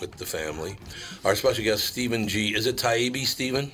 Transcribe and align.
with 0.00 0.12
the 0.16 0.26
family. 0.26 0.76
Our 1.24 1.34
special 1.34 1.64
guest, 1.64 1.84
Stephen 1.84 2.28
G. 2.28 2.54
Is 2.54 2.66
it 2.66 2.76
Taibbi, 2.76 3.24
Stephen? 3.24 3.70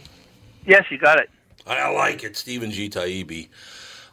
Yes, 0.67 0.85
you 0.91 0.99
got 0.99 1.19
it. 1.19 1.31
I 1.67 1.91
like 1.91 2.25
it, 2.25 2.37
Stephen 2.37 2.71
G. 2.71 2.89
Taibbi. 2.89 3.49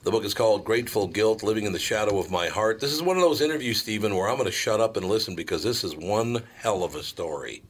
The 0.01 0.11
book 0.11 0.23
is 0.23 0.33
called 0.33 0.63
Grateful 0.63 1.07
Guilt 1.07 1.43
Living 1.43 1.65
in 1.65 1.73
the 1.73 1.79
Shadow 1.79 2.19
of 2.19 2.31
My 2.31 2.47
Heart. 2.47 2.79
This 2.79 2.93
is 2.93 3.01
one 3.01 3.17
of 3.17 3.21
those 3.21 3.41
interviews, 3.41 3.81
Stephen, 3.81 4.15
where 4.15 4.29
I'm 4.29 4.37
going 4.37 4.45
to 4.45 4.51
shut 4.51 4.79
up 4.79 4.95
and 4.95 5.05
listen 5.05 5.35
because 5.35 5.61
this 5.61 5.83
is 5.83 5.95
one 5.95 6.41
hell 6.57 6.83
of 6.83 6.95
a 6.95 7.03
story. 7.03 7.63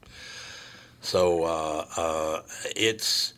So 1.00 1.44
uh, 1.44 1.86
uh, 1.96 2.42
it's. 2.76 3.34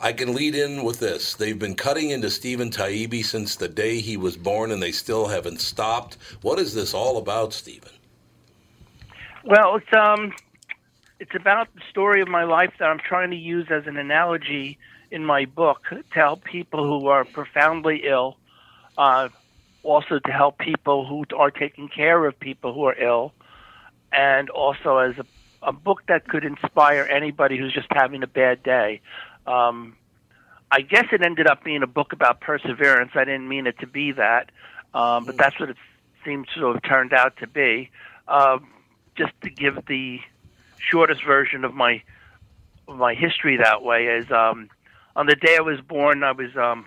I 0.00 0.12
can 0.12 0.34
lead 0.34 0.54
in 0.54 0.84
with 0.84 1.00
this. 1.00 1.34
They've 1.34 1.58
been 1.58 1.74
cutting 1.74 2.10
into 2.10 2.28
Stephen 2.28 2.70
Taibbi 2.70 3.24
since 3.24 3.56
the 3.56 3.68
day 3.68 4.00
he 4.00 4.18
was 4.18 4.36
born, 4.36 4.72
and 4.72 4.82
they 4.82 4.92
still 4.92 5.28
haven't 5.28 5.60
stopped. 5.60 6.18
What 6.42 6.58
is 6.58 6.74
this 6.74 6.92
all 6.92 7.16
about, 7.16 7.54
Stephen? 7.54 7.92
Well, 9.44 9.76
it's 9.76 9.86
um, 9.96 10.32
it's 11.24 11.34
about 11.34 11.74
the 11.74 11.80
story 11.88 12.20
of 12.20 12.28
my 12.28 12.44
life 12.44 12.74
that 12.78 12.84
I'm 12.84 12.98
trying 12.98 13.30
to 13.30 13.36
use 13.36 13.68
as 13.70 13.86
an 13.86 13.96
analogy 13.96 14.76
in 15.10 15.24
my 15.24 15.46
book 15.46 15.86
to 15.88 16.02
help 16.12 16.44
people 16.44 16.84
who 16.84 17.06
are 17.06 17.24
profoundly 17.24 18.02
ill, 18.04 18.36
uh, 18.98 19.30
also 19.82 20.18
to 20.18 20.30
help 20.30 20.58
people 20.58 21.06
who 21.06 21.24
are 21.34 21.50
taking 21.50 21.88
care 21.88 22.26
of 22.26 22.38
people 22.38 22.74
who 22.74 22.84
are 22.84 22.94
ill, 23.00 23.32
and 24.12 24.50
also 24.50 24.98
as 24.98 25.16
a, 25.16 25.24
a 25.62 25.72
book 25.72 26.02
that 26.08 26.28
could 26.28 26.44
inspire 26.44 27.08
anybody 27.10 27.56
who's 27.56 27.72
just 27.72 27.88
having 27.90 28.22
a 28.22 28.26
bad 28.26 28.62
day. 28.62 29.00
Um, 29.46 29.96
I 30.70 30.82
guess 30.82 31.06
it 31.10 31.22
ended 31.24 31.46
up 31.46 31.64
being 31.64 31.82
a 31.82 31.86
book 31.86 32.12
about 32.12 32.42
perseverance. 32.42 33.12
I 33.14 33.24
didn't 33.24 33.48
mean 33.48 33.66
it 33.66 33.78
to 33.78 33.86
be 33.86 34.12
that, 34.12 34.50
um, 34.92 35.24
but 35.24 35.38
that's 35.38 35.58
what 35.58 35.70
it 35.70 35.78
seems 36.22 36.48
to 36.54 36.66
have 36.70 36.82
turned 36.82 37.14
out 37.14 37.38
to 37.38 37.46
be. 37.46 37.90
Uh, 38.28 38.58
just 39.16 39.32
to 39.42 39.48
give 39.48 39.86
the 39.86 40.20
shortest 40.90 41.24
version 41.24 41.64
of 41.64 41.74
my 41.74 42.02
of 42.88 42.96
my 42.96 43.14
history 43.14 43.56
that 43.56 43.82
way 43.82 44.06
is 44.06 44.30
um, 44.30 44.68
on 45.16 45.26
the 45.26 45.36
day 45.36 45.56
I 45.56 45.62
was 45.62 45.80
born, 45.80 46.22
I 46.22 46.32
was 46.32 46.56
um, 46.56 46.86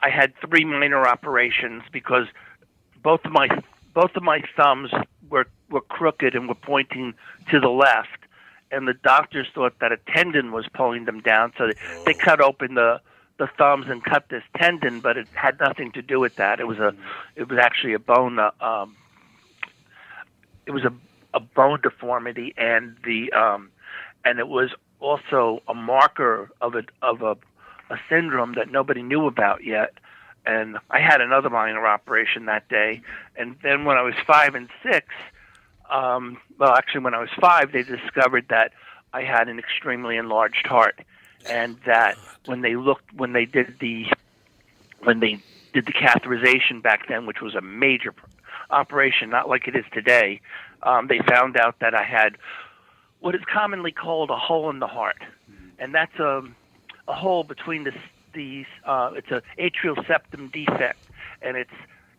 I 0.00 0.10
had 0.10 0.32
three 0.46 0.64
minor 0.64 1.06
operations 1.06 1.82
because 1.92 2.26
both 3.02 3.24
of 3.24 3.32
my 3.32 3.48
both 3.92 4.16
of 4.16 4.22
my 4.22 4.42
thumbs 4.56 4.90
were 5.28 5.46
were 5.70 5.80
crooked 5.80 6.34
and 6.34 6.48
were 6.48 6.54
pointing 6.54 7.14
to 7.50 7.60
the 7.60 7.68
left, 7.68 8.18
and 8.70 8.88
the 8.88 8.94
doctors 8.94 9.46
thought 9.54 9.78
that 9.80 9.92
a 9.92 9.98
tendon 10.12 10.52
was 10.52 10.66
pulling 10.74 11.04
them 11.04 11.20
down, 11.20 11.52
so 11.56 11.68
they, 11.68 11.74
they 12.06 12.14
cut 12.14 12.40
open 12.40 12.74
the 12.74 13.00
the 13.36 13.48
thumbs 13.58 13.86
and 13.88 14.04
cut 14.04 14.28
this 14.28 14.44
tendon, 14.56 15.00
but 15.00 15.16
it 15.16 15.26
had 15.34 15.58
nothing 15.58 15.90
to 15.92 16.02
do 16.02 16.20
with 16.20 16.36
that. 16.36 16.60
It 16.60 16.66
was 16.66 16.78
a 16.78 16.94
it 17.36 17.48
was 17.48 17.58
actually 17.58 17.94
a 17.94 17.98
bone 17.98 18.38
uh, 18.38 18.50
um, 18.60 18.96
it 20.66 20.70
was 20.70 20.84
a, 20.84 20.92
a 21.34 21.40
bone 21.40 21.80
deformity, 21.82 22.54
and 22.56 22.96
the 23.04 23.30
um, 23.32 23.70
and 24.24 24.38
it 24.38 24.48
was 24.48 24.70
also 25.00 25.62
a 25.68 25.74
marker 25.74 26.50
of 26.62 26.74
a 26.74 26.84
of 27.02 27.20
a, 27.20 27.36
a 27.90 27.98
syndrome 28.08 28.54
that 28.54 28.70
nobody 28.70 29.02
knew 29.02 29.26
about 29.26 29.62
yet. 29.62 29.92
and 30.46 30.78
I 30.90 31.00
had 31.00 31.20
another 31.20 31.50
minor 31.50 31.86
operation 31.86 32.46
that 32.46 32.68
day. 32.68 33.00
And 33.36 33.56
then 33.62 33.84
when 33.84 33.96
I 33.96 34.02
was 34.02 34.14
five 34.26 34.54
and 34.54 34.68
six, 34.82 35.06
um, 35.90 36.38
well, 36.58 36.74
actually, 36.74 37.00
when 37.00 37.14
I 37.14 37.20
was 37.20 37.30
five, 37.40 37.72
they 37.72 37.82
discovered 37.82 38.46
that 38.48 38.72
I 39.12 39.22
had 39.22 39.48
an 39.48 39.58
extremely 39.58 40.16
enlarged 40.16 40.66
heart, 40.66 41.00
and 41.48 41.76
that 41.86 42.16
when 42.46 42.62
they 42.62 42.76
looked, 42.76 43.12
when 43.14 43.32
they 43.32 43.44
did 43.44 43.76
the, 43.80 44.06
when 45.02 45.20
they 45.20 45.42
did 45.72 45.86
the 45.86 45.92
catheterization 45.92 46.82
back 46.82 47.08
then, 47.08 47.26
which 47.26 47.40
was 47.40 47.54
a 47.54 47.60
major 47.60 48.14
operation, 48.70 49.30
not 49.30 49.48
like 49.48 49.68
it 49.68 49.76
is 49.76 49.84
today, 49.92 50.40
um, 50.84 51.08
they 51.08 51.18
found 51.18 51.56
out 51.56 51.80
that 51.80 51.94
I 51.94 52.04
had 52.04 52.36
what 53.20 53.34
is 53.34 53.40
commonly 53.50 53.90
called 53.90 54.30
a 54.30 54.36
hole 54.36 54.70
in 54.70 54.78
the 54.78 54.86
heart, 54.86 55.22
and 55.78 55.94
that's 55.94 56.18
a, 56.18 56.42
a 57.08 57.14
hole 57.14 57.42
between 57.44 57.84
the 57.84 57.92
the 58.34 58.66
uh, 58.84 59.12
it's 59.14 59.30
a 59.30 59.42
atrial 59.58 60.06
septum 60.06 60.48
defect, 60.48 60.98
and 61.42 61.56
it's 61.56 61.70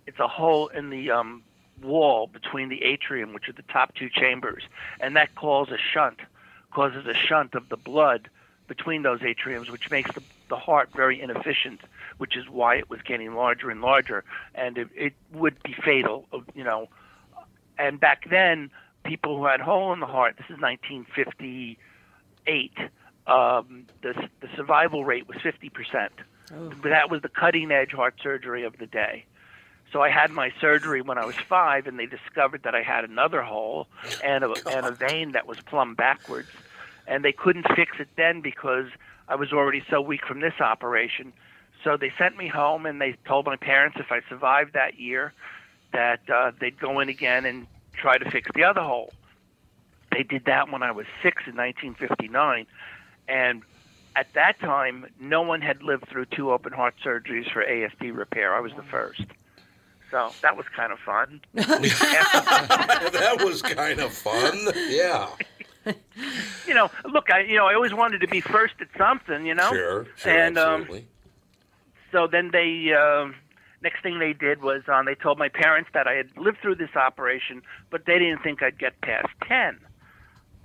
it's 0.08 0.20
a 0.20 0.28
hole 0.28 0.68
in 0.70 0.90
the 0.90 1.12
um, 1.12 1.44
wall 1.82 2.28
between 2.28 2.70
the 2.70 2.84
atrium, 2.84 3.34
which 3.34 3.48
are 3.50 3.54
the 3.54 3.64
top 3.64 3.94
two 3.96 4.10
chambers, 4.10 4.64
and 5.00 5.16
that 5.16 5.36
causes 5.36 5.76
a 5.76 5.78
shunt, 5.78 6.20
causes 6.72 7.06
a 7.06 7.14
shunt 7.14 7.54
of 7.56 7.70
the 7.70 7.78
blood 7.78 8.30
between 8.68 9.04
those 9.04 9.20
atriums, 9.20 9.70
which 9.70 9.92
makes 9.92 10.12
the, 10.14 10.24
the 10.50 10.56
heart 10.56 10.90
very 10.96 11.22
inefficient, 11.22 11.82
which 12.18 12.36
is 12.36 12.50
why 12.50 12.76
it 12.76 12.90
was 12.90 13.02
getting 13.04 13.36
larger 13.36 13.70
and 13.70 13.82
larger, 13.82 14.24
and 14.56 14.78
it, 14.78 14.88
it 14.96 15.14
would 15.34 15.62
be 15.64 15.74
fatal, 15.74 16.26
you 16.56 16.64
know. 16.64 16.88
And 17.78 18.00
back 18.00 18.30
then, 18.30 18.72
people 19.04 19.38
who 19.38 19.46
had 19.46 19.62
hole 19.62 19.94
in 19.94 20.00
the 20.00 20.06
heart, 20.06 20.36
this 20.38 20.46
is 20.46 20.62
1958, 20.62 22.72
um, 23.28 23.86
the, 24.02 24.14
the 24.42 24.48
survival 24.56 25.06
rate 25.06 25.28
was 25.28 25.38
50%. 25.38 26.10
But 26.82 26.90
that 26.90 27.10
was 27.10 27.22
the 27.22 27.30
cutting 27.30 27.72
edge 27.72 27.92
heart 27.92 28.16
surgery 28.22 28.64
of 28.64 28.78
the 28.78 28.86
day. 28.86 29.26
So 29.92 30.02
I 30.02 30.10
had 30.10 30.32
my 30.32 30.52
surgery 30.60 31.02
when 31.02 31.18
I 31.18 31.26
was 31.26 31.36
five, 31.36 31.88
and 31.88 31.98
they 31.98 32.06
discovered 32.06 32.64
that 32.64 32.76
I 32.76 32.82
had 32.82 33.04
another 33.04 33.42
hole 33.42 33.88
and 34.24 34.44
a, 34.44 34.54
and 34.70 34.86
a 34.86 34.92
vein 34.92 35.34
that 35.34 35.48
was 35.48 35.60
plumb 35.62 35.96
backwards. 35.96 36.50
And 37.08 37.24
they 37.24 37.32
couldn't 37.32 37.68
fix 37.76 37.98
it 38.00 38.10
then 38.18 38.42
because 38.42 38.88
I 39.28 39.36
was 39.36 39.54
already 39.54 39.84
so 39.90 40.02
weak 40.02 40.26
from 40.26 40.40
this 40.40 40.60
operation. 40.60 41.34
So 41.84 41.98
they 41.98 42.12
sent 42.18 42.36
me 42.36 42.48
home, 42.48 42.86
and 42.86 43.00
they 43.00 43.16
told 43.26 43.46
my 43.46 43.56
parents 43.56 43.98
if 44.00 44.12
I 44.12 44.22
survived 44.28 44.74
that 44.74 45.00
year, 45.00 45.34
that 45.96 46.30
uh, 46.30 46.52
they'd 46.60 46.80
go 46.80 47.00
in 47.00 47.10
again 47.10 47.46
and 47.46 47.66
try 47.94 48.18
to 48.18 48.30
fix 48.30 48.50
the 48.54 48.64
other 48.64 48.82
hole. 48.82 49.14
They 50.12 50.24
did 50.24 50.46
that 50.46 50.72
when 50.72 50.84
I 50.84 50.92
was 50.92 51.06
six 51.24 51.44
in 51.48 51.56
1959, 51.56 52.68
and 53.28 53.64
at 54.16 54.34
that 54.34 54.60
time, 54.60 55.08
no 55.20 55.42
one 55.42 55.62
had 55.62 55.82
lived 55.84 56.08
through 56.08 56.26
two 56.26 56.52
open 56.52 56.72
heart 56.72 56.96
surgeries 57.04 57.52
for 57.52 57.64
ASD 57.64 58.16
repair. 58.16 58.56
I 58.56 58.60
was 58.60 58.72
the 58.78 58.84
first. 58.84 59.26
So 60.12 60.32
that 60.42 60.56
was 60.56 60.66
kind 60.74 60.94
of 60.94 61.00
fun. 61.00 61.42
that 61.54 63.42
was 63.44 63.62
kind 63.62 64.00
of 64.00 64.14
fun. 64.14 64.72
Yeah. 64.90 65.30
you 66.66 66.74
know, 66.74 66.90
look, 67.04 67.30
I 67.32 67.42
you 67.42 67.58
know, 67.58 67.68
I 67.68 67.74
always 67.74 67.94
wanted 67.94 68.22
to 68.22 68.28
be 68.28 68.40
first 68.40 68.76
at 68.80 68.88
something, 68.98 69.46
you 69.46 69.56
know. 69.56 69.70
Sure. 69.70 70.08
sure 70.16 70.32
and 70.32 70.58
um, 70.58 70.82
absolutely. 70.82 71.08
so 72.12 72.28
then 72.28 72.52
they 72.52 72.94
um 72.94 73.36
next 73.82 74.02
thing 74.02 74.20
they 74.20 74.34
did 74.34 74.62
was 74.62 74.84
um, 74.88 75.06
they 75.06 75.16
told 75.16 75.38
my 75.38 75.50
parents 75.50 75.90
that 75.94 76.08
I 76.08 76.14
had 76.14 76.36
lived 76.38 76.60
through 76.62 76.76
this 76.76 76.96
operation, 76.96 77.62
but 77.90 78.06
they 78.06 78.20
didn't 78.20 78.44
think 78.44 78.64
I'd 78.64 78.78
get 78.78 79.00
past 79.02 79.30
10. 79.48 79.80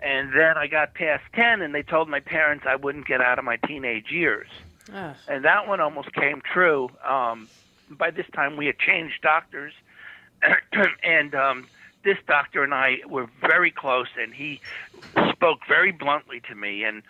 And 0.03 0.33
then 0.33 0.57
I 0.57 0.67
got 0.67 0.95
past 0.95 1.25
10 1.35 1.61
and 1.61 1.75
they 1.75 1.83
told 1.83 2.09
my 2.09 2.21
parents 2.21 2.65
I 2.67 2.77
wouldn't 2.77 3.07
get 3.07 3.21
out 3.21 3.39
of 3.39 3.45
my 3.45 3.57
teenage 3.57 4.11
years. 4.11 4.49
Ugh. 4.93 5.15
And 5.29 5.45
that 5.45 5.69
one 5.69 5.81
almost 5.81 6.13
came 6.15 6.41
true. 6.41 6.91
Um, 7.07 7.49
by 7.91 8.11
this 8.11 8.27
time, 8.35 8.57
we 8.57 8.67
had 8.67 8.79
changed 8.79 9.21
doctors, 9.23 9.73
and 11.03 11.35
um, 11.35 11.67
this 12.05 12.17
doctor 12.27 12.63
and 12.63 12.73
I 12.73 12.99
were 13.07 13.29
very 13.41 13.71
close, 13.71 14.09
and 14.19 14.33
he 14.33 14.61
spoke 15.33 15.61
very 15.69 15.93
bluntly 15.93 16.41
to 16.49 16.55
me. 16.55 16.85
And 16.85 17.03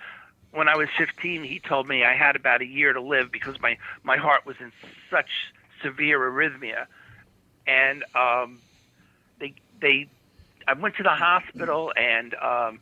when 0.53 0.69
I 0.69 0.77
was 0.77 0.89
15, 0.99 1.45
he 1.45 1.61
told 1.61 1.87
me 1.87 2.05
I 2.05 2.15
had 2.15 2.35
about 2.35 2.61
a 2.61 2.67
year 2.67 2.93
to 2.93 3.01
live 3.01 3.31
because 3.31 3.61
my 3.61 3.77
my 4.03 4.17
heart 4.17 4.47
was 4.47 4.57
in 4.59 4.73
such 5.11 5.31
severe 5.83 6.19
arrhythmia, 6.19 6.87
and 7.67 8.05
um, 8.15 8.61
they 9.39 9.55
they 9.81 10.09
I 10.67 10.75
went 10.75 10.97
to 10.97 11.03
the 11.03 11.11
hospital 11.11 11.93
and 11.97 12.35
um, 12.35 12.81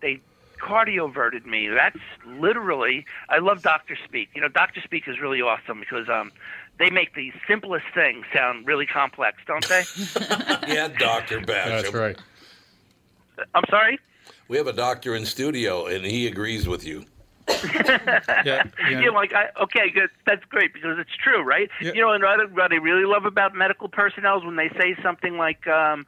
they 0.00 0.20
cardioverted 0.60 1.46
me. 1.46 1.68
That's 1.68 1.98
literally. 2.26 3.06
I 3.28 3.38
love 3.38 3.62
Doctor 3.62 3.96
Speak. 4.04 4.28
You 4.34 4.42
know, 4.42 4.48
Doctor 4.48 4.80
Speak 4.82 5.08
is 5.08 5.20
really 5.20 5.40
awesome 5.40 5.80
because 5.80 6.08
um, 6.08 6.32
they 6.78 6.90
make 6.90 7.14
the 7.14 7.32
simplest 7.48 7.86
things 7.94 8.24
sound 8.34 8.66
really 8.66 8.86
complex, 8.86 9.38
don't 9.46 9.66
they? 9.68 9.84
yeah, 10.68 10.88
Doctor 10.88 11.40
Basham. 11.40 11.82
That's 11.82 11.94
right. 11.94 12.18
I'm 13.54 13.64
sorry. 13.70 13.98
We 14.48 14.56
have 14.56 14.66
a 14.66 14.72
doctor 14.72 15.14
in 15.14 15.24
studio, 15.24 15.86
and 15.86 16.04
he 16.04 16.26
agrees 16.26 16.68
with 16.68 16.84
you. 16.84 17.04
Yeah, 17.74 18.44
yeah. 18.44 18.64
You 18.88 19.06
know, 19.06 19.12
like, 19.12 19.32
I, 19.34 19.48
okay, 19.62 19.90
good. 19.90 20.10
That's 20.26 20.44
great 20.46 20.72
because 20.72 20.98
it's 20.98 21.14
true, 21.22 21.42
right? 21.42 21.68
Yeah. 21.80 21.92
You 21.92 22.00
know, 22.02 22.12
and 22.12 22.22
what, 22.22 22.52
what 22.52 22.72
I 22.72 22.76
really 22.76 23.04
love 23.04 23.24
about 23.24 23.54
medical 23.54 23.88
personnel 23.88 24.38
is 24.38 24.44
when 24.44 24.56
they 24.56 24.68
say 24.78 24.96
something 25.02 25.36
like, 25.36 25.66
um, 25.66 26.06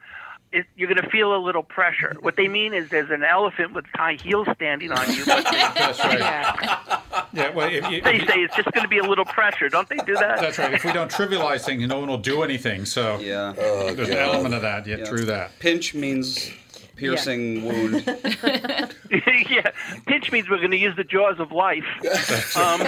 it, 0.51 0.65
you're 0.75 0.87
going 0.87 1.01
to 1.03 1.09
feel 1.09 1.35
a 1.35 1.41
little 1.41 1.63
pressure. 1.63 2.15
What 2.19 2.35
they 2.35 2.47
mean 2.47 2.75
is 2.75 2.89
there's 2.89 3.09
an 3.09 3.23
elephant 3.23 3.73
with 3.73 3.85
high 3.95 4.19
heels 4.21 4.47
standing 4.55 4.91
on 4.91 5.11
you, 5.11 5.25
but 5.25 5.43
they, 5.51 5.57
That's 5.57 5.99
right. 5.99 6.19
Yeah. 6.19 6.99
Yeah, 7.33 7.49
well, 7.49 7.67
if 7.71 7.89
you, 7.89 8.01
they 8.01 8.19
say 8.19 8.35
it's 8.43 8.55
just 8.55 8.71
going 8.71 8.83
to 8.83 8.87
be 8.87 8.99
a 8.99 9.03
little 9.03 9.25
pressure. 9.25 9.67
Don't 9.67 9.89
they 9.89 9.97
do 9.97 10.13
that? 10.13 10.39
that's 10.39 10.59
right. 10.59 10.71
If 10.73 10.85
we 10.85 10.91
don't 10.93 11.09
trivialize 11.11 11.61
things, 11.65 11.87
no 11.87 11.99
one 11.99 12.07
will 12.09 12.19
do 12.19 12.43
anything. 12.43 12.85
So 12.85 13.17
Yeah. 13.17 13.53
there's 13.55 14.09
an 14.09 14.17
element 14.17 14.53
of 14.53 14.61
that. 14.61 14.85
Yeah, 14.85 14.97
Yeah. 14.97 15.05
true 15.05 15.25
that. 15.25 15.57
Pinch 15.59 15.95
means 15.95 16.51
piercing 16.95 17.63
wound. 17.65 18.05
yeah, 19.49 19.71
pinch 20.07 20.31
means 20.31 20.49
we're 20.49 20.57
going 20.57 20.71
to 20.71 20.77
use 20.77 20.95
the 20.95 21.03
jaws 21.03 21.39
of 21.39 21.51
life. 21.51 21.85
Um, 22.55 22.81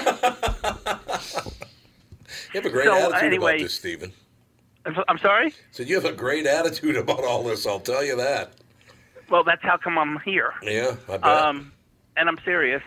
You 2.54 2.62
have 2.62 2.66
a 2.66 2.70
great 2.70 2.86
So, 2.86 2.96
attitude 2.96 3.24
anyway- 3.24 3.56
about 3.56 3.64
this, 3.64 3.74
Stephen. 3.74 4.14
I'm 5.08 5.18
sorry. 5.18 5.52
So 5.72 5.82
you 5.84 5.96
have 5.96 6.06
a 6.06 6.14
great 6.14 6.46
attitude 6.46 6.96
about 6.96 7.24
all 7.24 7.44
this. 7.44 7.66
I'll 7.66 7.80
tell 7.80 8.04
you 8.04 8.16
that. 8.18 8.54
Well, 9.32 9.44
that's 9.44 9.64
how 9.64 9.78
come 9.78 9.98
I'm 9.98 10.20
here. 10.20 10.54
Yeah, 10.62 10.96
I 11.10 11.18
bet. 11.18 11.24
Um, 11.24 11.72
and 12.16 12.30
I'm 12.30 12.38
serious. 12.46 12.84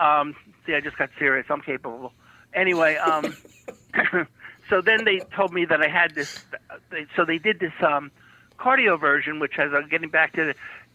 Um, 0.00 0.34
see, 0.66 0.74
I 0.74 0.80
just 0.80 0.96
got 0.96 1.10
serious. 1.18 1.46
I'm 1.50 1.60
capable. 1.60 2.14
Anyway, 2.54 2.96
um, 2.96 3.36
so 4.70 4.80
then 4.80 5.04
they 5.04 5.20
told 5.36 5.52
me 5.52 5.66
that 5.66 5.82
I 5.82 5.88
had 5.88 6.14
this. 6.14 6.42
They, 6.90 7.04
so 7.14 7.26
they 7.26 7.36
did 7.38 7.60
this 7.60 7.74
um, 7.86 8.10
cardioversion, 8.58 9.40
which 9.40 9.58
as 9.58 9.72
I'm 9.74 9.88
getting 9.88 10.08
back 10.10 10.32
to 10.34 10.52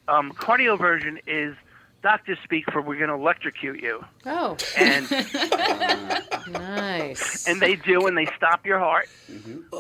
the 0.08 0.14
um, 0.14 0.32
cardioversion 0.34 1.20
is 1.28 1.56
doctors 2.02 2.38
speak 2.44 2.72
for 2.72 2.82
we're 2.82 2.96
going 2.98 3.10
to 3.10 3.14
electrocute 3.16 3.82
you, 3.82 4.04
Oh, 4.26 4.56
and 4.78 5.10
nice. 6.50 7.46
and 7.48 7.62
they 7.62 7.76
do, 7.76 8.08
and 8.08 8.18
they 8.18 8.26
stop 8.38 8.66
your 8.66 8.80
heart. 8.80 9.10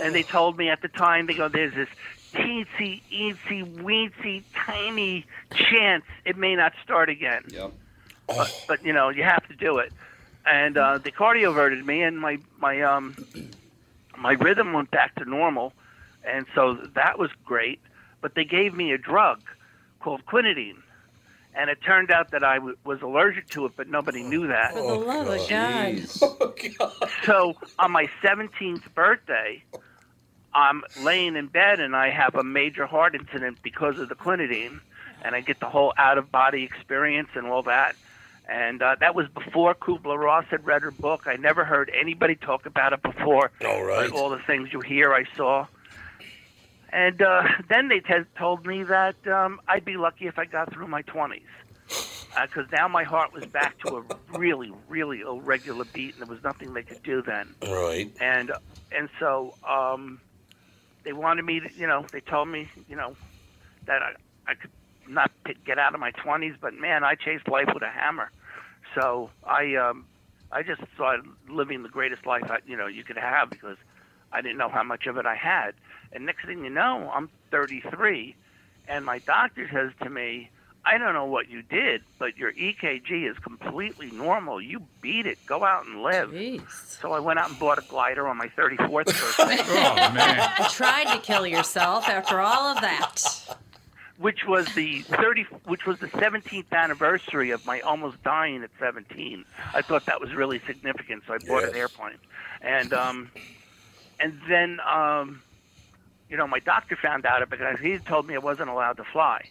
And 0.03 0.13
they 0.13 0.23
told 0.23 0.57
me 0.57 0.69
at 0.69 0.81
the 0.81 0.87
time, 0.87 1.27
they 1.27 1.33
go, 1.33 1.47
there's 1.47 1.73
this 1.73 1.89
teensy, 2.33 3.01
eensy, 3.11 3.65
weensy, 3.81 4.43
tiny 4.55 5.25
chance 5.53 6.03
it 6.25 6.37
may 6.37 6.55
not 6.55 6.73
start 6.83 7.09
again. 7.09 7.43
Yep. 7.49 7.71
But, 8.27 8.63
but 8.67 8.85
you 8.85 8.93
know, 8.93 9.09
you 9.09 9.23
have 9.23 9.47
to 9.47 9.55
do 9.55 9.79
it. 9.79 9.91
And 10.45 10.77
uh, 10.77 10.99
they 10.99 11.11
cardioverted 11.11 11.83
me, 11.85 12.01
and 12.03 12.19
my 12.19 12.39
my 12.59 12.81
um 12.81 13.15
my 14.17 14.33
rhythm 14.33 14.73
went 14.73 14.89
back 14.91 15.15
to 15.15 15.25
normal, 15.25 15.73
and 16.23 16.45
so 16.55 16.75
that 16.95 17.17
was 17.19 17.29
great. 17.45 17.79
But 18.21 18.35
they 18.35 18.43
gave 18.45 18.73
me 18.73 18.91
a 18.91 18.97
drug 18.97 19.41
called 20.01 20.25
quinidine, 20.25 20.81
and 21.53 21.69
it 21.69 21.79
turned 21.85 22.11
out 22.11 22.31
that 22.31 22.43
I 22.43 22.55
w- 22.55 22.77
was 22.83 23.01
allergic 23.01 23.49
to 23.51 23.65
it, 23.65 23.73
but 23.75 23.87
nobody 23.87 24.23
knew 24.23 24.47
that. 24.47 24.73
For 24.73 24.81
the 24.81 24.93
love 24.95 25.27
of 25.27 25.47
God. 25.47 25.47
Jeez. 25.49 27.25
So 27.25 27.55
on 27.77 27.91
my 27.91 28.07
17th 28.23 28.93
birthday, 28.93 29.63
I'm 30.53 30.83
laying 31.01 31.35
in 31.35 31.47
bed 31.47 31.79
and 31.79 31.95
I 31.95 32.09
have 32.09 32.35
a 32.35 32.43
major 32.43 32.85
heart 32.85 33.15
incident 33.15 33.59
because 33.61 33.97
of 33.99 34.09
the 34.09 34.15
quinidine, 34.15 34.79
and 35.23 35.35
I 35.35 35.41
get 35.41 35.59
the 35.59 35.69
whole 35.69 35.93
out 35.97 36.17
of 36.17 36.31
body 36.31 36.63
experience 36.63 37.29
and 37.35 37.47
all 37.47 37.63
that. 37.63 37.95
And 38.49 38.81
uh, 38.81 38.95
that 38.99 39.13
was 39.13 39.27
before 39.29 39.75
Kubler 39.75 40.17
Ross 40.17 40.45
had 40.49 40.65
read 40.65 40.81
her 40.81 40.91
book. 40.91 41.23
I 41.27 41.35
never 41.35 41.63
heard 41.63 41.91
anybody 41.97 42.35
talk 42.35 42.65
about 42.65 42.93
it 42.93 43.01
before. 43.03 43.51
All 43.63 43.83
right. 43.83 44.05
Like 44.09 44.13
all 44.13 44.29
the 44.31 44.39
things 44.39 44.73
you 44.73 44.81
hear, 44.81 45.13
I 45.13 45.25
saw. 45.37 45.67
And 46.91 47.21
uh, 47.21 47.43
then 47.69 47.89
they 47.89 47.99
t- 47.99 48.23
told 48.37 48.65
me 48.65 48.83
that 48.83 49.15
um, 49.31 49.59
I'd 49.67 49.85
be 49.85 49.97
lucky 49.97 50.27
if 50.27 50.37
I 50.39 50.45
got 50.45 50.73
through 50.73 50.87
my 50.87 51.03
20s. 51.03 51.41
Because 52.41 52.69
now 52.71 52.87
my 52.87 53.03
heart 53.03 53.31
was 53.33 53.43
back 53.53 53.77
to 53.79 53.95
a 53.97 54.03
really, 54.31 54.71
really 54.87 55.21
irregular 55.21 55.85
beat, 55.85 56.15
and 56.15 56.21
there 56.21 56.27
was 56.27 56.43
nothing 56.43 56.73
they 56.73 56.83
could 56.83 57.01
do 57.03 57.21
then 57.25 57.55
right. 57.61 58.11
and 58.19 58.51
and 58.91 59.09
so 59.19 59.55
um, 59.67 60.21
they 61.05 61.13
wanted 61.13 61.45
me 61.45 61.59
to, 61.59 61.67
you 61.75 61.87
know, 61.87 62.05
they 62.11 62.21
told 62.21 62.47
me, 62.47 62.67
you 62.87 62.95
know, 62.95 63.15
that 63.87 64.01
I, 64.01 64.51
I 64.51 64.55
could 64.55 64.71
not 65.07 65.31
p- 65.45 65.55
get 65.65 65.79
out 65.79 65.93
of 65.93 65.99
my 65.99 66.11
twenties, 66.23 66.55
but 66.61 66.73
man, 66.73 67.03
I 67.03 67.15
chased 67.15 67.47
life 67.49 67.69
with 67.73 67.83
a 67.83 67.89
hammer. 67.89 68.31
So 68.95 69.31
I 69.43 69.75
um, 69.75 70.07
I 70.51 70.63
just 70.63 70.81
started 70.95 71.25
living 71.49 71.83
the 71.83 71.89
greatest 71.89 72.25
life 72.25 72.43
I, 72.49 72.57
you 72.65 72.77
know 72.77 72.87
you 72.87 73.03
could 73.03 73.17
have 73.17 73.49
because 73.49 73.77
I 74.31 74.41
didn't 74.41 74.57
know 74.57 74.69
how 74.69 74.83
much 74.83 75.07
of 75.07 75.17
it 75.17 75.25
I 75.25 75.35
had. 75.35 75.73
And 76.11 76.25
next 76.25 76.45
thing 76.45 76.63
you 76.63 76.69
know, 76.69 77.11
I'm 77.13 77.29
33, 77.51 78.35
and 78.87 79.05
my 79.05 79.19
doctor 79.19 79.69
says 79.71 79.91
to 80.01 80.09
me, 80.09 80.49
I 80.85 80.97
don't 80.97 81.13
know 81.13 81.25
what 81.25 81.49
you 81.49 81.61
did, 81.61 82.01
but 82.17 82.37
your 82.37 82.53
EKG 82.53 83.29
is 83.29 83.37
completely 83.39 84.09
normal. 84.11 84.61
You 84.61 84.81
beat 85.01 85.25
it. 85.27 85.37
Go 85.45 85.63
out 85.63 85.85
and 85.85 86.01
live. 86.01 86.29
Jeez. 86.31 86.61
So 87.01 87.11
I 87.11 87.19
went 87.19 87.37
out 87.37 87.49
and 87.49 87.59
bought 87.59 87.77
a 87.77 87.81
glider 87.87 88.27
on 88.27 88.37
my 88.37 88.47
34th 88.47 89.05
birthday, 89.05 89.57
Oh 89.67 89.95
man. 90.13 90.49
Tried 90.71 91.13
to 91.13 91.19
kill 91.21 91.45
yourself 91.45 92.07
after 92.07 92.39
all 92.39 92.67
of 92.75 92.81
that. 92.81 93.21
which 94.17 94.45
was 94.47 94.73
the 94.73 95.01
30, 95.01 95.43
which 95.65 95.85
was 95.85 95.99
the 95.99 96.07
17th 96.07 96.71
anniversary 96.71 97.51
of 97.51 97.65
my 97.65 97.81
almost 97.81 98.23
dying 98.23 98.63
at 98.63 98.69
17. 98.79 99.43
I 99.73 99.81
thought 99.81 100.05
that 100.05 100.21
was 100.21 100.33
really 100.33 100.59
significant, 100.65 101.23
so 101.27 101.33
I 101.33 101.37
bought 101.45 101.65
an 101.65 101.75
airplane, 101.75 102.17
and 102.61 102.93
um, 102.93 103.31
and 104.19 104.39
then 104.47 104.79
um, 104.81 105.41
you 106.29 106.37
know 106.37 106.47
my 106.47 106.59
doctor 106.59 106.95
found 106.95 107.25
out 107.25 107.41
about 107.41 107.59
it 107.59 107.59
because 107.59 107.79
he 107.79 107.97
told 107.99 108.27
me 108.27 108.35
I 108.35 108.39
wasn't 108.39 108.69
allowed 108.69 108.97
to 108.97 109.03
fly, 109.03 109.49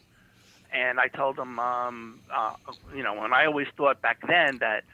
and 0.73 0.99
I 1.01 1.09
told 1.09 1.39
him, 1.39 1.59
um, 1.59 2.21
uh, 2.33 2.55
you 2.95 3.03
know, 3.03 3.23
and 3.25 3.33
I 3.35 3.47
always 3.47 3.69
thought 3.77 4.01
back 4.01 4.27
then 4.27 4.59
that. 4.59 4.85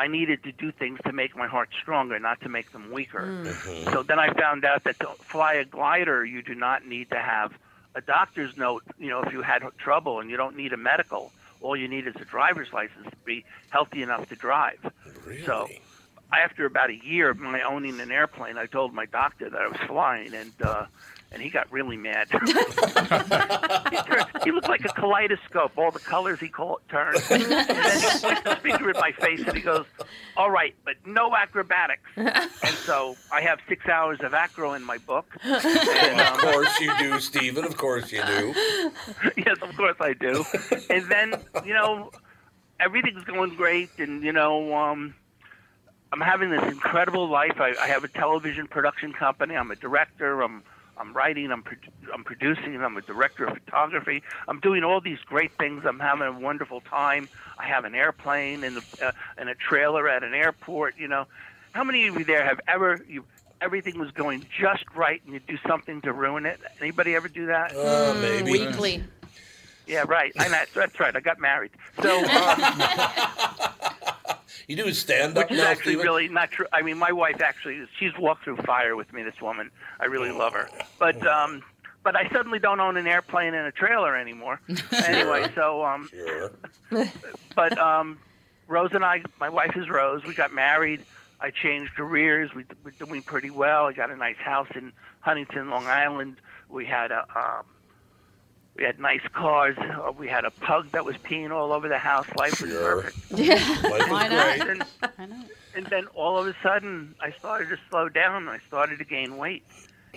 I 0.00 0.06
needed 0.06 0.44
to 0.44 0.52
do 0.52 0.70
things 0.70 1.00
to 1.06 1.12
make 1.12 1.34
my 1.36 1.48
heart 1.48 1.70
stronger, 1.82 2.20
not 2.20 2.40
to 2.42 2.48
make 2.48 2.70
them 2.70 2.92
weaker. 2.92 3.44
So 3.92 4.04
then 4.04 4.20
I 4.20 4.32
found 4.32 4.64
out 4.64 4.84
that 4.84 5.00
to 5.00 5.08
fly 5.18 5.54
a 5.54 5.64
glider, 5.64 6.24
you 6.24 6.40
do 6.40 6.54
not 6.54 6.86
need 6.86 7.10
to 7.10 7.18
have 7.18 7.52
a 7.96 8.00
doctor's 8.00 8.56
note. 8.56 8.84
You 9.00 9.08
know, 9.08 9.22
if 9.22 9.32
you 9.32 9.42
had 9.42 9.64
trouble 9.76 10.20
and 10.20 10.30
you 10.30 10.36
don't 10.36 10.56
need 10.56 10.72
a 10.72 10.76
medical, 10.76 11.32
all 11.60 11.76
you 11.76 11.88
need 11.88 12.06
is 12.06 12.14
a 12.14 12.24
driver's 12.24 12.72
license 12.72 13.10
to 13.10 13.16
be 13.24 13.44
healthy 13.70 14.02
enough 14.04 14.28
to 14.28 14.36
drive. 14.36 14.78
Really? 15.26 15.42
So 15.42 15.68
after 16.32 16.66
about 16.66 16.90
a 16.90 16.96
year 17.04 17.30
of 17.30 17.38
my 17.38 17.62
owning 17.62 18.00
an 18.00 18.10
airplane, 18.10 18.58
I 18.58 18.66
told 18.66 18.92
my 18.92 19.06
doctor 19.06 19.48
that 19.48 19.60
I 19.60 19.68
was 19.68 19.78
flying, 19.86 20.34
and 20.34 20.52
uh, 20.62 20.86
and 21.30 21.42
he 21.42 21.50
got 21.50 21.70
really 21.70 21.96
mad. 21.96 22.28
he, 22.46 22.52
turned, 24.02 24.26
he 24.44 24.50
looked 24.50 24.68
like 24.68 24.84
a 24.84 24.88
kaleidoscope. 24.88 25.72
All 25.76 25.90
the 25.90 25.98
colors 25.98 26.40
he 26.40 26.48
called 26.48 26.80
turned. 26.88 27.22
and 27.30 27.42
then 27.42 28.00
he 28.00 28.18
points 28.20 28.42
the 28.42 28.58
finger 28.62 28.90
in 28.90 28.96
my 28.98 29.12
face 29.12 29.40
and 29.46 29.54
he 29.54 29.62
goes, 29.62 29.86
"All 30.36 30.50
right, 30.50 30.74
but 30.84 30.94
no 31.06 31.34
acrobatics." 31.34 32.10
and 32.16 32.74
so 32.84 33.16
I 33.32 33.42
have 33.42 33.58
six 33.68 33.86
hours 33.86 34.20
of 34.20 34.34
acro 34.34 34.72
in 34.72 34.82
my 34.82 34.98
book. 34.98 35.26
And, 35.42 36.20
of 36.20 36.32
um, 36.34 36.40
course 36.40 36.80
you 36.80 36.92
do, 36.98 37.20
Stephen. 37.20 37.64
Of 37.64 37.76
course 37.76 38.10
you 38.12 38.22
do. 38.24 38.54
yes, 39.36 39.56
of 39.62 39.76
course 39.76 39.96
I 40.00 40.14
do. 40.14 40.44
And 40.88 41.04
then, 41.06 41.34
you 41.64 41.74
know, 41.74 42.10
everything's 42.80 43.24
going 43.24 43.54
great, 43.54 43.90
and 43.98 44.22
you 44.22 44.32
know, 44.32 44.74
um, 44.74 45.14
I'm 46.12 46.20
having 46.20 46.50
this 46.50 46.62
incredible 46.64 47.28
life. 47.28 47.60
I, 47.60 47.74
I 47.80 47.88
have 47.88 48.04
a 48.04 48.08
television 48.08 48.66
production 48.66 49.12
company. 49.12 49.54
I'm 49.56 49.70
a 49.70 49.76
director. 49.76 50.42
I'm 50.42 50.62
I'm 50.96 51.12
writing. 51.14 51.52
I'm 51.52 51.62
pro- 51.62 51.76
I'm 52.12 52.24
producing. 52.24 52.82
I'm 52.82 52.96
a 52.96 53.02
director 53.02 53.44
of 53.44 53.54
photography. 53.54 54.22
I'm 54.48 54.58
doing 54.60 54.82
all 54.82 55.00
these 55.00 55.18
great 55.26 55.52
things. 55.58 55.84
I'm 55.86 56.00
having 56.00 56.26
a 56.26 56.32
wonderful 56.32 56.80
time. 56.80 57.28
I 57.58 57.66
have 57.66 57.84
an 57.84 57.94
airplane 57.94 58.64
and 58.64 58.78
a, 58.78 59.06
uh, 59.08 59.12
and 59.36 59.48
a 59.48 59.54
trailer 59.54 60.08
at 60.08 60.24
an 60.24 60.34
airport. 60.34 60.94
You 60.98 61.08
know, 61.08 61.26
how 61.72 61.84
many 61.84 62.08
of 62.08 62.16
you 62.18 62.24
there 62.24 62.44
have 62.44 62.60
ever 62.66 63.00
you? 63.08 63.24
Everything 63.60 63.98
was 63.98 64.10
going 64.12 64.46
just 64.60 64.84
right, 64.94 65.20
and 65.24 65.34
you 65.34 65.40
do 65.40 65.58
something 65.66 66.00
to 66.02 66.12
ruin 66.12 66.46
it. 66.46 66.60
Anybody 66.80 67.14
ever 67.16 67.28
do 67.28 67.46
that? 67.46 67.76
Uh, 67.76 68.14
maybe. 68.20 68.52
Weekly. 68.52 69.02
Yeah, 69.88 70.04
right. 70.06 70.32
I 70.38 70.48
know, 70.48 70.62
that's 70.74 71.00
right. 71.00 71.16
I 71.16 71.20
got 71.20 71.40
married. 71.40 71.70
So, 72.02 72.18
um, 72.24 72.82
You 74.68 74.76
do 74.76 74.92
stand 74.92 75.36
up 75.38 75.44
which 75.44 75.52
is 75.52 75.64
now, 75.64 75.70
actually 75.70 75.94
Stephen? 75.94 76.04
really 76.04 76.28
not 76.28 76.50
true. 76.50 76.66
I 76.72 76.82
mean, 76.82 76.98
my 76.98 77.10
wife 77.10 77.40
actually, 77.40 77.86
she's 77.98 78.16
walked 78.18 78.44
through 78.44 78.58
fire 78.58 78.96
with 78.96 79.10
me. 79.14 79.22
This 79.22 79.40
woman, 79.40 79.70
I 79.98 80.04
really 80.04 80.30
love 80.30 80.52
her. 80.52 80.68
But, 80.98 81.26
um, 81.26 81.62
but 82.04 82.14
I 82.14 82.28
suddenly 82.30 82.58
don't 82.58 82.78
own 82.78 82.98
an 82.98 83.06
airplane 83.06 83.54
and 83.54 83.66
a 83.66 83.72
trailer 83.72 84.14
anymore. 84.14 84.60
anyway, 84.92 85.50
so, 85.54 85.84
um, 85.84 86.10
Sure. 86.10 86.52
but 87.56 87.78
um, 87.78 88.18
Rose 88.66 88.90
and 88.92 89.04
I, 89.04 89.22
my 89.40 89.48
wife 89.48 89.74
is 89.74 89.88
Rose. 89.88 90.22
We 90.24 90.34
got 90.34 90.52
married. 90.52 91.02
I 91.40 91.50
changed 91.50 91.94
careers. 91.94 92.52
We, 92.54 92.64
we're 92.84 92.90
doing 92.90 93.22
pretty 93.22 93.50
well. 93.50 93.86
I 93.86 93.94
got 93.94 94.10
a 94.10 94.16
nice 94.16 94.36
house 94.36 94.68
in 94.74 94.92
Huntington, 95.20 95.70
Long 95.70 95.86
Island. 95.86 96.36
We 96.68 96.84
had 96.84 97.10
a 97.10 97.26
um, 97.34 97.64
we 98.78 98.84
had 98.84 98.98
nice 99.00 99.20
cars. 99.32 99.76
Uh, 99.76 100.12
we 100.16 100.28
had 100.28 100.44
a 100.44 100.50
pug 100.50 100.90
that 100.92 101.04
was 101.04 101.16
peeing 101.16 101.50
all 101.50 101.72
over 101.72 101.88
the 101.88 101.98
house. 101.98 102.26
Life 102.36 102.60
was 102.62 102.70
Sure. 102.70 103.02
perfect. 103.02 103.32
Life 103.32 103.40
is 104.04 104.08
Why 104.10 104.28
not? 104.28 104.56
great. 104.60 104.68
And, 105.18 105.34
and 105.74 105.86
then 105.86 106.06
all 106.14 106.38
of 106.38 106.46
a 106.46 106.54
sudden, 106.62 107.14
I 107.20 107.32
started 107.32 107.70
to 107.70 107.78
slow 107.90 108.08
down. 108.08 108.48
I 108.48 108.58
started 108.68 108.98
to 109.00 109.04
gain 109.04 109.36
weight, 109.36 109.64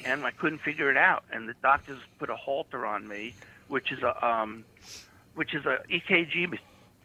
and 0.06 0.24
I 0.24 0.32
couldn't 0.32 0.60
figure 0.60 0.92
it 0.92 0.98
out. 0.98 1.24
And 1.34 1.50
the 1.50 1.56
doctors 1.64 1.98
put 2.20 2.30
a 2.30 2.36
halter 2.36 2.86
on 2.86 3.08
me, 3.08 3.34
which 3.68 3.92
is 3.92 4.04
a 4.04 4.26
um, 4.26 4.64
which 5.34 5.54
is 5.56 5.66
a 5.66 5.80
EKG 5.90 6.58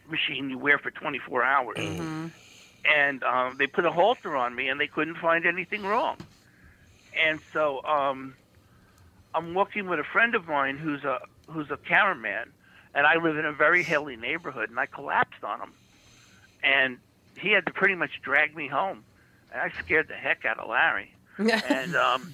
machine 0.09 0.49
you 0.51 0.57
wear 0.59 0.77
for 0.77 0.91
24 0.91 1.43
hours. 1.43 1.77
And 2.89 3.23
um, 3.23 3.57
they 3.57 3.67
put 3.67 3.83
a 3.85 3.91
halter 3.91 4.35
on 4.37 4.53
me, 4.55 4.69
and 4.69 4.79
they 4.79 4.87
couldn't 4.87 5.15
find 5.17 5.45
anything 5.45 5.81
wrong. 5.83 6.17
And 7.19 7.39
so 7.51 7.83
um, 7.83 8.35
I'm 9.33 9.53
walking 9.55 9.89
with 9.89 9.99
a 9.99 10.03
friend 10.03 10.35
of 10.35 10.47
mine 10.47 10.77
who's 10.77 11.03
a 11.03 11.19
who's 11.47 11.69
a 11.71 11.77
cameraman, 11.77 12.51
and 12.93 13.05
I 13.05 13.15
live 13.17 13.37
in 13.37 13.45
a 13.45 13.53
very 13.53 13.83
hilly 13.83 14.15
neighborhood, 14.15 14.69
and 14.69 14.79
I 14.79 14.85
collapsed 14.85 15.43
on 15.43 15.61
him, 15.61 15.71
and 16.63 16.97
he 17.39 17.51
had 17.51 17.65
to 17.67 17.73
pretty 17.73 17.95
much 17.95 18.21
drag 18.21 18.55
me 18.55 18.67
home, 18.67 19.03
and 19.51 19.61
I 19.61 19.71
scared 19.79 20.07
the 20.07 20.15
heck 20.15 20.45
out 20.45 20.59
of 20.59 20.69
Larry, 20.69 21.13
and 21.37 21.95
um, 21.95 22.33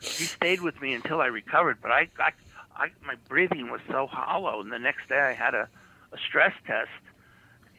he 0.00 0.24
stayed 0.24 0.60
with 0.60 0.80
me 0.80 0.94
until 0.94 1.20
I 1.20 1.26
recovered. 1.26 1.78
But 1.82 1.90
I, 1.90 2.08
I, 2.18 2.30
I, 2.76 2.88
my 3.04 3.16
breathing 3.28 3.70
was 3.70 3.80
so 3.88 4.06
hollow, 4.06 4.60
and 4.60 4.72
the 4.72 4.78
next 4.78 5.08
day 5.08 5.18
I 5.18 5.32
had 5.32 5.54
a, 5.54 5.68
a 6.12 6.18
stress 6.28 6.54
test, 6.66 6.90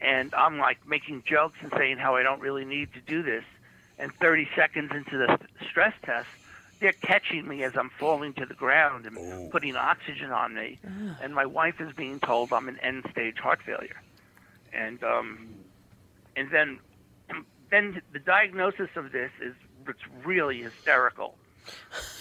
and 0.01 0.33
I'm 0.33 0.57
like 0.57 0.85
making 0.87 1.23
jokes 1.25 1.57
and 1.61 1.71
saying 1.77 1.97
how 1.97 2.15
I 2.15 2.23
don't 2.23 2.41
really 2.41 2.65
need 2.65 2.93
to 2.93 3.01
do 3.01 3.23
this, 3.23 3.43
and 3.97 4.13
30 4.15 4.49
seconds 4.55 4.91
into 4.93 5.17
the 5.17 5.39
stress 5.69 5.93
test. 6.03 6.27
They're 6.81 6.91
catching 6.93 7.47
me 7.47 7.63
as 7.63 7.77
I'm 7.77 7.89
falling 7.99 8.33
to 8.33 8.45
the 8.45 8.55
ground 8.55 9.05
and 9.05 9.51
putting 9.51 9.75
oxygen 9.75 10.31
on 10.31 10.55
me, 10.55 10.79
and 11.21 11.33
my 11.33 11.45
wife 11.45 11.79
is 11.79 11.93
being 11.93 12.19
told 12.19 12.51
I'm 12.51 12.67
an 12.67 12.79
end-stage 12.79 13.37
heart 13.37 13.61
failure, 13.63 14.01
and 14.73 15.01
um, 15.03 15.47
and 16.35 16.49
then 16.51 16.79
then 17.69 18.01
the 18.11 18.19
diagnosis 18.19 18.89
of 18.95 19.11
this 19.11 19.31
is 19.41 19.53
it's 19.87 19.99
really 20.25 20.63
hysterical. 20.63 21.35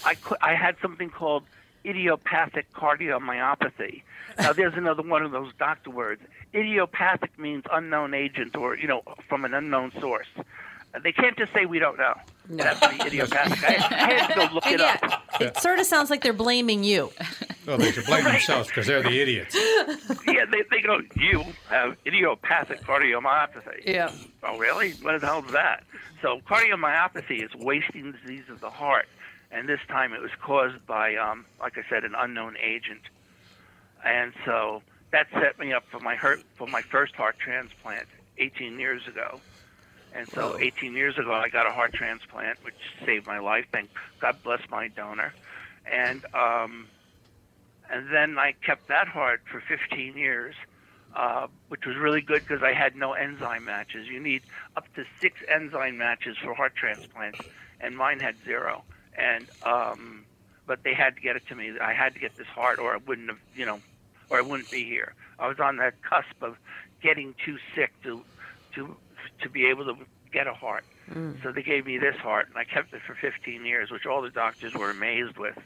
I 0.05 0.13
cou- 0.15 0.37
I 0.41 0.53
had 0.53 0.75
something 0.79 1.09
called 1.09 1.43
idiopathic 1.83 2.71
cardiomyopathy. 2.73 4.03
Now 4.37 4.53
there's 4.53 4.75
another 4.75 5.01
one 5.01 5.23
of 5.23 5.31
those 5.31 5.51
doctor 5.57 5.89
words. 5.89 6.21
Idiopathic 6.53 7.37
means 7.39 7.63
unknown 7.71 8.13
agent 8.13 8.55
or 8.55 8.77
you 8.77 8.87
know 8.87 9.01
from 9.27 9.43
an 9.43 9.55
unknown 9.55 9.91
source. 9.99 10.27
They 11.03 11.11
can't 11.11 11.37
just 11.37 11.53
say 11.53 11.65
we 11.65 11.79
don't 11.79 11.97
know. 11.97 12.13
That's 12.49 12.79
the 12.81 13.05
idiopathic. 13.05 13.63
I, 13.63 13.75
I 13.75 14.13
had 14.13 14.27
to 14.27 14.33
go 14.47 14.53
look 14.55 14.65
And 14.65 14.75
it 14.75 14.81
up. 14.81 14.99
yet, 15.39 15.41
it 15.41 15.57
sort 15.57 15.79
of 15.79 15.85
sounds 15.85 16.09
like 16.09 16.21
they're 16.21 16.33
blaming 16.33 16.83
you. 16.83 17.11
Well, 17.65 17.77
they 17.77 17.91
should 17.93 18.05
blame 18.05 18.23
themselves 18.25 18.67
because 18.67 18.87
they're 18.87 19.01
the 19.03 19.21
idiots. 19.21 19.55
Yeah, 19.55 20.45
they, 20.51 20.63
they 20.69 20.81
go, 20.81 20.99
you 21.15 21.43
have 21.69 21.95
idiopathic 22.05 22.81
cardiomyopathy. 22.81 23.85
Yeah. 23.85 24.11
Oh, 24.43 24.57
really? 24.57 24.91
What 25.01 25.21
the 25.21 25.27
hell 25.27 25.45
is 25.45 25.51
that? 25.53 25.83
So 26.21 26.39
cardiomyopathy 26.49 27.41
is 27.43 27.51
wasting 27.55 28.11
disease 28.11 28.43
of 28.49 28.59
the 28.59 28.69
heart, 28.69 29.07
and 29.51 29.69
this 29.69 29.79
time 29.87 30.11
it 30.13 30.21
was 30.21 30.31
caused 30.41 30.85
by, 30.85 31.15
um, 31.15 31.45
like 31.61 31.77
I 31.77 31.83
said, 31.89 32.03
an 32.03 32.13
unknown 32.17 32.57
agent. 32.61 33.01
And 34.03 34.33
so 34.45 34.81
that 35.11 35.27
set 35.31 35.57
me 35.57 35.71
up 35.73 35.83
for 35.89 35.99
my 35.99 36.15
heart, 36.15 36.41
for 36.57 36.67
my 36.67 36.81
first 36.81 37.15
heart 37.15 37.37
transplant 37.39 38.07
18 38.39 38.77
years 38.79 39.07
ago. 39.07 39.39
And 40.13 40.27
so 40.29 40.57
18 40.59 40.93
years 40.93 41.17
ago, 41.17 41.31
I 41.31 41.49
got 41.49 41.67
a 41.67 41.71
heart 41.71 41.93
transplant, 41.93 42.63
which 42.63 42.75
saved 43.05 43.25
my 43.27 43.39
life. 43.39 43.65
Thank 43.71 43.89
God 44.19 44.37
bless 44.43 44.61
my 44.69 44.89
donor. 44.89 45.33
And 45.91 46.23
um, 46.33 46.87
and 47.89 48.07
then 48.11 48.37
I 48.37 48.53
kept 48.65 48.87
that 48.87 49.07
heart 49.07 49.41
for 49.51 49.61
15 49.61 50.17
years, 50.17 50.55
uh, 51.15 51.47
which 51.69 51.85
was 51.85 51.97
really 51.97 52.21
good 52.21 52.41
because 52.47 52.63
I 52.63 52.73
had 52.73 52.95
no 52.95 53.13
enzyme 53.13 53.65
matches. 53.65 54.07
You 54.07 54.19
need 54.19 54.43
up 54.75 54.85
to 54.95 55.03
six 55.19 55.39
enzyme 55.47 55.97
matches 55.97 56.37
for 56.37 56.53
heart 56.53 56.75
transplants, 56.75 57.39
and 57.79 57.97
mine 57.97 58.19
had 58.19 58.35
zero. 58.45 58.83
And 59.17 59.49
um, 59.63 60.25
but 60.67 60.83
they 60.83 60.93
had 60.93 61.15
to 61.15 61.21
get 61.21 61.35
it 61.35 61.47
to 61.47 61.55
me. 61.55 61.73
I 61.81 61.93
had 61.93 62.13
to 62.13 62.19
get 62.19 62.35
this 62.37 62.47
heart, 62.47 62.79
or 62.79 62.93
I 62.93 62.97
wouldn't 63.05 63.29
have, 63.29 63.39
you 63.55 63.65
know, 63.65 63.79
or 64.29 64.37
I 64.37 64.41
wouldn't 64.41 64.71
be 64.71 64.85
here. 64.85 65.13
I 65.39 65.47
was 65.47 65.59
on 65.59 65.77
that 65.77 66.01
cusp 66.01 66.41
of 66.41 66.57
getting 67.01 67.35
too 67.45 67.57
sick 67.75 67.91
to 68.03 68.23
to 68.75 68.95
to 69.41 69.49
be 69.49 69.65
able 69.65 69.85
to 69.85 69.95
get 70.31 70.47
a 70.47 70.53
heart. 70.53 70.83
So 71.43 71.51
they 71.51 71.61
gave 71.61 71.85
me 71.85 71.97
this 71.97 72.15
heart, 72.15 72.47
and 72.47 72.57
I 72.57 72.63
kept 72.63 72.93
it 72.93 73.01
for 73.05 73.15
15 73.15 73.65
years, 73.65 73.91
which 73.91 74.05
all 74.05 74.21
the 74.21 74.29
doctors 74.29 74.73
were 74.73 74.89
amazed 74.89 75.37
with. 75.37 75.57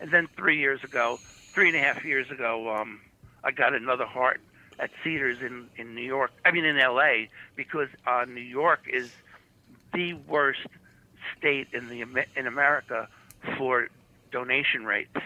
And 0.00 0.10
then 0.10 0.28
three 0.34 0.58
years 0.58 0.82
ago, 0.82 1.18
three 1.52 1.68
and 1.68 1.76
a 1.76 1.80
half 1.80 2.02
years 2.06 2.30
ago, 2.30 2.74
um, 2.74 3.00
I 3.44 3.50
got 3.50 3.74
another 3.74 4.06
heart 4.06 4.40
at 4.78 4.90
Cedars 5.04 5.38
in 5.42 5.66
in 5.76 5.94
New 5.94 6.00
York. 6.06 6.30
I 6.44 6.52
mean 6.52 6.64
in 6.64 6.78
L.A. 6.78 7.28
because 7.54 7.88
uh, 8.06 8.24
New 8.26 8.40
York 8.40 8.86
is 8.90 9.10
the 9.92 10.14
worst 10.14 10.60
state 11.36 11.68
in 11.74 11.88
the 11.90 12.00
Am- 12.00 12.16
in 12.34 12.46
America 12.46 13.08
for 13.58 13.88
donation 14.32 14.86
rates, 14.86 15.16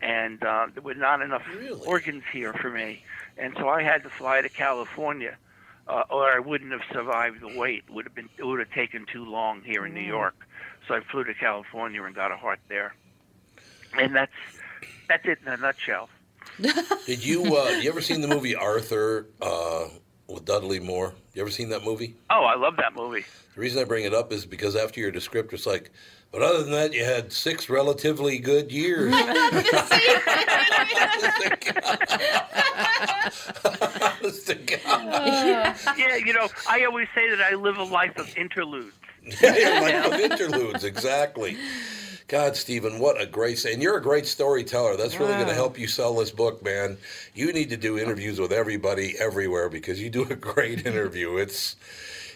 and 0.00 0.42
uh, 0.42 0.68
there 0.72 0.82
were 0.82 0.94
not 0.94 1.20
enough 1.20 1.42
Really? 1.54 1.80
organs 1.84 2.22
here 2.32 2.54
for 2.54 2.70
me, 2.70 3.02
and 3.36 3.54
so 3.58 3.68
I 3.68 3.82
had 3.82 4.04
to 4.04 4.08
fly 4.10 4.40
to 4.40 4.48
California, 4.48 5.36
uh, 5.88 6.02
or 6.10 6.30
I 6.30 6.38
wouldn't 6.38 6.72
have 6.72 6.82
survived 6.92 7.40
the 7.40 7.58
wait. 7.58 7.84
Would 7.90 8.06
have 8.06 8.14
been 8.14 8.28
it 8.38 8.44
would 8.44 8.60
have 8.60 8.70
taken 8.72 9.06
too 9.10 9.24
long 9.24 9.62
here 9.62 9.86
in 9.86 9.94
New 9.94 10.00
York, 10.00 10.34
so 10.86 10.94
I 10.94 11.00
flew 11.00 11.24
to 11.24 11.34
California 11.34 12.02
and 12.02 12.14
got 12.14 12.32
a 12.32 12.36
heart 12.36 12.60
there, 12.68 12.94
and 13.98 14.14
that's 14.14 14.32
that's 15.08 15.26
it 15.26 15.38
in 15.44 15.52
a 15.52 15.56
nutshell. 15.56 16.08
Did 17.06 17.24
you 17.24 17.56
uh, 17.56 17.70
you 17.80 17.88
ever 17.90 18.00
seen 18.00 18.20
the 18.20 18.28
movie 18.28 18.54
Arthur 18.54 19.26
uh, 19.40 19.88
with 20.28 20.44
Dudley 20.44 20.80
Moore? 20.80 21.14
You 21.34 21.42
ever 21.42 21.50
seen 21.50 21.70
that 21.70 21.82
movie? 21.84 22.14
Oh, 22.30 22.44
I 22.44 22.56
love 22.56 22.76
that 22.76 22.94
movie. 22.94 23.24
The 23.54 23.60
reason 23.60 23.80
I 23.80 23.84
bring 23.84 24.04
it 24.04 24.14
up 24.14 24.32
is 24.32 24.44
because 24.44 24.76
after 24.76 25.00
your 25.00 25.12
descriptor, 25.12 25.54
it's 25.54 25.66
like, 25.66 25.90
but 26.32 26.42
other 26.42 26.62
than 26.62 26.72
that, 26.72 26.94
you 26.94 27.04
had 27.04 27.32
six 27.32 27.68
relatively 27.68 28.38
good 28.38 28.72
years. 28.72 29.12
Honest 34.02 34.46
to 34.48 34.54
God. 34.54 34.78
Yeah, 35.96 36.16
you 36.16 36.32
know, 36.32 36.48
I 36.68 36.84
always 36.84 37.08
say 37.14 37.28
that 37.30 37.40
I 37.40 37.54
live 37.54 37.76
a 37.76 37.84
life 37.84 38.16
of 38.16 38.36
interludes. 38.36 38.94
Yeah, 39.40 40.04
you're 40.04 40.14
of 40.14 40.20
interludes, 40.20 40.84
exactly. 40.84 41.56
God, 42.28 42.56
Stephen, 42.56 42.98
what 42.98 43.20
a 43.20 43.26
great 43.26 43.64
and 43.64 43.82
you're 43.82 43.98
a 43.98 44.02
great 44.02 44.26
storyteller. 44.26 44.96
That's 44.96 45.18
really 45.18 45.34
going 45.34 45.48
to 45.48 45.54
help 45.54 45.78
you 45.78 45.86
sell 45.86 46.14
this 46.14 46.30
book, 46.30 46.62
man. 46.62 46.96
You 47.34 47.52
need 47.52 47.70
to 47.70 47.76
do 47.76 47.98
interviews 47.98 48.40
with 48.40 48.52
everybody 48.52 49.14
everywhere 49.18 49.68
because 49.68 50.00
you 50.00 50.08
do 50.08 50.24
a 50.24 50.36
great 50.36 50.86
interview. 50.86 51.36
It's 51.36 51.76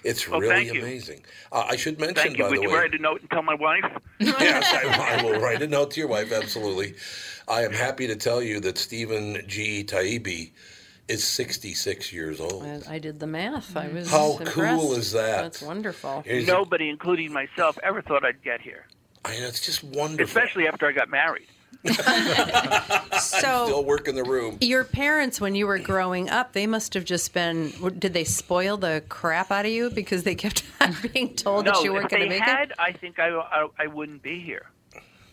it's 0.07 0.27
Oh, 0.29 0.39
really 0.39 0.69
amazing. 0.71 1.25
Uh, 1.53 1.67
I 1.69 1.77
should 1.77 1.99
mention, 1.99 2.15
Thank 2.17 2.39
you. 2.39 2.45
by 2.45 2.51
Would 2.51 2.59
the 2.59 2.63
you 2.63 2.69
way, 2.71 2.75
write 2.79 2.95
a 2.95 2.99
note 2.99 3.21
and 3.21 3.31
tell 3.31 3.43
my 3.43 3.55
wife? 3.55 3.85
yes, 4.21 4.73
I, 4.73 5.19
I 5.19 5.23
will 5.23 5.41
write 5.41 5.63
a 5.63 5.67
note 5.67 5.91
to 5.93 6.01
your 6.01 6.09
wife. 6.09 6.33
Absolutely. 6.33 6.95
I 7.49 7.63
am 7.63 7.73
happy 7.73 8.07
to 8.07 8.17
tell 8.17 8.43
you 8.43 8.61
that 8.61 8.79
Stephen 8.79 9.43
G. 9.47 9.85
Taibbi 9.85 10.53
is 11.09 11.23
66 11.23 12.13
years 12.13 12.41
old. 12.41 12.65
I, 12.65 12.95
I 12.95 12.99
did 12.99 13.21
the 13.21 13.27
math. 13.29 13.77
I 13.77 13.89
was 13.89 14.11
How 14.11 14.39
impressed. 14.39 14.81
cool 14.81 14.95
is 14.95 15.13
that? 15.13 15.43
That's 15.43 15.63
wonderful. 15.63 16.23
He's- 16.27 16.47
Nobody, 16.47 16.89
including 16.89 17.33
myself, 17.33 17.79
ever 17.83 18.03
thought 18.03 18.25
I'd 18.25 18.43
get 18.43 18.61
here, 18.61 18.87
I 19.25 19.39
know, 19.39 19.47
it's 19.47 19.65
just 19.65 19.85
wonderful. 19.85 20.25
especially 20.25 20.67
after 20.69 20.87
I 20.87 20.93
got 20.93 21.09
married. 21.09 21.47
So 21.95 23.13
Still 23.67 23.85
work 23.85 24.09
in 24.09 24.15
the 24.15 24.25
room. 24.25 24.59
your 24.61 24.85
parents, 24.85 25.41
when 25.41 25.55
you 25.55 25.67
were 25.67 25.79
growing 25.79 26.29
up, 26.31 26.53
they 26.53 26.67
must 26.67 26.95
have 26.95 27.05
just 27.05 27.33
been. 27.33 27.71
Did 27.99 28.13
they 28.15 28.25
spoil 28.25 28.77
the 28.77 29.03
crap 29.09 29.51
out 29.51 29.65
of 29.67 29.73
you 29.73 29.91
because 29.91 30.23
they 30.25 30.35
kept 30.35 30.63
on 30.81 30.95
being 31.13 31.35
told 31.35 31.65
no, 31.65 31.73
that 31.73 31.85
you 31.85 31.93
weren't 31.93 32.11
going 32.11 32.23
to 32.25 32.29
make 32.29 32.43
had, 32.43 32.71
it? 32.71 32.77
I 32.79 32.93
think 32.93 33.19
I, 33.19 33.29
I, 33.31 33.69
I 33.79 33.87
wouldn't 33.87 34.23
be 34.23 34.41
here. 34.41 34.67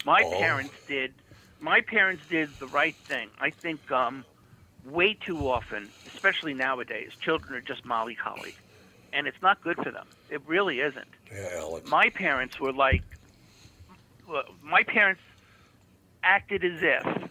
My 0.05 0.23
Oh. 0.25 0.39
parents 0.39 0.73
did. 0.87 1.13
My 1.59 1.81
parents 1.81 2.23
did 2.29 2.49
the 2.59 2.67
right 2.67 2.95
thing. 3.07 3.29
I 3.39 3.49
think 3.49 3.89
um, 3.91 4.25
way 4.85 5.13
too 5.13 5.49
often, 5.49 5.89
especially 6.13 6.53
nowadays, 6.53 7.11
children 7.21 7.53
are 7.55 7.61
just 7.61 7.85
mollycoddled, 7.85 8.53
and 9.13 9.27
it's 9.27 9.41
not 9.41 9.61
good 9.61 9.77
for 9.77 9.89
them. 9.91 10.07
It 10.29 10.41
really 10.45 10.81
isn't. 10.81 11.07
Yeah, 11.33 11.47
Alex. 11.57 11.89
my 11.89 12.09
parents 12.09 12.59
were 12.59 12.73
like 12.73 13.01
well, 14.27 14.43
my 14.63 14.83
parents 14.83 15.21
acted 16.23 16.63
as 16.63 16.79
if 16.81 17.29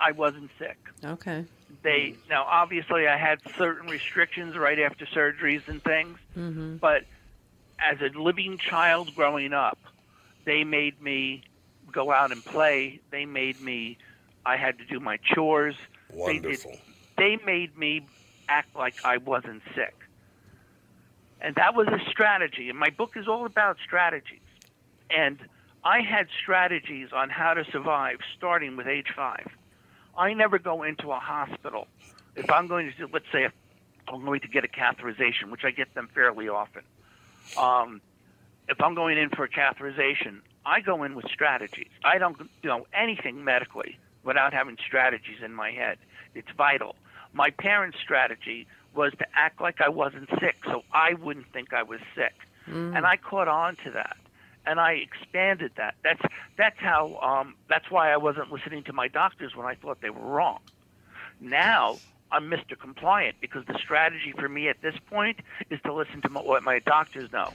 I 0.00 0.12
wasn't 0.12 0.50
sick. 0.58 0.78
Okay. 1.04 1.44
They 1.82 2.14
now 2.28 2.44
obviously 2.44 3.06
I 3.06 3.16
had 3.16 3.40
certain 3.56 3.88
restrictions 3.88 4.56
right 4.56 4.78
after 4.78 5.06
surgeries 5.06 5.68
and 5.68 5.82
things, 5.82 6.18
mm-hmm. 6.36 6.76
but 6.76 7.04
as 7.78 8.00
a 8.00 8.18
living 8.18 8.58
child 8.58 9.14
growing 9.14 9.52
up, 9.52 9.78
they 10.44 10.64
made 10.64 11.00
me 11.00 11.42
go 11.92 12.10
out 12.10 12.32
and 12.32 12.44
play. 12.44 13.00
They 13.10 13.26
made 13.26 13.60
me 13.60 13.98
I 14.44 14.56
had 14.56 14.78
to 14.78 14.84
do 14.84 14.98
my 14.98 15.18
chores. 15.18 15.76
They 16.10 16.34
did- 16.38 16.42
Wonderful. 16.42 16.76
they 17.16 17.36
made 17.44 17.76
me 17.76 18.06
act 18.48 18.74
like 18.74 18.94
I 19.04 19.18
wasn't 19.18 19.62
sick. 19.74 19.94
And 21.40 21.54
that 21.54 21.74
was 21.74 21.86
a 21.88 22.00
strategy. 22.10 22.70
And 22.70 22.78
my 22.78 22.90
book 22.90 23.16
is 23.16 23.28
all 23.28 23.44
about 23.46 23.76
strategies. 23.84 24.40
And 25.10 25.38
I 25.84 26.00
had 26.00 26.28
strategies 26.42 27.08
on 27.12 27.30
how 27.30 27.54
to 27.54 27.64
survive 27.70 28.18
starting 28.36 28.76
with 28.76 28.86
age 28.86 29.08
five. 29.14 29.46
I 30.16 30.34
never 30.34 30.58
go 30.58 30.82
into 30.82 31.12
a 31.12 31.18
hospital. 31.18 31.86
If 32.34 32.50
I'm 32.50 32.66
going 32.66 32.90
to, 32.90 32.96
do, 32.96 33.08
let's 33.12 33.30
say, 33.32 33.44
if 33.44 33.52
I'm 34.08 34.24
going 34.24 34.40
to 34.40 34.48
get 34.48 34.64
a 34.64 34.68
catheterization, 34.68 35.50
which 35.50 35.64
I 35.64 35.70
get 35.70 35.94
them 35.94 36.08
fairly 36.14 36.48
often. 36.48 36.82
Um, 37.56 38.00
if 38.68 38.80
I'm 38.80 38.94
going 38.94 39.16
in 39.18 39.30
for 39.30 39.44
a 39.44 39.48
catheterization, 39.48 40.40
I 40.66 40.80
go 40.80 41.04
in 41.04 41.14
with 41.14 41.26
strategies. 41.32 41.88
I 42.04 42.18
don't 42.18 42.36
know 42.62 42.86
anything 42.92 43.44
medically 43.44 43.98
without 44.24 44.52
having 44.52 44.76
strategies 44.84 45.38
in 45.44 45.54
my 45.54 45.70
head. 45.70 45.98
It's 46.34 46.50
vital. 46.56 46.96
My 47.32 47.50
parents' 47.50 47.98
strategy 48.02 48.66
was 48.94 49.12
to 49.18 49.26
act 49.34 49.60
like 49.60 49.80
I 49.80 49.88
wasn't 49.88 50.28
sick 50.40 50.56
so 50.64 50.82
I 50.92 51.14
wouldn't 51.14 51.46
think 51.52 51.72
I 51.72 51.82
was 51.82 52.00
sick. 52.14 52.34
And 52.96 53.06
I 53.06 53.16
caught 53.16 53.48
on 53.48 53.76
to 53.84 53.90
that. 53.92 54.16
And 54.68 54.78
I 54.78 54.92
expanded 54.92 55.72
that. 55.76 55.94
That's 56.04 56.20
that's 56.56 56.78
how 56.78 57.16
um, 57.22 57.54
that's 57.68 57.90
why 57.90 58.12
I 58.12 58.18
wasn't 58.18 58.52
listening 58.52 58.84
to 58.84 58.92
my 58.92 59.08
doctors 59.08 59.56
when 59.56 59.66
I 59.66 59.74
thought 59.74 60.00
they 60.02 60.10
were 60.10 60.20
wrong. 60.20 60.60
Now 61.40 62.00
I'm 62.30 62.50
Mr. 62.50 62.78
Compliant 62.78 63.36
because 63.40 63.64
the 63.66 63.78
strategy 63.78 64.34
for 64.38 64.48
me 64.48 64.68
at 64.68 64.82
this 64.82 64.94
point 65.08 65.38
is 65.70 65.80
to 65.86 65.94
listen 65.94 66.20
to 66.22 66.28
my, 66.28 66.40
what 66.40 66.62
my 66.62 66.80
doctors 66.80 67.32
know 67.32 67.54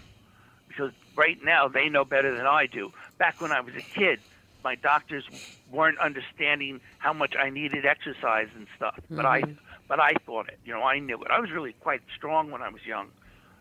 because 0.67 0.91
right 1.15 1.37
now 1.43 1.67
they 1.67 1.89
know 1.89 2.05
better 2.05 2.35
than 2.35 2.45
I 2.45 2.65
do. 2.65 2.91
Back 3.19 3.41
when 3.41 3.51
I 3.51 3.61
was 3.61 3.73
a 3.77 3.83
kid, 3.97 4.19
my 4.63 4.75
doctors 4.75 5.23
weren't 5.71 5.99
understanding 5.99 6.81
how 6.97 7.13
much 7.13 7.35
I 7.39 7.49
needed 7.49 7.85
exercise 7.85 8.47
and 8.55 8.67
stuff. 8.75 8.99
But 9.09 9.25
I, 9.25 9.43
but 9.87 9.99
I 9.99 10.13
thought 10.25 10.47
it. 10.49 10.59
You 10.65 10.73
know, 10.73 10.83
I 10.83 10.99
knew 10.99 11.21
it. 11.21 11.31
I 11.31 11.39
was 11.39 11.51
really 11.51 11.73
quite 11.73 12.01
strong 12.15 12.51
when 12.51 12.61
I 12.61 12.69
was 12.69 12.81
young. 12.85 13.09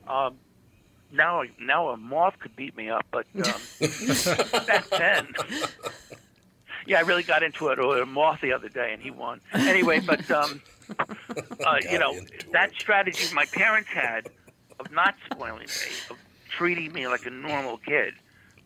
Um, 0.08 0.36
now, 1.12 1.42
now 1.60 1.88
a 1.90 1.96
moth 1.96 2.38
could 2.38 2.56
beat 2.56 2.76
me 2.76 2.88
up, 2.90 3.04
but 3.10 3.26
um, 3.36 3.60
back 4.66 4.88
then. 4.90 5.28
Yeah, 6.86 6.98
I 6.98 7.02
really 7.02 7.22
got 7.22 7.42
into 7.42 7.68
it 7.68 7.78
with 7.78 7.98
a 7.98 8.06
moth 8.06 8.40
the 8.40 8.52
other 8.52 8.68
day, 8.68 8.92
and 8.92 9.00
he 9.00 9.10
won. 9.10 9.40
Anyway, 9.52 10.00
but 10.00 10.28
um, 10.30 10.60
uh, 10.98 11.76
you 11.90 11.98
know 11.98 12.18
that 12.52 12.70
it. 12.72 12.80
strategy 12.80 13.32
my 13.34 13.44
parents 13.46 13.88
had 13.90 14.28
of 14.80 14.90
not 14.90 15.14
spoiling 15.30 15.60
me, 15.60 15.92
of 16.10 16.16
treating 16.50 16.92
me 16.92 17.06
like 17.06 17.24
a 17.26 17.30
normal 17.30 17.76
kid, 17.78 18.14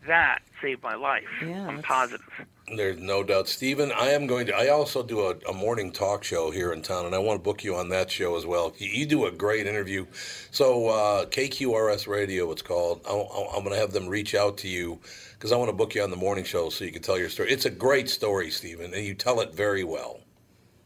that 0.07 0.39
saved 0.63 0.83
my 0.83 0.95
life. 0.95 1.25
Yeah, 1.43 1.67
I'm 1.67 1.77
that's- 1.77 1.85
positive. 1.85 2.47
There's 2.75 2.99
no 2.99 3.23
doubt, 3.23 3.47
Stephen. 3.47 3.93
I 3.93 4.09
am 4.11 4.27
going 4.27 4.47
to. 4.47 4.57
I 4.57 4.69
also 4.69 5.05
do 5.05 5.21
a, 5.21 5.37
a 5.49 5.53
morning 5.53 5.93
talk 5.93 6.25
show 6.25 6.51
here 6.51 6.73
in 6.73 6.83
town, 6.83 7.07
and 7.07 7.15
I 7.15 7.19
want 7.19 7.39
to 7.39 7.43
book 7.43 7.63
you 7.63 7.77
on 7.77 7.91
that 7.91 8.11
show 8.11 8.37
as 8.37 8.45
well. 8.45 8.75
You, 8.77 8.89
you 8.89 9.07
do 9.07 9.27
a 9.27 9.31
great 9.31 9.69
interview. 9.69 10.05
So 10.51 10.89
uh, 10.89 11.27
KQRS 11.27 12.09
Radio, 12.09 12.51
it's 12.51 12.63
called. 12.63 13.03
I, 13.09 13.13
I, 13.13 13.57
I'm 13.57 13.63
going 13.63 13.75
to 13.75 13.81
have 13.81 13.93
them 13.93 14.09
reach 14.09 14.35
out 14.35 14.59
to 14.59 14.69
you 14.69 14.99
because 15.35 15.53
I 15.53 15.57
want 15.57 15.69
to 15.69 15.77
book 15.77 15.95
you 15.95 16.03
on 16.03 16.11
the 16.11 16.17
morning 16.17 16.43
show 16.43 16.69
so 16.69 16.85
you 16.85 16.91
can 16.91 17.03
tell 17.03 17.17
your 17.17 17.29
story. 17.29 17.53
It's 17.53 17.67
a 17.67 17.71
great 17.71 18.11
story, 18.11 18.51
Stephen, 18.51 18.93
and 18.93 19.05
you 19.05 19.15
tell 19.15 19.41
it 19.41 19.55
very 19.55 19.85
well. 19.85 20.19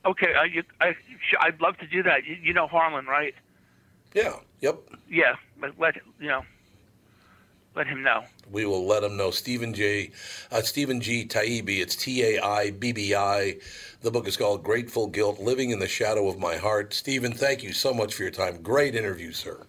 Okay, 0.04 0.34
you, 0.52 0.62
I, 0.82 0.92
sh- 0.92 1.36
I'd 1.40 1.62
love 1.62 1.78
to 1.78 1.86
do 1.86 2.02
that. 2.02 2.26
You, 2.26 2.36
you 2.42 2.52
know 2.52 2.66
Harlan, 2.66 3.06
right? 3.06 3.34
Yeah. 4.14 4.36
Yep. 4.60 4.80
Yeah, 5.08 5.36
but 5.58 5.78
let 5.78 5.96
you 6.20 6.28
know, 6.28 6.42
let 7.74 7.86
him 7.86 8.02
know. 8.02 8.24
We 8.50 8.64
will 8.66 8.86
let 8.86 9.02
them 9.02 9.16
know. 9.16 9.30
Stephen 9.30 9.72
J. 9.72 10.10
Uh, 10.50 10.62
Stephen 10.62 11.00
G. 11.00 11.26
Taibbi. 11.26 11.80
It's 11.80 11.94
T 11.94 12.22
A 12.24 12.40
I 12.40 12.70
B 12.72 12.92
B 12.92 13.14
I. 13.14 13.56
The 14.02 14.10
book 14.10 14.26
is 14.26 14.36
called 14.36 14.64
Grateful 14.64 15.06
Guilt: 15.06 15.38
Living 15.40 15.70
in 15.70 15.78
the 15.78 15.88
Shadow 15.88 16.28
of 16.28 16.38
My 16.38 16.56
Heart. 16.56 16.92
Stephen, 16.92 17.32
thank 17.32 17.62
you 17.62 17.72
so 17.72 17.94
much 17.94 18.14
for 18.14 18.22
your 18.22 18.32
time. 18.32 18.60
Great 18.62 18.94
interview, 18.94 19.32
sir. 19.32 19.64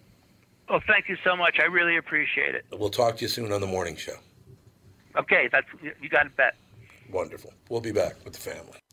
Oh, 0.68 0.80
thank 0.86 1.08
you 1.08 1.16
so 1.22 1.36
much. 1.36 1.58
I 1.60 1.66
really 1.66 1.96
appreciate 1.96 2.54
it. 2.54 2.64
We'll 2.72 2.90
talk 2.90 3.16
to 3.18 3.22
you 3.22 3.28
soon 3.28 3.52
on 3.52 3.60
the 3.60 3.66
morning 3.66 3.94
show. 3.94 4.16
Okay, 5.16 5.48
that's 5.52 5.66
you 6.00 6.08
got 6.08 6.26
it 6.26 6.36
bet. 6.36 6.54
Wonderful. 7.10 7.52
We'll 7.68 7.82
be 7.82 7.92
back 7.92 8.16
with 8.24 8.32
the 8.32 8.40
family. 8.40 8.81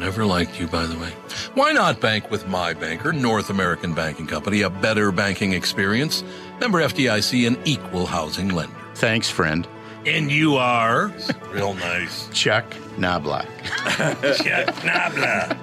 I 0.00 0.04
have 0.04 0.16
never 0.16 0.24
liked 0.24 0.58
you, 0.58 0.66
by 0.66 0.86
the 0.86 0.98
way. 0.98 1.10
Why 1.52 1.72
not 1.72 2.00
bank 2.00 2.30
with 2.30 2.48
my 2.48 2.72
banker, 2.72 3.12
North 3.12 3.50
American 3.50 3.92
Banking 3.92 4.26
Company, 4.26 4.62
a 4.62 4.70
better 4.70 5.12
banking 5.12 5.52
experience? 5.52 6.24
Member 6.58 6.80
FDIC, 6.80 7.46
an 7.46 7.58
equal 7.66 8.06
housing 8.06 8.48
lender. 8.48 8.74
Thanks, 8.94 9.28
friend. 9.28 9.68
And 10.06 10.32
you 10.32 10.56
are? 10.56 11.12
Real 11.50 11.74
nice. 11.74 12.30
Chuck 12.32 12.64
Knoblauch. 12.96 13.46
Chuck 14.42 14.74
Knoblauch. 14.76 15.58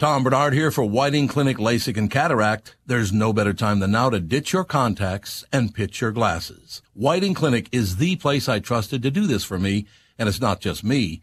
Tom 0.00 0.24
Barnard 0.24 0.52
here 0.52 0.72
for 0.72 0.82
Whiting 0.82 1.28
Clinic 1.28 1.58
LASIK 1.58 1.96
and 1.96 2.10
Cataract. 2.10 2.74
There's 2.86 3.12
no 3.12 3.32
better 3.32 3.52
time 3.52 3.78
than 3.78 3.92
now 3.92 4.10
to 4.10 4.18
ditch 4.18 4.52
your 4.52 4.64
contacts 4.64 5.44
and 5.52 5.72
pitch 5.72 6.00
your 6.00 6.10
glasses. 6.10 6.82
Whiting 6.92 7.34
Clinic 7.34 7.68
is 7.70 7.98
the 7.98 8.16
place 8.16 8.48
I 8.48 8.58
trusted 8.58 9.00
to 9.04 9.12
do 9.12 9.28
this 9.28 9.44
for 9.44 9.60
me, 9.60 9.86
and 10.18 10.28
it's 10.28 10.40
not 10.40 10.60
just 10.60 10.82
me. 10.82 11.22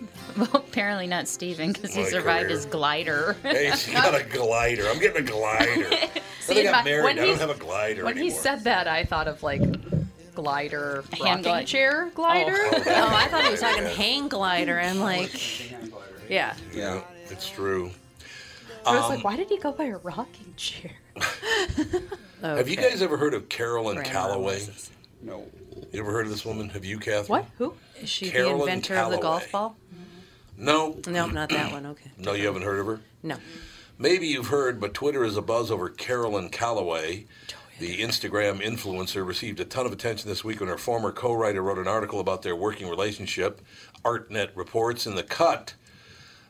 Well, 0.36 0.50
apparently 0.54 1.06
not 1.08 1.26
Steven 1.26 1.72
because 1.72 1.92
he 1.94 2.02
My 2.02 2.08
survived 2.10 2.44
career. 2.46 2.56
his 2.56 2.66
glider. 2.66 3.36
Hey, 3.42 3.72
she 3.76 3.90
got 3.92 4.14
a 4.14 4.22
glider. 4.24 4.86
I'm 4.88 5.00
getting 5.00 5.26
a 5.26 5.28
glider. 5.28 5.88
then 5.90 6.08
See, 6.40 6.60
I 6.60 6.62
got 6.62 6.68
if 6.70 6.74
I- 6.74 6.82
married. 6.84 7.02
when 7.04 7.12
I 7.12 7.20
don't 7.22 7.26
he's- 7.26 7.40
have 7.40 7.50
a 7.50 7.54
glider 7.58 8.04
When 8.04 8.16
he 8.16 8.22
anymore. 8.26 8.40
said 8.40 8.64
that, 8.64 8.86
I 8.86 9.04
thought 9.04 9.26
of 9.26 9.42
like 9.42 9.62
glider, 10.34 11.02
Hand 11.12 11.20
rocking 11.22 11.42
glide- 11.42 11.66
chair 11.66 12.10
glider. 12.14 12.56
Oh, 12.56 12.82
I 12.86 13.26
thought 13.28 13.44
he 13.44 13.50
was 13.50 13.60
talking 13.60 13.84
hang 13.84 14.28
glider. 14.28 14.78
I'm 14.78 15.00
like, 15.00 15.72
yeah. 16.30 16.54
yeah, 16.72 17.00
it's 17.30 17.48
true. 17.48 17.90
I 18.86 18.94
was 18.94 19.04
Um, 19.04 19.10
like, 19.16 19.24
why 19.24 19.34
did 19.36 19.48
he 19.48 19.58
go 19.58 19.72
by 19.72 19.86
a 19.86 19.96
rocking 19.98 20.54
chair? 20.56 20.92
Have 22.42 22.68
you 22.68 22.76
guys 22.76 23.02
ever 23.02 23.16
heard 23.16 23.34
of 23.34 23.48
Carolyn 23.48 23.96
Grandma 23.96 24.10
Calloway? 24.10 24.54
was. 24.54 24.90
No. 25.20 25.46
You 25.92 26.00
ever 26.00 26.12
heard 26.12 26.26
of 26.26 26.30
this 26.32 26.44
woman? 26.44 26.68
Have 26.70 26.84
you, 26.84 26.98
Catherine? 26.98 27.26
What? 27.28 27.46
Who? 27.58 27.74
Is 28.00 28.08
she 28.08 28.30
Carolyn 28.30 28.58
the 28.58 28.62
inventor 28.64 28.94
of 28.96 29.10
the 29.10 29.18
golf 29.18 29.50
ball? 29.50 29.76
No. 30.58 30.98
No, 31.06 31.26
not 31.26 31.50
that 31.50 31.72
one. 31.72 31.86
Okay. 31.86 32.10
No, 32.18 32.32
you 32.32 32.46
haven't 32.46 32.62
heard 32.62 32.80
of 32.80 32.86
her? 32.86 33.00
No. 33.22 33.36
Maybe 33.96 34.26
you've 34.26 34.48
heard, 34.48 34.80
but 34.80 34.92
Twitter 34.92 35.24
is 35.24 35.36
abuzz 35.36 35.70
over 35.70 35.88
Carolyn 35.88 36.50
Calloway. 36.50 37.26
The 37.78 37.98
Instagram 37.98 38.60
influencer 38.60 39.24
received 39.24 39.60
a 39.60 39.64
ton 39.64 39.86
of 39.86 39.92
attention 39.92 40.28
this 40.28 40.42
week 40.42 40.58
when 40.58 40.68
her 40.68 40.76
former 40.78 41.12
co 41.12 41.32
writer 41.32 41.62
wrote 41.62 41.78
an 41.78 41.86
article 41.86 42.18
about 42.18 42.42
their 42.42 42.56
working 42.56 42.88
relationship. 42.88 43.60
ArtNet 44.04 44.50
reports 44.56 45.06
in 45.06 45.14
the 45.14 45.22
cut. 45.22 45.74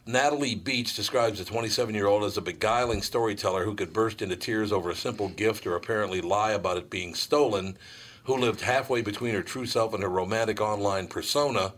Natalie 0.06 0.54
Beach 0.54 0.96
describes 0.96 1.38
the 1.38 1.44
27 1.44 1.94
year 1.94 2.06
old 2.06 2.24
as 2.24 2.38
a 2.38 2.42
beguiling 2.42 3.02
storyteller 3.02 3.64
who 3.66 3.74
could 3.74 3.92
burst 3.92 4.22
into 4.22 4.36
tears 4.36 4.72
over 4.72 4.88
a 4.88 4.96
simple 4.96 5.28
gift 5.28 5.66
or 5.66 5.76
apparently 5.76 6.22
lie 6.22 6.52
about 6.52 6.78
it 6.78 6.88
being 6.88 7.14
stolen, 7.14 7.76
who 8.24 8.38
lived 8.38 8.62
halfway 8.62 9.02
between 9.02 9.34
her 9.34 9.42
true 9.42 9.66
self 9.66 9.92
and 9.92 10.02
her 10.02 10.08
romantic 10.08 10.62
online 10.62 11.08
persona 11.08 11.74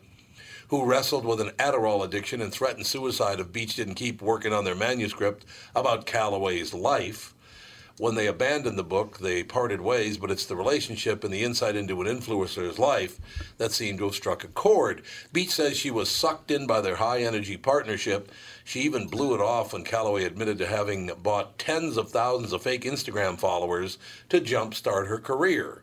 who 0.70 0.85
wrestled 0.85 1.24
with 1.24 1.40
an 1.40 1.50
Adderall 1.59 2.04
addiction 2.04 2.40
and 2.40 2.52
threatened 2.52 2.87
suicide 2.87 3.40
if 3.40 3.52
Beach 3.52 3.74
didn't 3.74 3.96
keep 3.96 4.22
working 4.22 4.52
on 4.52 4.64
their 4.64 4.76
manuscript 4.76 5.44
about 5.74 6.06
Calloway's 6.06 6.72
life. 6.72 7.35
When 7.98 8.14
they 8.14 8.28
abandoned 8.28 8.78
the 8.78 8.85
book, 8.85 9.18
they 9.18 9.42
parted 9.42 9.80
ways, 9.80 10.16
but 10.16 10.30
it's 10.30 10.46
the 10.46 10.54
relationship 10.54 11.24
and 11.24 11.35
the 11.35 11.42
insight 11.42 11.74
into 11.74 12.00
an 12.00 12.06
influencer's 12.06 12.78
life 12.78 13.18
that 13.59 13.72
seemed 13.72 13.98
to 13.98 14.04
have 14.04 14.14
struck 14.14 14.44
a 14.44 14.48
chord. 14.48 15.02
Beach 15.33 15.50
says 15.50 15.76
she 15.76 15.90
was 15.90 16.09
sucked 16.09 16.52
in 16.52 16.68
by 16.68 16.80
their 16.80 16.96
high 16.96 17.22
energy 17.22 17.56
partnership. 17.56 18.30
She 18.64 18.83
even 18.83 19.09
blew 19.09 19.35
it 19.35 19.40
off 19.40 19.72
when 19.72 19.83
Calloway 19.83 20.22
admitted 20.22 20.56
to 20.59 20.66
having 20.68 21.11
bought 21.20 21.59
tens 21.59 21.96
of 21.96 22.11
thousands 22.11 22.52
of 22.52 22.62
fake 22.62 22.85
Instagram 22.85 23.40
followers 23.40 23.98
to 24.28 24.40
jumpstart 24.40 25.09
her 25.09 25.18
career. 25.18 25.79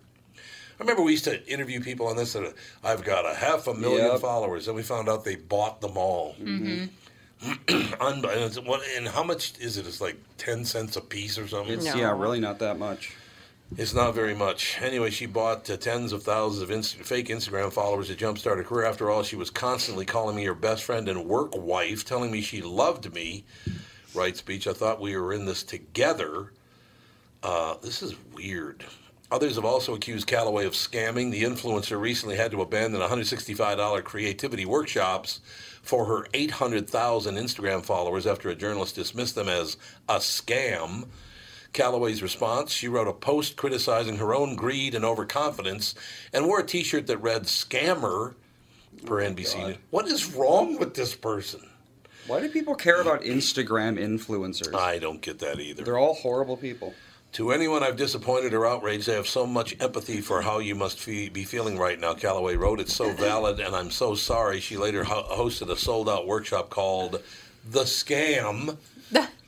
I 0.79 0.83
remember 0.83 1.01
we 1.01 1.11
used 1.11 1.23
to 1.23 1.43
interview 1.51 1.81
people 1.81 2.07
on 2.07 2.15
this 2.15 2.33
that 2.33 2.53
I've 2.83 3.03
got 3.03 3.25
a 3.25 3.33
half 3.33 3.65
a 3.67 3.73
million 3.73 4.11
Yep. 4.11 4.21
followers, 4.21 4.67
and 4.67 4.75
we 4.75 4.83
found 4.83 5.09
out 5.09 5.25
they 5.25 5.35
bought 5.35 5.81
them 5.81 5.97
all. 5.97 6.35
Mm-hmm. 6.41 6.85
And, 7.99 8.23
what, 8.65 8.81
and 8.95 9.07
how 9.07 9.23
much 9.23 9.59
is 9.59 9.77
it? 9.77 9.85
It's 9.87 10.01
like 10.01 10.17
10 10.37 10.65
cents 10.65 10.95
a 10.95 11.01
piece 11.01 11.37
or 11.37 11.47
something? 11.47 11.73
It's 11.73 11.85
yeah, 11.85 12.11
really 12.17 12.39
not 12.39 12.59
that 12.59 12.79
much. 12.79 13.15
It's 13.75 13.93
not 13.93 14.15
very 14.15 14.33
much. 14.33 14.77
Anyway, 14.81 15.09
she 15.09 15.25
bought 15.25 15.69
uh, 15.69 15.77
tens 15.77 16.13
of 16.13 16.23
thousands 16.23 16.61
of 16.63 16.71
inst- 16.71 16.95
fake 16.95 17.27
Instagram 17.27 17.71
followers 17.73 18.07
to 18.07 18.15
jumpstart 18.15 18.57
her 18.57 18.63
career. 18.63 18.85
After 18.85 19.09
all, 19.11 19.23
she 19.23 19.35
was 19.35 19.49
constantly 19.49 20.05
calling 20.05 20.35
me 20.35 20.45
her 20.45 20.53
best 20.53 20.83
friend 20.83 21.07
and 21.09 21.25
work 21.25 21.55
wife, 21.55 22.05
telling 22.05 22.31
me 22.31 22.41
she 22.41 22.61
loved 22.61 23.13
me. 23.13 23.43
Right 24.15 24.37
speech. 24.37 24.67
I 24.67 24.73
thought 24.73 25.01
we 25.01 25.17
were 25.17 25.33
in 25.33 25.45
this 25.45 25.63
together. 25.63 26.53
Uh, 27.43 27.75
this 27.83 28.01
is 28.01 28.15
weird. 28.33 28.85
Others 29.29 29.55
have 29.55 29.65
also 29.65 29.93
accused 29.93 30.25
Calloway 30.25 30.65
of 30.65 30.73
scamming. 30.73 31.31
The 31.31 31.43
influencer 31.43 31.99
recently 31.99 32.37
had 32.37 32.51
to 32.51 32.61
abandon 32.61 33.01
$165 33.01 34.03
creativity 34.05 34.65
workshops 34.65 35.41
for 35.81 36.05
her 36.05 36.27
800,000 36.33 37.35
Instagram 37.35 37.83
followers 37.83 38.25
after 38.25 38.49
a 38.49 38.55
journalist 38.55 38.95
dismissed 38.95 39.35
them 39.35 39.49
as 39.49 39.75
a 40.07 40.17
scam. 40.17 41.07
Calloway's 41.73 42.23
response 42.23 42.71
she 42.71 42.87
wrote 42.87 43.07
a 43.07 43.13
post 43.13 43.57
criticizing 43.57 44.17
her 44.17 44.33
own 44.33 44.55
greed 44.55 44.95
and 44.95 45.03
overconfidence 45.03 45.93
and 46.33 46.47
wore 46.47 46.61
a 46.61 46.65
t 46.65 46.81
shirt 46.81 47.07
that 47.07 47.17
read 47.17 47.43
scammer 47.43 48.33
per 49.05 49.21
oh 49.21 49.29
NBC. 49.29 49.67
News. 49.67 49.77
What 49.89 50.07
is 50.07 50.33
wrong 50.33 50.79
with 50.79 50.93
this 50.93 51.13
person? 51.13 51.61
Why 52.27 52.41
do 52.41 52.49
people 52.49 52.75
care 52.75 53.01
about 53.01 53.21
Instagram 53.21 53.97
influencers? 53.97 54.73
I 54.73 54.99
don't 54.99 55.21
get 55.21 55.39
that 55.39 55.59
either. 55.59 55.83
They're 55.83 55.97
all 55.97 56.15
horrible 56.15 56.57
people. 56.57 56.93
To 57.33 57.51
anyone 57.51 57.83
I've 57.83 57.97
disappointed 57.97 58.53
or 58.53 58.65
outraged, 58.65 59.09
I 59.09 59.13
have 59.13 59.27
so 59.27 59.45
much 59.45 59.75
empathy 59.79 60.21
for 60.21 60.41
how 60.41 60.57
you 60.59 60.73
must 60.73 60.99
fe- 60.99 61.29
be 61.29 61.43
feeling 61.43 61.77
right 61.77 61.99
now, 61.99 62.13
Calloway 62.15 62.55
wrote. 62.55 62.79
It's 62.79 62.95
so 62.95 63.11
valid, 63.13 63.59
and 63.59 63.75
I'm 63.75 63.91
so 63.91 64.15
sorry. 64.15 64.59
She 64.59 64.75
later 64.77 65.03
ho- 65.03 65.27
hosted 65.29 65.69
a 65.69 65.77
sold 65.77 66.09
out 66.09 66.25
workshop 66.25 66.69
called 66.71 67.21
The 67.69 67.81
Scam. 67.81 68.77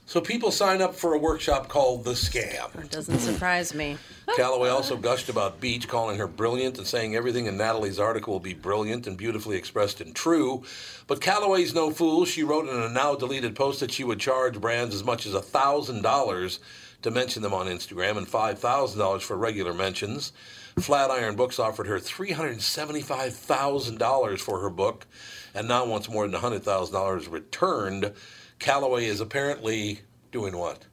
so 0.06 0.22
people 0.22 0.52
sign 0.52 0.84
up 0.84 0.94
for 0.94 1.16
a 1.16 1.18
workshop 1.18 1.68
called 1.68 2.04
The 2.04 2.12
Scam. 2.12 2.78
It 2.84 2.92
doesn't 2.92 3.20
surprise 3.20 3.74
me. 3.74 3.98
Calloway 4.36 4.70
also 4.70 4.96
gushed 4.96 5.30
about 5.30 5.60
Beach, 5.60 5.88
calling 5.88 6.20
her 6.20 6.28
brilliant 6.28 6.78
and 6.78 6.86
saying 6.86 7.16
everything 7.16 7.48
in 7.48 7.58
Natalie's 7.58 7.98
article 7.98 8.34
will 8.34 8.40
be 8.40 8.54
brilliant 8.54 9.08
and 9.08 9.18
beautifully 9.18 9.58
expressed 9.58 10.00
and 10.00 10.14
true. 10.14 10.64
But 11.08 11.22
Calloway's 11.22 11.74
no 11.74 11.90
fool. 11.90 12.26
She 12.26 12.44
wrote 12.44 12.70
in 12.70 12.80
a 12.80 12.90
now 12.90 13.16
deleted 13.16 13.56
post 13.56 13.80
that 13.80 13.92
she 13.92 14.04
would 14.04 14.20
charge 14.20 14.62
brands 14.62 14.94
as 14.94 15.04
much 15.04 15.26
as 15.26 15.34
a 15.34 15.42
$1,000 15.42 16.60
to 17.02 17.12
mention 17.12 17.42
them 17.42 17.54
on 17.54 17.68
Instagram 17.68 18.18
and 18.18 18.28
$5,000 18.28 19.22
for 19.22 19.38
regular 19.38 19.74
mentions. 19.74 20.32
Flatiron 20.80 21.36
Books 21.36 21.60
offered 21.60 21.88
her 21.88 22.00
$375,000 22.00 24.40
for 24.40 24.60
her 24.60 24.70
book 24.70 25.06
and 25.54 25.68
now 25.68 25.86
wants 25.86 26.10
more 26.10 26.28
than 26.28 26.40
$100,000 26.40 27.32
returned. 27.32 28.14
Calloway 28.60 29.06
is 29.06 29.20
apparently 29.20 30.02
doing 30.32 30.56
what? 30.58 30.86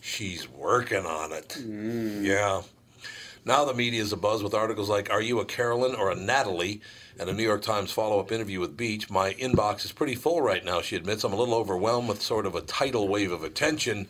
She's 0.00 0.48
working 0.48 1.06
on 1.06 1.32
it. 1.32 1.56
Mm. 1.60 2.24
Yeah. 2.24 2.62
Now 3.44 3.64
the 3.64 3.74
media 3.74 4.02
is 4.02 4.12
abuzz 4.12 4.42
with 4.42 4.54
articles 4.54 4.88
like 4.88 5.08
Are 5.10 5.22
you 5.22 5.38
a 5.40 5.44
Carolyn 5.44 5.94
or 5.94 6.10
a 6.10 6.16
Natalie? 6.16 6.80
and 7.18 7.28
a 7.28 7.34
New 7.34 7.42
York 7.42 7.60
Times 7.60 7.92
follow 7.92 8.18
up 8.18 8.32
interview 8.32 8.60
with 8.60 8.78
Beach. 8.78 9.10
My 9.10 9.34
inbox 9.34 9.84
is 9.84 9.92
pretty 9.92 10.14
full 10.14 10.40
right 10.40 10.64
now, 10.64 10.80
she 10.80 10.96
admits. 10.96 11.22
I'm 11.22 11.34
a 11.34 11.36
little 11.36 11.52
overwhelmed 11.54 12.08
with 12.08 12.22
sort 12.22 12.46
of 12.46 12.54
a 12.54 12.62
tidal 12.62 13.08
wave 13.08 13.30
of 13.30 13.44
attention. 13.44 14.08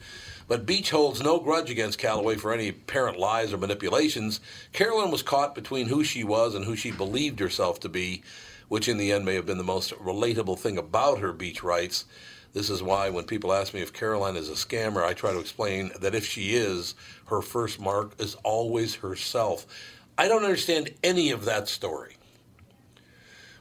But 0.51 0.67
Beach 0.67 0.91
holds 0.91 1.23
no 1.23 1.39
grudge 1.39 1.71
against 1.71 2.01
Calloway 2.01 2.35
for 2.35 2.53
any 2.53 2.71
apparent 2.71 3.21
lies 3.21 3.53
or 3.53 3.57
manipulations. 3.57 4.41
Carolyn 4.73 5.13
was 5.13 5.23
caught 5.23 5.55
between 5.55 5.87
who 5.87 6.03
she 6.03 6.25
was 6.25 6.57
and 6.57 6.65
who 6.65 6.75
she 6.75 6.91
believed 6.91 7.39
herself 7.39 7.79
to 7.81 7.89
be 7.89 8.25
which 8.67 8.89
in 8.89 8.99
the 8.99 9.13
end 9.13 9.25
may 9.25 9.35
have 9.35 9.47
been 9.47 9.59
the 9.59 9.65
most 9.65 9.93
relatable 9.93 10.59
thing 10.59 10.77
about 10.77 11.21
her 11.21 11.33
beach 11.33 11.63
writes. 11.63 12.05
This 12.53 12.69
is 12.69 12.83
why 12.83 13.11
when 13.11 13.27
people 13.27 13.53
ask 13.53 13.73
me 13.73 13.81
if 13.81 13.93
Caroline 13.93 14.35
is 14.35 14.49
a 14.49 14.55
scammer, 14.55 15.05
I 15.05 15.15
try 15.15 15.33
to 15.33 15.39
explain 15.39 15.93
that 16.01 16.17
if 16.17 16.27
she 16.27 16.57
is, 16.57 16.97
her 17.27 17.43
first 17.43 17.79
mark 17.79 18.21
is 18.21 18.35
always 18.43 18.97
herself. 18.97 19.69
I 20.19 20.27
don't 20.27 20.43
understand 20.43 20.91
any 21.05 21.31
of 21.31 21.45
that 21.45 21.69
story. 21.69 22.17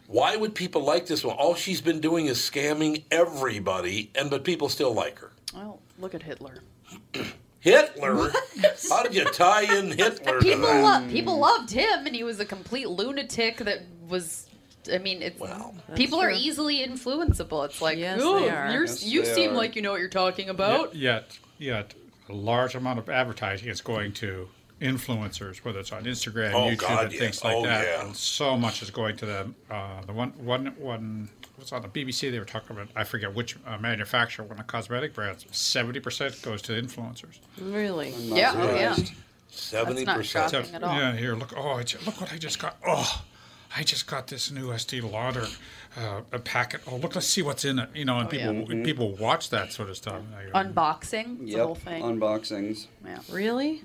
Why 0.08 0.36
would 0.36 0.56
people 0.56 0.82
like 0.82 1.06
this 1.06 1.23
one? 1.23 1.36
All 1.38 1.54
she's 1.54 1.82
been 1.82 2.02
doing 2.02 2.25
is 2.25 2.39
scamming 2.39 3.04
everybody, 3.12 4.10
and 4.15 4.32
but 4.32 4.43
people 4.43 4.69
still 4.69 4.91
like 4.91 5.19
her. 5.19 5.32
Well, 5.54 5.80
look 5.99 6.15
at 6.15 6.23
Hitler. 6.23 6.63
Hitler? 7.60 8.32
How 8.89 9.04
did 9.04 9.13
you 9.13 9.25
tie 9.25 9.63
in 9.63 9.91
Hitler 9.91 10.39
to 10.39 10.39
People, 10.39 10.62
that? 10.62 11.02
lo- 11.04 11.10
people 11.12 11.39
loved 11.39 11.71
him, 11.71 12.06
and 12.06 12.15
he 12.15 12.23
was 12.23 12.39
a 12.39 12.45
complete 12.45 12.88
lunatic 12.89 13.58
that 13.58 13.82
was. 14.08 14.45
I 14.91 14.97
mean, 14.97 15.21
it's 15.21 15.39
people 15.95 16.19
are 16.21 16.32
easily 16.32 16.78
influenceable. 16.88 17.65
It's 17.65 17.82
like, 17.82 17.97
Yes, 17.97 18.21
oh, 18.23 18.38
you're, 18.39 18.82
Yes, 18.86 19.04
you 19.04 19.25
seem 19.25 19.52
are. 19.52 19.56
like 19.56 19.75
you 19.75 19.82
know 19.82 19.91
what 19.91 19.99
you're 19.99 20.08
talking 20.10 20.47
about. 20.49 20.95
Yet, 20.95 21.38
yet, 21.58 21.93
a 22.30 22.34
large 22.34 22.75
amount 22.75 22.97
of 22.97 23.10
advertising 23.10 23.67
is 23.67 23.82
going 23.82 24.13
to 24.13 24.47
influencers, 24.82 25.58
whether 25.65 25.80
it's 25.80 25.91
on 25.91 26.06
Instagram, 26.06 26.54
Oh, 26.54 26.69
YouTube, 26.69 26.78
God, 26.78 27.04
and 27.06 27.13
yeah. 27.13 27.19
things 27.19 27.43
like 27.43 27.56
Oh, 27.58 27.63
that. 27.65 27.86
yeah. 27.86 28.06
And 28.06 28.15
so 28.15 28.58
much 28.58 28.82
is 28.82 28.89
going 28.89 29.17
to 29.17 29.25
them. 29.25 29.56
Uh, 29.69 30.02
the 30.08 30.13
one, 30.13 30.30
one, 30.43 30.67
one 30.80 31.30
was 31.60 31.72
on 31.72 31.82
the 31.82 31.88
BBC. 31.89 32.32
They 32.32 32.39
were 32.39 32.45
talking 32.45 32.76
about 32.76 32.89
I 32.95 33.04
forget 33.04 33.34
which 33.34 33.58
uh, 33.67 33.78
manufacturer, 33.78 34.45
one 34.45 34.54
of 34.54 34.58
the 34.58 34.63
cosmetic 34.63 35.13
brands. 35.13 35.45
Seventy 35.52 36.00
percent 36.00 36.41
goes 36.41 36.62
to 36.63 36.72
influencers. 36.74 37.39
Really? 37.60 38.10
Yeah, 38.12 38.54
oh, 38.56 38.76
yeah. 38.76 38.95
Seventy 39.50 40.06
percent. 40.06 40.52
shocking. 40.52 40.82
Yeah, 40.82 41.15
here, 41.15 41.36
look. 41.36 41.54
Oh, 41.56 41.72
I 41.72 41.84
look 42.06 42.22
what 42.22 42.32
I 42.32 42.38
just 42.38 42.60
got. 42.60 42.78
Oh, 42.86 43.24
I 43.76 43.84
just 43.84 44.08
got 44.08 44.28
this 44.28 44.50
new 44.52 44.72
Estee 44.72 45.02
Lauder 45.02 45.45
uh, 45.98 46.22
a 46.32 46.39
packet. 46.39 46.82
Oh, 46.88 46.95
look, 46.98 47.15
let's 47.15 47.28
see 47.28 47.41
what's 47.41 47.65
in 47.65 47.80
it. 47.80 47.89
You 47.93 48.06
know, 48.06 48.17
and 48.19 48.28
Oh, 48.28 48.32
people 48.32 48.76
yeah. 48.78 48.84
people 48.84 49.15
watch 49.17 49.50
that 49.52 49.72
sort 49.74 49.89
of 49.89 49.98
stuff. 49.98 50.22
I 50.38 50.45
go, 50.63 50.69
Unboxing, 50.69 51.39
the 51.39 51.45
Yep. 51.52 51.65
whole 51.65 51.76
thing. 51.76 52.04
Unboxings. 52.04 52.88
yeah. 53.06 53.19
Really? 53.32 53.82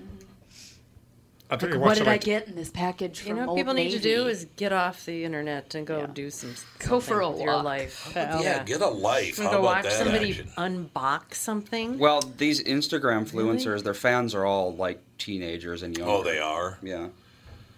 I'll 1.54 1.58
tell 1.60 1.68
you 1.70 1.78
What 1.78 1.86
what, 1.88 1.98
did 1.98 2.04
so 2.04 2.10
I 2.10 2.18
get 2.18 2.48
in 2.48 2.56
this 2.56 2.70
package 2.70 3.24
You 3.26 3.34
know 3.34 3.40
what 3.40 3.48
Old 3.50 3.58
people 3.58 3.74
need 3.74 3.90
to 3.90 3.98
do 4.00 4.26
is 4.26 4.46
get 4.56 4.72
off 4.72 5.04
the 5.06 5.24
internet 5.24 5.74
and 5.74 5.86
go 5.86 6.00
Yeah. 6.00 6.06
do 6.06 6.30
some 6.30 6.54
Go 6.80 7.00
for 7.00 7.14
something 7.14 7.20
a 7.26 7.30
with 7.30 7.40
your 7.42 7.54
walk. 7.54 7.64
life. 7.64 8.12
Yeah, 8.14 8.62
get 8.64 8.80
a 8.80 8.88
life. 8.88 9.36
How 9.38 9.44
go 9.44 9.48
about 9.50 9.62
watch 9.62 9.84
that 9.84 9.92
somebody 9.92 10.30
action? 10.30 10.48
unbox 10.56 11.34
something. 11.34 11.98
Well, 11.98 12.20
these 12.38 12.62
Instagram 12.64 13.30
influencers, 13.30 13.82
their 13.84 13.94
fans 13.94 14.34
are 14.34 14.44
all 14.44 14.74
like 14.74 15.00
teenagers 15.18 15.82
and 15.82 15.96
younger. 15.96 16.12
Oh, 16.12 16.22
they 16.22 16.38
are. 16.38 16.78
Yeah. 16.82 17.08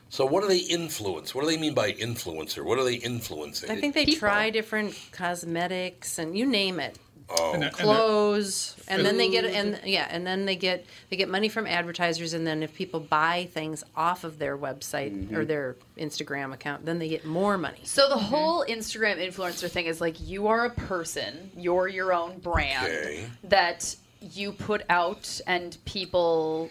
So 0.08 0.24
what 0.24 0.42
do 0.42 0.48
they 0.48 0.58
influence? 0.58 1.34
What 1.34 1.42
do 1.44 1.50
they 1.50 1.58
mean 1.58 1.74
by 1.74 1.92
influencer? 1.92 2.64
What 2.64 2.78
are 2.78 2.84
they 2.84 2.94
influencing? 2.94 3.70
I 3.70 3.76
think 3.80 3.94
they 3.94 4.04
People. 4.06 4.20
try 4.20 4.50
different 4.50 4.98
cosmetics 5.12 6.18
and 6.18 6.36
you 6.38 6.46
name 6.46 6.80
it. 6.80 6.96
Oh, 7.28 7.52
And, 7.54 7.64
and 7.64 7.72
Clothes, 7.72 8.76
and 8.86 9.04
then 9.04 9.16
they 9.16 9.28
get 9.28 9.44
and 9.44 9.80
yeah, 9.84 10.06
and 10.10 10.24
then 10.24 10.46
they 10.46 10.54
get 10.54 10.86
they 11.10 11.16
get 11.16 11.28
money 11.28 11.48
from 11.48 11.66
advertisers, 11.66 12.34
and 12.34 12.46
then 12.46 12.62
if 12.62 12.72
people 12.74 13.00
buy 13.00 13.48
things 13.52 13.82
off 13.96 14.22
of 14.22 14.38
their 14.38 14.56
website 14.56 15.32
or 15.32 15.44
their 15.44 15.74
Instagram 15.98 16.52
account, 16.54 16.84
then 16.86 16.98
they 17.00 17.08
get 17.08 17.24
more 17.24 17.58
money. 17.58 17.80
So 17.82 18.08
the 18.08 18.16
whole 18.16 18.64
Instagram 18.66 19.16
influencer 19.18 19.68
thing 19.68 19.86
is 19.86 20.00
like 20.00 20.20
you 20.20 20.46
are 20.46 20.66
a 20.66 20.70
person, 20.70 21.50
you're 21.56 21.88
your 21.88 22.12
own 22.12 22.38
brand 22.38 22.86
Okay. 22.86 23.26
that 23.44 23.96
you 24.20 24.52
put 24.52 24.82
out 24.88 25.40
and 25.48 25.76
people 25.84 26.70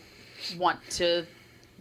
want 0.58 0.80
to 0.91 1.26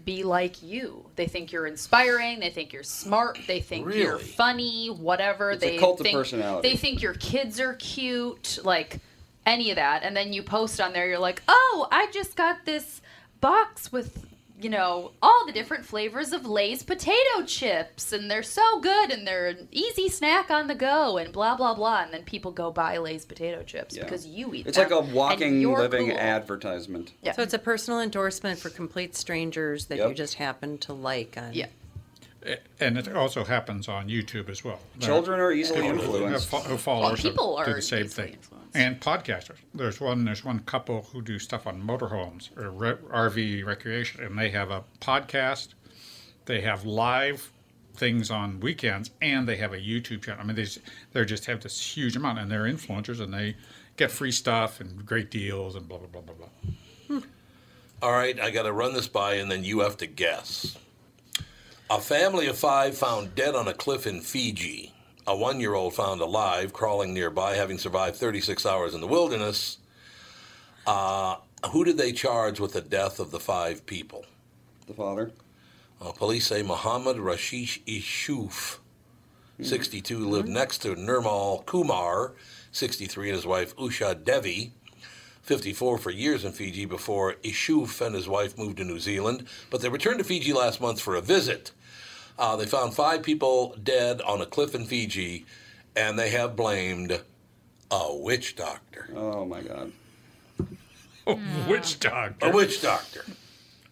be 0.05 0.23
like 0.23 0.63
you. 0.63 1.07
They 1.17 1.27
think 1.27 1.53
you're 1.53 1.67
inspiring, 1.67 2.41
they 2.41 2.51
think 2.51 2.73
you're 2.73 2.83
smart, 2.83 3.39
they 3.47 3.61
think 3.61 3.93
you're 3.95 4.19
funny, 4.19 4.89
whatever. 4.89 5.53
It's 5.53 5.65
a 5.65 5.71
they 5.71 5.79
cult 5.79 6.01
of 6.01 6.07
personality. 6.07 6.69
they 6.69 6.77
think 6.77 7.03
your 7.03 7.15
kids 7.15 7.61
are 7.61 7.75
cute, 7.75 8.59
like 8.65 9.01
any 9.47 9.71
of 9.71 9.77
that. 9.77 10.03
And 10.03 10.17
then 10.17 10.33
you 10.33 10.43
post 10.43 10.81
on 10.81 10.93
there 10.93 11.09
you're 11.09 11.19
like, 11.19 11.43
"Oh, 11.49 11.89
I 11.91 12.09
just 12.13 12.37
got 12.37 12.65
this 12.65 13.01
box 13.41 13.93
with 13.93 14.27
you 14.61 14.71
know, 14.71 15.11
all 15.21 15.45
the 15.47 15.53
different 15.53 15.85
flavors 15.85 16.33
of 16.33 16.47
Lay's 16.47 16.83
potato 16.85 17.45
chips, 17.45 18.13
and 18.13 18.31
they're 18.31 18.43
so 18.45 18.79
good, 18.81 19.11
and 19.11 19.27
they're 19.27 19.49
an 19.49 19.67
easy 19.73 20.09
snack 20.09 20.51
on 20.51 20.69
the 20.69 20.75
go, 20.77 21.17
and 21.19 21.33
blah 21.33 21.57
blah 21.57 21.75
blah. 21.75 22.03
And 22.05 22.13
then 22.15 22.23
people 22.23 22.53
go 22.53 22.71
buy 22.71 22.99
Lay's 22.99 23.25
potato 23.25 23.63
chips 23.65 23.97
Yeah. 23.97 24.05
because 24.05 24.27
you 24.27 24.55
eat 24.55 24.67
It's 24.67 24.77
them, 24.79 24.91
like 24.91 24.99
a 24.99 25.13
walking, 25.13 25.63
living 25.75 26.11
cool. 26.11 26.19
advertisement. 26.19 27.13
Yeah. 27.23 27.33
So 27.33 27.43
it's 27.43 27.55
a 27.55 27.59
personal 27.59 28.01
endorsement 28.01 28.59
for 28.61 28.71
complete 28.71 29.17
strangers 29.17 29.87
that 29.87 29.99
Yep. 29.99 30.09
you 30.09 30.15
just 30.15 30.35
happen 30.35 30.79
to 30.79 30.93
like 30.93 31.37
on. 31.37 31.53
Yeah. 31.53 31.67
and 32.79 32.99
it 32.99 33.09
also 33.17 33.43
happens 33.43 33.89
on 33.89 34.09
YouTube 34.11 34.51
as 34.51 34.63
well. 34.63 34.79
Children 35.01 35.41
are 35.41 35.51
easily 35.51 35.87
influenced. 35.87 36.51
Who, 36.51 36.59
who 36.59 36.77
followers 36.77 37.25
Well, 37.25 37.33
people 37.33 37.57
do 37.57 37.63
are 37.71 37.75
the 37.77 37.81
same 37.83 38.07
thing, 38.07 38.35
influenced. 38.35 38.53
And 38.75 39.01
podcasters. 39.01 39.59
There's 39.73 40.01
one. 40.01 40.25
There's 40.25 40.45
one 40.45 40.61
couple 40.61 41.03
who 41.13 41.23
do 41.23 41.39
stuff 41.39 41.67
on 41.67 41.83
motorhomes 41.83 42.57
or 42.59 42.71
re- 42.71 42.95
RV 42.95 43.65
recreation, 43.65 44.23
and 44.23 44.39
they 44.39 44.51
have 44.51 44.71
a 44.71 44.85
podcast. 45.01 45.69
They 46.47 46.61
have 46.61 46.85
live 46.85 47.51
things 47.95 48.31
on 48.31 48.61
weekends, 48.61 49.11
and 49.23 49.49
they 49.49 49.57
have 49.57 49.73
a 49.73 49.79
YouTube 49.79 50.23
channel. 50.25 50.43
I 50.43 50.45
mean, 50.45 50.57
they 50.57 50.65
just, 50.65 50.81
they 51.13 51.25
just 51.25 51.47
have 51.47 51.61
this 51.61 51.81
huge 51.81 52.17
amount, 52.17 52.41
and 52.41 52.51
they're 52.51 52.65
influencers, 52.65 53.21
and 53.21 53.33
they 53.33 53.57
get 53.97 54.11
free 54.11 54.33
stuff 54.33 54.81
and 54.81 55.07
great 55.07 55.31
deals 55.31 55.77
and 55.77 55.89
blah 55.89 55.99
blah 55.99 56.09
blah 56.09 56.21
blah 56.23 56.35
blah. 56.35 56.73
Hmm. 57.07 57.25
All 58.03 58.13
right, 58.13 58.39
I 58.41 58.51
got 58.51 58.65
to 58.65 58.73
run 58.73 58.95
this 58.95 59.09
by, 59.09 59.35
and 59.35 59.51
then 59.51 59.65
you 59.65 59.81
have 59.81 59.97
to 59.99 60.07
guess. 60.07 60.77
A 61.91 62.01
family 62.01 62.47
of 62.49 62.59
five 62.59 62.97
found 62.97 63.35
dead 63.35 63.55
on 63.55 63.69
a 63.69 63.75
cliff 63.75 64.07
in 64.07 64.21
Fiji. 64.21 64.94
A 65.27 65.37
one 65.37 65.61
year 65.61 65.75
old 65.75 65.95
found 65.95 66.21
alive, 66.21 66.73
crawling 66.73 67.15
nearby, 67.15 67.55
having 67.55 67.79
survived 67.79 68.17
36 68.17 68.67
hours 68.67 68.95
in 68.95 69.01
the 69.01 69.07
wilderness. 69.07 69.79
Uh, 70.87 71.37
who 71.71 71.85
did 71.85 71.97
they 71.97 72.13
charge 72.13 72.61
with 72.61 72.75
the 72.75 72.83
death 72.83 73.19
of 73.19 73.31
the 73.31 73.41
five 73.41 73.87
people? 73.87 74.27
The 74.87 74.93
father. 74.93 75.33
Uh, 76.01 76.13
police 76.13 76.47
say 76.47 76.63
Muhammad 76.63 77.17
Rashish 77.17 77.83
Ishuf, 77.87 78.79
62, 79.63 80.29
lived 80.29 80.49
next 80.49 80.79
to 80.79 80.95
Nirmal 80.95 81.65
Kumar, 81.65 82.35
63, 82.73 83.29
and 83.29 83.37
his 83.37 83.47
wife 83.47 83.75
Usha 83.77 84.23
Devi, 84.23 84.73
54, 85.43 85.99
for 85.99 86.11
years 86.11 86.45
in 86.45 86.53
Fiji 86.53 86.85
before 86.85 87.35
Ishuf 87.45 88.05
and 88.05 88.15
his 88.15 88.29
wife 88.29 88.59
moved 88.59 88.79
to 88.79 88.85
New 88.85 88.99
Zealand. 88.99 89.47
But 89.71 89.81
they 89.81 89.89
returned 89.89 90.19
to 90.19 90.25
Fiji 90.25 90.53
last 90.53 90.81
month 90.81 91.01
for 91.01 91.15
a 91.15 91.21
visit. 91.21 91.71
Uh, 92.39 92.57
they 92.57 92.67
found 92.67 92.95
five 92.95 93.23
people 93.23 93.77
dead 93.83 94.21
on 94.23 94.41
a 94.41 94.47
cliff 94.47 94.75
in 94.75 94.85
Fiji, 94.85 95.47
and 95.95 96.19
they 96.19 96.31
have 96.31 96.57
blamed 96.57 97.21
a 97.91 98.15
witch 98.17 98.57
doctor. 98.57 99.09
Oh 99.15 99.45
my 99.45 99.61
God. 99.61 99.93
A 101.27 101.39
witch 101.67 102.01
doctor. 102.01 102.47
A 102.47 102.51
witch 102.51 102.83
doctor. 102.83 103.25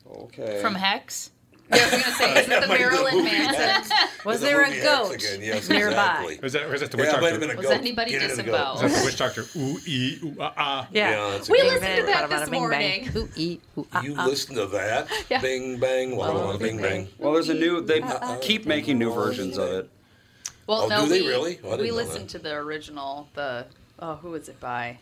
Okay. 0.07 0.61
From 0.61 0.74
Hex. 0.74 1.31
Yeah, 1.74 1.80
I 1.80 1.85
was 1.85 2.02
gonna 2.02 2.16
say, 2.16 2.35
is 2.40 2.48
it 2.48 2.61
the 2.61 2.68
Marilyn 2.68 3.24
Manson? 3.24 3.92
Was 4.24 4.40
The 4.40 4.46
there 4.46 4.62
a 4.62 4.68
movie 4.68 4.80
goat 4.82 5.14
again, 5.14 5.40
yes, 5.42 5.68
nearby? 5.68 5.88
exactly. 5.90 6.38
Was 6.42 6.52
that 6.52 6.68
was 6.68 6.80
that 6.80 6.90
the 6.90 6.96
witch 6.96 7.06
Yeah, 7.06 7.12
it 7.18 7.20
might 7.20 7.30
doctor? 7.30 7.30
have 7.32 7.40
been 7.40 7.50
a 7.50 7.56
Was 7.56 7.66
goat. 7.66 7.72
anybody 7.74 8.11
Get 8.12 8.22
it 8.22 8.30
in 8.30 8.37
the 8.37 8.42
disemboweled? 8.44 8.82
Was 8.82 8.92
that 8.92 8.98
the 9.00 9.04
witch 9.04 9.16
doctor? 9.18 9.44
Ooh 9.56 9.78
ee 9.87 10.18
ooh 10.24 10.37
ah 10.40 10.52
ah. 10.56 10.88
Yeah. 10.92 11.11
Yeah, 11.11 11.30
that's 11.32 11.48
a 11.48 11.52
We 11.52 11.58
good 11.62 11.66
listened 11.80 11.96
to 11.96 12.02
one. 12.02 12.06
that 12.06 12.24
Bada, 12.24 12.32
bada, 12.32 12.40
this 12.40 12.48
bing, 12.50 12.61
morning. 12.61 13.08
Ooh, 13.16 13.28
ee, 13.37 13.61
ooh, 13.78 13.87
ah, 13.92 14.02
You 14.02 14.14
ah. 14.18 14.26
listen 14.26 14.54
to 14.56 14.66
that? 14.66 15.08
Yeah. 15.30 15.40
Bing 15.40 15.78
bang, 15.80 16.14
walla 16.16 16.35
walla, 16.35 16.58
bing 16.58 16.78
bang. 16.80 17.08
Well, 17.18 17.32
there's 17.32 17.48
a 17.48 17.54
new. 17.54 17.80
They 17.80 18.02
keep 18.40 18.66
making 18.66 18.98
new 18.98 19.12
versions 19.12 19.56
of 19.58 19.70
it. 19.70 19.90
Well, 20.66 20.82
Oh, 20.82 20.88
no, 20.88 21.02
do 21.02 21.08
they 21.08 21.22
we, 21.22 21.28
really? 21.28 21.58
Oh, 21.64 21.68
I 21.68 21.70
didn't 21.72 21.80
we 21.82 21.88
know 21.90 21.96
listened 21.96 22.24
that. 22.28 22.38
to 22.38 22.38
the 22.38 22.52
original. 22.54 23.28
The 23.35 23.66
oh, 23.98 24.14
who 24.16 24.30
was 24.30 24.48
it 24.48 24.61
by? 24.61 24.98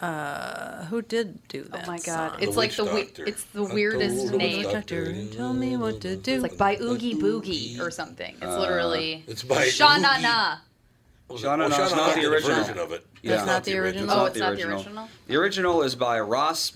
Uh, 0.00 0.84
who 0.86 1.02
did 1.02 1.46
do 1.48 1.62
that? 1.64 1.84
Oh 1.84 1.86
my 1.90 1.98
god, 1.98 2.30
song? 2.32 2.38
it's 2.42 2.52
The 2.52 2.58
like 2.58 2.72
the 2.74 2.84
we- 2.86 3.02
Doctor. 3.04 3.24
it's 3.26 3.44
the 3.44 3.64
weirdest 3.64 4.30
the 4.32 4.38
name. 4.38 4.62
Doctor, 4.62 5.26
tell 5.26 5.52
me 5.52 5.76
what 5.76 6.00
to 6.00 6.16
do. 6.16 6.34
It's 6.34 6.42
like 6.42 6.56
by 6.56 6.76
Oogie 6.80 7.14
Boogie 7.16 7.78
or 7.80 7.90
something. 7.90 8.34
It's 8.40 8.56
literally 8.56 9.24
It's 9.26 9.42
by 9.42 9.66
Sha 9.68 9.98
Na 9.98 10.14
Oogie- 10.14 10.22
Na. 10.22 10.56
Shana 11.30 11.58
Well, 11.58 11.68
Na's 11.68 11.92
Shana 11.92 11.96
not 11.96 12.14
the 12.16 12.24
original. 12.26 12.56
version 12.56 12.78
of 12.78 12.92
it. 12.92 13.06
Yeah. 13.22 13.34
That's 13.36 13.46
not 13.46 13.64
the 13.64 13.76
original? 13.78 14.10
Oh, 14.10 14.24
it's 14.24 14.38
not 14.38 14.56
the 14.56 14.62
original? 14.68 15.08
The 15.28 15.36
original 15.36 15.82
is 15.82 15.94
by 15.94 16.18
Ross 16.18 16.72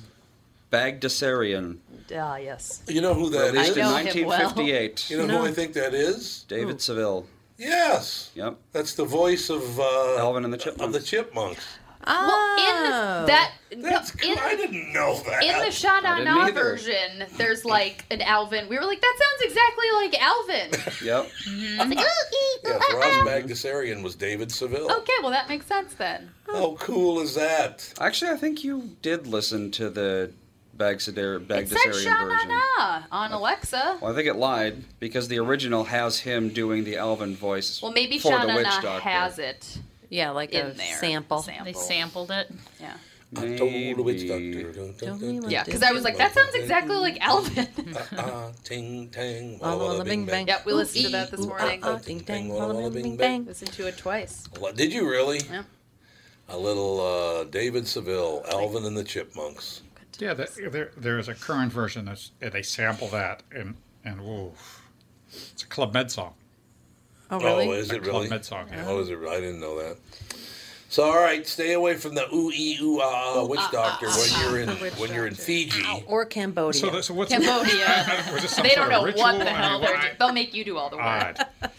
Bagdasarian, 0.71 1.79
Ah, 2.15 2.37
yes. 2.37 2.83
You 2.87 3.01
know 3.01 3.15
who 3.15 3.31
that 3.31 3.53
released 3.53 3.71
is? 3.71 3.77
in 3.79 3.83
know 3.85 3.97
him 3.97 4.27
well. 4.27 4.39
1958. 4.41 5.11
You 5.11 5.17
know 5.19 5.27
No. 5.27 5.39
who 5.39 5.47
I 5.47 5.53
think 5.53 5.73
that 5.75 5.95
is? 5.95 6.45
David 6.49 6.81
Seville. 6.83 7.27
Yes. 7.57 8.31
Yep. 8.35 8.57
That's 8.73 8.95
the 8.95 9.05
voice 9.05 9.49
of 9.51 9.79
uh, 9.81 10.19
Alvin 10.19 10.45
and 10.45 10.53
the 10.53 10.83
of 10.83 10.93
the 10.93 11.01
Chipmunks. 11.01 11.65
Well, 12.07 12.59
in 12.59 12.93
Oh. 12.93 13.25
that 13.27 13.53
That's 13.77 14.15
in, 14.23 14.39
I 14.39 14.55
didn't 14.57 14.93
know 14.93 15.15
that. 15.27 15.43
in 15.43 15.59
the 15.65 15.71
Sha 15.71 16.01
Na 16.01 16.19
Na 16.23 16.51
version, 16.51 17.25
there's 17.37 17.65
like 17.65 18.05
an 18.11 18.21
Alvin. 18.21 18.69
We 18.69 18.77
were 18.79 18.85
like, 18.85 19.01
that 19.01 19.19
sounds 19.23 19.53
exactly 19.53 19.87
like 19.95 20.23
Alvin. 20.23 20.71
Yep. 21.05 21.31
I 21.81 21.87
was 21.87 21.97
like, 21.97 21.99
"Ooh, 21.99 22.69
ee, 22.69 22.71
Ross 22.71 22.83
ah, 22.93 23.25
Bagdasarian 23.27 24.03
was 24.03 24.15
David 24.15 24.51
Seville. 24.53 24.87
ah." 24.91 24.97
Okay, 24.99 25.13
well 25.23 25.31
that 25.33 25.49
makes 25.49 25.67
sense 25.67 25.95
then. 25.95 26.31
How 26.47 26.77
cool 26.79 27.21
is 27.21 27.35
that? 27.35 27.93
Actually, 28.01 28.31
I 28.31 28.37
think 28.37 28.63
you 28.65 28.91
did 29.03 29.27
listen 29.27 29.71
to 29.73 29.91
the 29.91 30.31
Bagdasarian 30.77 31.51
It 31.51 31.69
said 31.69 31.95
Sha 31.95 32.25
Na 32.25 32.29
version. 32.29 32.49
Na 32.49 33.03
on 33.13 33.33
Alexa. 33.33 33.99
Well, 34.01 34.13
I 34.13 34.15
think 34.15 34.29
it 34.29 34.35
lied 34.37 34.85
because 35.01 35.29
the 35.29 35.39
original 35.39 35.85
has 35.85 36.21
him 36.21 36.49
doing 36.51 36.85
the 36.85 36.97
Alvin 36.97 37.35
voice 37.37 37.81
Well, 37.83 37.93
maybe 37.93 38.19
for 38.19 38.29
Sha 38.33 38.41
the 38.43 38.47
Na 38.49 38.55
Witch 38.57 38.67
Na 38.67 38.81
Doctor. 38.81 39.09
has 39.09 39.39
it. 39.39 39.79
Yeah, 40.15 40.31
like 40.31 40.53
in 40.53 40.67
a 40.67 40.71
there. 40.71 40.97
sample. 40.99 41.43
They 41.43 41.73
sampled 41.73 42.31
it. 42.31 42.49
Yeah. 42.81 42.93
I 43.37 43.57
told 43.57 43.73
the 43.73 43.95
witch 43.95 44.29
doctor. 44.29 44.73
Dun, 44.73 44.95
dun, 44.97 45.19
dun, 45.19 45.41
dun, 45.41 45.51
Yeah, 45.51 45.65
because 45.65 45.83
I 45.83 45.91
was 45.91 46.05
like, 46.05 46.19
that 46.19 46.33
sounds 46.33 46.55
exactly 46.55 46.95
like 46.95 47.19
Alvin. 47.21 47.67
Ah, 48.17 48.53
ting 48.63 49.09
tang, 49.09 49.59
Walla 49.59 49.77
walla 49.77 50.05
bing 50.05 50.25
bang. 50.25 50.47
Yep, 50.47 50.67
we 50.67 50.73
listened 50.73 51.07
to 51.07 51.11
that 51.11 51.33
this 51.33 51.45
morning. 51.45 51.81
ah, 51.83 51.95
ah, 51.95 51.99
ding 51.99 52.21
dang, 52.21 52.49
walla 52.49 52.69
walla 52.69 52.75
walla 52.75 52.91
bing 52.91 53.03
bing 53.03 53.17
bang. 53.17 53.45
Listened 53.45 53.73
to 53.73 53.89
it 53.89 53.99
twice. 53.99 54.47
Well, 54.61 54.73
Did 54.73 54.93
you 54.93 55.11
really? 55.11 55.41
Yeah. 55.51 55.65
A 56.49 56.57
little 56.57 57.01
uh, 57.01 57.45
David 57.45 57.89
Seville, 57.89 58.45
Alvin 58.53 58.85
and 58.85 58.97
the 58.97 59.03
Chipmunks. 59.03 59.83
Yeah, 60.21 60.35
the, 60.35 60.49
there, 60.71 60.93
there 60.97 61.19
is 61.19 61.27
a 61.27 61.35
current 61.35 61.73
version 61.73 62.05
that's 62.05 62.31
uh, 62.41 62.51
they 62.51 62.63
sample 62.63 63.09
that 63.09 63.43
and 63.51 63.75
and 64.05 64.21
whoa, 64.21 64.55
it's 65.33 65.65
a 65.65 65.67
Club 65.67 65.93
Med 65.93 66.13
song. 66.13 66.35
Oh, 67.43 67.45
really? 67.45 67.69
Oh, 67.69 67.73
is 67.73 67.91
A 67.91 67.97
it 67.97 68.03
Club 68.03 68.15
really? 68.15 68.29
Med 68.29 68.45
song. 68.45 68.67
Yeah. 68.71 68.85
Oh, 68.87 69.01
is 69.01 69.09
it? 69.11 69.19
I 69.29 69.41
didn't 69.41 69.61
know 69.61 69.79
that. 69.79 69.97
So, 70.89 71.03
all 71.03 71.17
right, 71.17 71.45
stay 71.47 71.73
away 71.73 71.95
from 71.95 72.15
the 72.15 72.33
ooh 72.33 72.53
ee 72.55 72.79
ooh 72.81 73.01
ah 73.03 73.35
ah 73.39 73.45
witch 73.47 73.59
doctor 73.73 74.07
when 74.09 74.41
you're 74.41 74.61
in 74.61 74.69
when 74.99 75.13
you're 75.13 75.27
in 75.27 75.35
Fiji. 75.35 75.83
Or 76.07 76.25
Cambodia. 76.25 76.81
So, 76.81 77.01
so 77.01 77.15
what's 77.15 77.33
Cambodia. 77.33 78.23
was 78.33 78.43
this 78.43 78.53
some 78.55 78.63
they 78.63 78.71
sort 78.75 78.91
don't 78.91 78.95
of 78.95 79.01
know 79.01 79.05
ritual? 79.07 79.23
what 79.25 79.39
the 79.39 79.51
I 79.51 79.55
hell 79.55 79.73
mean, 79.79 79.81
they're 79.87 79.95
why- 79.97 80.01
doing. 80.03 80.15
They'll 80.21 80.33
make 80.33 80.55
you 80.55 80.65
do 80.65 80.77
all 80.77 80.91
the 80.91 80.97
work. 80.97 81.05
Odd. 81.07 81.47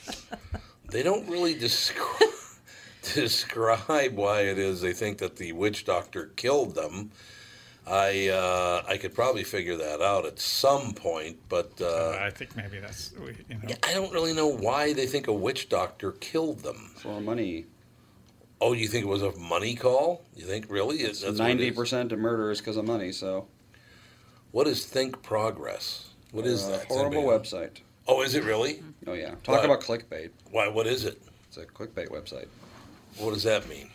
They 0.89 1.03
don't 1.03 1.27
really 1.27 1.55
describe 1.55 2.29
describe 3.13 4.15
why 4.15 4.41
it 4.41 4.57
is 4.57 4.81
they 4.81 4.93
think 4.93 5.17
that 5.19 5.35
the 5.35 5.51
witch 5.51 5.85
doctor 5.85 6.31
killed 6.35 6.75
them. 6.75 7.11
I 7.87 8.29
uh, 8.29 8.83
I 8.87 8.97
could 8.97 9.13
probably 9.13 9.43
figure 9.43 9.77
that 9.77 10.01
out 10.01 10.25
at 10.25 10.39
some 10.39 10.93
point, 10.93 11.37
but 11.49 11.71
uh, 11.79 12.17
I 12.19 12.31
think 12.31 12.55
maybe 12.55 12.79
that's 12.79 13.13
you 13.49 13.57
know. 13.61 13.75
I 13.83 13.93
don't 13.93 14.11
really 14.11 14.33
know 14.33 14.47
why 14.47 14.93
they 14.93 15.05
think 15.05 15.27
a 15.27 15.33
witch 15.33 15.69
doctor 15.69 16.13
killed 16.13 16.59
them. 16.61 16.91
For 16.97 17.21
money. 17.21 17.65
Oh, 18.59 18.73
you 18.73 18.87
think 18.87 19.05
it 19.05 19.09
was 19.09 19.21
a 19.21 19.33
money 19.37 19.75
call? 19.75 20.23
You 20.35 20.45
think 20.45 20.65
really? 20.69 20.97
Is 20.97 21.21
that's 21.21 21.37
what 21.37 21.45
it 21.45 21.47
Ninety 21.49 21.67
is? 21.67 21.75
percent 21.75 22.11
of 22.11 22.19
murders 22.19 22.59
because 22.59 22.77
of 22.77 22.85
money. 22.85 23.11
So 23.11 23.47
What 24.51 24.67
is 24.67 24.85
Think 24.85 25.21
Progress? 25.21 26.09
What 26.31 26.45
is 26.47 26.63
Uh, 26.63 26.71
that? 26.71 26.85
horrible 26.87 27.17
Anybody 27.19 27.39
website. 27.49 27.77
Oh, 28.07 28.23
is 28.23 28.33
it 28.33 28.43
really? 28.43 28.81
Oh 29.05 29.13
yeah. 29.13 29.31
Talk 29.43 29.59
Why? 29.59 29.65
about 29.65 29.81
clickbait. 29.81 30.29
Why? 30.49 30.67
What 30.69 30.87
is 30.87 31.03
it? 31.05 31.21
It's 31.47 31.57
a 31.57 31.65
clickbait 31.65 32.09
website. 32.09 32.47
What 33.17 33.33
does 33.33 33.43
that 33.43 33.67
mean? 33.69 33.89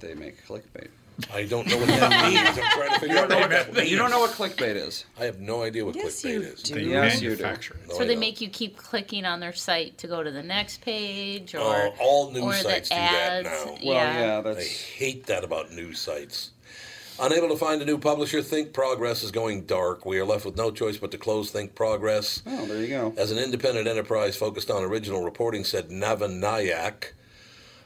They 0.00 0.14
make 0.14 0.44
clickbait. 0.46 0.88
I 1.32 1.44
don't 1.44 1.66
know 1.68 1.76
what 1.78 1.86
that 1.88 2.24
means. 2.32 2.58
I'm 2.58 2.70
trying 2.72 2.90
to 2.94 3.00
figure 3.00 3.18
out 3.18 3.28
what 3.28 3.50
that 3.50 3.72
means. 3.74 3.90
You 3.90 3.96
don't 3.96 4.10
know 4.10 4.20
what 4.20 4.30
clickbait 4.32 4.76
is. 4.76 5.04
I 5.20 5.24
have 5.24 5.40
no 5.40 5.62
idea 5.62 5.84
what 5.84 5.94
Yes, 5.94 6.22
clickbait 6.22 6.30
you 6.32 6.40
is. 6.42 6.62
do. 6.62 6.80
Yes, 6.80 7.20
you 7.20 7.36
do. 7.36 7.42
manufacture. 7.42 7.76
No, 7.88 7.94
so 7.94 8.00
I 8.02 8.04
they 8.06 8.14
don't. 8.14 8.20
make 8.20 8.40
you 8.40 8.48
keep 8.48 8.76
clicking 8.76 9.24
on 9.24 9.40
their 9.40 9.52
site 9.52 9.98
to 9.98 10.06
go 10.06 10.22
to 10.22 10.30
the 10.30 10.42
next 10.42 10.80
page, 10.80 11.54
or 11.54 11.60
Oh, 11.60 11.94
all 12.00 12.30
news 12.32 12.42
or 12.42 12.52
sites 12.54 12.88
the 12.88 12.94
do 12.94 13.00
that 13.00 13.46
ads. 13.46 13.48
now. 13.48 13.64
Well, 13.72 13.80
yeah. 13.82 14.20
yeah, 14.26 14.38
I 14.38 14.40
that's 14.42 14.80
hate 14.82 15.26
that 15.26 15.44
about 15.44 15.70
news 15.72 15.98
sites. 15.98 16.50
Unable 17.20 17.48
to 17.50 17.56
find 17.56 17.80
a 17.82 17.84
new 17.84 17.98
publisher, 17.98 18.40
Think 18.42 18.72
Progress 18.72 19.22
is 19.22 19.30
going 19.30 19.66
dark. 19.66 20.06
We 20.06 20.18
are 20.18 20.24
left 20.24 20.46
with 20.46 20.56
no 20.56 20.70
choice 20.70 20.96
but 20.96 21.10
to 21.10 21.18
close 21.18 21.50
Think 21.50 21.74
Progress. 21.74 22.42
oh, 22.46 22.66
there 22.66 22.80
you 22.80 22.88
go. 22.88 23.14
As 23.18 23.30
an 23.30 23.38
independent 23.38 23.86
enterprise 23.86 24.34
focused 24.34 24.70
on 24.70 24.82
original 24.82 25.22
reporting, 25.22 25.62
said 25.62 25.90
Navin 25.90 26.40
Nayak. 26.40 27.12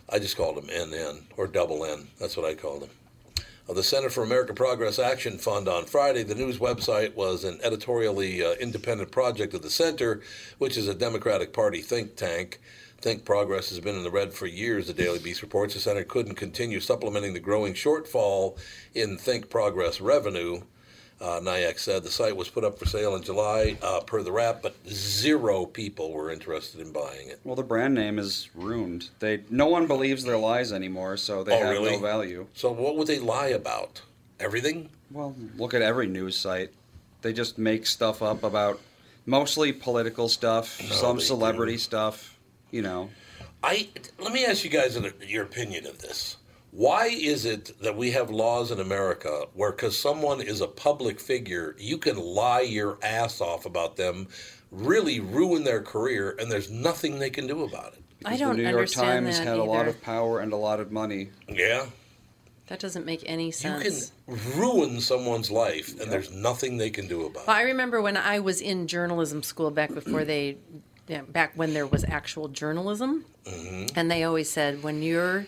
I 0.09 0.21
just 0.21 0.37
called 0.37 0.57
him 0.57 0.69
NN, 0.69 1.23
or 1.37 1.49
double 1.49 1.85
N. 1.85 2.07
That's 2.21 2.37
what 2.37 2.47
I 2.47 2.55
called 2.55 2.85
him. 2.85 2.91
Of 3.69 3.75
the 3.75 3.83
Center 3.83 4.11
for 4.11 4.23
American 4.23 4.55
Progress 4.55 5.01
Action 5.01 5.39
Fund 5.39 5.67
on 5.67 5.87
Friday, 5.87 6.23
the 6.23 6.37
news 6.37 6.59
website 6.59 7.17
was 7.17 7.43
an 7.43 7.59
editorially 7.65 8.45
uh, 8.45 8.53
independent 8.53 9.11
project 9.11 9.55
of 9.55 9.63
the 9.63 9.71
Center, 9.71 10.21
which 10.59 10.77
is 10.77 10.87
a 10.87 10.95
Democratic 10.95 11.53
Party 11.53 11.83
think 11.83 12.15
tank. 12.15 12.61
Think 13.01 13.25
Progress 13.25 13.71
has 13.71 13.81
been 13.81 13.97
in 13.97 14.05
the 14.05 14.11
red 14.11 14.33
for 14.33 14.47
years, 14.47 14.87
the 14.87 14.93
Daily 14.93 15.19
Beast 15.19 15.43
reports. 15.43 15.75
The 15.75 15.81
Center 15.81 16.05
couldn't 16.05 16.37
continue 16.37 16.79
supplementing 16.79 17.35
the 17.35 17.41
growing 17.41 17.75
shortfall 17.75 18.57
in 18.95 19.19
Think 19.19 19.51
Progress 19.51 20.01
revenue. 20.01 20.61
Uh, 21.19 21.41
Nayak 21.41 21.79
said 21.79 22.03
the 22.03 22.11
site 22.11 22.37
was 22.37 22.49
put 22.49 22.63
up 22.63 22.79
for 22.79 22.85
sale 22.85 23.17
in 23.17 23.23
July 23.23 23.79
uh, 23.83 24.01
per 24.01 24.23
the 24.23 24.31
wrap, 24.31 24.61
but 24.61 24.75
zero 24.87 25.65
people 25.65 26.13
were 26.13 26.31
interested 26.31 26.81
in 26.81 26.93
buying 26.93 27.29
it. 27.29 27.41
Well, 27.43 27.57
the 27.57 27.63
brand 27.63 27.95
name 27.95 28.19
is 28.19 28.51
ruined. 28.55 29.09
They 29.19 29.41
no 29.49 29.67
one 29.67 29.87
believes 29.87 30.25
their 30.25 30.37
lies 30.37 30.73
anymore, 30.73 31.17
so 31.17 31.43
they 31.43 31.55
Oh, 31.55 31.59
have 31.61 31.71
really? 31.71 31.93
no 31.93 32.01
value. 32.01 32.47
So, 32.55 32.71
what 32.71 32.97
would 32.97 33.07
they 33.07 33.19
lie 33.19 33.49
about? 33.49 34.03
Everything? 34.39 34.91
Well, 35.11 35.35
look 35.57 35.73
at 35.73 35.81
every 35.81 36.07
news 36.07 36.37
site. 36.37 36.71
They 37.23 37.33
just 37.33 37.57
make 37.57 37.87
stuff 37.87 38.23
up 38.23 38.43
about 38.45 38.79
mostly 39.25 39.73
political 39.73 40.29
stuff, 40.29 40.69
some 40.93 41.17
they 41.17 41.23
celebrity 41.25 41.73
do. 41.73 41.79
stuff. 41.79 42.37
You 42.71 42.83
know, 42.83 43.09
I 43.63 43.89
let 44.19 44.33
me 44.35 44.45
ask 44.45 44.65
you 44.65 44.71
guys 44.71 44.97
an- 44.97 45.15
your 45.27 45.45
opinion 45.45 45.87
of 45.87 46.03
this. 46.03 46.37
Why 46.77 47.07
is 47.07 47.47
it 47.47 47.73
that 47.81 47.97
we 47.97 48.11
have 48.11 48.31
laws 48.31 48.71
in 48.71 48.81
America 48.81 49.47
where, 49.55 49.73
because 49.73 49.99
someone 49.99 50.43
is 50.43 50.61
a 50.61 50.67
public 50.67 51.19
figure, 51.19 51.75
you 51.79 51.97
can 51.97 52.19
lie 52.19 52.61
your 52.61 52.99
ass 53.03 53.41
off 53.41 53.65
about 53.65 53.97
them, 53.97 54.29
really 54.71 55.19
ruin 55.19 55.65
their 55.65 55.81
career, 55.81 56.37
and 56.39 56.53
there's 56.53 56.71
nothing 56.71 57.19
they 57.19 57.31
can 57.31 57.47
do 57.47 57.65
about 57.65 57.95
it? 57.95 58.03
I 58.27 58.37
don't 58.37 58.59
the 58.59 58.65
New 58.65 58.69
York 58.69 58.91
Times 58.91 59.39
that 59.39 59.47
had 59.47 59.57
a 59.59 59.65
lot 59.65 59.89
of 59.89 60.03
power 60.03 60.41
and 60.41 60.53
a 60.53 60.57
lot 60.57 60.79
of 60.81 60.93
money. 60.93 61.31
Yeah, 61.49 61.87
That 62.67 62.79
doesn't 62.79 63.07
make 63.07 63.23
any 63.25 63.53
sense. 63.53 64.13
you 64.29 64.37
can 64.37 64.61
ruin 64.61 65.01
someone's 65.01 65.51
life, 65.51 65.99
and 65.99 66.13
there's 66.13 66.31
nothing 66.31 66.77
they 66.77 66.91
can 66.91 67.09
do 67.09 67.25
about 67.25 67.47
Well, 67.47 67.57
it. 67.57 67.61
I 67.61 67.63
remember 67.63 68.03
when 68.03 68.19
I 68.19 68.41
was 68.41 68.61
in 68.61 68.87
journalism 68.87 69.43
school 69.43 69.71
back 69.71 69.95
before 69.95 70.27
they, 70.27 70.59
yeah, 71.09 71.23
back 71.23 71.53
when 71.55 71.73
there 71.73 71.87
was 71.87 72.05
actual 72.05 72.49
journalism, 72.49 73.25
Mm-hmm. 73.47 73.97
and 73.99 74.11
they 74.11 74.25
always 74.25 74.51
said 74.51 74.83
when 74.83 75.03
you're 75.03 75.47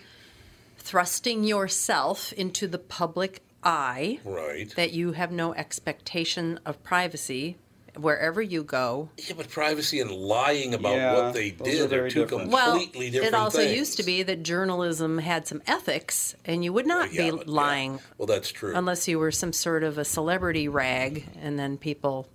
thrusting 0.88 1.44
yourself 1.44 2.33
into 2.33 2.66
the 2.66 2.79
public 2.79 3.42
eye, 3.62 4.18
Right. 4.24 4.74
that 4.77 4.92
you 4.92 5.12
have 5.12 5.31
no 5.31 5.53
expectation 5.53 6.59
of 6.64 6.83
privacy 6.83 7.59
wherever 7.94 8.40
you 8.40 8.62
go. 8.64 9.11
Yeah, 9.18 9.35
but 9.37 9.51
privacy 9.51 10.01
and 10.01 10.11
lying 10.11 10.72
about 10.72 10.96
Yeah, 10.96 11.14
what 11.14 11.35
they 11.35 11.51
those 11.51 11.68
are 11.68 11.70
did 11.72 11.81
are, 11.83 11.88
very 11.88 12.11
two 12.11 12.20
different. 12.22 12.51
Well, 12.51 12.70
completely 12.79 13.11
different 13.11 13.35
it 13.35 13.37
also 13.38 13.59
things. 13.59 13.77
used 13.77 13.96
to 13.98 14.03
be 14.03 14.22
that 14.22 14.42
journalism 14.42 15.18
had 15.18 15.46
some 15.46 15.61
ethics, 15.66 16.35
and 16.46 16.64
you 16.64 16.72
would 16.72 16.87
not 16.87 17.12
Yeah, 17.12 17.31
be 17.33 17.37
but, 17.37 17.46
yeah. 17.48 17.53
lying 17.53 18.01
Well, 18.16 18.27
that's 18.27 18.51
true. 18.51 18.74
unless 18.74 19.07
you 19.09 19.18
were 19.18 19.31
some 19.33 19.53
sort 19.53 19.83
of 19.83 19.98
a 19.98 20.07
celebrity 20.07 20.68
rag, 20.68 21.27
and 21.42 21.59
then 21.59 21.77
people, 21.77 22.29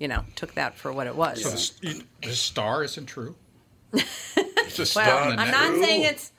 you 0.00 0.08
know, 0.08 0.24
took 0.34 0.54
that 0.54 0.74
for 0.76 0.92
what 0.92 1.06
it 1.06 1.14
was. 1.14 1.42
So 1.42 1.50
the, 1.86 2.02
the 2.22 2.32
star 2.34 2.82
isn't 2.82 3.06
true. 3.06 3.36
it's 3.92 4.74
just 4.76 4.96
Well, 4.96 5.04
star 5.04 5.20
on 5.30 5.36
the 5.36 5.42
I'm 5.42 5.50
net. 5.50 5.54
not 5.74 5.84
saying 5.84 6.02
it's 6.02 6.31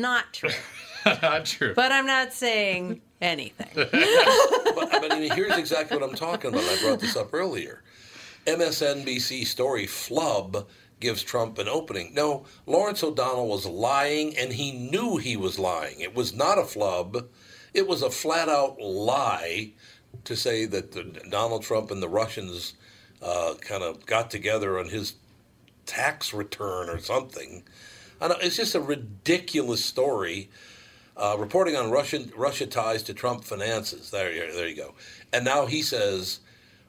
not 0.00 0.24
true, 0.32 0.50
not 1.04 1.44
true. 1.44 1.74
but 1.74 1.92
I'm 1.92 2.06
not 2.06 2.32
saying 2.32 3.00
anything. 3.20 3.70
but, 3.74 3.90
but 3.92 5.12
I 5.12 5.18
mean, 5.18 5.30
here's 5.32 5.56
exactly 5.56 5.96
what 5.96 6.08
I'm 6.08 6.16
talking 6.16 6.50
about. 6.50 6.64
I 6.64 6.80
brought 6.82 7.00
this 7.00 7.16
up 7.16 7.32
earlier. 7.32 7.82
MSNBC 8.46 9.46
story 9.46 9.86
flub 9.86 10.66
gives 11.00 11.22
Trump 11.22 11.58
an 11.58 11.68
opening. 11.68 12.12
No, 12.14 12.44
Lawrence 12.66 13.02
O'Donnell 13.02 13.48
was 13.48 13.66
lying, 13.66 14.36
and 14.36 14.52
he 14.52 14.72
knew 14.72 15.16
he 15.16 15.36
was 15.36 15.58
lying. 15.58 16.00
It 16.00 16.14
was 16.14 16.34
not 16.34 16.58
a 16.58 16.64
flub. 16.64 17.28
It 17.74 17.86
was 17.86 18.02
a 18.02 18.10
flat 18.10 18.48
out 18.48 18.80
lie 18.80 19.72
to 20.24 20.36
say 20.36 20.64
that 20.66 20.92
the, 20.92 21.04
Donald 21.30 21.62
Trump 21.62 21.90
and 21.90 22.02
the 22.02 22.08
Russians 22.08 22.74
uh, 23.22 23.54
kind 23.60 23.82
of 23.82 24.06
got 24.06 24.30
together 24.30 24.78
on 24.78 24.88
his 24.88 25.14
tax 25.86 26.32
return 26.32 26.88
or 26.88 26.98
something. 26.98 27.64
I 28.20 28.28
know, 28.28 28.36
it's 28.40 28.56
just 28.56 28.74
a 28.74 28.80
ridiculous 28.80 29.84
story. 29.84 30.50
Uh, 31.16 31.36
reporting 31.38 31.74
on 31.76 31.90
Russian 31.90 32.30
Russia 32.36 32.66
ties 32.66 33.02
to 33.04 33.14
Trump 33.14 33.44
finances. 33.44 34.10
There, 34.10 34.32
you- 34.32 34.52
there 34.52 34.68
you 34.68 34.76
go. 34.76 34.94
And 35.32 35.44
now 35.44 35.66
he 35.66 35.82
says, 35.82 36.40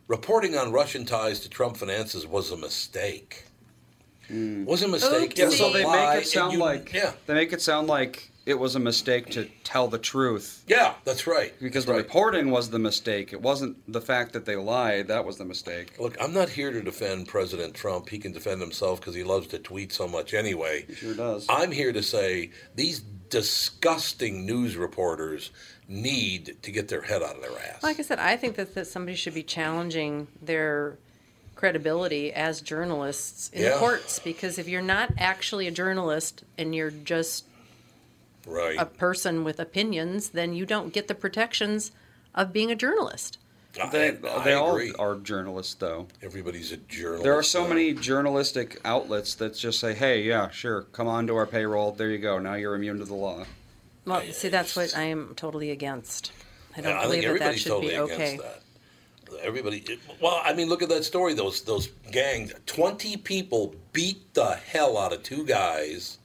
reporting 0.07 0.55
on 0.55 0.71
Russian 0.71 1.05
ties 1.05 1.39
to 1.41 1.49
Trump 1.49 1.77
finances 1.77 2.27
was 2.27 2.51
a 2.51 2.57
mistake. 2.57 3.45
Was 4.29 4.83
a 4.83 4.87
mistake. 4.87 5.31
Oopsie. 5.33 5.37
Yeah, 5.39 5.49
so 5.49 5.69
a 5.71 5.73
they 5.73 5.83
lie, 5.83 6.15
make 6.17 6.23
it 6.25 6.27
sound 6.27 6.53
you- 6.53 6.59
like 6.59 6.93
yeah, 6.93 7.13
they 7.25 7.33
make 7.33 7.51
it 7.51 7.61
sound 7.61 7.87
like 7.87 8.29
it 8.49 8.57
was 8.59 8.75
a 8.75 8.79
mistake 8.79 9.27
to 9.29 9.47
tell 9.63 9.87
the 9.87 9.99
truth 9.99 10.63
yeah, 10.67 10.95
that's 11.05 11.27
right. 11.27 11.53
because 11.61 11.85
That's 11.85 11.85
the 11.85 11.91
right. 11.93 11.97
reporting 11.99 12.49
was 12.51 12.69
the 12.71 12.79
mistake. 12.79 13.31
It 13.31 13.41
wasn't 13.41 13.77
the 13.91 14.01
fact 14.01 14.33
that 14.33 14.45
they 14.45 14.55
lied 14.55 15.07
that 15.09 15.23
was 15.25 15.37
the 15.37 15.45
mistake. 15.45 15.93
Look, 15.99 16.17
I'm 16.21 16.33
not 16.33 16.49
here 16.49 16.71
to 16.71 16.81
defend 16.81 17.27
President 17.27 17.73
Trump. 17.75 18.09
He 18.09 18.17
can 18.17 18.31
defend 18.31 18.59
himself 18.61 18.99
because 18.99 19.15
he 19.15 19.23
loves 19.23 19.47
to 19.47 19.59
tweet 19.59 19.91
so 19.93 20.07
much 20.07 20.33
anyway. 20.33 20.85
He 20.87 20.95
sure 20.95 21.13
does. 21.13 21.45
I'm 21.47 21.71
here 21.71 21.93
to 21.93 22.01
say 22.03 22.51
these 22.75 22.99
disgusting 23.29 24.45
news 24.45 24.75
reporters 24.77 25.51
need 25.87 26.57
to 26.63 26.71
get 26.71 26.87
their 26.87 27.01
head 27.01 27.21
out 27.23 27.35
of 27.35 27.41
their 27.41 27.51
ass. 27.71 27.83
Like 27.83 27.99
I 27.99 28.03
said, 28.03 28.19
I 28.19 28.35
think 28.37 28.55
that, 28.55 28.73
that 28.75 28.87
somebody 28.87 29.15
should 29.15 29.33
be 29.33 29.43
challenging 29.43 30.27
their 30.41 30.97
credibility 31.55 32.31
as 32.31 32.61
journalists 32.61 33.49
in 33.49 33.61
the 33.63 33.69
Yeah. 33.69 33.77
courts 33.79 34.19
because 34.19 34.57
if 34.57 34.67
you're 34.67 34.81
not 34.81 35.11
actually 35.17 35.67
a 35.67 35.71
journalist 35.71 36.43
and 36.57 36.73
you're 36.73 36.89
just 36.91 37.43
right. 38.45 38.77
a 38.79 38.85
person 38.85 39.43
with 39.43 39.59
opinions, 39.59 40.29
then 40.29 40.53
you 40.53 40.65
don't 40.65 40.93
get 40.93 41.07
the 41.07 41.15
protections 41.15 41.91
of 42.35 42.53
being 42.53 42.71
a 42.71 42.75
journalist. 42.75 43.37
They, 43.91 44.09
I 44.09 44.43
they 44.43 44.53
all 44.53 44.81
are 44.99 45.15
journalists, 45.17 45.75
though. 45.75 46.07
Everybody's 46.23 46.71
a 46.71 46.77
journalist. 46.77 47.23
There 47.23 47.37
are 47.37 47.43
so 47.43 47.63
now. 47.63 47.69
many 47.69 47.93
journalistic 47.93 48.81
outlets 48.83 49.35
that 49.35 49.55
just 49.55 49.79
say, 49.79 49.93
"Hey, 49.93 50.23
yeah, 50.23 50.49
sure, 50.49 50.83
come 50.91 51.07
on 51.07 51.27
to 51.27 51.35
our 51.35 51.45
payroll. 51.45 51.91
There 51.91 52.09
you 52.09 52.17
go. 52.17 52.39
Now 52.39 52.55
you're 52.55 52.73
immune 52.75 52.97
to 52.97 53.05
the 53.05 53.13
law." 53.13 53.45
Well, 54.05 54.23
see, 54.31 54.49
that's 54.49 54.75
what 54.75 54.97
I 54.97 55.03
am 55.03 55.33
totally 55.35 55.69
against. 55.69 56.31
I 56.75 56.81
don't 56.81 56.95
Yeah, 56.95 57.01
believe 57.03 57.23
think 57.23 57.39
that 57.39 57.45
that 57.51 57.59
should 57.59 57.69
totally 57.69 57.93
be 57.93 57.99
okay. 57.99 58.37
that. 58.37 58.63
Everybody. 59.43 59.83
it- 59.87 59.99
well, 60.19 60.41
I 60.43 60.53
mean, 60.53 60.67
look 60.67 60.81
at 60.81 60.89
that 60.89 61.05
story. 61.05 61.35
Those 61.35 61.61
those 61.61 61.89
gangs. 62.11 62.53
Twenty 62.65 63.17
people 63.17 63.75
beat 63.93 64.33
the 64.33 64.55
hell 64.55 64.97
out 64.97 65.13
of 65.13 65.21
two 65.21 65.45
guys. 65.45 66.17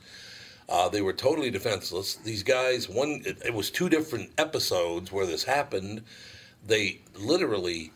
Uh, 0.68 0.88
they 0.88 1.02
were 1.02 1.12
totally 1.12 1.50
defenseless. 1.50 2.14
These 2.16 2.42
guys. 2.42 2.88
One. 2.88 3.22
It, 3.24 3.38
it 3.44 3.54
was 3.54 3.70
two 3.70 3.88
different 3.88 4.30
episodes 4.38 5.12
where 5.12 5.26
this 5.26 5.44
happened. 5.44 6.02
They 6.66 7.00
literally 7.18 7.92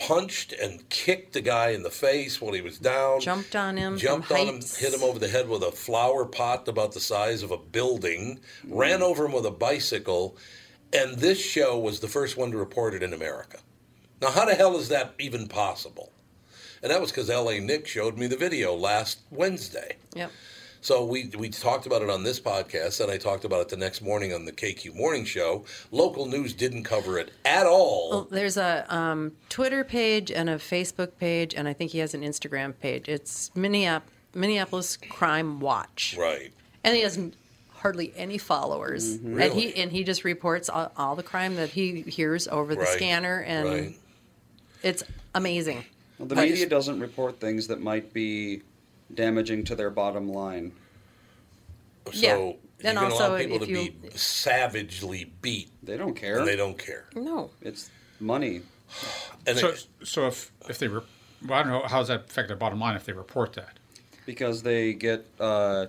punched 0.00 0.52
and 0.52 0.88
kicked 0.88 1.34
the 1.34 1.40
guy 1.40 1.70
in 1.70 1.82
the 1.82 1.90
face 1.90 2.40
when 2.40 2.54
he 2.54 2.60
was 2.60 2.78
down. 2.78 3.20
Jumped 3.20 3.54
on 3.54 3.76
him. 3.76 3.98
Jumped 3.98 4.32
on 4.32 4.46
him, 4.46 4.60
hit 4.78 4.94
him 4.94 5.02
over 5.02 5.18
the 5.18 5.28
head 5.28 5.48
with 5.48 5.62
a 5.62 5.70
flower 5.70 6.24
pot 6.24 6.66
about 6.66 6.92
the 6.92 7.00
size 7.00 7.42
of 7.42 7.50
a 7.50 7.58
building, 7.58 8.40
ran 8.66 9.02
over 9.02 9.26
him 9.26 9.32
with 9.32 9.44
a 9.44 9.50
bicycle, 9.50 10.36
and 10.92 11.18
this 11.18 11.38
show 11.38 11.78
was 11.78 12.00
the 12.00 12.08
first 12.08 12.36
one 12.36 12.50
to 12.50 12.56
report 12.56 12.94
it 12.94 13.02
in 13.02 13.12
America. 13.12 13.58
Now, 14.20 14.30
how 14.30 14.44
the 14.46 14.54
hell 14.54 14.76
is 14.78 14.88
that 14.88 15.14
even 15.18 15.48
possible? 15.48 16.10
And 16.82 16.90
that 16.90 17.00
was 17.00 17.10
because 17.10 17.28
LA 17.28 17.58
Nick 17.58 17.86
showed 17.86 18.16
me 18.16 18.26
the 18.26 18.36
video 18.36 18.74
last 18.74 19.20
Wednesday. 19.30 19.96
Yep. 20.14 20.30
So 20.82 21.04
we 21.04 21.30
we 21.36 21.50
talked 21.50 21.84
about 21.86 22.00
it 22.02 22.08
on 22.08 22.22
this 22.22 22.40
podcast, 22.40 23.00
and 23.02 23.10
I 23.10 23.18
talked 23.18 23.44
about 23.44 23.60
it 23.60 23.68
the 23.68 23.76
next 23.76 24.00
morning 24.00 24.32
on 24.32 24.46
the 24.46 24.52
KQ 24.52 24.94
Morning 24.94 25.24
Show. 25.26 25.64
Local 25.90 26.24
news 26.26 26.54
didn't 26.54 26.84
cover 26.84 27.18
it 27.18 27.30
at 27.44 27.66
all. 27.66 28.10
Well, 28.10 28.28
there's 28.30 28.56
a 28.56 28.86
um, 28.94 29.32
Twitter 29.50 29.84
page 29.84 30.30
and 30.30 30.48
a 30.48 30.56
Facebook 30.56 31.18
page, 31.18 31.54
and 31.54 31.68
I 31.68 31.74
think 31.74 31.90
he 31.90 31.98
has 31.98 32.14
an 32.14 32.22
Instagram 32.22 32.72
page. 32.80 33.08
It's 33.08 33.50
Minneap- 33.54 34.08
Minneapolis 34.34 34.96
Crime 34.96 35.60
Watch, 35.60 36.16
Right. 36.18 36.50
and 36.82 36.96
he 36.96 37.02
has 37.02 37.18
hardly 37.74 38.12
any 38.16 38.38
followers. 38.38 39.18
Mhm. 39.18 39.38
And 39.42 39.52
he 39.52 39.74
and 39.76 39.92
he 39.92 40.02
just 40.02 40.24
reports 40.24 40.70
all, 40.70 40.90
all 40.96 41.14
the 41.14 41.22
crime 41.22 41.56
that 41.56 41.68
he 41.70 42.00
hears 42.02 42.48
over 42.48 42.74
the 42.74 42.80
Right, 42.82 42.88
scanner, 42.96 43.40
and 43.46 43.68
right. 43.68 43.98
it's 44.82 45.02
amazing. 45.34 45.84
Well, 46.18 46.28
the 46.28 46.36
media 46.36 46.56
just- 46.56 46.68
doesn't 46.70 47.00
report 47.00 47.38
things 47.38 47.66
that 47.68 47.80
might 47.82 48.12
be 48.14 48.62
damaging 49.14 49.64
to 49.64 49.74
their 49.74 49.90
bottom 49.90 50.28
line. 50.28 50.72
So 52.06 52.12
Yeah. 52.14 52.36
you're 52.36 52.56
And 52.84 52.98
going 52.98 53.10
to 53.10 53.14
allow 53.16 53.36
people 53.38 53.58
to 53.60 53.66
you- 53.68 53.90
be 53.92 54.10
savagely 54.16 55.32
beat. 55.42 55.70
They 55.82 55.96
don't 55.96 56.14
care. 56.14 56.44
They 56.44 56.56
don't 56.56 56.78
care. 56.78 57.06
No. 57.14 57.50
It's 57.60 57.90
money. 58.18 58.62
And 59.46 59.58
so, 59.58 59.68
it- 59.68 59.86
so 60.04 60.26
if 60.26 60.50
if 60.68 60.78
they, 60.78 60.88
re- 60.88 61.02
well, 61.46 61.58
I 61.58 61.62
don't 61.62 61.72
know 61.72 61.86
how 61.86 61.98
does 61.98 62.08
that 62.08 62.24
affect 62.28 62.48
their 62.48 62.56
bottom 62.56 62.80
line 62.80 62.96
if 62.96 63.04
they 63.04 63.12
report 63.12 63.52
that. 63.54 63.78
Because 64.26 64.62
they 64.62 64.92
get 64.94 65.26
uh, 65.38 65.86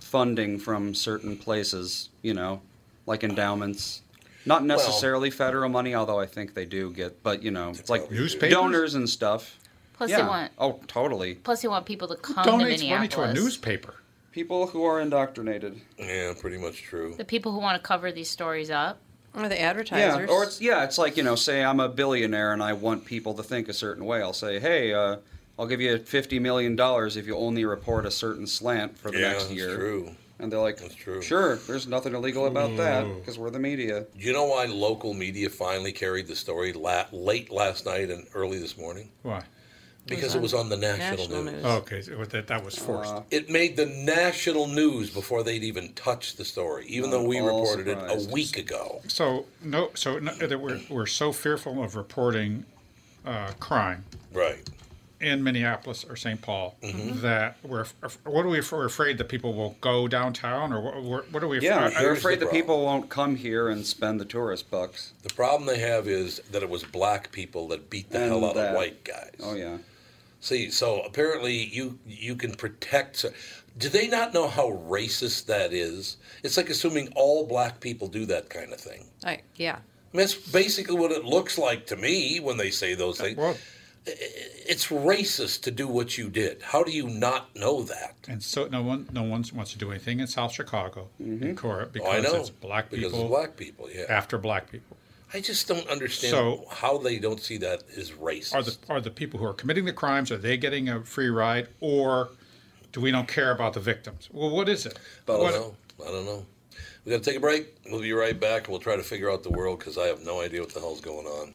funding 0.00 0.58
from 0.58 0.94
certain 0.94 1.36
places, 1.36 2.08
you 2.22 2.34
know, 2.34 2.62
like 3.06 3.22
endowments. 3.24 4.02
Not 4.46 4.64
necessarily 4.64 5.30
federal 5.30 5.68
money, 5.68 5.94
although 5.94 6.18
I 6.18 6.24
think 6.26 6.54
they 6.54 6.64
do 6.64 6.90
get, 6.92 7.22
but 7.22 7.42
you 7.42 7.50
know, 7.50 7.70
it's 7.70 7.90
like 7.90 8.10
Newspapers? 8.10 8.54
donors 8.54 8.94
and 8.94 9.08
stuff. 9.08 9.58
Plus 10.00 10.10
they 10.12 10.16
yeah. 10.16 10.26
want- 10.28 10.50
Oh, 10.56 10.80
totally. 10.86 11.34
Plus, 11.34 11.62
you 11.62 11.68
want 11.68 11.84
people 11.84 12.08
to 12.08 12.16
come 12.16 12.36
Donates 12.36 12.46
to 12.46 12.56
money 12.56 12.76
Minneapolis. 12.78 13.12
to 13.14 13.22
a 13.24 13.34
newspaper. 13.34 13.96
People 14.32 14.66
who 14.68 14.82
are 14.84 14.98
indoctrinated. 14.98 15.78
Yeah, 15.98 16.32
pretty 16.40 16.56
much 16.56 16.82
true. 16.84 17.12
The 17.18 17.24
people 17.26 17.52
who 17.52 17.58
want 17.58 17.76
to 17.76 17.86
cover 17.86 18.10
these 18.10 18.30
stories 18.30 18.70
up. 18.70 18.98
Or 19.34 19.46
the 19.46 19.60
advertisers. 19.60 20.00
Yeah, 20.00 20.06
advertisers. 20.14 20.30
or 20.34 20.42
it's 20.44 20.60
yeah, 20.62 20.84
it's 20.84 20.96
like 20.96 21.18
you 21.18 21.22
know, 21.22 21.34
say 21.34 21.62
I'm 21.62 21.80
a 21.80 21.88
billionaire 21.90 22.54
and 22.54 22.62
I 22.62 22.72
want 22.72 23.04
people 23.04 23.34
to 23.34 23.42
think 23.42 23.68
a 23.68 23.74
certain 23.74 24.06
way. 24.06 24.22
I'll 24.22 24.32
say, 24.32 24.58
hey, 24.58 24.94
uh, 24.94 25.16
I'll 25.58 25.66
give 25.66 25.82
you 25.82 25.98
fifty 25.98 26.38
million 26.38 26.76
dollars 26.76 27.18
if 27.18 27.26
you 27.26 27.36
only 27.36 27.66
report 27.66 28.06
a 28.06 28.10
certain 28.10 28.46
slant 28.46 28.96
for 28.96 29.10
the 29.10 29.18
Yeah, 29.20 29.28
next 29.32 29.44
that's 29.48 29.54
year. 29.54 29.76
true. 29.76 30.10
And 30.38 30.50
they're 30.50 30.58
like, 30.58 30.78
That's 30.78 30.94
true. 30.94 31.20
Sure, 31.20 31.56
there's 31.66 31.86
nothing 31.86 32.14
illegal 32.14 32.46
about 32.46 32.74
that 32.78 33.04
because 33.18 33.38
we're 33.38 33.50
the 33.50 33.58
media. 33.58 34.06
Do 34.18 34.24
you 34.26 34.32
know 34.32 34.46
why 34.46 34.64
local 34.64 35.12
media 35.12 35.50
finally 35.50 35.92
carried 35.92 36.26
the 36.28 36.34
story 36.34 36.72
la- 36.72 37.04
late 37.12 37.50
last 37.52 37.84
night 37.84 38.08
and 38.10 38.26
early 38.34 38.58
this 38.58 38.78
morning? 38.78 39.10
Why? 39.22 39.42
Because 40.10 40.34
it 40.34 40.42
was 40.42 40.52
on 40.54 40.68
the 40.68 40.76
national, 40.76 41.16
National 41.26 41.42
news. 41.44 41.52
news. 41.54 41.64
Oh, 41.64 41.76
okay, 41.78 42.02
so 42.02 42.24
that 42.24 42.46
that 42.48 42.64
was 42.64 42.76
forced. 42.76 43.14
It 43.30 43.48
made 43.48 43.76
the 43.76 43.86
national 43.86 44.66
news 44.66 45.08
before 45.10 45.42
they'd 45.42 45.64
even 45.64 45.92
touched 45.94 46.36
the 46.36 46.44
story, 46.44 46.84
even 46.88 47.10
though 47.10 47.24
we 47.24 47.38
I'm 47.38 47.44
all 47.44 47.60
reported 47.62 47.88
it 47.88 47.98
surprised. 47.98 48.28
a 48.30 48.32
week 48.32 48.56
ago. 48.58 49.00
So 49.08 49.46
no, 49.62 49.90
so 49.94 50.18
no, 50.18 50.34
that 50.34 50.60
we're 50.60 50.80
we're 50.90 51.06
so 51.06 51.32
fearful 51.32 51.82
of 51.82 51.96
reporting 51.96 52.64
uh, 53.24 53.52
crime 53.60 54.04
Right. 54.32 54.68
in 55.20 55.44
Minneapolis 55.44 56.04
or 56.08 56.16
St. 56.16 56.40
Paul 56.40 56.76
Mm-hmm. 56.82 57.20
that 57.20 57.56
we're 57.62 57.84
what 58.24 58.44
are 58.46 58.48
we 58.48 58.60
we're 58.72 58.86
afraid 58.86 59.18
that 59.18 59.28
people 59.28 59.52
will 59.54 59.76
go 59.80 60.08
downtown 60.08 60.72
or 60.72 60.80
what, 60.80 61.02
what- 61.02 61.32
what 61.32 61.42
are 61.42 61.48
we? 61.48 61.60
Yeah, 61.60 61.76
afraid? 61.86 61.92
they're 61.94 62.00
here's 62.00 62.18
afraid 62.18 62.34
the 62.36 62.38
that 62.40 62.44
problem. 62.46 62.62
people 62.62 62.84
won't 62.84 63.08
come 63.10 63.36
here 63.36 63.68
and 63.68 63.86
spend 63.86 64.18
the 64.20 64.24
tourist 64.24 64.70
bucks. 64.70 65.12
The 65.22 65.34
problem 65.34 65.66
they 65.68 65.78
have 65.80 66.08
is 66.08 66.40
that 66.50 66.62
it 66.62 66.68
was 66.70 66.82
black 66.82 67.30
people 67.32 67.68
that 67.68 67.90
beat 67.90 68.10
the 68.10 68.18
And 68.20 68.30
hell 68.32 68.44
out 68.46 68.54
that- 68.54 68.70
of 68.70 68.76
white 68.76 69.04
guys. 69.04 69.32
Oh 69.42 69.54
yeah. 69.54 69.76
See, 70.40 70.70
so 70.70 71.00
apparently 71.02 71.54
you 71.66 71.98
you 72.06 72.34
can 72.34 72.54
protect. 72.54 73.24
Do 73.78 73.88
they 73.88 74.08
not 74.08 74.34
know 74.34 74.48
how 74.48 74.70
racist 74.88 75.46
that 75.46 75.72
is? 75.72 76.16
It's 76.42 76.56
like 76.56 76.70
assuming 76.70 77.12
all 77.14 77.46
black 77.46 77.80
people 77.80 78.08
do 78.08 78.24
that 78.26 78.48
kind 78.50 78.72
of 78.72 78.80
thing. 78.80 79.04
I, 79.24 79.40
yeah. 79.56 79.76
I 79.76 80.16
mean, 80.16 80.26
that's 80.26 80.34
basically 80.34 80.96
what 80.96 81.12
it 81.12 81.24
looks 81.24 81.56
like 81.56 81.86
to 81.86 81.96
me 81.96 82.40
when 82.40 82.56
they 82.56 82.70
say 82.70 82.94
those 82.94 83.20
things. 83.20 83.36
Well, 83.36 83.56
It's 84.06 84.86
racist 84.86 85.62
to 85.62 85.70
do 85.70 85.86
what 85.86 86.16
you 86.18 86.30
did. 86.30 86.62
How 86.62 86.82
do 86.82 86.90
you 86.90 87.06
not 87.08 87.54
know 87.54 87.82
that? 87.82 88.14
and 88.26 88.42
so 88.42 88.66
no 88.66 88.82
one 88.82 89.08
no 89.12 89.22
one 89.22 89.44
wants 89.54 89.72
to 89.72 89.78
do 89.78 89.90
anything 89.90 90.20
in 90.20 90.26
South 90.26 90.52
Chicago 90.52 91.08
in 91.18 91.38
mm-hmm. 91.38 91.54
Cora 91.54 91.86
because 91.86 92.08
Oh, 92.08 92.12
I 92.16 92.20
know. 92.20 92.34
it's 92.36 92.50
black 92.50 92.90
people. 92.90 92.98
because 92.98 93.12
people 93.12 93.26
it's 93.26 93.30
black 93.36 93.56
people. 93.56 93.88
Yeah, 93.94 94.06
after 94.08 94.38
black 94.38 94.70
people. 94.70 94.96
I 95.32 95.40
just 95.40 95.68
don't 95.68 95.86
understand 95.88 96.32
So- 96.32 96.64
how 96.70 96.98
they 96.98 97.18
don't 97.18 97.40
see 97.40 97.56
that 97.58 97.82
as 97.96 98.10
racist. 98.12 98.54
Are 98.54 98.62
the 98.62 98.76
are 98.88 99.00
the 99.00 99.10
people 99.10 99.38
who 99.38 99.46
are 99.46 99.52
committing 99.54 99.84
the 99.84 99.92
crimes 99.92 100.30
are 100.30 100.36
they 100.36 100.56
getting 100.56 100.88
a 100.88 101.04
free 101.04 101.28
ride 101.30 101.68
or 101.80 102.30
do 102.92 103.00
we 103.00 103.10
don't 103.10 103.28
care 103.28 103.52
about 103.52 103.74
the 103.74 103.80
victims? 103.80 104.28
Well, 104.32 104.50
what 104.50 104.68
is 104.68 104.86
it? 104.86 104.98
I 105.28 105.32
don't 105.32 105.40
What- 105.40 105.54
know. 105.54 105.76
I 106.04 106.10
don't 106.10 106.24
know. 106.24 106.46
We 107.04 107.12
got 107.12 107.22
to 107.22 107.24
take 107.30 107.36
a 107.36 107.40
break. 107.40 107.74
We'll 107.86 108.00
be 108.00 108.12
right 108.12 108.38
back. 108.38 108.68
We'll 108.68 108.78
try 108.80 108.96
to 108.96 109.02
figure 109.02 109.30
out 109.30 109.42
the 109.42 109.50
world 109.50 109.78
because 109.78 109.96
I 109.96 110.06
have 110.06 110.22
no 110.24 110.40
idea 110.40 110.60
what 110.60 110.74
the 110.74 110.80
hell's 110.80 111.00
going 111.00 111.26
on. 111.26 111.54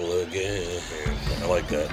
Again. 0.00 0.80
I 1.42 1.46
like 1.46 1.68
that. 1.68 1.90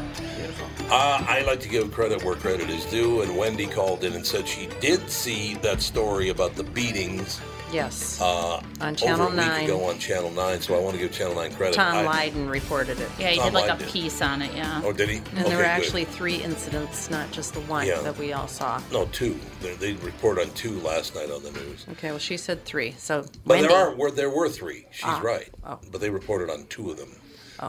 Uh, 0.89 1.23
I 1.27 1.43
like 1.45 1.59
to 1.61 1.69
give 1.69 1.91
credit 1.91 2.23
where 2.23 2.35
credit 2.35 2.69
is 2.69 2.85
due, 2.85 3.21
and 3.21 3.35
Wendy 3.37 3.67
called 3.67 4.03
in 4.05 4.13
and 4.13 4.25
said 4.25 4.47
she 4.47 4.67
did 4.79 5.09
see 5.09 5.55
that 5.55 5.81
story 5.81 6.29
about 6.29 6.55
the 6.55 6.63
beatings 6.63 7.41
Yes. 7.71 8.19
uh, 8.21 8.61
On 8.81 8.95
Channel 8.95 9.21
over 9.21 9.33
a 9.33 9.37
week 9.37 9.45
9. 9.45 9.63
ago 9.65 9.83
on 9.85 9.99
Channel 9.99 10.31
9, 10.31 10.61
so 10.61 10.75
I 10.75 10.79
want 10.79 10.95
to 10.95 10.99
give 11.01 11.11
Channel 11.11 11.35
9 11.35 11.53
credit. 11.53 11.75
Tom 11.75 12.07
I- 12.07 12.29
Lyden 12.29 12.49
reported 12.49 12.99
it. 12.99 13.09
Yeah, 13.19 13.29
he 13.29 13.37
Tom 13.37 13.47
did 13.47 13.53
like 13.53 13.69
a 13.69 13.73
Lyden 13.73 13.79
did. 13.79 13.87
piece 13.89 14.21
on 14.23 14.41
it. 14.41 14.55
Yeah. 14.55 14.81
Oh, 14.83 14.91
did 14.93 15.09
he? 15.09 15.17
And 15.17 15.27
Okay, 15.27 15.43
there 15.43 15.57
were 15.57 15.63
good. 15.63 15.69
actually 15.69 16.05
three 16.05 16.35
incidents, 16.41 17.09
not 17.11 17.29
just 17.31 17.53
the 17.53 17.61
one 17.61 17.85
Yeah. 17.85 17.99
that 18.01 18.17
we 18.17 18.33
all 18.33 18.47
saw. 18.47 18.81
No, 18.91 19.05
two. 19.07 19.39
They, 19.61 19.75
they 19.75 19.93
report 19.93 20.39
on 20.39 20.49
two 20.51 20.79
last 20.79 21.13
night 21.13 21.29
on 21.29 21.43
the 21.43 21.51
news. 21.51 21.85
Okay, 21.91 22.09
well, 22.09 22.17
she 22.19 22.37
said 22.37 22.63
three. 22.65 22.95
So 22.97 23.21
But 23.45 23.57
Wendy, 23.57 23.67
there 23.67 23.77
are 23.77 23.93
were 23.93 24.09
there 24.09 24.29
were 24.31 24.49
three. 24.49 24.87
She's 24.91 25.03
Ah. 25.05 25.19
right. 25.21 25.49
Oh. 25.63 25.77
But 25.91 26.01
they 26.01 26.09
reported 26.09 26.49
on 26.49 26.65
two 26.69 26.89
of 26.89 26.97
them 26.97 27.15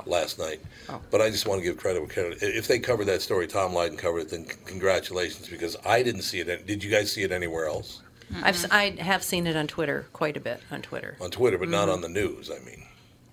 last 0.06 0.38
night. 0.38 0.60
Oh. 0.88 1.00
But 1.10 1.20
I 1.20 1.30
just 1.30 1.46
want 1.46 1.60
to 1.60 1.64
give 1.64 1.76
credit 1.76 2.00
where 2.00 2.08
credit. 2.08 2.38
If 2.42 2.66
they 2.68 2.78
covered 2.78 3.06
that 3.06 3.22
story, 3.22 3.46
Tom 3.46 3.72
Lyden 3.72 3.98
covered 3.98 4.20
it. 4.20 4.30
Then 4.30 4.44
congratulations, 4.64 5.48
because 5.48 5.76
I 5.84 6.02
didn't 6.02 6.22
see 6.22 6.40
it. 6.40 6.66
Did 6.66 6.82
you 6.84 6.90
guys 6.90 7.12
see 7.12 7.22
it 7.22 7.32
anywhere 7.32 7.66
else 7.66 8.00
I've, 8.42 8.54
s- 8.54 8.66
I 8.70 8.90
have 9.00 9.22
seen 9.24 9.46
it 9.46 9.56
on 9.56 9.66
Twitter 9.66 10.06
quite 10.12 10.36
a 10.36 10.40
bit 10.40 10.60
on 10.70 10.82
Twitter. 10.82 11.16
on 11.20 11.30
Twitter, 11.30 11.58
but 11.58 11.68
not 11.68 11.88
Mhm. 11.88 11.92
on 11.94 12.00
the 12.00 12.08
news? 12.08 12.50
I 12.50 12.58
mean, 12.64 12.86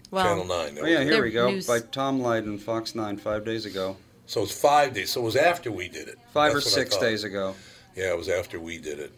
Well, 0.10 0.24
Channel 0.26 0.46
Nine. 0.46 0.78
Oh 0.82 0.86
yeah, 0.88 1.04
here 1.04 1.22
we 1.24 1.32
go. 1.32 1.52
news- 1.52 1.68
By 1.68 1.80
Tom 1.82 2.20
Lyden, 2.22 2.60
Fox 2.60 2.96
Nine, 2.96 3.18
five 3.18 3.46
days 3.46 3.66
ago. 3.66 3.98
So 4.26 4.42
it's 4.44 4.52
five 4.52 4.94
days. 4.94 5.12
So 5.12 5.22
it 5.22 5.24
was 5.26 5.36
after 5.36 5.72
we 5.72 5.88
did 5.88 6.08
it. 6.08 6.18
Five 6.34 6.54
That's 6.54 6.66
or 6.66 6.70
six 6.70 6.98
days 6.98 7.24
ago. 7.24 7.56
Yeah, 7.96 8.10
it 8.12 8.18
was 8.18 8.28
after 8.30 8.60
we 8.60 8.78
did 8.78 9.00
it. 9.00 9.12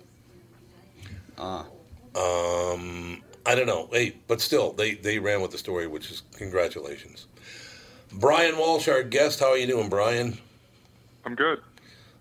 Ah. 1.38 1.66
Um, 2.16 3.22
I 3.50 3.56
don't 3.56 3.66
know. 3.66 3.90
Hey, 3.92 4.14
but 4.28 4.42
still, 4.42 4.74
they 4.74 4.94
they 4.94 5.18
ran 5.18 5.42
with 5.42 5.50
the 5.50 5.58
story, 5.58 5.88
which 5.88 6.12
is 6.12 6.22
congratulations. 6.38 7.26
Bryan 8.14 8.60
Walsh, 8.60 8.88
our 8.88 9.02
guest. 9.02 9.40
How 9.40 9.48
are 9.48 9.58
you 9.58 9.66
doing, 9.66 9.90
Bryan? 9.90 10.38
I'm 11.26 11.34
good. 11.34 11.60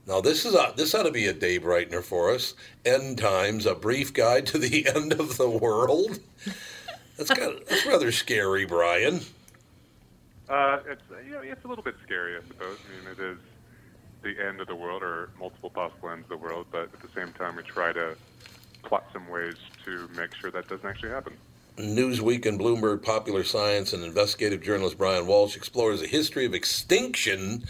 Now 0.07 0.23
this 0.23 0.47
is 0.47 0.55
a, 0.55 0.73
this 0.75 0.95
ought 0.95 1.03
to 1.03 1.11
be 1.11 1.27
a 1.27 1.35
day 1.35 1.59
brightener 1.59 2.03
for 2.03 2.33
us. 2.33 2.55
End 2.87 3.19
times, 3.19 3.67
a 3.67 3.75
brief 3.75 4.15
guide 4.15 4.47
to 4.47 4.59
the 4.59 4.89
end 4.97 5.13
of 5.13 5.37
the 5.37 5.51
world. 5.51 6.19
That's 7.19 7.29
kind 7.29 7.53
of, 7.53 7.69
that's 7.69 7.85
rather 7.85 8.11
scary, 8.11 8.65
Bryan. 8.65 9.21
Uh, 10.49 10.79
it's 10.89 11.03
you 11.27 11.33
know 11.33 11.41
it's 11.41 11.63
a 11.63 11.69
little 11.69 11.85
bit 11.85 11.97
scary, 12.07 12.39
I 12.39 12.41
suppose. 12.49 12.79
I 12.87 13.05
mean, 13.05 13.13
it 13.13 13.21
is 13.23 13.39
the 14.23 14.43
end 14.43 14.63
of 14.63 14.67
the 14.67 14.77
world 14.77 15.03
or 15.03 15.29
multiple 15.39 15.69
possible 15.69 16.09
ends 16.09 16.25
of 16.25 16.31
the 16.31 16.39
world, 16.39 16.69
but 16.73 16.85
at 16.85 17.03
the 17.03 17.11
same 17.15 17.35
time, 17.35 17.55
we 17.57 17.65
try 17.65 17.93
to 17.93 18.17
plot 18.83 19.05
some 19.13 19.29
ways 19.29 19.57
to 19.97 20.09
make 20.15 20.35
sure 20.35 20.51
that 20.51 20.69
doesn't 20.69 20.89
actually 20.89 21.11
happen. 21.11 21.35
Newsweek 21.79 22.45
and 22.45 22.59
Bloomberg 22.59 23.03
popular 23.03 23.45
science 23.45 23.93
and 23.93 24.03
investigative 24.03 24.63
journalist 24.63 24.99
Bryan 24.99 25.27
Walsh 25.29 25.57
explores 25.57 26.01
the 26.01 26.09
history 26.09 26.45
of 26.45 26.53
extinction 26.53 27.65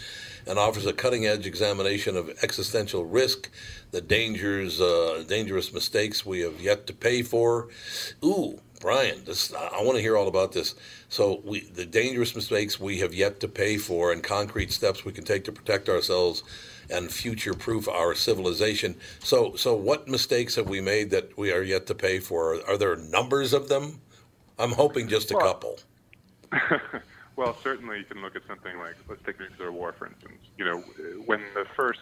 and 0.47 0.57
offers 0.57 0.87
a 0.87 0.93
cutting-edge 0.93 1.45
examination 1.45 2.17
of 2.17 2.29
existential 2.41 3.05
risk, 3.05 3.51
the 3.91 4.01
dangers, 4.01 4.81
uh, 4.81 5.23
dangerous 5.27 5.71
mistakes 5.71 6.25
we 6.25 6.39
have 6.39 6.59
yet 6.59 6.87
to 6.87 6.93
pay 6.93 7.21
for. 7.21 7.67
Ooh, 8.25 8.59
Bryan, 8.79 9.23
this, 9.25 9.53
I 9.53 9.83
want 9.83 9.97
to 9.97 10.01
hear 10.01 10.17
all 10.17 10.27
about 10.27 10.53
this. 10.53 10.73
So, 11.09 11.41
we, 11.43 11.61
the 11.61 11.85
dangerous 11.85 12.35
mistakes 12.35 12.79
we 12.79 12.99
have 12.99 13.13
yet 13.13 13.39
to 13.41 13.47
pay 13.47 13.77
for, 13.77 14.11
and 14.11 14.23
concrete 14.23 14.71
steps 14.71 15.05
we 15.05 15.11
can 15.11 15.23
take 15.23 15.43
to 15.45 15.51
protect 15.51 15.87
ourselves 15.87 16.43
and 16.91 17.11
future-proof 17.11 17.87
our 17.87 18.15
civilization. 18.15 18.95
So, 19.19 19.55
so 19.55 19.75
what 19.75 20.07
mistakes 20.07 20.55
have 20.55 20.67
we 20.67 20.81
made 20.81 21.09
that 21.11 21.37
we 21.37 21.51
are 21.51 21.61
yet 21.63 21.87
to 21.87 21.95
pay 21.95 22.19
for? 22.19 22.55
Are, 22.55 22.69
are 22.71 22.77
there 22.77 22.95
numbers 22.95 23.53
of 23.53 23.69
them? 23.69 24.01
I'm 24.57 24.71
hoping 24.71 25.07
just 25.07 25.31
a 25.31 25.35
Well- 25.35 25.45
couple. 25.45 25.79
Well, 27.35 27.55
certainly 27.63 27.99
you 27.99 28.03
can 28.03 28.21
look 28.21 28.35
at 28.35 28.41
something 28.49 28.77
like 28.79 28.95
let's 29.07 29.21
take 29.25 29.39
nuclear 29.39 29.71
war 29.71 29.93
for 29.93 30.07
instance. 30.07 30.41
You 30.57 30.65
know, 30.65 30.79
when 31.25 31.39
the 31.53 31.63
first 31.73 32.01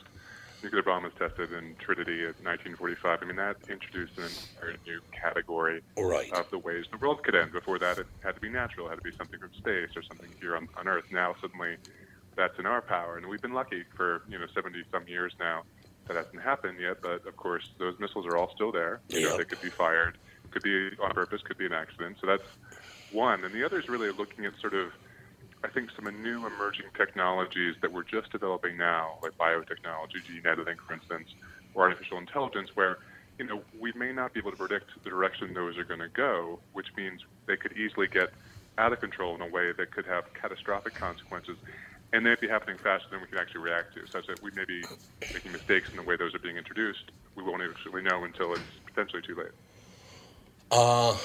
nuclear 0.63 0.81
bomb 0.81 1.03
was 1.03 1.13
tested 1.19 1.51
in 1.53 1.75
Trinity 1.77 2.21
in 2.21 2.33
1945, 2.41 3.19
I 3.21 3.25
mean 3.27 3.35
that 3.35 3.57
introduced 3.69 4.17
an 4.17 4.23
entire 4.23 4.77
new 4.88 4.99
category 5.11 5.83
Right. 5.95 6.33
of 6.33 6.49
the 6.49 6.57
ways 6.57 6.85
the 6.91 6.97
world 6.97 7.21
could 7.21 7.35
end. 7.35 7.51
Before 7.51 7.77
that, 7.77 7.99
it 7.99 8.07
had 8.23 8.33
to 8.33 8.41
be 8.41 8.49
natural, 8.49 8.88
it 8.88 8.89
had 8.89 8.97
to 8.97 9.03
be 9.03 9.15
something 9.15 9.39
from 9.39 9.53
space 9.53 9.95
or 9.95 10.01
something 10.01 10.29
here 10.41 10.55
on, 10.57 10.67
on 10.75 10.88
Earth. 10.88 11.05
Now 11.11 11.35
suddenly, 11.39 11.75
that's 12.38 12.55
in 12.59 12.65
our 12.67 12.81
power, 12.81 13.17
and 13.17 13.27
we've 13.27 13.41
been 13.41 13.53
lucky 13.53 13.83
for 13.97 14.23
you 14.29 14.39
know 14.39 14.47
70 14.55 14.79
some 14.93 15.07
years 15.07 15.33
now. 15.39 15.63
That 16.07 16.17
hasn't 16.17 16.43
happened 16.43 16.79
yet, 16.81 16.97
but 17.03 17.27
of 17.27 17.35
course 17.38 17.63
those 17.79 17.95
missiles 17.99 18.25
are 18.27 18.38
all 18.38 18.49
still 18.55 18.71
there. 18.71 19.03
You 19.13 19.21
know, 19.21 19.33
they 19.38 19.45
could 19.45 19.61
be 19.61 19.71
fired, 19.77 20.17
could 20.51 20.63
be 20.63 20.91
on 21.03 21.11
purpose, 21.13 21.41
could 21.45 21.57
be 21.57 21.65
an 21.67 21.73
accident. 21.73 22.17
So 22.21 22.27
that's 22.27 22.47
one, 23.09 23.45
and 23.45 23.55
the 23.55 23.65
other 23.65 23.79
is 23.79 23.89
really 23.89 24.11
looking 24.17 24.45
at 24.45 24.53
sort 24.61 24.75
of 24.75 24.91
I 25.65 25.69
think 25.69 25.89
some 25.95 26.05
new 26.23 26.45
emerging 26.47 26.88
technologies 26.97 27.75
that 27.81 27.91
we're 27.91 28.05
just 28.05 28.31
developing 28.31 28.77
now, 28.77 29.19
like 29.23 29.33
biotechnology, 29.41 30.21
gene 30.25 30.45
editing, 30.45 30.77
for 30.88 30.93
instance, 30.95 31.27
or 31.73 31.83
artificial 31.83 32.19
intelligence, 32.19 32.69
where 32.75 32.97
you 33.39 33.45
know 33.47 33.65
we 33.73 33.91
may 33.95 34.13
not 34.13 34.33
be 34.33 34.39
able 34.39 34.51
to 34.51 34.57
predict 34.57 34.91
the 35.03 35.09
direction 35.09 35.53
those 35.53 35.77
are 35.77 35.85
going 35.85 35.99
to 36.01 36.13
go, 36.15 36.61
which 36.73 36.88
means 36.97 37.21
they 37.47 37.57
could 37.57 37.73
easily 37.77 38.07
get 38.13 38.29
out 38.77 38.93
of 38.93 38.99
control 39.01 39.35
in 39.35 39.41
a 39.41 39.49
way 39.49 39.73
that 39.77 39.91
could 39.91 40.05
have 40.05 40.25
catastrophic 40.39 40.93
consequences, 40.99 41.57
and 42.14 42.26
they'd 42.26 42.39
be 42.39 42.47
happening 42.47 42.78
faster 42.78 43.08
than 43.12 43.22
we 43.22 43.28
can 43.28 43.38
actually 43.38 43.62
react 43.62 43.93
to, 43.95 44.08
such 44.08 44.28
that 44.28 44.41
we 44.41 44.51
may 44.51 44.66
be 44.66 44.84
making 45.34 45.51
mistakes 45.51 45.89
in 45.89 45.97
the 45.97 46.03
way 46.03 46.16
those 46.16 46.34
are 46.34 46.39
being 46.39 46.58
introduced. 46.58 47.12
We 47.36 47.43
won't 47.43 47.62
actually 47.62 48.03
know 48.03 48.24
until 48.24 48.53
it's 48.53 48.62
potentially 48.86 49.22
too 49.22 49.36
late. 49.36 49.51
Uh, 50.72 51.16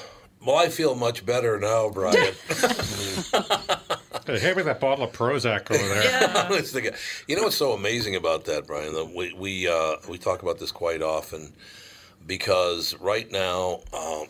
well, 0.45 0.57
I 0.57 0.69
feel 0.69 0.95
much 0.95 1.25
better 1.25 1.59
now, 1.59 1.91
Bryan. 1.91 2.35
Hey, 4.25 4.39
hand 4.39 4.57
me 4.57 4.63
that 4.63 4.79
bottle 4.79 5.05
of 5.05 5.13
Prozac 5.13 5.69
over 5.69 5.89
there. 5.89 6.47
Honest 6.47 6.75
to 6.77 6.95
you 7.27 7.35
know 7.35 7.43
what's 7.43 7.57
so 7.57 7.73
amazing 7.73 8.15
about 8.15 8.45
that, 8.45 8.69
Bryan? 8.69 8.93
That 8.95 9.13
we 9.13 9.33
we 9.33 9.67
uh, 9.67 9.97
we 10.09 10.17
talk 10.17 10.43
about 10.43 10.61
this 10.61 10.71
quite 10.71 11.03
often 11.03 11.53
because 12.25 12.95
right 13.01 13.31
now 13.33 13.81
um, 13.93 14.27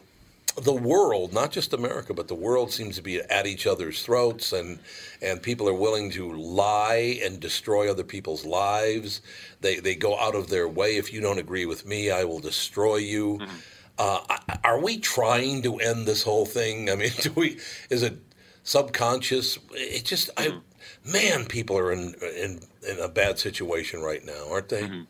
the 0.57 0.72
world, 0.72 1.32
not 1.32 1.50
just 1.50 1.72
America, 1.72 2.12
but 2.12 2.28
the 2.28 2.34
world 2.34 2.72
seems 2.72 2.96
to 2.96 3.03
be 3.03 3.20
at 3.20 3.46
each 3.46 3.66
other's 3.66 4.03
throats, 4.03 4.53
and 4.53 4.78
and 5.20 5.42
people 5.42 5.68
are 5.68 5.74
willing 5.74 6.11
to 6.12 6.32
lie 6.32 7.18
and 7.22 7.40
destroy 7.40 7.90
other 7.90 8.05
people's 8.05 8.44
lives. 8.44 9.22
They 9.61 9.76
they 9.76 9.94
go 9.94 10.18
out 10.18 10.34
of 10.34 10.48
their 10.48 10.68
way. 10.68 10.96
If 10.96 11.12
you 11.12 11.20
don't 11.20 11.38
agree 11.38 11.66
with 11.66 11.86
me, 11.86 12.11
I 12.11 12.24
will 12.24 12.40
destroy 12.40 12.96
you. 12.96 13.38
Mm-hmm. 13.38 13.57
Uh, 13.98 14.20
are 14.64 14.80
we 14.80 14.98
trying 14.98 15.62
to 15.62 15.76
end 15.76 16.07
this 16.07 16.22
whole 16.22 16.46
thing? 16.46 16.90
I 16.90 16.96
mean, 16.96 17.12
do 17.20 17.32
we? 17.34 17.59
Is 17.88 18.03
it 18.03 18.18
subconscious? 18.64 19.59
It 19.72 20.05
just, 20.05 20.30
I, 20.36 20.48
mm-hmm. 20.48 21.12
man, 21.12 21.46
people 21.46 21.78
are 21.78 21.92
in 21.92 22.14
in 22.36 22.61
in 22.88 22.98
a 22.98 23.09
bad 23.09 23.38
situation 23.38 24.00
right 24.00 24.24
now, 24.24 24.50
aren't 24.50 24.68
they? 24.68 24.82
Mm-hmm. 24.82 25.03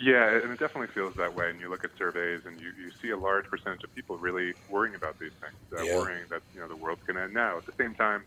Yeah, 0.00 0.24
and 0.40 0.50
it 0.52 0.58
definitely 0.58 0.88
feels 0.94 1.12
that 1.18 1.34
way. 1.34 1.50
And 1.50 1.60
you 1.60 1.68
look 1.68 1.84
at 1.84 1.90
surveys, 1.98 2.42
and 2.46 2.58
you, 2.58 2.72
you 2.72 2.88
see 3.02 3.10
a 3.10 3.18
large 3.18 3.44
percentage 3.50 3.84
of 3.84 3.92
people 3.92 4.16
really 4.18 4.54
worrying 4.66 4.94
about 4.94 5.16
these 5.20 5.34
things, 5.44 5.60
uh, 5.76 5.84
Yeah. 5.84 5.86
worrying 5.86 6.26
that 6.30 6.40
you 6.54 6.60
know 6.60 6.68
the 6.68 6.76
world's 6.76 7.02
going 7.06 7.16
to 7.16 7.24
end 7.24 7.34
now. 7.34 7.58
At 7.58 7.66
the 7.66 7.76
same 7.78 7.94
time, 7.94 8.24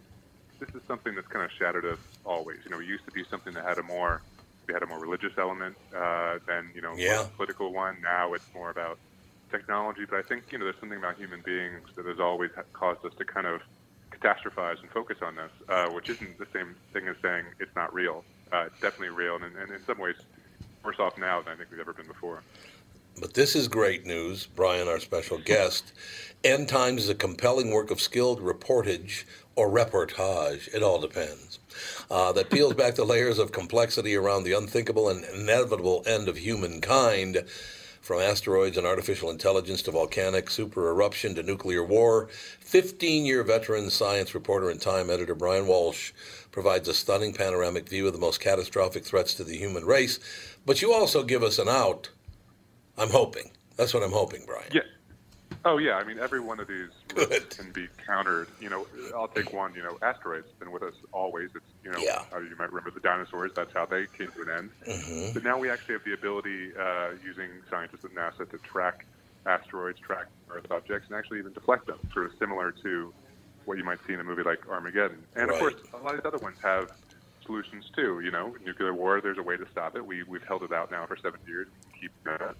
this 0.60 0.70
is 0.76 0.82
something 0.88 1.16
that's 1.16 1.28
kind 1.34 1.46
of 1.46 1.52
shattered 1.60 1.86
us 1.86 2.00
always. 2.26 2.60
You 2.66 2.72
know, 2.72 2.80
it 2.82 2.88
used 2.88 3.06
to 3.06 3.12
be 3.12 3.26
something 3.30 3.54
that 3.56 3.66
had 3.66 3.80
a 3.80 3.84
more 3.84 4.24
we 4.68 4.74
had 4.74 4.84
a 4.84 4.88
more 4.88 5.00
religious 5.00 5.34
element 5.38 5.78
uh, 5.96 6.40
than 6.48 6.72
you 6.76 6.82
know 6.82 6.98
Yeah. 6.98 7.30
political 7.38 7.74
one. 7.74 8.02
Now 8.02 8.34
it's 8.34 8.46
more 8.54 8.72
about 8.72 8.98
technology. 9.52 10.04
But 10.10 10.20
I 10.20 10.24
think 10.30 10.46
you 10.52 10.60
know 10.60 10.66
there's 10.66 10.80
something 10.80 11.00
about 11.00 11.18
human 11.18 11.42
beings 11.46 11.86
that 11.98 12.06
has 12.06 12.20
always 12.20 12.52
caused 12.78 13.02
us 13.06 13.14
to 13.18 13.26
kind 13.26 13.48
of 13.48 13.62
catastrophize 14.14 14.78
and 14.82 14.92
focus 14.92 15.18
on 15.22 15.36
this, 15.36 15.52
uh, 15.70 15.88
which 15.90 16.10
isn't 16.10 16.38
the 16.38 16.50
same 16.54 16.78
thing 16.94 17.08
as 17.08 17.16
saying 17.24 17.50
it's 17.60 17.74
not 17.76 17.94
real. 17.94 18.26
Uh, 18.54 18.66
it's 18.70 18.78
definitely 18.82 19.10
real, 19.10 19.36
and, 19.42 19.56
and 19.58 19.72
in 19.74 19.82
some 19.88 19.98
ways 20.00 20.16
worse 20.84 21.00
off 21.00 21.18
now 21.18 21.42
than 21.42 21.54
I 21.54 21.56
think 21.56 21.72
we've 21.72 21.80
ever 21.80 21.94
been 21.94 22.08
before. 22.08 22.42
But 23.20 23.34
this 23.34 23.56
is 23.56 23.68
great 23.68 24.06
news, 24.06 24.48
Bryan, 24.48 24.88
our 24.88 25.00
special 25.00 25.38
guest. 25.46 25.94
End 26.44 26.68
Times 26.68 27.04
is 27.04 27.10
a 27.10 27.16
compelling 27.16 27.72
work 27.72 27.90
of 27.92 28.02
skilled 28.02 28.42
reportage 28.42 29.24
or 29.56 29.70
reportage, 29.70 30.74
it 30.74 30.82
all 30.82 31.00
depends, 31.00 31.60
uh, 32.10 32.32
that 32.34 32.50
peels 32.50 32.74
back 32.74 32.96
the 32.96 33.06
layers 33.06 33.38
of 33.38 33.52
complexity 33.52 34.16
around 34.16 34.44
the 34.44 34.54
unthinkable 34.54 35.10
and 35.10 35.24
inevitable 35.26 36.04
end 36.06 36.28
of 36.28 36.38
humankind. 36.38 37.44
From 38.02 38.20
asteroids 38.20 38.76
and 38.76 38.86
artificial 38.86 39.30
intelligence 39.30 39.82
to 39.84 39.92
volcanic 39.92 40.50
super 40.50 40.90
eruption 40.90 41.36
to 41.36 41.44
nuclear 41.44 41.86
war, 41.86 42.28
15 42.60 43.26
year 43.26 43.44
veteran 43.44 43.90
science 43.90 44.36
reporter 44.36 44.70
and 44.70 44.82
Time 44.82 45.10
editor 45.10 45.34
Bryan 45.34 45.68
Walsh 45.68 46.12
provides 46.52 46.90
a 46.90 46.94
stunning 46.94 47.34
panoramic 47.34 47.88
view 47.88 48.06
of 48.06 48.12
the 48.12 48.20
most 48.20 48.42
catastrophic 48.42 49.06
threats 49.06 49.34
to 49.36 49.46
the 49.46 49.58
human 49.58 49.86
race. 49.86 50.20
But 50.66 50.82
you 50.82 50.94
also 50.94 51.24
give 51.24 51.44
us 51.44 51.60
an 51.60 51.68
out 51.68 52.10
I'm 52.98 53.10
hoping. 53.10 53.52
That's 53.78 53.94
what 53.94 54.04
I'm 54.04 54.12
hoping, 54.12 54.46
Bryan. 54.46 54.70
Yeah. 54.72 54.82
Oh 55.66 55.78
yeah. 55.78 55.96
I 55.96 56.04
mean, 56.04 56.20
every 56.20 56.40
one 56.40 56.60
of 56.60 56.68
these 56.68 56.90
can 57.50 57.72
be 57.72 57.88
countered. 58.06 58.48
You 58.60 58.70
know, 58.70 58.86
I'll 59.16 59.28
take 59.28 59.54
one. 59.54 59.74
You 59.76 59.84
know, 59.84 59.98
asteroids 60.02 60.48
been 60.60 60.72
with 60.72 60.84
us 60.84 60.94
always. 61.12 61.50
It's 61.56 61.66
You 61.84 61.92
know, 61.92 62.00
how 62.32 62.40
you 62.40 62.56
might 62.58 62.72
remember 62.72 62.92
the 62.92 63.00
dinosaurs. 63.00 63.52
That's 63.56 63.74
how 63.74 63.86
they 63.86 64.06
came 64.18 64.32
to 64.32 64.42
an 64.42 64.50
end. 64.50 64.70
Mhm. 64.88 65.34
But 65.34 65.44
now 65.44 65.58
we 65.58 65.70
actually 65.70 65.94
have 65.94 66.04
the 66.04 66.14
ability, 66.14 66.76
uh, 66.78 67.12
using 67.24 67.50
scientists 67.70 68.06
at 68.06 68.12
NASA, 68.12 68.50
to 68.50 68.58
track 68.60 69.06
asteroids, 69.46 70.00
track 70.00 70.28
Earth 70.50 70.70
objects, 70.72 71.08
and 71.10 71.18
actually 71.18 71.40
even 71.40 71.54
deflect 71.54 71.88
them, 71.88 72.00
sort 72.14 72.28
of 72.28 72.34
similar 72.38 72.72
to 72.84 73.14
what 73.66 73.78
you 73.78 73.84
might 73.84 74.00
see 74.06 74.14
in 74.14 74.20
a 74.20 74.24
movie 74.24 74.44
like 74.44 74.68
Armageddon. 74.70 75.24
And 75.36 75.50
of 75.50 75.58
course, 75.58 75.76
a 75.94 75.98
lot 75.98 76.14
of 76.16 76.22
these 76.22 76.26
other 76.26 76.38
ones 76.38 76.58
have 76.62 76.92
solutions 77.46 77.86
too. 77.96 78.20
You 78.22 78.32
know, 78.32 78.56
nuclear 78.66 78.94
war. 78.94 79.22
There's 79.22 79.38
a 79.38 79.44
way 79.44 79.58
to 79.58 79.66
stop 79.72 79.96
it. 79.96 80.06
We 80.06 80.24
we've 80.24 80.44
held 80.44 80.64
it 80.64 80.72
out 80.72 80.92
now 80.92 81.06
for 81.06 81.18
seven 81.18 81.40
years. 81.48 81.68
We 81.94 82.02
keep 82.02 82.12
that. 82.26 82.56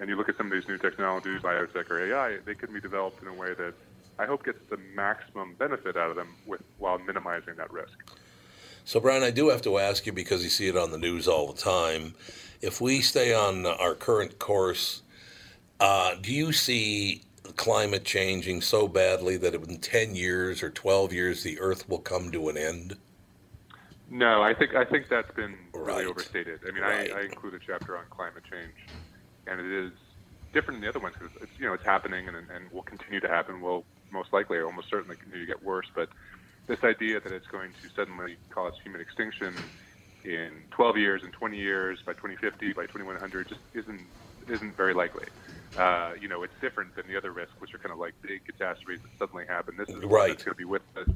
And 0.00 0.08
you 0.08 0.16
look 0.16 0.28
at 0.28 0.36
some 0.36 0.46
of 0.46 0.52
these 0.52 0.66
new 0.66 0.78
technologies, 0.78 1.40
biotech 1.40 1.88
or 1.88 2.00
AI, 2.00 2.38
they 2.44 2.54
can 2.54 2.72
be 2.72 2.80
developed 2.80 3.22
in 3.22 3.28
a 3.28 3.34
way 3.34 3.54
that 3.54 3.74
I 4.18 4.26
hope 4.26 4.44
gets 4.44 4.58
the 4.68 4.76
maximum 4.94 5.54
benefit 5.54 5.96
out 5.96 6.10
of 6.10 6.16
them 6.16 6.34
with 6.46 6.62
while 6.78 6.98
minimizing 6.98 7.54
that 7.56 7.72
risk. 7.72 7.98
So, 8.84 9.00
Bryan, 9.00 9.22
I 9.22 9.30
do 9.30 9.48
have 9.48 9.62
to 9.62 9.78
ask 9.78 10.04
you 10.04 10.12
because 10.12 10.44
you 10.44 10.50
see 10.50 10.68
it 10.68 10.76
on 10.76 10.90
the 10.90 10.98
news 10.98 11.26
all 11.26 11.50
the 11.50 11.60
time. 11.60 12.14
If 12.60 12.80
we 12.80 13.00
stay 13.00 13.32
on 13.32 13.66
our 13.66 13.94
current 13.94 14.38
course, 14.38 15.02
uh, 15.80 16.16
do 16.20 16.32
you 16.32 16.52
see 16.52 17.22
climate 17.56 18.04
changing 18.04 18.60
so 18.60 18.88
badly 18.88 19.36
that 19.38 19.54
in 19.54 19.78
10 19.78 20.14
years 20.14 20.62
or 20.62 20.70
12 20.70 21.12
years 21.12 21.42
the 21.42 21.58
Earth 21.60 21.88
will 21.88 21.98
come 21.98 22.30
to 22.32 22.48
an 22.48 22.56
end? 22.56 22.96
No, 24.08 24.42
I 24.42 24.52
think 24.54 24.74
I 24.74 24.84
think 24.84 25.06
that's 25.08 25.30
been 25.36 25.72
really 25.80 26.04
overstated. 26.04 26.60
I 26.68 26.72
mean, 26.72 26.82
Right. 26.82 27.10
I, 27.10 27.20
I 27.20 27.24
include 27.24 27.54
a 27.54 27.58
chapter 27.64 27.96
on 27.96 28.04
climate 28.12 28.44
change, 28.50 28.76
and 29.46 29.60
it 29.60 29.70
is 29.72 29.92
different 30.52 30.76
than 30.78 30.82
the 30.82 30.90
other 30.90 31.00
ones 31.00 31.16
because 31.18 31.32
it's 31.40 31.52
you 31.58 31.66
know 31.66 31.74
it's 31.74 31.84
happening 31.84 32.28
and 32.28 32.36
and 32.36 32.70
will 32.70 32.82
continue 32.84 33.20
to 33.20 33.28
happen. 33.28 33.60
Will 33.62 33.86
most 34.12 34.28
likely, 34.32 34.60
almost 34.60 34.90
certainly, 34.90 35.16
continue 35.16 35.46
to 35.46 35.52
get 35.52 35.62
worse. 35.62 35.86
But 35.96 36.08
this 36.68 36.78
idea 36.84 37.20
that 37.20 37.32
it's 37.32 37.46
going 37.50 37.72
to 37.80 37.88
suddenly 37.96 38.36
cause 38.52 38.72
human 38.84 39.00
extinction 39.00 39.70
in 40.24 40.68
12 40.76 40.96
years, 40.98 41.22
in 41.24 41.32
20 41.32 41.56
years, 41.58 41.98
by 42.06 42.12
2050, 42.14 42.72
by 42.74 42.86
2100, 42.86 43.48
just 43.48 43.62
isn't 43.74 44.10
isn't 44.48 44.76
very 44.76 44.94
likely. 44.94 45.26
Uh, 45.76 46.12
you 46.20 46.28
know, 46.28 46.42
it's 46.42 46.54
different 46.60 46.94
than 46.94 47.06
the 47.08 47.16
other 47.16 47.32
risks, 47.32 47.54
which 47.58 47.74
are 47.74 47.78
kind 47.78 47.92
of 47.92 47.98
like 47.98 48.14
big 48.22 48.44
catastrophes 48.44 49.00
that 49.02 49.10
suddenly 49.18 49.44
happen. 49.48 49.74
This 49.76 49.88
is 49.88 50.04
one 50.06 50.10
Right. 50.10 50.28
that's 50.28 50.42
going 50.42 50.54
to 50.54 50.58
be 50.58 50.64
with 50.64 50.82
us 50.96 51.08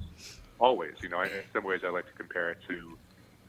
always. 0.58 0.94
You 1.02 1.08
know, 1.08 1.18
I, 1.18 1.26
in 1.26 1.44
some 1.52 1.64
ways, 1.64 1.80
I 1.84 1.90
like 1.90 2.06
to 2.06 2.12
compare 2.16 2.50
it 2.50 2.58
to 2.68 2.98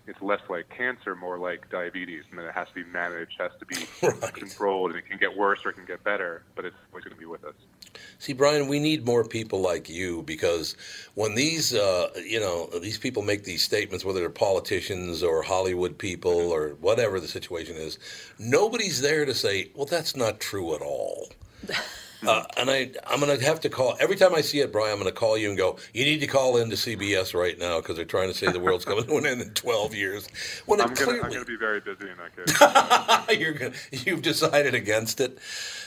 it's 0.09 0.21
less 0.21 0.41
like 0.49 0.69
cancer, 0.69 1.15
more 1.15 1.37
like 1.37 1.69
diabetes, 1.69 2.23
and 2.29 2.39
then 2.39 2.45
it 2.45 2.53
has 2.53 2.67
to 2.69 2.73
be 2.73 2.83
managed, 2.85 3.39
has 3.39 3.51
to 3.59 3.65
be 3.65 3.75
controlled, 4.33 4.91
and 4.91 4.99
it 4.99 5.07
can 5.07 5.17
get 5.17 5.35
worse 5.35 5.65
or 5.65 5.69
it 5.69 5.73
can 5.73 5.85
get 5.85 6.03
better, 6.03 6.43
but 6.55 6.65
it's 6.65 6.75
always 6.91 7.03
going 7.03 7.15
to 7.15 7.19
be 7.19 7.25
with 7.25 7.43
us. 7.43 7.53
See, 8.17 8.33
Bryan, 8.33 8.67
we 8.67 8.79
need 8.79 9.05
more 9.05 9.23
people 9.23 9.61
like 9.61 9.89
you 9.89 10.23
because 10.23 10.75
when 11.15 11.35
these, 11.35 11.73
uh, 11.73 12.09
you 12.25 12.39
know, 12.39 12.67
these 12.79 12.97
people 12.97 13.23
make 13.23 13.43
these 13.43 13.63
statements, 13.63 14.03
whether 14.03 14.19
they're 14.19 14.29
politicians 14.29 15.23
or 15.23 15.41
Hollywood 15.41 15.97
people 15.97 16.51
or 16.51 16.69
whatever 16.81 17.19
the 17.19 17.27
situation 17.27 17.75
is, 17.75 17.97
nobody's 18.37 19.01
there 19.01 19.25
to 19.25 19.33
say, 19.33 19.69
"Well, 19.75 19.85
that's 19.85 20.15
not 20.15 20.39
true 20.39 20.75
at 20.75 20.81
all." 20.81 21.29
Uh, 22.27 22.43
and 22.57 22.69
I, 22.69 22.91
I'm 23.07 23.21
going 23.21 23.37
to 23.37 23.45
have 23.45 23.61
to 23.61 23.69
call 23.69 23.95
every 23.99 24.15
time 24.15 24.35
I 24.35 24.41
see 24.41 24.59
it, 24.59 24.71
Bryan. 24.71 24.93
I'm 24.93 24.99
going 24.99 25.11
to 25.11 25.17
call 25.17 25.37
you 25.37 25.49
and 25.49 25.57
go. 25.57 25.77
You 25.93 26.03
need 26.03 26.19
to 26.19 26.27
call 26.27 26.57
into 26.57 26.75
CBS 26.75 27.33
right 27.33 27.57
now 27.57 27.79
because 27.79 27.95
they're 27.95 28.05
trying 28.05 28.27
to 28.29 28.37
say 28.37 28.51
the 28.51 28.59
world's 28.59 28.85
coming 28.85 29.05
to 29.05 29.17
an 29.17 29.25
end 29.25 29.41
in 29.41 29.51
12 29.51 29.95
years. 29.95 30.27
When 30.65 30.81
I'm 30.81 30.93
going 30.93 31.19
clearly, 31.21 31.39
to 31.39 31.45
be 31.45 31.55
very 31.55 31.79
busy 31.79 32.09
in 32.09 32.17
that 32.17 33.27
case. 33.27 33.39
You're 33.39 33.53
gonna, 33.53 33.73
you've 33.91 34.21
decided 34.21 34.73
against 34.75 35.21
it. 35.21 35.37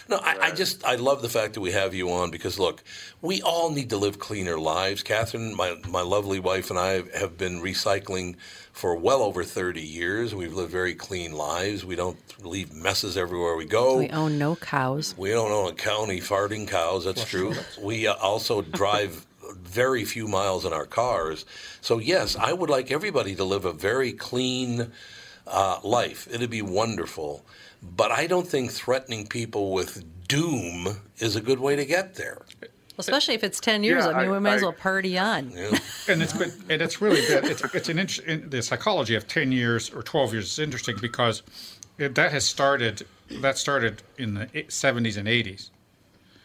No, 0.09 0.19
I, 0.19 0.37
I 0.41 0.51
just 0.53 0.85
I 0.85 0.97
love 0.97 1.23
the 1.23 1.29
fact 1.29 1.55
that 1.55 1.61
we 1.61 1.73
have 1.73 1.95
you 1.95 2.11
on 2.11 2.31
because 2.31 2.59
look, 2.59 2.83
we 3.21 3.41
all 3.43 3.71
need 3.71 3.91
to 3.91 3.97
live 3.97 4.19
cleaner 4.19 4.59
lives. 4.59 5.03
Catherine, 5.03 5.55
my 5.55 5.77
my 5.89 6.03
lovely 6.03 6.41
wife, 6.41 6.71
and 6.71 6.79
I 6.79 7.03
have 7.19 7.39
been 7.39 7.61
recycling 7.61 8.37
for 8.73 8.97
well 8.97 9.23
over 9.23 9.45
thirty 9.45 9.83
years. 9.83 10.35
We've 10.35 10.55
lived 10.55 10.73
very 10.73 10.95
clean 10.95 11.33
lives. 11.33 11.85
We 11.85 11.97
don't 11.97 12.19
leave 12.45 12.73
messes 12.73 13.17
everywhere 13.17 13.57
we 13.57 13.65
go. 13.65 13.99
We 13.99 14.11
own 14.11 14.39
no 14.39 14.57
cows. 14.57 15.15
We 15.17 15.31
don't 15.31 15.53
own 15.53 15.71
a 15.71 15.75
county 15.75 16.21
farting 16.21 16.67
cows. 16.67 17.05
That's 17.05 17.25
true. 17.25 17.55
We 17.81 18.07
uh, 18.07 18.15
also 18.15 18.63
drive 18.63 19.27
very 19.55 20.05
few 20.05 20.27
miles 20.27 20.65
in 20.65 20.73
our 20.73 20.87
cars. 20.87 21.45
So 21.81 21.99
yes, 21.99 22.37
I 22.37 22.53
would 22.53 22.71
like 22.71 22.91
everybody 22.91 23.35
to 23.37 23.45
live 23.45 23.65
a 23.65 23.73
very 23.73 24.13
clean 24.13 24.93
uh, 25.47 25.81
life. 25.83 26.29
It'd 26.31 26.51
be 26.51 26.63
wonderful. 26.63 27.45
But 27.83 28.13
I 28.13 28.27
don't 28.27 28.47
think 28.47 28.71
threatening 28.71 29.27
people 29.27 29.73
with 29.73 30.05
doom 30.29 31.01
is 31.19 31.37
a 31.37 31.41
good 31.41 31.59
way 31.59 31.77
to 31.77 31.85
get 31.85 32.15
there. 32.15 32.43
Especially 32.99 33.35
if 33.35 33.43
it's 33.43 33.61
10 33.61 33.85
years. 33.85 34.05
Yeah, 34.05 34.11
I 34.11 34.23
mean, 34.23 34.31
I- 34.31 34.33
we 34.33 34.41
might 34.41 34.55
as 34.55 34.63
well 34.63 34.73
party 34.73 35.19
on. 35.19 35.53
and 36.09 36.23
it's 36.23 36.33
been, 36.33 36.53
and 36.69 36.83
it's 36.83 37.01
really 37.01 37.21
been, 37.27 37.51
it's, 37.51 37.63
it's 37.75 37.89
an 37.89 37.99
int- 37.99 38.19
in 38.21 38.51
the 38.51 38.63
psychology 38.63 39.15
of 39.15 39.27
10 39.27 39.53
years 39.53 39.91
or 39.91 40.03
12 40.03 40.35
years 40.35 40.53
is 40.53 40.59
interesting 40.59 40.97
because 41.01 41.43
it, 41.99 42.15
that 42.15 42.33
has 42.33 42.45
started 42.45 43.07
that 43.41 43.57
started 43.57 44.03
in 44.19 44.35
the 44.35 44.47
70s 44.47 45.17
and 45.17 45.27
80s 45.27 45.71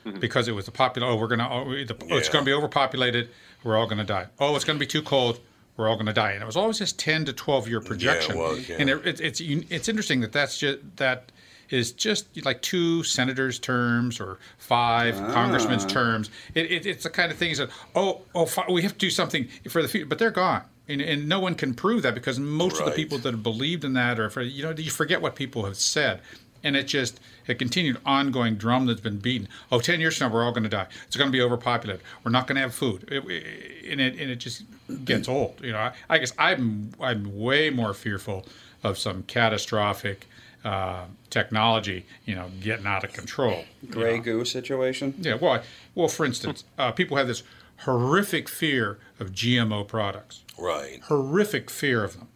mm-hmm. 0.06 0.20
because 0.20 0.48
it 0.48 0.54
was 0.54 0.66
the 0.66 0.72
popular 0.72 1.08
oh 1.08 1.16
we're 1.16 1.28
gonna 1.28 1.48
oh, 1.50 1.64
we- 1.66 1.84
the, 1.84 1.96
oh, 2.10 2.18
it's 2.18 2.30
gonna 2.30 2.46
be 2.46 2.54
overpopulated 2.54 3.30
we're 3.64 3.78
all 3.78 3.88
gonna 3.88 4.04
die 4.04 4.28
oh 4.40 4.56
it's 4.56 4.66
gonna 4.66 4.80
be 4.80 4.88
too 4.88 5.02
cold 5.02 5.40
we're 5.76 5.88
all 5.88 5.98
gonna 5.98 6.14
die 6.14 6.32
and 6.32 6.42
it 6.42 6.46
was 6.46 6.58
always 6.58 6.80
this 6.80 6.94
10 6.94 7.26
to 7.26 7.34
12 7.34 7.68
year 7.68 7.82
projection 7.82 8.38
was, 8.38 8.68
yeah. 8.70 8.78
and 8.80 8.90
it, 8.90 9.06
it, 9.06 9.22
it's 9.22 9.42
it's 9.42 9.90
interesting 9.90 10.22
that 10.22 10.32
that's 10.32 10.58
just 10.58 10.80
that 10.98 11.32
is 11.70 11.92
just 11.92 12.28
like 12.46 12.62
two 12.62 13.04
senators' 13.04 13.60
terms 13.60 14.20
or 14.20 14.38
five 14.58 15.20
Ah. 15.20 15.34
congressmen's 15.34 15.86
terms. 15.86 16.30
It, 16.54 16.72
it, 16.72 16.86
it's 16.86 17.04
the 17.04 17.10
kind 17.10 17.32
of 17.32 17.38
things 17.38 17.58
that 17.58 17.70
oh 17.96 18.22
oh 18.36 18.48
we 18.72 18.82
have 18.84 18.94
to 18.94 18.98
do 18.98 19.10
something 19.10 19.48
for 19.70 19.82
the 19.82 19.88
future, 19.88 20.06
but 20.06 20.20
they're 20.20 20.32
gone, 20.32 20.64
and, 20.88 21.02
and 21.02 21.28
no 21.28 21.40
one 21.40 21.56
can 21.56 21.74
prove 21.74 22.04
that 22.04 22.16
because 22.16 22.40
most 22.40 22.80
of 22.80 22.86
the 22.86 22.92
people 22.92 23.18
that 23.20 23.32
have 23.34 23.44
believed 23.44 23.84
in 23.84 23.94
that 23.94 24.20
or 24.20 24.30
you 24.42 24.64
know 24.64 24.72
you 24.72 24.90
forget 24.92 25.22
what 25.22 25.36
people 25.36 25.66
have 25.66 25.78
said. 25.78 26.22
And 26.64 26.76
it 26.76 26.88
just 26.88 27.20
a 27.48 27.54
continued 27.54 27.98
ongoing 28.04 28.56
drum 28.56 28.88
that's 28.88 29.00
been 29.00 29.20
beaten. 29.20 29.48
Oh, 29.72 29.80
10 29.80 30.00
years 30.02 30.18
from 30.18 30.28
now, 30.30 30.34
we're 30.34 30.44
all 30.44 30.52
going 30.52 30.64
to 30.64 30.70
die. 30.70 30.88
It's 31.06 31.16
going 31.16 31.28
to 31.30 31.32
be 31.32 31.40
overpopulated. 31.40 32.04
We're 32.24 32.32
not 32.32 32.48
going 32.48 32.56
to 32.56 32.62
have 32.62 32.74
food. 32.74 33.08
It, 33.12 33.24
it- 33.30 33.86
and, 33.92 34.02
it, 34.02 34.20
and 34.20 34.32
it 34.32 34.38
just 34.38 34.64
gets 35.06 35.30
old. 35.30 35.62
You 35.64 35.72
know, 35.74 35.78
I, 35.78 35.92
I 36.10 36.18
guess 36.18 36.34
I'm 36.40 36.90
I'm 37.00 37.38
way 37.38 37.70
more 37.70 37.94
fearful 37.94 38.46
of 38.84 38.98
some 38.98 39.22
catastrophic 39.24 40.28
uh, 40.64 41.06
technology, 41.30 42.06
you 42.26 42.36
know, 42.36 42.50
getting 42.62 42.86
out 42.86 43.04
of 43.04 43.14
control. 43.14 43.64
Gray 43.90 44.20
goo 44.20 44.44
situation. 44.46 45.14
Yeah, 45.20 45.36
well, 45.36 45.54
I- 45.54 45.62
well, 45.96 46.08
for 46.08 46.26
instance, 46.26 46.64
uh, 46.78 46.92
people 46.92 47.18
have 47.18 47.28
this 47.28 47.44
horrific 47.82 48.50
fear 48.50 48.98
of 49.20 49.32
GMO 49.32 49.88
products. 49.88 50.44
Right. 50.58 51.00
Horrific 51.04 51.70
fear 51.70 52.04
of 52.04 52.18
them. 52.18 52.28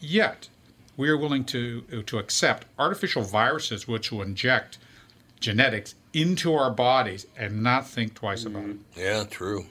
Yet, 0.00 0.48
we 0.96 1.08
are 1.08 1.16
willing 1.16 1.44
to 1.46 1.82
to 2.06 2.18
accept 2.18 2.66
artificial 2.78 3.22
viruses 3.22 3.86
which 3.86 4.10
will 4.10 4.22
inject 4.22 4.78
genetics 5.40 5.94
into 6.12 6.54
our 6.54 6.70
bodies 6.70 7.26
and 7.36 7.62
not 7.62 7.86
think 7.86 8.14
twice 8.14 8.44
about 8.44 8.64
it. 8.70 8.76
Yeah, 8.96 9.24
true. 9.30 9.66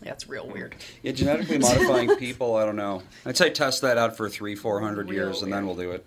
That's 0.00 0.28
real 0.28 0.46
weird. 0.46 0.76
Yeah, 1.02 1.10
genetically 1.12 1.58
modifying 1.58 2.14
people. 2.18 2.54
I 2.54 2.64
don't 2.64 2.76
know. 2.76 3.02
I'd 3.26 3.36
say 3.36 3.50
test 3.50 3.82
that 3.82 3.98
out 3.98 4.16
for 4.16 4.28
three, 4.28 4.54
four 4.54 4.80
hundred 4.80 5.08
years, 5.10 5.42
and 5.42 5.52
then 5.52 5.66
we'll 5.66 5.74
do 5.74 5.90
it. 5.90 6.04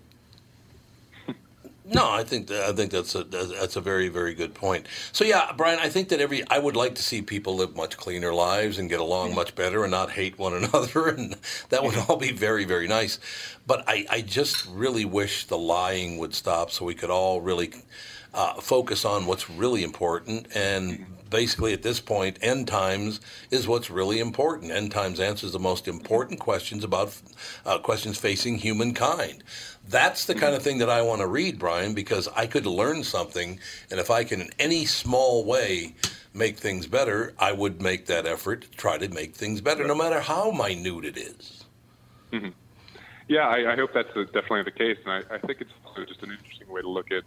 No, 1.84 2.12
I 2.12 2.22
think 2.22 2.46
that, 2.46 2.62
I 2.68 2.72
think 2.72 2.92
that's 2.92 3.14
a 3.16 3.24
that's 3.24 3.74
a 3.74 3.80
very 3.80 4.08
very 4.08 4.34
good 4.34 4.54
point. 4.54 4.86
So 5.10 5.24
yeah, 5.24 5.50
Bryan, 5.56 5.80
I 5.80 5.88
think 5.88 6.10
that 6.10 6.20
every 6.20 6.48
I 6.48 6.58
would 6.58 6.76
like 6.76 6.94
to 6.94 7.02
see 7.02 7.22
people 7.22 7.56
live 7.56 7.74
much 7.74 7.96
cleaner 7.96 8.32
lives 8.32 8.78
and 8.78 8.88
get 8.88 9.00
along 9.00 9.34
much 9.34 9.56
better 9.56 9.82
and 9.82 9.90
not 9.90 10.10
hate 10.10 10.38
one 10.38 10.54
another, 10.64 11.08
and 11.08 11.36
that 11.70 11.82
would 11.82 11.96
all 12.08 12.16
be 12.16 12.30
very 12.30 12.64
very 12.64 12.86
nice. 12.86 13.18
But 13.66 13.82
I, 13.88 14.06
I 14.08 14.20
just 14.20 14.64
really 14.66 15.04
wish 15.04 15.46
the 15.46 15.58
lying 15.58 16.18
would 16.18 16.34
stop 16.34 16.70
so 16.70 16.84
we 16.84 16.94
could 16.94 17.10
all 17.10 17.40
really 17.40 17.72
uh, 18.32 18.54
focus 18.60 19.04
on 19.04 19.26
what's 19.26 19.50
really 19.50 19.82
important 19.82 20.48
and. 20.54 21.06
Basically, 21.32 21.72
at 21.72 21.82
this 21.82 21.98
point, 21.98 22.38
end 22.42 22.68
times 22.68 23.18
is 23.50 23.66
what's 23.66 23.88
really 23.88 24.20
important. 24.20 24.70
End 24.70 24.92
times 24.92 25.18
answers 25.18 25.52
the 25.52 25.58
most 25.58 25.88
important 25.88 26.38
questions 26.40 26.84
about 26.84 27.18
uh, 27.64 27.78
questions 27.78 28.18
facing 28.18 28.58
humankind. 28.58 29.42
That's 29.92 30.24
the 30.24 30.34
kind 30.34 30.54
of 30.54 30.62
thing 30.62 30.78
that 30.78 30.88
I 30.88 31.02
want 31.02 31.20
to 31.20 31.26
read, 31.26 31.58
Bryan, 31.58 31.92
because 31.92 32.26
I 32.34 32.46
could 32.46 32.64
learn 32.64 33.04
something, 33.04 33.60
and 33.90 34.00
if 34.00 34.10
I 34.10 34.24
can 34.24 34.40
in 34.40 34.50
any 34.58 34.86
small 34.86 35.44
way 35.44 35.94
make 36.32 36.56
things 36.56 36.86
better, 36.86 37.34
I 37.38 37.52
would 37.52 37.82
make 37.82 38.06
that 38.06 38.26
effort 38.26 38.62
to 38.62 38.70
try 38.70 38.96
to 38.96 39.08
make 39.08 39.34
things 39.34 39.60
better, 39.60 39.86
no 39.86 39.94
matter 39.94 40.20
how 40.20 40.50
minute 40.50 41.04
it 41.04 41.18
is. 41.18 41.64
hmm 42.32 42.48
Yeah, 43.28 43.46
I, 43.46 43.72
I 43.72 43.76
hope 43.76 43.90
that's 43.92 44.08
definitely 44.32 44.62
the 44.62 44.70
case, 44.70 44.96
and 45.04 45.12
I, 45.12 45.34
I 45.34 45.38
think 45.38 45.60
it's 45.60 45.70
also 45.84 46.06
just 46.06 46.22
an 46.22 46.30
interesting 46.30 46.72
way 46.72 46.80
to 46.80 46.88
look 46.88 47.12
at 47.12 47.24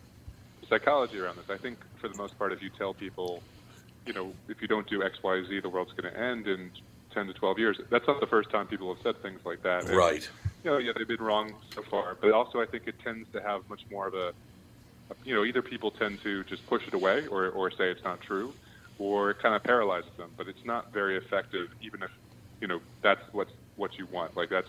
psychology 0.67 1.19
around 1.19 1.37
this. 1.37 1.45
I 1.49 1.57
think 1.57 1.77
for 2.01 2.07
the 2.07 2.15
most 2.15 2.35
part, 2.39 2.51
if 2.51 2.63
you 2.63 2.71
tell 2.75 2.95
people, 2.95 3.43
you 4.07 4.13
know, 4.13 4.33
if 4.49 4.61
you 4.61 4.67
don't 4.67 4.89
do 4.89 5.03
X, 5.03 5.19
Y, 5.23 5.43
Z, 5.47 5.59
the 5.59 5.69
world's 5.69 5.93
going 5.93 6.11
to 6.11 6.19
end 6.19 6.47
in 6.47 6.71
10 7.15 7.27
to 7.27 7.33
12 7.33 7.57
years. 7.57 7.77
That's 7.89 8.05
not 8.07 8.19
the 8.19 8.27
first 8.27 8.51
time 8.51 8.67
people 8.67 8.93
have 8.93 9.01
said 9.01 9.21
things 9.23 9.39
like 9.45 9.63
that. 9.63 9.85
And, 9.85 9.95
Right. 9.95 10.29
You 10.63 10.71
know, 10.71 10.77
yeah, 10.77 10.91
they've 10.97 11.07
been 11.07 11.21
wrong 11.21 11.53
so 11.75 11.83
far, 11.89 12.17
but 12.19 12.31
also 12.31 12.59
I 12.59 12.65
think 12.65 12.83
it 12.87 12.95
tends 13.03 13.27
to 13.33 13.41
have 13.41 13.61
much 13.69 13.81
more 13.91 14.07
of 14.07 14.15
a, 14.15 14.33
you 15.23 15.35
know, 15.35 15.45
either 15.45 15.61
people 15.61 15.91
tend 15.91 16.19
to 16.23 16.43
just 16.45 16.65
push 16.65 16.81
it 16.87 16.93
away 16.93 17.27
or, 17.27 17.49
or 17.49 17.69
say 17.69 17.91
it's 17.91 18.03
not 18.03 18.19
true, 18.21 18.53
or 18.97 19.29
it 19.31 19.37
kind 19.41 19.53
of 19.55 19.63
paralyzes 19.63 20.09
them. 20.17 20.31
But 20.37 20.47
it's 20.47 20.65
not 20.65 20.91
very 20.91 21.17
effective, 21.17 21.67
even 21.81 22.01
if, 22.01 22.09
you 22.61 22.67
know, 22.67 22.79
that's 23.03 23.21
what's 23.31 23.51
what 23.75 23.91
you 23.99 24.07
want. 24.11 24.35
Like 24.35 24.49
that's 24.49 24.67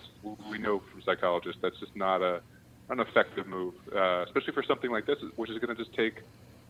we 0.51 0.59
know 0.59 0.83
from 0.91 1.01
psychologists 1.03 1.61
that's 1.63 1.79
just 1.81 1.97
not 1.97 2.21
a 2.23 2.43
an 2.89 3.01
effective 3.01 3.47
move, 3.47 3.75
uh, 3.95 4.25
especially 4.25 4.53
for 4.53 4.63
something 4.63 4.91
like 4.91 5.07
this, 5.07 5.17
which 5.37 5.51
is 5.51 5.59
going 5.59 5.75
to 5.75 5.83
just 5.83 5.97
take. 5.97 6.21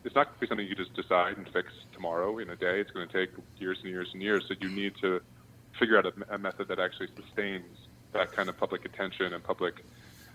It's 0.04 0.14
not 0.14 0.26
going 0.26 0.34
to 0.34 0.40
be 0.40 0.46
something 0.46 0.66
you 0.66 0.74
just 0.76 0.94
decide 0.94 1.36
and 1.36 1.48
fix 1.52 1.72
tomorrow 1.92 2.38
in 2.38 2.50
a 2.50 2.56
day. 2.56 2.80
It's 2.80 2.92
going 2.92 3.08
to 3.08 3.12
take 3.12 3.34
years 3.58 3.78
and 3.82 3.90
years 3.90 4.08
and 4.12 4.22
years. 4.22 4.44
So 4.46 4.54
you 4.60 4.70
need 4.70 4.92
to 5.00 5.20
figure 5.78 5.98
out 5.98 6.06
a, 6.06 6.34
a 6.34 6.38
method 6.38 6.68
that 6.68 6.78
actually 6.78 7.08
sustains 7.16 7.64
that 8.12 8.32
kind 8.32 8.48
of 8.48 8.56
public 8.56 8.84
attention 8.84 9.32
and 9.32 9.42
public, 9.42 9.84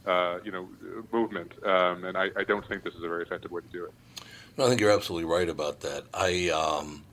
uh, 0.06 0.39
you 0.44 0.52
know, 0.52 0.70
movement. 1.12 1.52
Um, 1.66 2.04
and 2.06 2.18
I, 2.18 2.30
I 2.36 2.44
don't 2.44 2.68
think 2.68 2.84
this 2.84 2.94
is 2.96 3.04
a 3.04 3.08
very 3.08 3.24
effective 3.24 3.52
way 3.52 3.62
to 3.62 3.68
do 3.68 3.86
it. 3.86 3.92
No, 4.58 4.66
I 4.66 4.70
think 4.70 4.82
you're 4.82 4.92
absolutely 4.92 5.30
right 5.30 5.50
about 5.50 5.80
that. 5.82 6.04
I, 6.14 6.50
um, 6.50 7.04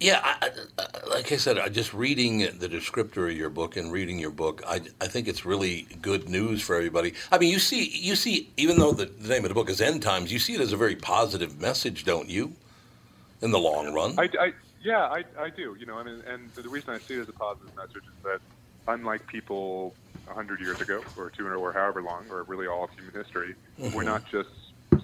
yeah, 0.00 0.20
I, 0.22 0.50
I, 0.78 1.08
like 1.08 1.30
I 1.30 1.36
said, 1.36 1.58
I 1.58 1.68
just 1.68 1.92
reading 1.94 2.38
the 2.38 2.68
descriptor 2.68 3.30
of 3.30 3.36
your 3.36 3.50
book 3.50 3.76
and 3.76 3.92
reading 3.92 4.18
your 4.18 4.30
book, 4.30 4.62
I, 4.66 4.80
I 5.00 5.06
think 5.06 5.28
it's 5.28 5.44
really 5.44 5.86
good 6.00 6.28
news 6.28 6.62
for 6.62 6.74
everybody. 6.74 7.14
I 7.30 7.38
mean, 7.38 7.50
you 7.52 7.58
see, 7.58 7.88
you 7.88 8.16
see, 8.16 8.50
even 8.56 8.78
though 8.78 8.92
the, 8.92 9.06
the 9.06 9.28
name 9.28 9.44
of 9.44 9.50
the 9.50 9.54
book 9.54 9.70
is 9.70 9.80
End 9.80 10.02
Times, 10.02 10.32
you 10.32 10.38
see 10.38 10.54
it 10.54 10.60
as 10.60 10.72
a 10.72 10.76
very 10.76 10.96
positive 10.96 11.60
message, 11.60 12.04
don't 12.04 12.28
you? 12.28 12.54
In 13.42 13.52
the 13.52 13.58
long 13.58 13.94
run, 13.94 14.18
I, 14.18 14.28
I 14.38 14.52
yeah, 14.80 15.08
I, 15.08 15.22
I 15.38 15.50
do. 15.54 15.76
You 15.78 15.86
know, 15.86 15.98
I 15.98 16.04
mean, 16.04 16.22
and 16.26 16.52
the 16.56 16.68
reason 16.68 16.90
I 16.94 16.98
see 17.06 17.14
it 17.14 17.20
as 17.22 17.28
a 17.28 17.32
positive 17.34 17.70
message 17.76 18.04
is 18.08 18.18
that 18.24 18.38
unlike 18.86 19.22
people 19.28 19.98
100 20.26 20.60
years 20.60 20.78
ago, 20.80 21.02
or 21.16 21.30
200, 21.30 21.56
or 21.56 21.72
however 21.72 22.02
long, 22.02 22.28
or 22.30 22.44
really 22.44 22.66
all 22.66 22.84
of 22.84 22.90
human 22.96 23.14
history, 23.14 23.54
Mm-hmm. 23.78 23.90
we're 23.92 24.04
not 24.04 24.22
just 24.30 24.48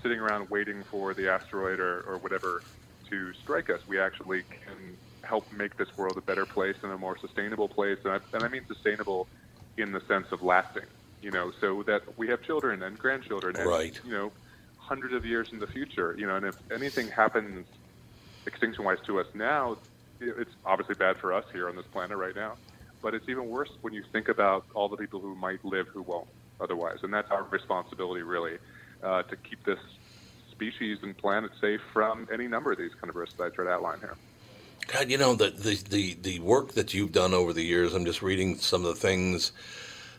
sitting 0.02 0.18
around 0.18 0.48
waiting 0.50 0.84
for 0.90 1.14
the 1.14 1.28
asteroid 1.28 1.80
or, 1.80 2.02
or 2.02 2.18
whatever 2.18 2.62
to 3.10 3.32
strike 3.42 3.70
us. 3.70 3.80
We 3.88 4.00
actually 4.00 4.44
can 4.64 4.98
help 5.24 5.44
make 5.52 5.76
this 5.76 5.88
world 5.96 6.18
a 6.18 6.22
better 6.22 6.46
place 6.46 6.76
and 6.82 6.92
a 6.92 6.98
more 6.98 7.16
sustainable 7.20 7.68
place. 7.68 7.98
And 8.04 8.14
I, 8.14 8.18
and 8.32 8.44
I 8.44 8.48
mean 8.48 8.62
sustainable 8.68 9.28
in 9.78 9.92
the 9.92 10.00
sense 10.08 10.26
of 10.32 10.42
lasting, 10.42 10.84
you 11.20 11.30
know, 11.30 11.52
so 11.60 11.82
that 11.86 12.02
we 12.18 12.28
have 12.28 12.42
children 12.42 12.82
and 12.82 12.98
grandchildren 12.98 13.58
and, 13.58 13.72
Right. 13.72 13.96
you 14.02 14.12
know, 14.12 14.30
hundreds 14.76 15.14
of 15.14 15.24
years 15.24 15.48
in 15.52 15.58
the 15.58 15.66
future, 15.66 16.14
you 16.18 16.26
know, 16.26 16.36
and 16.36 16.46
if 16.46 16.54
anything 16.72 17.10
happens 17.14 17.66
extinction 18.46 18.84
wise 18.84 18.98
to 19.06 19.20
us 19.20 19.26
now, 19.34 19.76
it's 20.20 20.50
obviously 20.64 20.94
bad 20.94 21.16
for 21.18 21.32
us 21.32 21.44
here 21.52 21.68
on 21.68 21.76
this 21.76 21.86
planet 21.86 22.16
right 22.16 22.34
now. 22.34 22.54
But 23.02 23.14
it's 23.14 23.28
even 23.28 23.48
worse 23.48 23.70
when 23.82 23.92
you 23.92 24.02
think 24.12 24.28
about 24.28 24.64
all 24.74 24.88
the 24.88 24.96
people 24.96 25.20
who 25.20 25.34
might 25.34 25.64
live 25.64 25.88
who 25.88 26.02
won't 26.02 26.28
otherwise. 26.60 26.98
And 27.02 27.12
that's 27.12 27.30
our 27.30 27.44
responsibility, 27.44 28.22
really, 28.22 28.58
uh, 29.02 29.22
to 29.24 29.36
keep 29.36 29.62
this 29.64 29.78
species 30.50 30.98
and 31.02 31.16
planet 31.16 31.50
safe 31.60 31.80
from 31.92 32.26
any 32.32 32.48
number 32.48 32.72
of 32.72 32.78
these 32.78 32.94
kind 32.94 33.10
of 33.10 33.16
risks 33.16 33.36
that 33.36 33.44
I 33.44 33.48
tried 33.50 33.66
to 33.66 33.70
outline 33.70 34.00
here. 34.00 34.14
God, 34.86 35.10
you 35.10 35.18
know 35.18 35.34
the, 35.34 35.50
the 35.50 35.74
the 35.74 36.14
the 36.14 36.40
work 36.40 36.72
that 36.72 36.94
you've 36.94 37.12
done 37.12 37.34
over 37.34 37.52
the 37.52 37.62
years. 37.62 37.92
I'm 37.92 38.04
just 38.04 38.22
reading 38.22 38.56
some 38.56 38.84
of 38.84 38.94
the 38.94 39.00
things. 39.00 39.52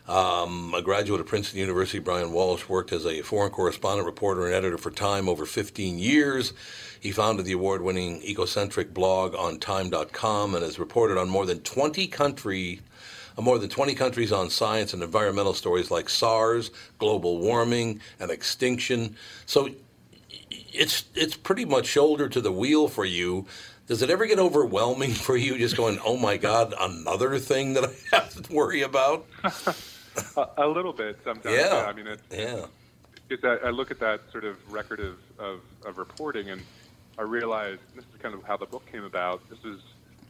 Um, 0.08 0.72
a 0.74 0.80
graduate 0.80 1.20
of 1.20 1.26
Princeton 1.26 1.60
University, 1.60 1.98
Bryan 1.98 2.32
Walsh 2.32 2.66
worked 2.66 2.92
as 2.92 3.04
a 3.04 3.20
foreign 3.20 3.50
correspondent, 3.50 4.06
reporter, 4.06 4.46
and 4.46 4.54
editor 4.54 4.78
for 4.78 4.90
Time 4.90 5.28
over 5.28 5.44
15 5.44 5.98
years. 5.98 6.54
He 6.98 7.12
founded 7.12 7.44
the 7.44 7.52
award-winning 7.52 8.22
ecocentric 8.22 8.94
blog 8.94 9.34
on 9.34 9.58
Time.com 9.58 10.54
and 10.54 10.64
has 10.64 10.78
reported 10.78 11.18
on 11.18 11.28
more 11.28 11.44
than 11.44 11.60
20 11.60 12.06
country, 12.06 12.80
uh, 13.36 13.42
more 13.42 13.58
than 13.58 13.68
20 13.68 13.94
countries 13.94 14.32
on 14.32 14.48
science 14.48 14.94
and 14.94 15.02
environmental 15.02 15.52
stories 15.52 15.90
like 15.90 16.08
SARS, 16.08 16.70
global 16.98 17.38
warming, 17.38 18.00
and 18.18 18.30
extinction. 18.30 19.14
So 19.44 19.68
it's 20.50 21.04
it's 21.14 21.36
pretty 21.36 21.66
much 21.66 21.84
shoulder 21.84 22.30
to 22.30 22.40
the 22.40 22.52
wheel 22.52 22.88
for 22.88 23.04
you. 23.04 23.46
Does 23.86 24.00
it 24.00 24.08
ever 24.08 24.24
get 24.24 24.38
overwhelming 24.38 25.10
for 25.26 25.36
you, 25.36 25.58
just 25.58 25.76
going, 25.76 25.98
"Oh 26.02 26.16
my 26.16 26.38
God, 26.38 26.72
another 26.80 27.38
thing 27.38 27.74
that 27.74 27.84
I 27.84 28.16
have 28.16 28.42
to 28.42 28.52
worry 28.52 28.80
about"? 28.80 29.26
a, 30.36 30.48
a 30.58 30.66
little 30.66 30.92
bit 30.92 31.18
sometimes. 31.24 31.54
Yeah. 31.56 31.86
I 31.88 31.92
mean, 31.92 32.06
it's, 32.06 32.22
Yeah. 32.30 32.66
it's 33.28 33.44
I 33.44 33.70
look 33.70 33.90
at 33.90 34.00
that 34.00 34.20
sort 34.32 34.44
of 34.44 34.56
record 34.72 35.00
of, 35.00 35.16
of, 35.38 35.60
of 35.84 35.98
reporting 35.98 36.50
and 36.50 36.62
I 37.18 37.22
realize 37.22 37.78
this 37.96 38.04
is 38.04 38.20
kind 38.20 38.34
of 38.34 38.44
how 38.44 38.56
the 38.56 38.66
book 38.66 38.86
came 38.90 39.04
about. 39.04 39.48
This 39.50 39.58
is, 39.64 39.80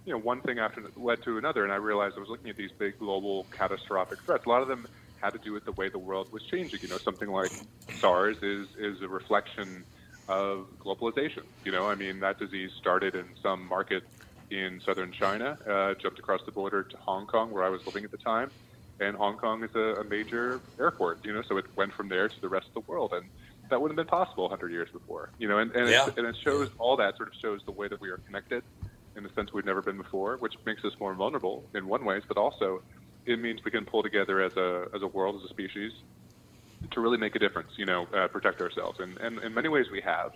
you 0.07 0.13
know, 0.13 0.19
one 0.19 0.41
thing 0.41 0.59
after 0.59 0.83
led 0.97 1.23
to 1.25 1.37
another, 1.37 1.63
and 1.65 1.73
I 1.73 1.77
realized 1.77 2.17
I 2.17 2.21
was 2.21 2.31
looking 2.31 2.49
at 2.49 2.57
these 2.57 2.73
big 2.73 2.99
global 2.99 3.45
catastrophic 3.51 4.21
threats. 4.21 4.47
A 4.47 4.49
lot 4.49 4.63
of 4.63 4.69
them 4.69 4.89
had 5.21 5.35
to 5.35 5.39
do 5.39 5.53
with 5.53 5.67
the 5.67 5.73
way 5.73 5.91
the 5.91 5.99
world 5.99 6.33
was 6.33 6.43
changing. 6.45 6.81
You 6.81 6.89
know, 6.89 6.97
something 6.97 7.29
like 7.29 7.53
SARS 8.01 8.43
is 8.43 8.69
is 8.79 9.03
a 9.03 9.09
reflection 9.09 9.85
of 10.29 10.67
globalization. 10.83 11.43
You 11.65 11.73
know, 11.73 11.87
I 11.87 11.95
mean, 11.95 12.21
that 12.21 12.39
disease 12.39 12.71
started 12.73 13.15
in 13.15 13.27
some 13.43 13.69
market 13.69 14.05
in 14.51 14.81
southern 14.81 15.13
China, 15.13 15.59
uh, 15.69 15.93
jumped 15.95 16.19
across 16.19 16.41
the 16.45 16.53
border 16.53 16.85
to 16.85 16.97
Hong 16.97 17.27
Kong, 17.27 17.51
where 17.51 17.65
I 17.65 17.69
was 17.69 17.85
living 17.85 18.05
at 18.05 18.11
the 18.11 18.17
time, 18.17 18.51
and 19.01 19.17
Hong 19.17 19.37
Kong 19.37 19.63
is 19.63 19.71
a, 19.75 20.01
a 20.01 20.05
major 20.05 20.61
airport. 20.79 21.21
You 21.25 21.33
know, 21.33 21.43
so 21.49 21.57
it 21.57 21.67
went 21.77 21.93
from 21.95 22.09
there 22.09 22.29
to 22.29 22.41
the 22.41 22.49
rest 22.49 22.67
of 22.75 22.83
the 22.85 22.91
world, 22.91 23.13
and 23.15 23.31
that 23.71 23.81
wouldn't 23.81 23.99
have 23.99 24.07
been 24.07 24.11
possible 24.11 24.45
100 24.45 24.73
years 24.73 24.89
before. 24.93 25.31
You 25.39 25.49
know, 25.49 25.59
and 25.59 25.71
and, 25.73 25.89
Yeah. 25.91 26.07
it, 26.07 26.15
and 26.19 26.27
it 26.27 26.37
shows 26.43 26.69
all 26.79 26.97
that 26.97 27.17
sort 27.17 27.29
of 27.29 27.35
shows 27.41 27.61
the 27.67 27.73
way 27.73 27.89
that 27.89 28.01
we 28.01 28.09
are 28.11 28.19
connected 28.27 28.63
in 29.17 29.25
a 29.25 29.33
sense 29.35 29.53
we've 29.53 29.65
never 29.65 29.83
been 29.83 29.97
before, 29.97 30.37
which 30.39 30.55
makes 30.67 30.85
us 30.85 30.93
more 31.01 31.15
vulnerable 31.15 31.69
in 31.75 31.87
one 31.89 32.05
ways, 32.05 32.23
but 32.29 32.37
also 32.37 32.83
it 33.27 33.39
means 33.39 33.61
we 33.65 33.71
can 33.71 33.85
pull 33.85 34.03
together 34.03 34.41
as 34.43 34.53
a 34.57 34.87
as 34.95 35.03
a 35.03 35.07
world, 35.09 35.37
as 35.37 35.45
a 35.45 35.49
species, 35.49 35.93
to 36.93 37.01
really 37.01 37.19
make 37.19 37.35
a 37.35 37.39
difference. 37.39 37.71
You 37.77 37.87
know, 37.87 38.07
uh, 38.15 38.29
protect 38.29 38.61
ourselves, 38.61 38.99
and, 39.01 39.17
and 39.19 39.39
in 39.43 39.55
many 39.55 39.69
ways 39.69 39.87
we 39.93 40.01
have. 40.03 40.31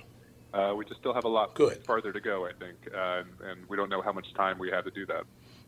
Uh, 0.55 0.75
we 0.77 0.85
just 0.85 1.01
still 1.01 1.15
have 1.15 1.25
a 1.25 1.29
lot 1.29 1.49
farther 1.87 2.13
to 2.13 2.21
go, 2.21 2.45
I 2.45 2.51
think, 2.63 2.77
uh, 2.95 3.21
and, 3.21 3.29
and 3.41 3.69
we 3.71 3.77
don't 3.79 3.89
know 3.89 4.03
how 4.03 4.13
much 4.13 4.27
time 4.35 4.59
we 4.59 4.71
have 4.71 4.85
to 4.85 4.91
do 4.91 5.07
that. 5.07 5.25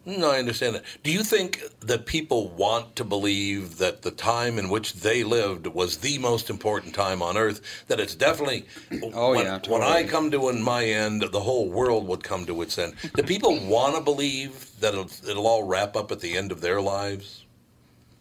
No, 0.07 0.31
I 0.31 0.39
understand 0.39 0.75
that. 0.75 0.85
Do 1.03 1.11
you 1.11 1.23
think 1.23 1.63
that 1.81 2.05
people 2.05 2.49
want 2.51 2.95
to 2.97 3.05
believe 3.05 3.79
that 3.79 4.03
the 4.03 4.11
time 4.11 4.59
in 4.59 4.69
which 4.69 4.95
they 4.95 5.25
lived 5.25 5.67
was 5.67 5.99
the 5.99 6.19
most 6.19 6.51
important 6.51 6.95
time 6.95 7.23
on 7.23 7.37
Earth? 7.39 7.61
That 7.89 8.01
it's 8.01 8.15
definitely. 8.15 8.67
Oh, 9.15 9.31
when, 9.31 9.47
yeah, 9.47 9.61
When 9.67 9.83
I 9.83 10.05
come 10.05 10.31
to 10.33 10.49
in 10.51 10.63
my 10.63 10.85
end, 10.85 11.23
the 11.33 11.41
whole 11.41 11.71
world 11.71 12.07
would 12.07 12.23
come 12.23 12.45
to 12.47 12.61
its 12.63 12.77
end. 12.79 12.95
Do 13.15 13.23
people 13.23 13.59
want 13.67 13.97
to 13.97 14.03
believe 14.03 14.79
that 14.81 14.93
it'll, 14.93 15.11
it'll 15.29 15.47
all 15.47 15.63
wrap 15.65 15.97
up 15.97 16.13
at 16.13 16.21
the 16.21 16.37
end 16.37 16.53
of 16.53 16.61
their 16.61 16.81
lives? 16.83 17.45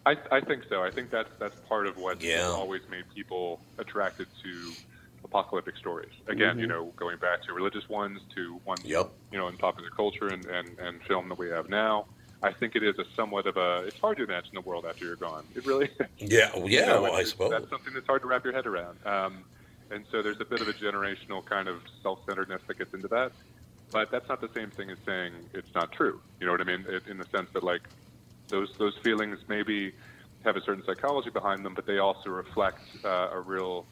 I, 0.06 0.16
I 0.32 0.42
think 0.42 0.64
so. 0.70 0.84
I 0.84 0.92
think 0.92 1.12
that's 1.12 1.30
that's 1.40 1.56
part 1.68 1.88
of 1.88 1.98
what 1.98 2.22
Yeah. 2.22 2.48
always 2.48 2.82
made 2.90 3.06
people 3.14 3.62
attracted 3.78 4.28
to 4.44 4.72
apocalyptic 5.34 5.76
stories. 5.78 6.12
Again, 6.28 6.60
you 6.60 6.66
Mhm. 6.66 6.70
know, 6.70 6.94
going 6.96 7.18
back 7.18 7.42
to 7.44 7.54
religious 7.54 7.88
ones, 7.90 8.22
to 8.36 8.62
ones 8.66 8.84
Yep. 8.86 9.12
you 9.32 9.38
know 9.40 9.48
in 9.48 9.58
popular 9.58 9.90
culture 9.90 10.30
and, 10.30 10.46
and, 10.46 10.78
and 10.80 11.02
film 11.04 11.28
that 11.30 11.38
we 11.38 11.50
have 11.50 11.70
now. 11.70 12.08
I 12.44 12.52
think 12.54 12.76
it 12.76 12.84
is 12.84 12.98
a 13.00 13.06
somewhat 13.16 13.48
of 13.48 13.58
a. 13.58 13.84
It's 13.88 14.00
hard 14.00 14.18
to 14.18 14.24
imagine 14.24 14.52
the 14.54 14.62
world 14.62 14.86
after 14.86 15.06
you're 15.06 15.16
gone. 15.16 15.46
It 15.56 15.66
really. 15.66 15.90
Yeah, 16.20 16.52
well, 16.56 16.70
you 16.70 16.78
yeah, 16.78 16.86
know, 16.86 17.02
well, 17.04 17.14
I 17.14 17.24
suppose. 17.24 17.52
that's 17.52 17.70
something 17.70 17.94
that's 17.94 18.08
hard 18.08 18.22
to 18.22 18.28
wrap 18.28 18.44
your 18.46 18.54
head 18.54 18.66
around. 18.66 19.00
Um, 19.06 19.46
and 19.92 20.06
so 20.12 20.22
there's 20.24 20.40
a 20.40 20.46
bit 20.46 20.62
of 20.62 20.68
a 20.68 20.74
generational 20.74 21.46
kind 21.46 21.68
of 21.68 21.82
self-centeredness 22.02 22.62
that 22.68 22.78
gets 22.78 22.94
into 22.94 23.08
that. 23.10 23.32
But 23.92 24.10
that's 24.12 24.28
not 24.30 24.40
the 24.42 24.50
same 24.56 24.72
thing 24.72 24.90
as 24.90 24.98
saying 25.06 25.34
it's 25.54 25.68
not 25.76 25.92
true. 25.92 26.22
You 26.40 26.48
know 26.48 26.54
what 26.54 26.62
I 26.62 26.64
mean? 26.64 26.86
It, 26.88 27.04
in 27.10 27.18
the 27.18 27.26
sense 27.36 27.50
that 27.54 27.64
like 27.64 27.82
those 28.50 28.70
those 28.80 28.94
feelings 29.04 29.38
maybe 29.48 29.94
have 30.46 30.56
a 30.56 30.62
certain 30.66 30.84
psychology 30.86 31.30
behind 31.30 31.66
them, 31.66 31.74
but 31.76 31.86
they 31.86 32.00
also 32.00 32.30
reflect 32.30 32.80
uh, 33.06 33.30
a 33.32 33.40
real 33.40 33.88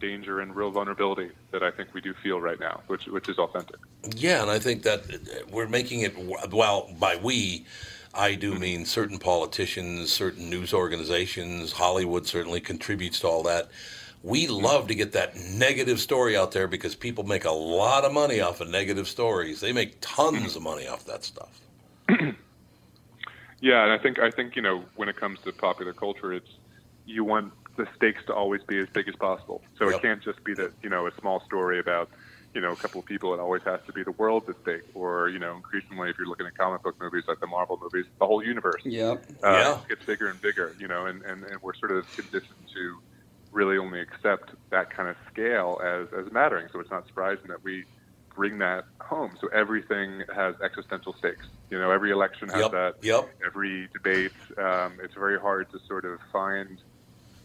danger 0.00 0.40
and 0.40 0.54
real 0.54 0.70
vulnerability 0.70 1.30
that 1.52 1.62
I 1.62 1.70
think 1.70 1.94
we 1.94 2.00
do 2.00 2.14
feel 2.14 2.40
right 2.40 2.58
now, 2.58 2.80
which 2.86 3.06
which 3.06 3.28
is 3.28 3.38
authentic. 3.38 3.76
Yeah, 4.16 4.42
and 4.42 4.50
I 4.50 4.58
think 4.58 4.82
that 4.82 5.00
uh, 5.12 5.46
we're 5.50 5.68
making 5.68 6.00
it, 6.00 6.14
well, 6.50 6.90
by 6.98 7.16
we, 7.16 7.66
I 8.14 8.34
do 8.34 8.54
mean 8.54 8.84
certain 8.84 9.18
politicians, 9.18 10.12
certain 10.12 10.50
news 10.50 10.72
organizations, 10.72 11.72
Hollywood 11.72 12.26
certainly 12.26 12.60
contributes 12.60 13.20
to 13.20 13.28
all 13.28 13.42
that. 13.44 13.70
We 14.22 14.48
love 14.48 14.88
to 14.88 14.94
get 14.94 15.12
that 15.12 15.36
negative 15.36 15.98
story 15.98 16.36
out 16.36 16.52
there 16.52 16.68
because 16.68 16.94
people 16.94 17.24
make 17.24 17.46
a 17.46 17.50
lot 17.50 18.04
of 18.04 18.12
money 18.12 18.40
off 18.40 18.60
of 18.60 18.68
negative 18.68 19.08
stories. 19.08 19.60
They 19.60 19.72
make 19.72 19.96
tons 20.00 20.56
of 20.56 20.62
money 20.62 20.86
off 20.86 21.06
that 21.06 21.24
stuff. 21.24 21.60
Yeah, 23.60 23.84
and 23.84 23.92
I 23.92 23.98
think 23.98 24.18
I 24.18 24.30
think 24.30 24.56
you 24.56 24.62
know 24.62 24.84
when 24.96 25.08
it 25.08 25.16
comes 25.16 25.38
to 25.40 25.52
popular 25.52 25.92
culture, 25.92 26.32
it's 26.32 26.50
you 27.04 27.24
want 27.24 27.52
the 27.80 27.88
stakes 27.96 28.22
to 28.26 28.34
always 28.34 28.60
be 28.68 28.78
as 28.80 28.88
big 28.94 29.08
as 29.08 29.14
possible. 29.20 29.60
So 29.78 29.88
it 29.88 29.96
can't 30.02 30.22
just 30.22 30.38
be 30.44 30.54
that 30.54 30.72
you 30.82 30.90
know 30.90 31.06
a 31.06 31.10
small 31.20 31.42
story 31.46 31.78
about 31.80 32.08
you 32.54 32.60
know 32.60 32.72
a 32.72 32.76
couple 32.76 33.00
of 33.00 33.06
people. 33.06 33.32
It 33.34 33.40
always 33.40 33.62
has 33.64 33.80
to 33.86 33.92
be 33.92 34.02
the 34.04 34.12
world 34.22 34.44
at 34.48 34.56
stake, 34.62 34.82
or 34.94 35.28
you 35.28 35.38
know 35.38 35.56
increasingly 35.56 36.10
if 36.10 36.16
you're 36.18 36.28
looking 36.28 36.46
at 36.46 36.54
comic 36.56 36.82
book 36.82 36.96
movies 37.00 37.24
like 37.28 37.40
the 37.40 37.46
Marvel 37.46 37.78
movies, 37.82 38.06
the 38.20 38.26
whole 38.26 38.42
universe. 38.44 38.82
Yep. 38.84 39.24
Uh, 39.42 39.52
Yeah. 39.52 39.80
gets 39.88 40.02
bigger 40.06 40.28
and 40.28 40.40
bigger. 40.40 40.76
You 40.78 40.88
know, 40.88 41.06
and, 41.06 41.22
and, 41.22 41.44
and 41.44 41.58
we're 41.62 41.74
sort 41.80 41.92
of 41.92 42.04
conditioned 42.14 42.66
to 42.74 43.00
really 43.52 43.78
only 43.78 44.00
accept 44.00 44.54
that 44.70 44.86
kind 44.94 45.08
of 45.08 45.16
scale 45.32 45.80
as 45.84 46.06
as 46.18 46.30
mattering. 46.32 46.68
So 46.72 46.80
it's 46.80 46.90
not 46.90 47.06
surprising 47.08 47.48
that 47.48 47.62
we 47.64 47.84
bring 48.36 48.58
that 48.58 48.84
home. 49.00 49.36
So 49.40 49.48
everything 49.54 50.22
has 50.34 50.54
existential 50.64 51.14
stakes. 51.18 51.46
You 51.70 51.78
know, 51.80 51.90
every 51.90 52.10
election 52.10 52.48
has 52.50 52.62
Yep, 52.62 52.70
that. 52.72 52.94
yep. 53.02 53.30
Every 53.46 53.88
debate. 53.92 54.32
Um, 54.58 54.98
it's 55.02 55.14
very 55.14 55.38
hard 55.38 55.66
to 55.72 55.78
sort 55.88 56.04
of 56.04 56.18
find 56.32 56.78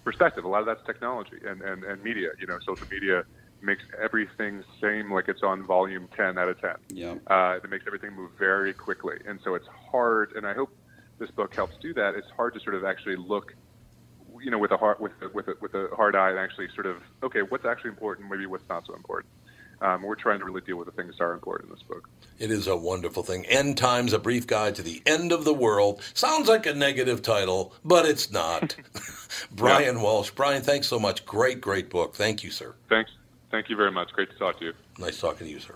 perspective. 0.05 0.45
A 0.45 0.47
lot 0.47 0.59
of 0.59 0.67
that's 0.67 0.85
technology 0.85 1.37
and, 1.45 1.61
and, 1.61 1.83
and 1.83 2.01
media. 2.01 2.29
You 2.39 2.47
know, 2.47 2.57
social 2.65 2.87
media 2.89 3.23
makes 3.61 3.83
everything 4.01 4.63
seem 4.79 5.11
like 5.11 5.25
it's 5.27 5.43
on 5.43 5.65
volume 5.65 6.07
10 6.15 6.37
out 6.37 6.47
of 6.47 6.61
10. 6.61 6.71
Yeah. 6.89 7.15
Uh, 7.27 7.57
it 7.61 7.69
makes 7.69 7.83
everything 7.87 8.13
move 8.15 8.31
very 8.39 8.73
quickly. 8.73 9.15
And 9.27 9.39
so 9.43 9.55
it's 9.55 9.67
hard. 9.91 10.29
And 10.35 10.45
I 10.45 10.53
hope 10.53 10.69
this 11.19 11.31
book 11.31 11.53
helps 11.55 11.75
do 11.81 11.93
that. 11.95 12.13
It's 12.15 12.27
hard 12.37 12.53
to 12.53 12.59
sort 12.59 12.75
of 12.75 12.85
actually 12.85 13.15
look, 13.17 13.53
you 14.41 14.51
know, 14.51 14.59
with 14.59 14.71
a 14.71 14.77
hard 14.77 14.99
with 14.99 15.13
a, 15.21 15.29
with 15.33 15.47
a, 15.47 15.53
with 15.61 15.73
a 15.73 15.87
hard 15.95 16.15
eye 16.15 16.29
and 16.29 16.39
actually 16.39 16.67
sort 16.75 16.85
of 16.85 16.97
okay, 17.23 17.41
what's 17.41 17.65
actually 17.65 17.89
important, 17.89 18.29
maybe 18.29 18.45
what's 18.45 18.67
not 18.69 18.83
so 18.85 18.95
important. 18.95 19.31
Um, 19.81 20.03
we're 20.03 20.15
trying 20.15 20.39
to 20.39 20.45
really 20.45 20.61
deal 20.61 20.77
with 20.77 20.87
the 20.87 20.93
things 20.93 21.17
that 21.17 21.23
are 21.23 21.33
important 21.33 21.69
in 21.69 21.75
this 21.75 21.83
book. 21.83 22.09
It 22.39 22.51
is 22.51 22.67
a 22.67 22.75
wonderful 22.75 23.23
thing. 23.23 23.45
End 23.45 23.77
Times, 23.77 24.13
a 24.13 24.19
brief 24.19 24.47
guide 24.47 24.75
to 24.75 24.81
the 24.81 25.01
end 25.05 25.31
of 25.31 25.45
the 25.45 25.53
world. 25.53 26.01
Sounds 26.13 26.47
like 26.47 26.65
a 26.65 26.73
negative 26.73 27.21
title, 27.21 27.73
but 27.83 28.05
it's 28.05 28.31
not. 28.31 28.75
Bryan 29.51 30.01
Walsh. 30.01 30.31
Bryan, 30.31 30.61
thanks 30.61 30.87
so 30.87 30.99
much. 30.99 31.25
Great, 31.25 31.61
great 31.61 31.89
book. 31.89 32.15
Thank 32.15 32.43
you, 32.43 32.51
sir. 32.51 32.75
Thanks. 32.89 33.11
Thank 33.51 33.69
you 33.69 33.75
very 33.75 33.91
much. 33.91 34.11
Great 34.11 34.29
to 34.31 34.37
talk 34.37 34.59
to 34.59 34.65
you. 34.65 34.73
Nice 34.97 35.19
talking 35.19 35.47
to 35.47 35.53
you, 35.53 35.59
sir. 35.59 35.75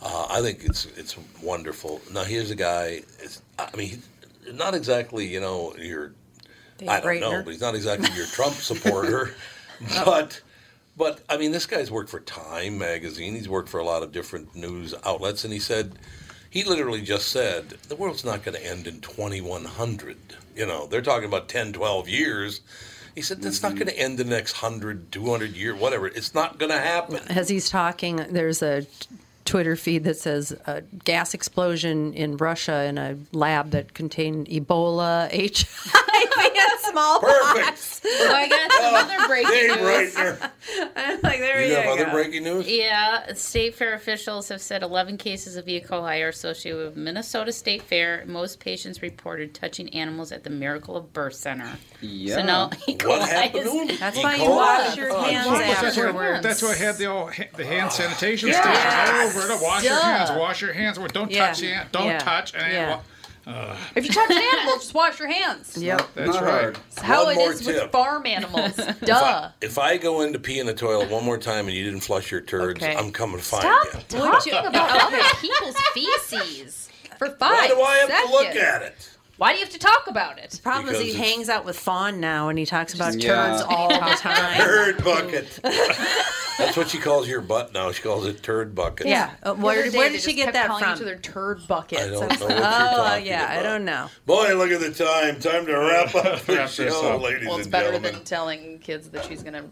Uh, 0.00 0.26
I 0.30 0.40
think 0.40 0.64
it's 0.64 0.86
it's 0.96 1.16
wonderful. 1.42 2.00
Now 2.12 2.24
here's 2.24 2.50
a 2.50 2.56
guy. 2.56 3.02
It's, 3.20 3.40
I 3.58 3.74
mean, 3.76 4.02
not 4.52 4.74
exactly 4.74 5.26
you 5.26 5.40
know 5.40 5.74
your. 5.76 6.12
Dave 6.78 6.88
I 6.88 7.00
don't 7.00 7.20
know, 7.20 7.42
but 7.42 7.50
he's 7.52 7.60
not 7.60 7.74
exactly 7.74 8.10
your 8.16 8.26
Trump 8.26 8.54
supporter. 8.70 9.34
but 10.04 10.40
but 11.02 11.20
I 11.28 11.36
mean, 11.36 11.50
this 11.50 11.66
guy's 11.66 11.90
worked 11.90 12.10
for 12.10 12.20
Time 12.20 12.78
magazine. 12.78 13.34
He's 13.34 13.48
worked 13.48 13.68
for 13.68 13.80
a 13.80 13.84
lot 13.84 14.04
of 14.04 14.12
different 14.12 14.54
news 14.54 14.94
outlets, 15.04 15.42
and 15.42 15.52
he 15.52 15.58
said 15.58 15.94
he 16.48 16.62
literally 16.62 17.02
just 17.02 17.26
said 17.26 17.70
the 17.88 17.96
world's 17.96 18.24
not 18.24 18.44
going 18.44 18.56
to 18.56 18.64
end 18.64 18.86
in 18.86 19.00
2100. 19.00 20.16
You 20.54 20.64
know, 20.64 20.86
they're 20.86 21.02
talking 21.02 21.24
about 21.24 21.48
10, 21.48 21.72
12 21.72 22.08
years. 22.08 22.60
He 23.16 23.20
said 23.20 23.42
that's 23.42 23.64
not 23.64 23.74
going 23.74 23.88
to 23.88 23.98
end 23.98 24.20
in 24.20 24.28
the 24.28 24.36
next 24.36 24.62
100, 24.62 25.10
200 25.10 25.56
years, 25.56 25.76
whatever. 25.76 26.06
It's 26.06 26.36
not 26.36 26.60
going 26.60 26.70
to 26.70 26.78
happen. 26.78 27.18
As 27.28 27.48
he's 27.48 27.68
talking, 27.68 28.24
there's 28.30 28.62
a 28.62 28.86
Twitter 29.52 29.76
feed 29.76 30.04
that 30.04 30.16
says 30.16 30.56
a 30.66 30.80
gas 31.04 31.34
explosion 31.34 32.14
in 32.14 32.38
Russia 32.38 32.84
in 32.84 32.96
a 32.96 33.18
lab 33.32 33.70
that 33.72 33.92
contained 33.92 34.46
Ebola, 34.46 35.28
HIV, 35.30 35.94
and 36.56 36.80
smallpox. 36.80 38.00
So 38.02 38.08
oh, 38.10 38.32
I 38.34 38.48
got 38.48 38.72
some 38.72 38.94
oh, 38.94 38.96
other 38.96 39.26
breaking 39.28 39.50
Dave 39.52 39.76
news. 39.76 40.14
Reitner. 40.14 40.50
I'm 40.96 41.20
like, 41.22 41.38
there 41.40 41.60
You 41.62 41.68
you, 41.68 41.74
have 41.74 41.86
other 41.86 42.04
go. 42.06 42.10
breaking 42.12 42.44
news? 42.44 42.66
Yeah, 42.66 43.32
state 43.34 43.74
fair 43.74 43.92
officials 43.94 44.48
have 44.48 44.60
said 44.62 44.82
11 44.82 45.18
cases 45.18 45.56
of 45.56 45.68
E. 45.68 45.80
coli 45.82 46.22
are 46.24 46.28
associated 46.28 46.82
with 46.86 46.96
Minnesota 46.96 47.52
State 47.52 47.82
Fair. 47.82 48.24
Most 48.26 48.58
patients 48.58 49.02
reported 49.02 49.52
touching 49.54 49.92
animals 49.94 50.32
at 50.32 50.44
the 50.44 50.50
Miracle 50.50 50.96
of 50.96 51.12
Birth 51.12 51.34
Center. 51.34 51.70
Yeah. 52.00 52.36
So 52.36 52.42
now 52.42 52.70
E. 52.88 52.96
coli 52.96 53.08
What 53.08 53.28
happened 53.28 53.90
is- 53.90 54.00
That's 54.00 54.16
why 54.16 54.36
you 54.36 54.48
wash 54.50 54.96
your 54.96 55.12
Oh, 55.12 55.22
hands. 55.22 55.46
That's 55.46 55.96
why, 55.96 56.04
afterwards. 56.06 56.42
that's 56.42 56.62
why 56.62 56.70
I 56.70 56.74
had 56.76 56.96
the 56.96 57.06
old, 57.06 57.34
ha- 57.34 57.44
the 57.56 57.66
hand 57.66 57.92
sanitation 57.92 58.48
Yes. 58.48 58.62
station 58.62 59.36
all 59.36 59.41
over 59.41 59.41
it. 59.50 59.60
Wash 59.62 59.84
your 59.84 59.94
Duh. 59.94 60.02
hands. 60.02 60.30
Wash 60.30 60.60
your 60.62 60.72
hands. 60.72 60.98
Well, 60.98 61.08
Don't 61.08 61.30
Yeah. 61.30 61.46
touch 61.48 61.58
the 61.60 61.72
an- 61.72 61.86
Don't 61.92 62.06
Yeah. 62.06 62.18
touch. 62.18 62.54
And 62.54 62.72
Yeah. 62.72 62.90
wa- 63.46 63.52
uh, 63.52 63.76
If 63.96 64.04
you 64.06 64.12
touch 64.12 64.30
an 64.30 64.36
animal, 64.38 64.76
just 64.78 64.94
wash 64.94 65.18
your 65.18 65.28
hands. 65.28 65.76
Yep. 65.76 66.08
that's 66.14 66.28
Not 66.34 66.42
right. 66.42 66.50
hard. 66.50 66.78
It's 66.90 67.00
how 67.00 67.24
One 67.24 67.32
it 67.32 67.36
more 67.38 67.52
is 67.52 67.60
tip. 67.66 67.82
with 67.82 67.92
farm 67.92 68.26
animals. 68.26 68.72
If 68.78 69.00
Duh. 69.00 69.14
I, 69.14 69.50
if 69.60 69.78
I 69.78 69.96
go 69.96 70.20
in 70.22 70.32
to 70.32 70.38
pee 70.38 70.58
in 70.60 70.66
the 70.66 70.74
toilet 70.74 71.10
one 71.10 71.24
more 71.24 71.38
time 71.38 71.66
and 71.66 71.76
you 71.76 71.84
didn't 71.84 72.00
flush 72.00 72.30
your 72.30 72.40
turds, 72.40 72.82
Okay. 72.82 72.94
I'm 72.96 73.10
coming 73.12 73.38
to 73.38 73.44
find 73.44 73.62
Stop 73.62 73.86
you. 74.10 74.18
talking 74.18 74.54
about 74.66 74.90
other 75.02 75.18
people's 75.40 75.76
feces 75.94 76.88
for 77.18 77.28
five 77.30 77.38
Why 77.52 77.68
do 77.68 77.80
I 77.82 77.96
have 77.98 78.08
seconds. 78.10 78.30
to 78.30 78.36
look 78.36 78.56
at 78.56 78.82
it? 78.82 79.08
Why 79.42 79.54
do 79.54 79.58
you 79.58 79.64
have 79.64 79.72
to 79.72 79.78
talk 79.80 80.06
about 80.06 80.38
it? 80.38 80.50
The 80.52 80.58
problem 80.62 80.94
is 80.94 81.00
he 81.00 81.08
it's- 81.10 81.20
hangs 81.32 81.48
out 81.48 81.64
with 81.64 81.76
Fawn 81.76 82.20
now 82.20 82.48
and 82.48 82.56
he 82.56 82.64
talks 82.64 82.94
about 82.94 83.14
Yeah. 83.20 83.34
turds 83.50 83.62
all 83.68 83.88
the 83.88 84.14
time. 84.16 84.56
Turd 84.60 85.02
bucket. 85.04 85.58
That's 86.58 86.76
what 86.76 86.88
she 86.90 86.98
calls 86.98 87.26
your 87.26 87.40
butt 87.40 87.72
now. 87.74 87.90
She 87.90 88.02
calls 88.04 88.24
it 88.24 88.40
turd 88.44 88.72
bucket. 88.76 89.08
Yeah. 89.08 89.32
Uh, 89.42 89.54
The 89.54 89.60
where 89.60 89.84
other 89.88 89.98
where 89.98 90.10
did 90.10 90.20
she 90.20 90.34
get 90.34 90.52
that 90.52 90.66
from? 90.68 90.78
Each 90.94 91.02
other 91.02 91.16
turd 91.16 91.66
buckets. 91.66 92.02
I 92.02 92.04
don't 92.10 92.12
know 92.12 92.20
what 92.20 92.38
you're 92.38 92.50
Oh, 92.58 92.60
talking 92.60 93.26
yeah, 93.26 93.42
about. 93.52 93.58
I 93.58 93.62
don't 93.64 93.84
know. 93.84 94.06
Boy, 94.26 94.54
look 94.54 94.70
at 94.70 94.78
the 94.78 94.92
time. 94.92 95.40
Time 95.40 95.66
to 95.66 95.72
wrap 95.76 96.14
up 96.14 96.40
the 96.46 96.54
Wrap 96.54 96.70
this 96.70 96.74
show, 96.92 97.14
up. 97.16 97.20
ladies 97.22 97.48
well, 97.48 97.56
it's 97.56 97.64
and 97.66 97.72
better 97.72 97.86
gentlemen. 97.86 98.12
than 98.12 98.22
telling 98.24 98.78
kids 98.78 99.08
that 99.08 99.24
she's 99.24 99.42
gonna 99.42 99.64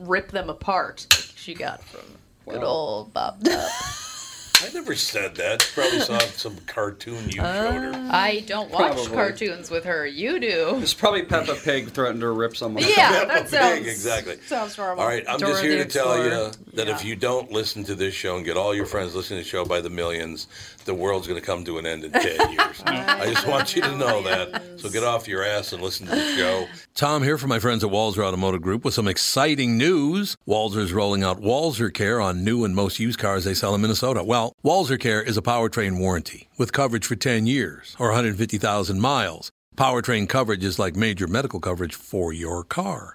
rip 0.00 0.32
them 0.32 0.50
apart. 0.50 1.06
like 1.12 1.20
She 1.36 1.54
got 1.54 1.80
from 1.84 2.00
good 2.48 2.64
old 2.64 3.12
Bob 3.12 3.40
Dub. 3.40 3.70
I 4.62 4.70
never 4.72 4.94
said 4.94 5.34
that. 5.36 5.68
Probably 5.74 6.00
saw 6.00 6.18
some 6.36 6.56
cartoon 6.66 7.26
you 7.26 7.32
showed 7.32 7.42
her. 7.42 7.92
Uh, 7.94 8.08
I 8.10 8.40
don't 8.46 8.70
watch 8.70 8.94
Probably. 8.94 9.12
cartoons 9.12 9.70
with 9.70 9.84
her. 9.84 10.06
You 10.06 10.40
do. 10.40 10.78
It's 10.80 10.94
probably 10.94 11.22
Peppa 11.22 11.54
Pig 11.56 11.90
threatened 11.90 12.20
to 12.22 12.30
rip 12.30 12.56
someone. 12.56 12.82
Yeah, 12.82 13.24
Peppa 13.24 13.26
that 13.26 13.42
Pig, 13.42 13.50
sounds 13.50 13.86
exactly. 13.88 14.38
Sounds 14.46 14.74
horrible. 14.76 15.02
All 15.02 15.08
right, 15.08 15.24
I'm 15.28 15.38
Dora 15.38 15.52
just 15.52 15.62
the 15.62 15.68
here 15.68 15.84
to 15.84 15.90
tell 15.90 16.16
you 16.18 16.24
Explorer. 16.46 16.52
that 16.74 16.88
if 16.88 17.04
you 17.04 17.16
don't 17.16 17.50
listen 17.52 17.84
to 17.84 17.94
this 17.94 18.14
show 18.14 18.36
and 18.36 18.44
get 18.44 18.56
all 18.56 18.74
your 18.74 18.86
friends 18.86 19.14
listening 19.14 19.40
to 19.40 19.44
the 19.44 19.48
show 19.50 19.64
by 19.64 19.80
the 19.80 19.90
millions, 19.90 20.46
the 20.86 20.94
world's 20.94 21.26
going 21.26 21.38
to 21.38 21.44
come 21.44 21.64
to 21.64 21.78
an 21.78 21.86
end 21.86 22.04
in 22.04 22.12
10 22.12 22.22
years. 22.52 22.82
I 22.86 23.26
just 23.32 23.46
want 23.46 23.76
you 23.76 23.82
to 23.82 23.96
know 23.96 24.22
that. 24.22 24.62
So 24.76 24.88
get 24.88 25.02
off 25.02 25.28
your 25.28 25.44
ass 25.44 25.72
and 25.72 25.82
listen 25.82 26.06
to 26.06 26.14
the 26.14 26.36
show. 26.36 26.66
Tom 26.94 27.22
here 27.22 27.36
from 27.36 27.50
my 27.50 27.58
friends 27.58 27.84
at 27.84 27.90
Walser 27.90 28.24
Automotive 28.24 28.62
Group 28.62 28.84
with 28.84 28.94
some 28.94 29.08
exciting 29.08 29.76
news. 29.76 30.36
Walser's 30.48 30.92
rolling 30.92 31.22
out 31.22 31.40
Walser 31.40 31.92
Care 31.92 32.20
on 32.20 32.44
new 32.44 32.64
and 32.64 32.74
most 32.74 32.98
used 32.98 33.18
cars 33.18 33.44
they 33.44 33.54
sell 33.54 33.74
in 33.74 33.80
Minnesota. 33.82 34.22
Well, 34.24 34.54
Walser 34.64 34.98
Care 34.98 35.22
is 35.22 35.36
a 35.36 35.42
powertrain 35.42 35.98
warranty 35.98 36.48
with 36.56 36.72
coverage 36.72 37.04
for 37.04 37.16
10 37.16 37.46
years 37.46 37.96
or 37.98 38.08
150,000 38.08 39.00
miles. 39.00 39.50
Powertrain 39.76 40.28
coverage 40.28 40.64
is 40.64 40.78
like 40.78 40.96
major 40.96 41.26
medical 41.26 41.60
coverage 41.60 41.94
for 41.94 42.32
your 42.32 42.64
car. 42.64 43.14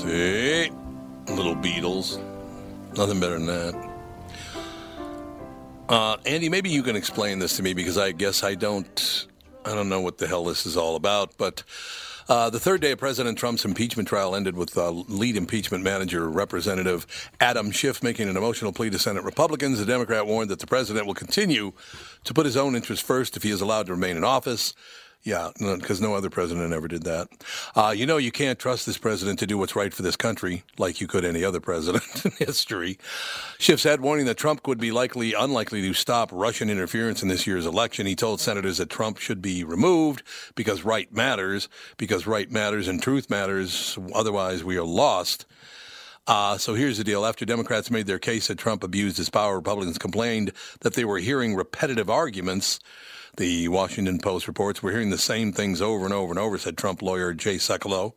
See? 0.00 0.70
Little 1.28 1.54
Beatles. 1.54 2.18
Nothing 2.96 3.20
better 3.20 3.38
than 3.38 3.46
that. 3.46 3.90
Uh, 5.90 6.16
Andy, 6.24 6.48
maybe 6.48 6.70
you 6.70 6.82
can 6.82 6.96
explain 6.96 7.38
this 7.38 7.56
to 7.58 7.62
me 7.62 7.74
because 7.74 7.98
I 7.98 8.12
guess 8.12 8.42
I 8.42 8.54
don't. 8.54 9.26
I 9.66 9.74
don't 9.74 9.90
know 9.90 10.00
what 10.00 10.16
the 10.16 10.26
hell 10.26 10.44
this 10.44 10.64
is 10.64 10.74
all 10.74 10.96
about. 10.96 11.36
But 11.36 11.64
uh, 12.30 12.48
the 12.48 12.58
third 12.58 12.80
day 12.80 12.92
of 12.92 12.98
President 12.98 13.36
Trump's 13.36 13.66
impeachment 13.66 14.08
trial 14.08 14.34
ended 14.34 14.56
with 14.56 14.78
uh, 14.78 14.90
lead 14.90 15.36
impeachment 15.36 15.84
manager 15.84 16.30
Representative 16.30 17.06
Adam 17.38 17.70
Schiff 17.70 18.02
making 18.02 18.30
an 18.30 18.38
emotional 18.38 18.72
plea 18.72 18.88
to 18.88 18.98
Senate 18.98 19.24
Republicans. 19.24 19.80
The 19.80 19.84
Democrat 19.84 20.26
warned 20.26 20.48
that 20.48 20.60
the 20.60 20.66
president 20.66 21.06
will 21.06 21.14
continue 21.14 21.72
to 22.24 22.32
put 22.32 22.46
his 22.46 22.56
own 22.56 22.74
interests 22.74 23.04
first 23.04 23.36
if 23.36 23.42
he 23.42 23.50
is 23.50 23.60
allowed 23.60 23.86
to 23.86 23.92
remain 23.92 24.16
in 24.16 24.24
office. 24.24 24.72
Yeah, 25.22 25.50
because 25.58 26.00
no 26.00 26.14
other 26.14 26.30
president 26.30 26.72
ever 26.72 26.88
did 26.88 27.02
that. 27.02 27.28
Uh, 27.76 27.92
you 27.94 28.06
know, 28.06 28.16
you 28.16 28.32
can't 28.32 28.58
trust 28.58 28.86
this 28.86 28.96
president 28.96 29.38
to 29.40 29.46
do 29.46 29.58
what's 29.58 29.76
right 29.76 29.92
for 29.92 30.02
this 30.02 30.16
country 30.16 30.64
like 30.78 31.02
you 31.02 31.06
could 31.06 31.26
any 31.26 31.44
other 31.44 31.60
president 31.60 32.04
in 32.24 32.30
history. 32.32 32.98
Schiff 33.58 33.80
said, 33.80 34.00
warning 34.00 34.24
that 34.26 34.38
Trump 34.38 34.66
would 34.66 34.78
be 34.80 34.90
likely 34.90 35.34
unlikely 35.34 35.82
to 35.82 35.92
stop 35.92 36.30
Russian 36.32 36.70
interference 36.70 37.22
in 37.22 37.28
this 37.28 37.46
year's 37.46 37.66
election. 37.66 38.06
He 38.06 38.16
told 38.16 38.40
senators 38.40 38.78
that 38.78 38.88
Trump 38.88 39.18
should 39.18 39.42
be 39.42 39.62
removed 39.62 40.22
because 40.54 40.84
right 40.84 41.12
matters, 41.12 41.68
because 41.98 42.26
right 42.26 42.50
matters 42.50 42.88
and 42.88 43.02
truth 43.02 43.28
matters. 43.28 43.98
Otherwise, 44.14 44.64
we 44.64 44.78
are 44.78 44.84
lost. 44.84 45.44
Uh, 46.26 46.56
so 46.56 46.72
here's 46.72 46.96
the 46.96 47.04
deal. 47.04 47.26
After 47.26 47.44
Democrats 47.44 47.90
made 47.90 48.06
their 48.06 48.18
case 48.18 48.48
that 48.48 48.56
Trump 48.56 48.82
abused 48.82 49.18
his 49.18 49.28
power, 49.28 49.56
Republicans 49.56 49.98
complained 49.98 50.52
that 50.80 50.94
they 50.94 51.04
were 51.04 51.18
hearing 51.18 51.54
repetitive 51.54 52.08
arguments 52.08 52.80
the 53.36 53.68
Washington 53.68 54.18
Post 54.18 54.46
reports 54.48 54.82
we're 54.82 54.92
hearing 54.92 55.10
the 55.10 55.18
same 55.18 55.52
things 55.52 55.80
over 55.80 56.04
and 56.04 56.14
over 56.14 56.30
and 56.32 56.38
over, 56.38 56.58
said 56.58 56.76
Trump 56.76 57.02
lawyer 57.02 57.32
Jay 57.32 57.56
Sekulow. 57.56 58.14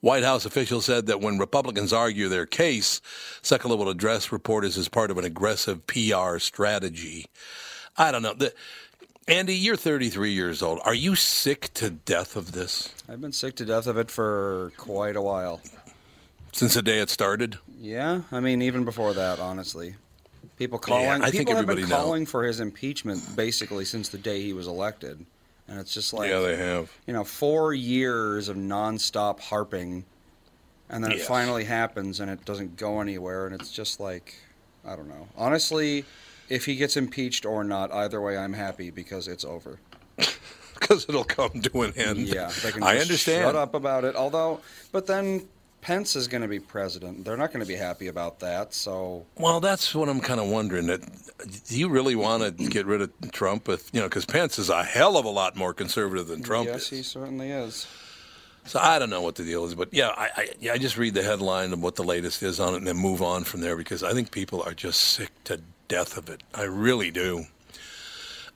White 0.00 0.22
House 0.22 0.44
officials 0.44 0.84
said 0.84 1.06
that 1.06 1.20
when 1.20 1.38
Republicans 1.38 1.92
argue 1.92 2.28
their 2.28 2.44
case, 2.44 3.00
Sekulow 3.42 3.78
will 3.78 3.88
address 3.88 4.30
reporters 4.30 4.76
as 4.76 4.88
part 4.88 5.10
of 5.10 5.16
an 5.16 5.24
aggressive 5.24 5.86
PR 5.86 6.38
strategy. 6.38 7.26
I 7.96 8.12
don't 8.12 8.22
know. 8.22 8.34
The, 8.34 8.52
Andy, 9.26 9.54
you're 9.54 9.76
33 9.76 10.32
years 10.32 10.62
old. 10.62 10.80
Are 10.84 10.94
you 10.94 11.14
sick 11.14 11.72
to 11.74 11.88
death 11.88 12.36
of 12.36 12.52
this? 12.52 12.94
I've 13.08 13.22
been 13.22 13.32
sick 13.32 13.56
to 13.56 13.64
death 13.64 13.86
of 13.86 13.96
it 13.96 14.10
for 14.10 14.72
quite 14.76 15.16
a 15.16 15.22
while. 15.22 15.62
Since 16.52 16.74
the 16.74 16.82
day 16.82 16.98
it 16.98 17.08
started? 17.08 17.58
Yeah, 17.80 18.22
I 18.30 18.40
mean, 18.40 18.60
even 18.60 18.84
before 18.84 19.14
that, 19.14 19.40
honestly. 19.40 19.94
People 20.56 20.78
calling. 20.78 21.04
Yeah, 21.04 21.26
I 21.26 21.30
people 21.30 21.54
think 21.54 21.66
have 21.66 21.76
been 21.76 21.88
calling 21.88 22.22
know. 22.22 22.28
for 22.28 22.44
his 22.44 22.60
impeachment 22.60 23.36
basically 23.36 23.84
since 23.84 24.08
the 24.08 24.18
day 24.18 24.40
he 24.40 24.52
was 24.52 24.66
elected, 24.66 25.24
and 25.66 25.80
it's 25.80 25.92
just 25.92 26.12
like 26.12 26.30
yeah, 26.30 26.40
they 26.40 26.56
have. 26.56 26.92
You 27.06 27.12
know, 27.12 27.24
four 27.24 27.74
years 27.74 28.48
of 28.48 28.56
nonstop 28.56 29.40
harping, 29.40 30.04
and 30.88 31.02
then 31.02 31.10
yes. 31.10 31.22
it 31.22 31.24
finally 31.24 31.64
happens, 31.64 32.20
and 32.20 32.30
it 32.30 32.44
doesn't 32.44 32.76
go 32.76 33.00
anywhere, 33.00 33.46
and 33.46 33.54
it's 33.60 33.72
just 33.72 33.98
like, 33.98 34.36
I 34.86 34.94
don't 34.94 35.08
know. 35.08 35.28
Honestly, 35.36 36.04
if 36.48 36.66
he 36.66 36.76
gets 36.76 36.96
impeached 36.96 37.44
or 37.44 37.64
not, 37.64 37.92
either 37.92 38.20
way, 38.20 38.36
I'm 38.36 38.52
happy 38.52 38.90
because 38.90 39.28
it's 39.28 39.44
over. 39.44 39.78
Because 40.74 41.06
it'll 41.08 41.24
come 41.24 41.62
to 41.62 41.82
an 41.82 41.92
end. 41.96 42.18
Yeah, 42.18 42.50
I 42.82 42.98
understand. 42.98 43.44
Shut 43.44 43.54
up 43.54 43.74
about 43.74 44.04
it. 44.04 44.16
Although, 44.16 44.60
but 44.90 45.06
then 45.06 45.48
Pence 45.84 46.16
is 46.16 46.28
going 46.28 46.40
to 46.40 46.48
be 46.48 46.58
president. 46.58 47.26
They're 47.26 47.36
not 47.36 47.52
going 47.52 47.60
to 47.60 47.68
be 47.68 47.76
happy 47.76 48.06
about 48.06 48.40
that. 48.40 48.72
So, 48.72 49.26
well, 49.36 49.60
that's 49.60 49.94
what 49.94 50.08
I'm 50.08 50.20
kind 50.20 50.40
of 50.40 50.48
wondering. 50.48 50.86
That 50.86 51.02
do 51.68 51.78
you 51.78 51.90
really 51.90 52.16
want 52.16 52.42
to 52.42 52.68
get 52.70 52.86
rid 52.86 53.02
of 53.02 53.12
Trump? 53.32 53.68
With 53.68 53.90
you 53.92 54.00
know, 54.00 54.06
because 54.06 54.24
Pence 54.24 54.58
is 54.58 54.70
a 54.70 54.82
hell 54.82 55.18
of 55.18 55.26
a 55.26 55.28
lot 55.28 55.56
more 55.56 55.74
conservative 55.74 56.26
than 56.26 56.42
Trump. 56.42 56.68
Yes, 56.68 56.84
is. 56.84 56.88
he 56.88 57.02
certainly 57.02 57.50
is. 57.50 57.86
So 58.64 58.80
I 58.80 58.98
don't 58.98 59.10
know 59.10 59.20
what 59.20 59.34
the 59.34 59.44
deal 59.44 59.66
is, 59.66 59.74
but 59.74 59.92
yeah, 59.92 60.08
I, 60.08 60.30
I, 60.34 60.48
yeah, 60.58 60.72
I 60.72 60.78
just 60.78 60.96
read 60.96 61.12
the 61.12 61.22
headline 61.22 61.74
of 61.74 61.82
what 61.82 61.96
the 61.96 62.02
latest 62.02 62.42
is 62.42 62.58
on 62.58 62.72
it 62.72 62.78
and 62.78 62.86
then 62.86 62.96
move 62.96 63.20
on 63.20 63.44
from 63.44 63.60
there 63.60 63.76
because 63.76 64.02
I 64.02 64.14
think 64.14 64.30
people 64.30 64.62
are 64.62 64.72
just 64.72 65.02
sick 65.02 65.32
to 65.44 65.60
death 65.88 66.16
of 66.16 66.30
it. 66.30 66.42
I 66.54 66.62
really 66.62 67.10
do. 67.10 67.44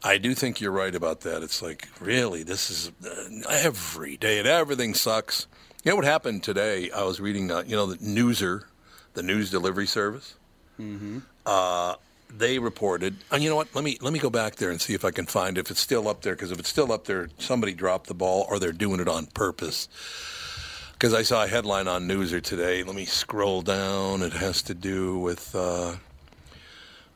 I 0.02 0.16
do 0.16 0.32
think 0.32 0.62
you're 0.62 0.72
right 0.72 0.94
about 0.94 1.20
that. 1.22 1.42
It's 1.42 1.60
like 1.60 1.88
really, 2.00 2.42
this 2.42 2.70
is 2.70 2.90
uh, 3.04 3.50
every 3.50 4.16
day, 4.16 4.38
and 4.38 4.48
everything 4.48 4.94
sucks. 4.94 5.46
You 5.84 5.92
know 5.92 5.96
what 5.96 6.04
happened 6.04 6.42
today? 6.42 6.90
I 6.90 7.04
was 7.04 7.20
reading, 7.20 7.52
uh, 7.52 7.62
you 7.64 7.76
know, 7.76 7.86
the 7.86 7.98
Newser, 7.98 8.64
the 9.14 9.22
news 9.22 9.50
delivery 9.50 9.86
service. 9.86 10.34
Mm-hmm. 10.78 11.18
Uh, 11.46 11.94
they 12.36 12.58
reported, 12.58 13.16
and 13.30 13.42
you 13.42 13.48
know 13.48 13.56
what? 13.56 13.74
Let 13.74 13.84
me 13.84 13.96
let 14.00 14.12
me 14.12 14.18
go 14.18 14.28
back 14.28 14.56
there 14.56 14.70
and 14.70 14.80
see 14.80 14.92
if 14.92 15.04
I 15.04 15.10
can 15.12 15.26
find 15.26 15.56
if 15.56 15.70
it's 15.70 15.80
still 15.80 16.08
up 16.08 16.22
there. 16.22 16.34
Because 16.34 16.50
if 16.50 16.58
it's 16.58 16.68
still 16.68 16.92
up 16.92 17.04
there, 17.04 17.28
somebody 17.38 17.72
dropped 17.72 18.08
the 18.08 18.14
ball, 18.14 18.44
or 18.50 18.58
they're 18.58 18.72
doing 18.72 19.00
it 19.00 19.08
on 19.08 19.26
purpose. 19.26 19.88
Because 20.92 21.14
I 21.14 21.22
saw 21.22 21.44
a 21.44 21.46
headline 21.46 21.86
on 21.86 22.08
Newser 22.08 22.42
today. 22.42 22.82
Let 22.82 22.96
me 22.96 23.04
scroll 23.04 23.62
down. 23.62 24.22
It 24.22 24.32
has 24.32 24.62
to 24.62 24.74
do 24.74 25.18
with. 25.18 25.54
Uh, 25.54 25.94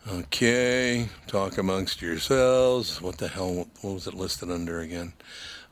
okay, 0.09 1.09
talk 1.27 1.59
amongst 1.59 2.01
yourselves. 2.01 3.03
What 3.03 3.19
the 3.19 3.29
hell? 3.29 3.69
What 3.81 3.95
was 3.95 4.07
it 4.07 4.15
listed 4.15 4.51
under 4.51 4.81
again? 4.81 5.13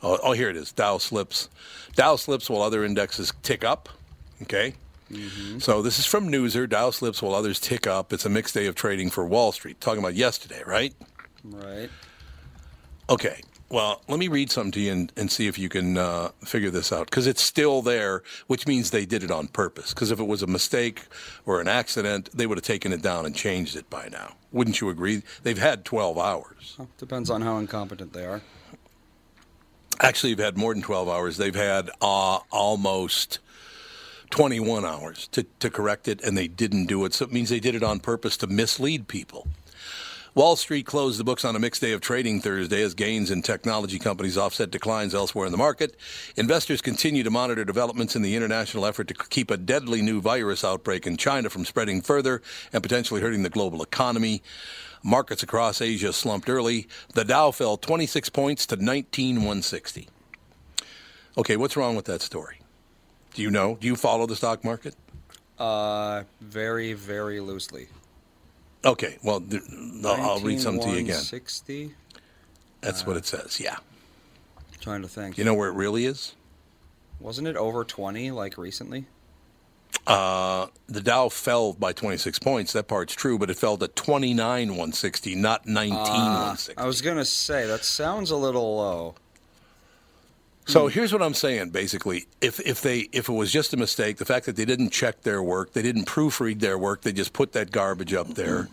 Oh, 0.03 0.19
oh, 0.23 0.33
here 0.33 0.49
it 0.49 0.57
is. 0.57 0.73
Dow 0.73 0.99
slips. 0.99 1.49
Dow 1.95 2.17
slips 2.17 2.49
while 2.49 2.63
other 2.63 2.85
indexes 2.85 3.33
tick 3.43 3.65
up. 3.65 3.89
Okay. 4.43 4.75
Mm-hmm. 5.11 5.59
So 5.59 5.83
this 5.83 5.99
is 5.99 6.07
from 6.07 6.31
Newser. 6.31 6.69
Dow 6.69 6.91
slips 6.91 7.21
while 7.21 7.35
others 7.35 7.61
tick 7.61 7.87
up. 7.87 8.13
It's 8.13 8.25
a 8.25 8.31
mixed 8.31 8.55
day 8.55 8.67
of 8.67 8.75
trading 8.75 9.11
for 9.11 9.27
Wall 9.27 9.53
Street. 9.53 9.81
Talking 9.81 10.01
about 10.01 10.15
yesterday, 10.15 10.63
right? 10.67 10.95
Right. 11.45 11.91
Okay. 13.09 13.41
Well, 13.69 14.03
let 14.09 14.19
me 14.19 14.27
read 14.27 14.51
something 14.51 14.73
to 14.73 14.81
you 14.81 14.93
and, 14.93 15.13
and 15.17 15.31
see 15.31 15.47
if 15.47 15.57
you 15.57 15.69
can 15.69 15.97
uh, 15.97 16.31
figure 16.45 16.71
this 16.71 16.93
out 16.93 17.07
because 17.07 17.29
it's 17.29 17.41
still 17.41 17.83
there, 17.83 18.23
which 18.49 18.67
means 18.67 18.91
they 18.91 19.07
did 19.07 19.23
it 19.23 19.31
on 19.31 19.47
purpose. 19.47 19.95
Because 19.95 20.11
if 20.11 20.19
it 20.19 20.27
was 20.27 20.43
a 20.43 20.49
mistake 20.49 21.03
or 21.47 21.61
an 21.61 21.69
accident, 21.69 22.31
they 22.35 22.49
would 22.49 22.59
have 22.59 22.65
taken 22.65 22.93
it 22.93 23.01
down 23.01 23.27
and 23.27 23.35
changed 23.35 23.77
it 23.77 23.89
by 23.89 24.09
now. 24.09 24.35
Wouldn't 24.51 24.81
you 24.81 24.89
agree? 24.89 25.23
They've 25.45 25.59
had 25.59 25.85
12 25.85 26.19
hours. 26.19 26.75
Well, 26.79 26.89
depends 26.99 27.31
on 27.31 27.43
how 27.43 27.59
incompetent 27.59 28.13
they 28.13 28.25
are. 28.25 28.41
Actually, 30.03 30.35
they've 30.35 30.47
had 30.47 30.57
more 30.57 30.73
than 30.73 30.83
12 30.83 31.09
hours. 31.09 31.37
They've 31.37 31.55
had 31.55 31.91
uh, 32.01 32.39
almost 32.51 33.39
21 34.31 34.85
hours 34.85 35.29
to, 35.29 35.45
to 35.59 35.69
correct 35.69 36.09
it, 36.09 36.23
and 36.23 36.39
they 36.39 36.49
didn't 36.49 36.87
do 36.87 37.05
it. 37.05 37.13
So 37.13 37.27
it 37.27 37.33
means 37.33 37.51
they 37.51 37.61
did 37.61 37.75
it 37.75 37.83
on 37.83 38.01
purpose 38.01 38.37
to 38.39 38.47
mislead 38.47 39.09
people. 39.09 39.47
Wall 40.33 40.55
Street 40.55 40.87
closed 40.87 41.19
the 41.19 41.25
books 41.25 41.45
on 41.45 41.57
a 41.57 41.59
mixed 41.59 41.81
day 41.81 41.91
of 41.93 42.01
trading 42.01 42.41
Thursday 42.41 42.83
as 42.83 42.95
gains 42.95 43.33
in 43.33 43.43
technology 43.43 43.99
companies 43.99 44.39
offset 44.39 44.71
declines 44.71 45.13
elsewhere 45.13 45.45
in 45.45 45.51
the 45.51 45.59
market. 45.59 45.97
Investors 46.37 46.81
continue 46.81 47.25
to 47.25 47.31
monitor 47.31 47.65
developments 47.65 48.15
in 48.15 48.23
the 48.23 48.37
international 48.37 48.87
effort 48.87 49.09
to 49.09 49.15
keep 49.15 49.51
a 49.51 49.57
deadly 49.57 50.03
new 50.03 50.21
virus 50.21 50.65
outbreak 50.65 51.05
in 51.05 51.17
China 51.17 51.51
from 51.51 51.65
spreading 51.65 52.01
further 52.01 52.43
and 52.73 52.81
potentially 52.81 53.21
hurting 53.21 53.43
the 53.43 53.51
global 53.51 53.83
economy. 53.83 54.41
Markets 55.03 55.43
across 55.43 55.81
Asia 55.81 56.13
slumped 56.13 56.49
early. 56.49 56.87
The 57.15 57.25
Dow 57.25 57.51
fell 57.51 57.77
26 57.77 58.29
points 58.31 58.67
to 58.67 58.77
19,160. 58.77 60.09
Okay, 61.39 61.57
what's 61.57 61.77
wrong 61.77 61.97
with 61.97 62.05
that 62.07 62.23
story? 62.23 62.61
Do 63.35 63.43
you 63.43 63.51
know? 63.51 63.79
Do 63.81 63.87
you 63.87 63.97
follow 63.97 64.27
the 64.27 64.37
stock 64.37 64.65
market? 64.65 64.95
Uh, 65.59 66.25
very, 66.41 66.93
very 66.93 67.41
loosely. 67.41 67.89
Okay, 68.85 69.19
well, 69.23 69.41
th- 69.41 69.63
I'll 70.05 70.41
read 70.41 70.61
some 70.61 70.81
to 70.81 70.89
you 70.91 70.99
again. 70.99 71.19
60? 71.19 71.95
That's 72.81 73.03
uh, 73.03 73.05
what 73.05 73.17
it 73.17 73.27
says, 73.27 73.61
yeah. 73.61 73.77
Trying 74.81 75.03
to 75.03 75.09
think. 75.09 75.37
You 75.37 75.45
know 75.45 75.55
where 75.55 75.69
it 75.69 75.75
really 75.75 76.07
is? 76.07 76.35
Wasn't 77.21 77.47
it 77.47 77.57
over 77.57 77.85
20 77.85 78.31
like 78.31 78.57
recently? 78.57 79.05
Uh, 80.07 80.67
the 80.89 81.01
Dow 81.01 81.29
fell 81.29 81.73
by 81.73 81.93
26 81.93 82.39
points. 82.39 82.73
That 82.73 82.89
part's 82.89 83.15
true, 83.15 83.39
but 83.39 83.51
it 83.51 83.57
fell 83.57 83.77
to 83.77 83.89
29,160, 83.89 85.35
not 85.37 85.67
19,160. 85.67 86.77
Uh, 86.77 86.83
I 86.83 86.87
was 86.87 87.01
going 87.01 87.17
to 87.17 87.25
say, 87.25 87.67
that 87.67 87.85
sounds 87.85 88.31
a 88.31 88.37
little 88.37 88.77
low. 88.77 89.15
So 90.67 90.87
here's 90.87 91.13
what 91.13 91.23
I'm 91.23 91.35
saying. 91.35 91.71
Basically, 91.71 92.27
if 92.41 92.61
if 92.61 92.81
they 92.81 93.09
if 93.13 93.29
it 93.29 93.33
was 93.33 93.51
just 93.51 93.73
a 93.75 93.77
mistake, 93.77 94.19
the 94.19 94.25
fact 94.25 94.47
that 94.47 94.55
they 94.55 94.65
didn't 94.65 94.91
check 94.91 95.23
their 95.23 95.43
work, 95.43 95.73
they 95.73 95.83
didn't 95.83 96.05
proofread 96.05 96.61
their 96.61 96.79
work, 96.79 97.03
they 97.03 97.13
just 97.13 97.33
put 97.33 97.53
that 97.55 97.73
garbage 97.73 98.15
up 98.15 98.35
there. 98.35 98.69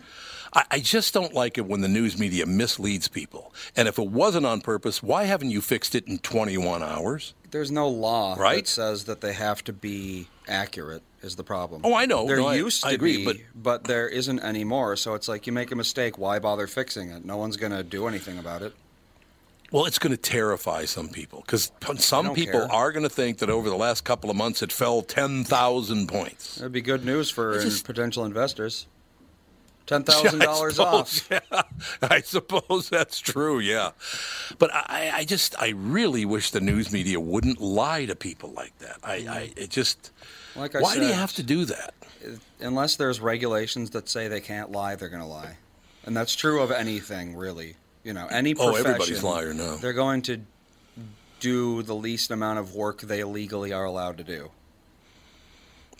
I, 0.54 0.64
I 0.72 0.80
just 0.80 1.14
don't 1.14 1.34
like 1.34 1.58
it 1.58 1.66
when 1.66 1.80
the 1.80 1.88
news 1.88 2.18
media 2.18 2.46
misleads 2.46 3.08
people. 3.08 3.54
And 3.76 3.88
if 3.88 3.98
it 3.98 4.08
wasn't 4.08 4.46
on 4.46 4.60
purpose, 4.60 5.02
why 5.02 5.24
haven't 5.24 5.50
you 5.50 5.60
fixed 5.60 5.94
it 5.94 6.06
in 6.06 6.18
21 6.18 6.82
hours? 6.82 7.34
There's 7.50 7.70
no 7.70 7.88
law 7.88 8.34
right? 8.38 8.64
that 8.64 8.68
says 8.68 9.04
that 9.04 9.20
they 9.20 9.32
have 9.32 9.64
to 9.64 9.72
be 9.72 10.28
accurate 10.46 11.02
is 11.22 11.36
the 11.36 11.44
problem. 11.44 11.82
Oh, 11.84 11.94
I 11.94 12.06
know. 12.06 12.26
There 12.26 12.36
no, 12.36 12.50
used 12.50 12.84
I, 12.84 12.88
to 12.88 12.92
I 12.92 12.94
agree, 12.94 13.16
be, 13.18 13.24
but... 13.24 13.36
but 13.54 13.84
there 13.84 14.08
isn't 14.08 14.40
anymore. 14.40 14.96
So 14.96 15.14
it's 15.14 15.28
like 15.28 15.46
you 15.46 15.52
make 15.52 15.72
a 15.72 15.76
mistake, 15.76 16.18
why 16.18 16.38
bother 16.38 16.66
fixing 16.66 17.10
it? 17.10 17.24
No 17.24 17.36
one's 17.36 17.56
going 17.56 17.72
to 17.72 17.82
do 17.82 18.06
anything 18.06 18.38
about 18.38 18.62
it. 18.62 18.74
Well, 19.70 19.84
it's 19.84 19.98
going 19.98 20.12
to 20.12 20.16
terrify 20.16 20.86
some 20.86 21.08
people 21.08 21.42
because 21.44 21.70
some 21.98 22.32
people 22.32 22.60
care. 22.60 22.72
are 22.72 22.90
going 22.90 23.02
to 23.02 23.10
think 23.10 23.38
that 23.38 23.50
over 23.50 23.68
the 23.68 23.76
last 23.76 24.02
couple 24.02 24.30
of 24.30 24.36
months 24.36 24.62
it 24.62 24.72
fell 24.72 25.02
10,000 25.02 26.06
points. 26.06 26.56
That'd 26.56 26.72
be 26.72 26.80
good 26.80 27.04
news 27.04 27.28
for 27.30 27.60
just- 27.60 27.84
potential 27.84 28.24
investors. 28.24 28.86
Ten 29.88 30.04
thousand 30.04 30.38
dollars 30.50 30.78
off. 30.78 31.28
Yeah, 31.30 31.62
I 32.02 32.20
suppose 32.20 32.90
that's 32.90 33.20
true. 33.20 33.58
Yeah, 33.58 33.92
but 34.58 34.70
I, 34.72 35.10
I 35.14 35.24
just, 35.24 35.60
I 35.60 35.70
really 35.70 36.24
wish 36.24 36.50
the 36.50 36.60
news 36.60 36.92
media 36.92 37.18
wouldn't 37.18 37.60
lie 37.60 38.04
to 38.04 38.14
people 38.14 38.52
like 38.52 38.76
that. 38.78 38.98
I, 39.02 39.14
I 39.14 39.18
mm-hmm. 39.18 39.58
it 39.58 39.70
just, 39.70 40.12
Like 40.54 40.76
I 40.76 40.80
why 40.80 40.96
do 40.96 41.06
you 41.06 41.12
have 41.12 41.32
to 41.34 41.42
do 41.42 41.64
that? 41.64 41.94
Unless 42.60 42.96
there's 42.96 43.20
regulations 43.20 43.90
that 43.90 44.08
say 44.08 44.28
they 44.28 44.40
can't 44.40 44.70
lie, 44.70 44.94
they're 44.94 45.08
going 45.08 45.22
to 45.22 45.28
lie, 45.28 45.56
and 46.04 46.14
that's 46.14 46.36
true 46.36 46.60
of 46.60 46.70
anything 46.70 47.34
really. 47.34 47.76
You 48.04 48.12
know, 48.12 48.26
any 48.26 48.54
profession. 48.54 48.86
Oh, 48.86 48.90
everybody's 48.90 49.22
liar 49.22 49.54
now. 49.54 49.76
They're 49.76 49.92
going 49.92 50.22
to 50.22 50.40
do 51.40 51.82
the 51.82 51.94
least 51.94 52.30
amount 52.30 52.58
of 52.58 52.74
work 52.74 53.00
they 53.00 53.24
legally 53.24 53.72
are 53.72 53.84
allowed 53.84 54.18
to 54.18 54.24
do. 54.24 54.50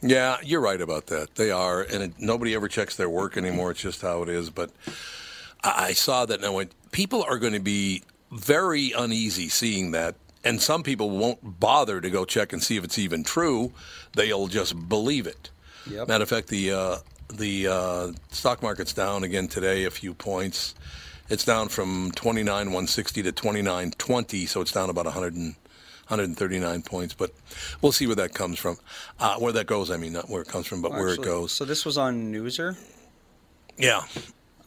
Yeah, 0.01 0.37
you're 0.43 0.61
right 0.61 0.81
about 0.81 1.07
that. 1.07 1.35
They 1.35 1.51
are, 1.51 1.83
and 1.83 2.03
it, 2.05 2.13
nobody 2.19 2.55
ever 2.55 2.69
checks 2.69 2.97
their 2.97 3.11
work 3.11 3.37
anymore. 3.37 3.73
It's 3.73 3.81
just 3.81 4.01
how 4.01 4.23
it 4.23 4.29
is. 4.29 4.51
But 4.51 4.71
I, 5.65 5.87
I 5.87 5.93
saw 5.93 6.25
that 6.27 6.41
now 6.41 6.53
when 6.53 6.71
people 6.93 7.25
are 7.25 7.39
going 7.39 7.55
to 7.55 7.61
be 7.61 8.03
very 8.31 8.93
uneasy 8.93 9.49
seeing 9.49 9.93
that. 9.93 10.15
And 10.45 10.63
some 10.63 10.83
people 10.83 11.11
won't 11.11 11.61
bother 11.61 12.01
to 12.01 12.11
go 12.11 12.25
check 12.25 12.53
and 12.53 12.63
see 12.63 12.77
if 12.77 12.85
it's 12.85 12.99
even 12.99 13.25
true. 13.25 13.73
They'll 14.15 14.47
just 14.47 14.89
believe 14.89 15.27
it. 15.27 15.51
Yep. 15.91 16.09
Matter 16.09 16.23
of 16.23 16.29
fact, 16.29 16.49
the 16.49 16.73
uh, 16.73 16.97
the 17.33 17.67
uh, 17.69 18.13
stock 18.31 18.63
market's 18.63 18.93
down 18.93 19.25
again 19.25 19.49
today, 19.49 19.85
a 19.85 19.91
few 19.91 20.15
points. 20.15 20.75
It's 21.29 21.45
down 21.45 21.69
from 21.69 22.13
29,160 22.13 23.23
to 23.25 23.33
2920, 23.33 24.47
so 24.47 24.63
it's 24.63 24.73
down 24.73 24.89
about 24.89 25.05
100 25.05 25.35
and, 25.35 25.57
139 26.09 26.83
points. 26.83 27.15
But 27.15 27.33
we'll 27.83 27.93
see 27.93 28.07
where 28.07 28.17
that 28.17 28.35
comes 28.35 28.59
from. 28.59 28.77
Uh, 29.21 29.37
where 29.37 29.53
that 29.53 29.67
goes, 29.67 29.91
I 29.91 29.97
mean, 29.97 30.13
not 30.13 30.29
where 30.29 30.43
it 30.43 30.49
comes 30.49 30.67
from, 30.67 30.83
but 30.83 30.93
where 30.93 31.09
it 31.09 31.23
goes. 31.23 31.53
So 31.53 31.65
this 31.65 31.85
was 31.85 31.99
on 31.99 32.33
Newser. 32.33 32.77
Yeah. 33.77 34.03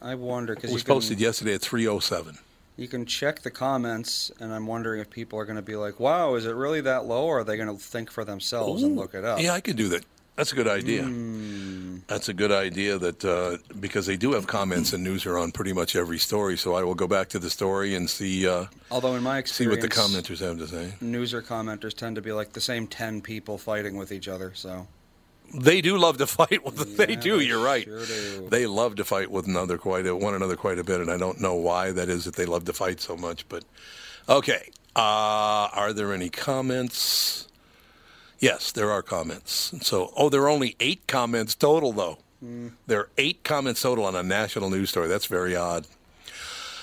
I 0.00 0.14
wonder 0.14 0.54
because 0.54 0.70
It 0.70 0.74
was 0.74 0.82
you 0.82 0.86
can, 0.86 0.94
posted 0.94 1.20
yesterday 1.20 1.54
at 1.54 1.60
307. 1.60 2.38
You 2.76 2.88
can 2.88 3.06
check 3.06 3.42
the 3.42 3.50
comments, 3.50 4.32
and 4.40 4.52
I'm 4.52 4.66
wondering 4.66 5.00
if 5.00 5.10
people 5.10 5.38
are 5.38 5.44
going 5.44 5.56
to 5.56 5.62
be 5.62 5.76
like, 5.76 6.00
"Wow, 6.00 6.34
is 6.34 6.46
it 6.46 6.54
really 6.54 6.80
that 6.80 7.04
low?" 7.04 7.26
Or 7.26 7.40
are 7.40 7.44
they 7.44 7.56
going 7.56 7.68
to 7.68 7.80
think 7.80 8.10
for 8.10 8.24
themselves 8.24 8.82
and 8.82 8.96
look 8.96 9.14
it 9.14 9.24
up? 9.24 9.40
Yeah, 9.40 9.52
I 9.52 9.60
could 9.60 9.76
do 9.76 9.88
that. 9.90 10.04
That's 10.36 10.52
a 10.52 10.54
good 10.56 10.68
idea. 10.68 11.02
Hmm. 11.04 11.98
That's 12.06 12.28
a 12.28 12.34
good 12.34 12.52
idea. 12.52 12.98
That 12.98 13.24
uh, 13.24 13.58
because 13.78 14.06
they 14.06 14.16
do 14.16 14.32
have 14.32 14.46
comments 14.46 14.92
and 14.92 15.04
news 15.04 15.26
are 15.26 15.38
on 15.38 15.52
pretty 15.52 15.72
much 15.72 15.94
every 15.94 16.18
story, 16.18 16.56
so 16.56 16.74
I 16.74 16.82
will 16.82 16.94
go 16.94 17.06
back 17.06 17.28
to 17.30 17.38
the 17.38 17.50
story 17.50 17.94
and 17.94 18.08
see 18.08 18.48
uh, 18.48 18.66
Although 18.90 19.14
in 19.14 19.22
my 19.22 19.38
experience, 19.38 19.80
see 19.82 19.88
what 19.88 19.94
the 19.94 19.94
commenters 20.28 20.40
have 20.40 20.58
to 20.58 20.66
say. 20.66 20.94
Newser 21.02 21.42
commenters 21.42 21.94
tend 21.94 22.16
to 22.16 22.22
be 22.22 22.32
like 22.32 22.52
the 22.54 22.60
same 22.60 22.86
ten 22.86 23.20
people 23.20 23.58
fighting 23.58 23.96
with 23.96 24.10
each 24.10 24.26
other. 24.26 24.52
So 24.54 24.86
They 25.54 25.80
do 25.82 25.96
love 25.98 26.16
to 26.18 26.26
fight 26.38 26.64
with. 26.64 26.96
they 26.96 27.14
do. 27.14 27.40
You're 27.40 27.62
right. 27.62 27.84
sure 27.84 28.04
do. 28.06 28.48
They 28.48 28.66
love 28.66 28.96
to 28.96 29.04
fight 29.04 29.30
with 29.30 29.46
another 29.46 29.76
quite 29.78 30.06
a, 30.06 30.16
one 30.16 30.34
another 30.34 30.56
quite 30.56 30.78
a 30.78 30.84
bit, 30.84 31.00
and 31.00 31.10
I 31.10 31.18
don't 31.18 31.40
know 31.40 31.54
why 31.54 31.92
that 31.92 32.08
is 32.08 32.24
that 32.24 32.36
they 32.36 32.46
love 32.46 32.64
to 32.64 32.72
fight 32.72 33.00
so 33.00 33.16
much. 33.16 33.46
But 33.48 33.64
okay, 34.28 34.70
uh, 34.96 35.68
are 35.72 35.92
there 35.92 36.12
any 36.14 36.30
comments? 36.30 37.48
Yes, 38.42 38.72
there 38.72 38.90
are 38.90 39.02
comments. 39.02 39.72
So, 39.82 40.12
oh, 40.16 40.28
there 40.28 40.42
are 40.42 40.48
only 40.48 40.74
eight 40.80 41.06
comments 41.06 41.54
total, 41.54 41.92
though. 41.92 42.18
There 42.88 42.98
are 42.98 43.08
eight 43.16 43.44
comments 43.44 43.80
total 43.82 44.04
on 44.04 44.16
a 44.16 44.22
national 44.24 44.68
news 44.68 44.90
story. 44.90 45.06
That's 45.06 45.26
very 45.26 45.54
odd. 45.54 45.86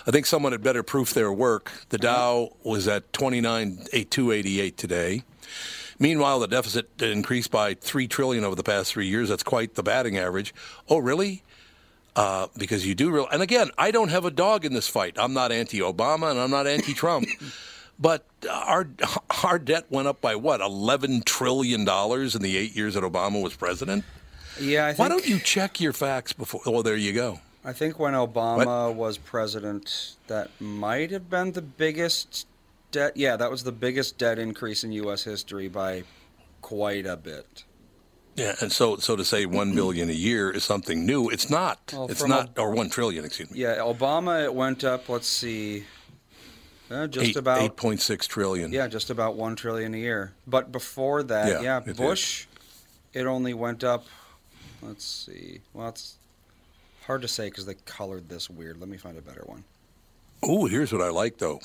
I 0.07 0.12
think 0.12 0.26
someone 0.26 0.53
had 0.53 0.64
better 0.64 0.84
proof 0.84 1.14
their 1.14 1.34
work. 1.34 1.70
The 1.89 1.97
Dow 1.97 2.53
was 2.64 2.88
at 2.88 3.12
29,288 3.12 4.78
today. 4.78 5.24
Meanwhile, 5.99 6.39
the 6.39 6.47
deficit 6.47 6.89
increased 7.01 7.51
by 7.51 7.74
three 7.74 8.07
trillion 8.07 8.45
over 8.45 8.55
the 8.55 8.64
past 8.64 8.93
three 8.93 9.07
years. 9.07 9.28
That's 9.28 9.43
quite 9.43 9.76
the 9.76 9.84
batting 9.84 10.18
average. 10.18 10.53
Oh, 10.88 10.99
really? 10.99 11.43
Uh, 12.16 12.47
because 12.57 12.88
you 12.88 12.95
do 12.95 13.12
real. 13.12 13.28
And 13.34 13.41
again, 13.41 13.70
I 13.78 13.91
don't 13.91 14.10
have 14.10 14.24
a 14.24 14.32
dog 14.32 14.64
in 14.64 14.74
this 14.74 14.88
fight. 14.88 15.16
I'm 15.18 15.34
not 15.34 15.51
anti-Obama 15.51 16.32
and 16.32 16.39
I'm 16.39 16.51
not 16.51 16.68
anti-Trump. 16.68 17.28
but 18.00 18.26
our 18.50 18.88
our 19.43 19.60
debt 19.60 19.86
went 19.89 20.08
up 20.08 20.22
by 20.22 20.36
what 20.36 20.62
11 20.62 21.24
trillion 21.26 21.86
dollars 21.86 22.36
in 22.36 22.41
the 22.41 22.58
eight 22.58 22.76
years 22.76 22.93
that 22.93 23.04
Obama 23.04 23.41
was 23.41 23.56
president. 23.56 24.04
yeah, 24.60 24.86
I 24.86 24.89
think, 24.89 25.00
Why 25.00 25.10
don't 25.10 25.28
you 25.28 25.39
check 25.39 25.80
your 25.82 25.93
facts 25.93 26.34
before? 26.34 26.62
Oh, 26.66 26.82
there 26.82 26.95
you 26.95 27.14
go. 27.14 27.39
I 27.66 27.74
think 27.74 28.00
when 28.00 28.14
Obama 28.14 28.93
was 28.93 29.18
president, 29.18 30.16
that 30.28 30.50
might 30.62 31.12
have 31.12 31.30
been 31.30 31.52
the 31.52 31.62
biggest 31.62 32.47
debt. 32.91 33.18
Yeah, 33.18 33.36
that 33.36 33.52
was 33.52 33.64
the 33.64 33.72
biggest 33.74 34.18
debt 34.18 34.39
increase 34.39 34.84
in 34.84 34.91
U.S. 34.93 35.24
history 35.24 35.68
by 35.68 36.04
quite 36.62 37.06
a 37.06 37.18
bit. 37.18 37.64
Yeah, 38.36 38.56
and 38.62 38.72
so 38.72 38.95
so 38.97 39.18
to 39.18 39.26
say 39.26 39.45
one 39.45 39.76
billion 39.76 40.10
a 40.10 40.14
year 40.14 40.50
is 40.50 40.64
something 40.64 41.06
new. 41.06 41.30
It's 41.30 41.50
not. 41.50 41.80
Well, 41.91 42.10
it's 42.10 42.26
not, 42.26 42.58
a- 42.58 42.62
or 42.62 42.72
one 42.72 42.89
trillion. 42.89 43.26
Excuse 43.26 43.52
me. 43.52 43.60
Yeah, 43.60 43.78
Obama 43.80 44.41
it 44.45 44.54
went 44.54 44.86
up. 44.86 45.10
Let's 45.10 45.28
see, 45.28 45.84
uh, 46.92 47.08
just 47.08 47.30
Eight- 47.30 47.36
about 47.36 47.62
eight 47.62 47.76
point 47.76 48.02
six 48.02 48.28
trillion. 48.28 48.72
Yeah, 48.72 48.88
just 48.88 49.10
about 49.10 49.36
one 49.36 49.56
trillion 49.56 49.94
a 49.94 49.98
year. 49.98 50.34
But 50.48 50.72
before 50.72 51.24
that, 51.24 51.62
Yeah, 51.62 51.82
yeah. 51.86 51.94
Bush, 51.94 52.46
it 53.14 53.26
only 53.26 53.54
went 53.54 53.84
up. 53.84 54.06
Let's 54.82 55.04
see. 55.06 55.62
Well, 55.74 55.90
it's 55.90 56.16
hard 57.06 57.22
to 57.22 57.28
say 57.28 57.50
because 57.50 57.66
they 57.66 57.76
colored 57.86 58.30
this 58.30 58.50
weird. 58.50 58.80
Let 58.80 58.90
me 58.90 58.98
find 58.98 59.18
a 59.18 59.22
better 59.22 59.44
one. 59.46 59.64
Ooh, 60.48 60.68
here's 60.68 60.94
what 60.94 61.02
I 61.02 61.10
like 61.10 61.38
though. 61.38 61.60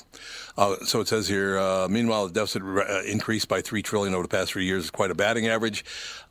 Uh, 0.57 0.75
so 0.83 0.99
it 0.99 1.07
says 1.07 1.27
here. 1.27 1.57
Uh, 1.57 1.87
meanwhile, 1.89 2.27
the 2.27 2.33
deficit 2.33 2.61
uh, 2.61 3.01
increased 3.03 3.47
by 3.47 3.61
three 3.61 3.81
trillion 3.81 4.13
over 4.13 4.23
the 4.23 4.29
past 4.29 4.51
three 4.51 4.65
years. 4.65 4.85
Is 4.85 4.91
quite 4.91 5.11
a 5.11 5.15
batting 5.15 5.47
average. 5.47 5.85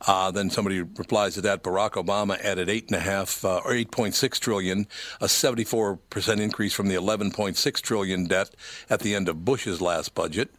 Uh, 0.05 0.29
then 0.29 0.49
somebody 0.51 0.81
replies 0.81 1.33
to 1.35 1.41
that. 1.41 1.63
Barack 1.63 1.91
Obama 1.91 2.39
added 2.43 2.69
eight 2.69 2.87
and 2.87 2.95
a 2.95 2.99
half 2.99 3.43
uh, 3.43 3.61
or 3.65 3.73
eight 3.73 3.89
point 3.89 4.13
six 4.13 4.39
trillion, 4.39 4.87
a 5.19 5.27
seventy-four 5.27 5.97
percent 6.09 6.39
increase 6.39 6.73
from 6.73 6.87
the 6.87 6.95
eleven 6.95 7.31
point 7.31 7.57
six 7.57 7.81
trillion 7.81 8.25
debt 8.25 8.51
at 8.89 8.99
the 8.99 9.15
end 9.15 9.27
of 9.27 9.43
Bush's 9.43 9.81
last 9.81 10.13
budget. 10.13 10.51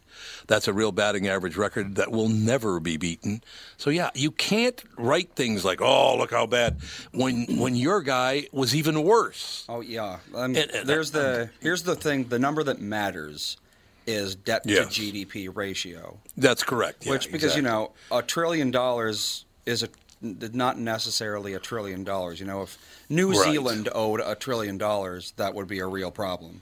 That's 0.47 0.67
a 0.69 0.73
real 0.73 0.93
batting 0.93 1.27
average 1.27 1.57
record 1.57 1.95
that 1.95 2.09
will 2.11 2.29
never 2.29 2.79
be 2.79 2.95
beaten. 2.95 3.43
So 3.75 3.89
yeah, 3.89 4.09
you 4.15 4.31
can't 4.31 4.81
write 4.97 5.33
things 5.35 5.65
like, 5.65 5.81
"Oh, 5.81 6.17
look 6.17 6.31
how 6.31 6.45
bad," 6.45 6.77
when 7.11 7.57
when 7.57 7.75
your 7.75 8.01
guy 8.01 8.47
was 8.53 8.73
even 8.73 9.03
worse. 9.03 9.65
Oh 9.67 9.81
yeah. 9.81 10.19
Um, 10.33 10.55
And- 10.55 10.57
and- 10.71 10.87
there's 10.87 11.11
the 11.11 11.49
here's 11.59 11.83
the 11.83 11.95
thing. 11.95 12.29
The 12.29 12.39
number 12.39 12.63
that 12.63 12.79
matters 12.81 13.57
is 14.05 14.35
debt 14.35 14.61
Yes. 14.65 14.87
to 14.95 15.01
GDP 15.01 15.49
ratio. 15.53 16.17
That's 16.37 16.63
correct. 16.63 17.05
yeah, 17.05 17.11
Which 17.11 17.29
because 17.29 17.57
you 17.57 17.61
know 17.61 17.91
a 18.09 18.21
trillion 18.23 18.71
dollars 18.71 19.43
is 19.65 19.83
a 19.83 19.89
not 20.21 20.79
necessarily 20.79 21.53
a 21.53 21.59
trillion 21.59 22.05
dollars. 22.05 22.39
You 22.39 22.45
know, 22.45 22.61
if 22.63 22.77
New 23.09 23.31
Right. 23.33 23.51
Zealand 23.51 23.89
owed 23.93 24.21
a 24.21 24.33
trillion 24.33 24.77
dollars, 24.77 25.33
that 25.35 25.53
would 25.55 25.67
be 25.67 25.79
a 25.79 25.87
real 25.87 26.09
problem. 26.09 26.61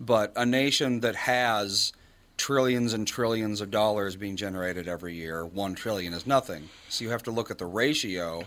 But 0.00 0.32
a 0.36 0.46
nation 0.46 1.00
that 1.00 1.16
has 1.16 1.92
trillions 2.36 2.92
and 2.92 3.06
trillions 3.06 3.60
of 3.60 3.70
dollars 3.70 4.16
being 4.16 4.36
generated 4.36 4.88
every 4.88 5.14
year, 5.14 5.44
one 5.44 5.74
trillion 5.74 6.12
is 6.12 6.26
nothing. 6.26 6.68
So 6.88 7.04
you 7.04 7.10
have 7.10 7.22
to 7.24 7.30
look 7.30 7.50
at 7.50 7.58
the 7.58 7.66
ratio. 7.66 8.46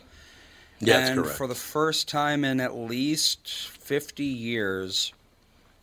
Yeah, 0.80 0.98
that's 0.98 1.10
and 1.10 1.20
correct. 1.24 1.38
for 1.38 1.48
the 1.48 1.56
first 1.56 2.08
time 2.08 2.44
in 2.46 2.60
at 2.60 2.76
least 2.76 3.48
50 3.70 4.24
years, 4.24 5.12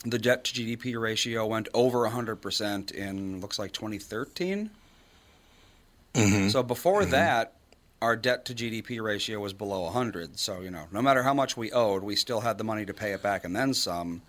the 0.04 0.18
debt 0.18 0.44
to 0.44 0.52
GDP 0.54 1.00
ratio 1.00 1.46
went 1.46 1.68
over 1.74 2.06
100% 2.06 2.90
in 2.92 3.40
looks 3.40 3.58
like 3.58 3.72
2013. 3.72 4.70
Mhm. 6.14 6.50
So 6.52 6.62
before 6.62 7.02
Mhm. 7.02 7.10
that, 7.10 7.52
our 8.00 8.14
debt 8.16 8.44
to 8.44 8.54
GDP 8.54 9.00
ratio 9.00 9.40
was 9.40 9.52
below 9.52 9.86
100. 9.86 10.38
So, 10.38 10.60
you 10.60 10.70
know, 10.70 10.84
no 10.92 11.00
matter 11.02 11.22
how 11.22 11.34
much 11.34 11.56
we 11.56 11.72
owed, 11.72 12.02
we 12.02 12.14
still 12.16 12.40
had 12.40 12.58
the 12.58 12.64
money 12.64 12.84
to 12.84 12.94
pay 12.94 13.12
it 13.12 13.22
back 13.22 13.44
and 13.44 13.56
then 13.56 13.72
some. 13.74 14.22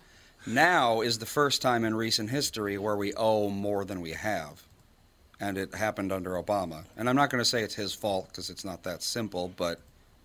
Now 0.46 1.00
is 1.00 1.18
the 1.18 1.26
first 1.26 1.60
time 1.62 1.84
in 1.84 1.94
recent 1.94 2.30
history 2.30 2.78
where 2.78 2.96
we 2.96 3.12
owe 3.14 3.48
more 3.50 3.84
than 3.84 4.00
we 4.00 4.12
have. 4.12 4.62
And 5.40 5.58
it 5.58 5.74
happened 5.74 6.12
under 6.12 6.30
Obama. 6.30 6.84
And 6.96 7.08
I'm 7.10 7.16
not 7.16 7.28
going 7.30 7.40
to 7.42 7.44
say 7.44 7.62
it's 7.62 7.74
his 7.74 7.92
fault 7.92 8.28
because 8.28 8.48
it's 8.48 8.64
not 8.64 8.84
that 8.84 9.02
simple, 9.02 9.52
but 9.56 9.80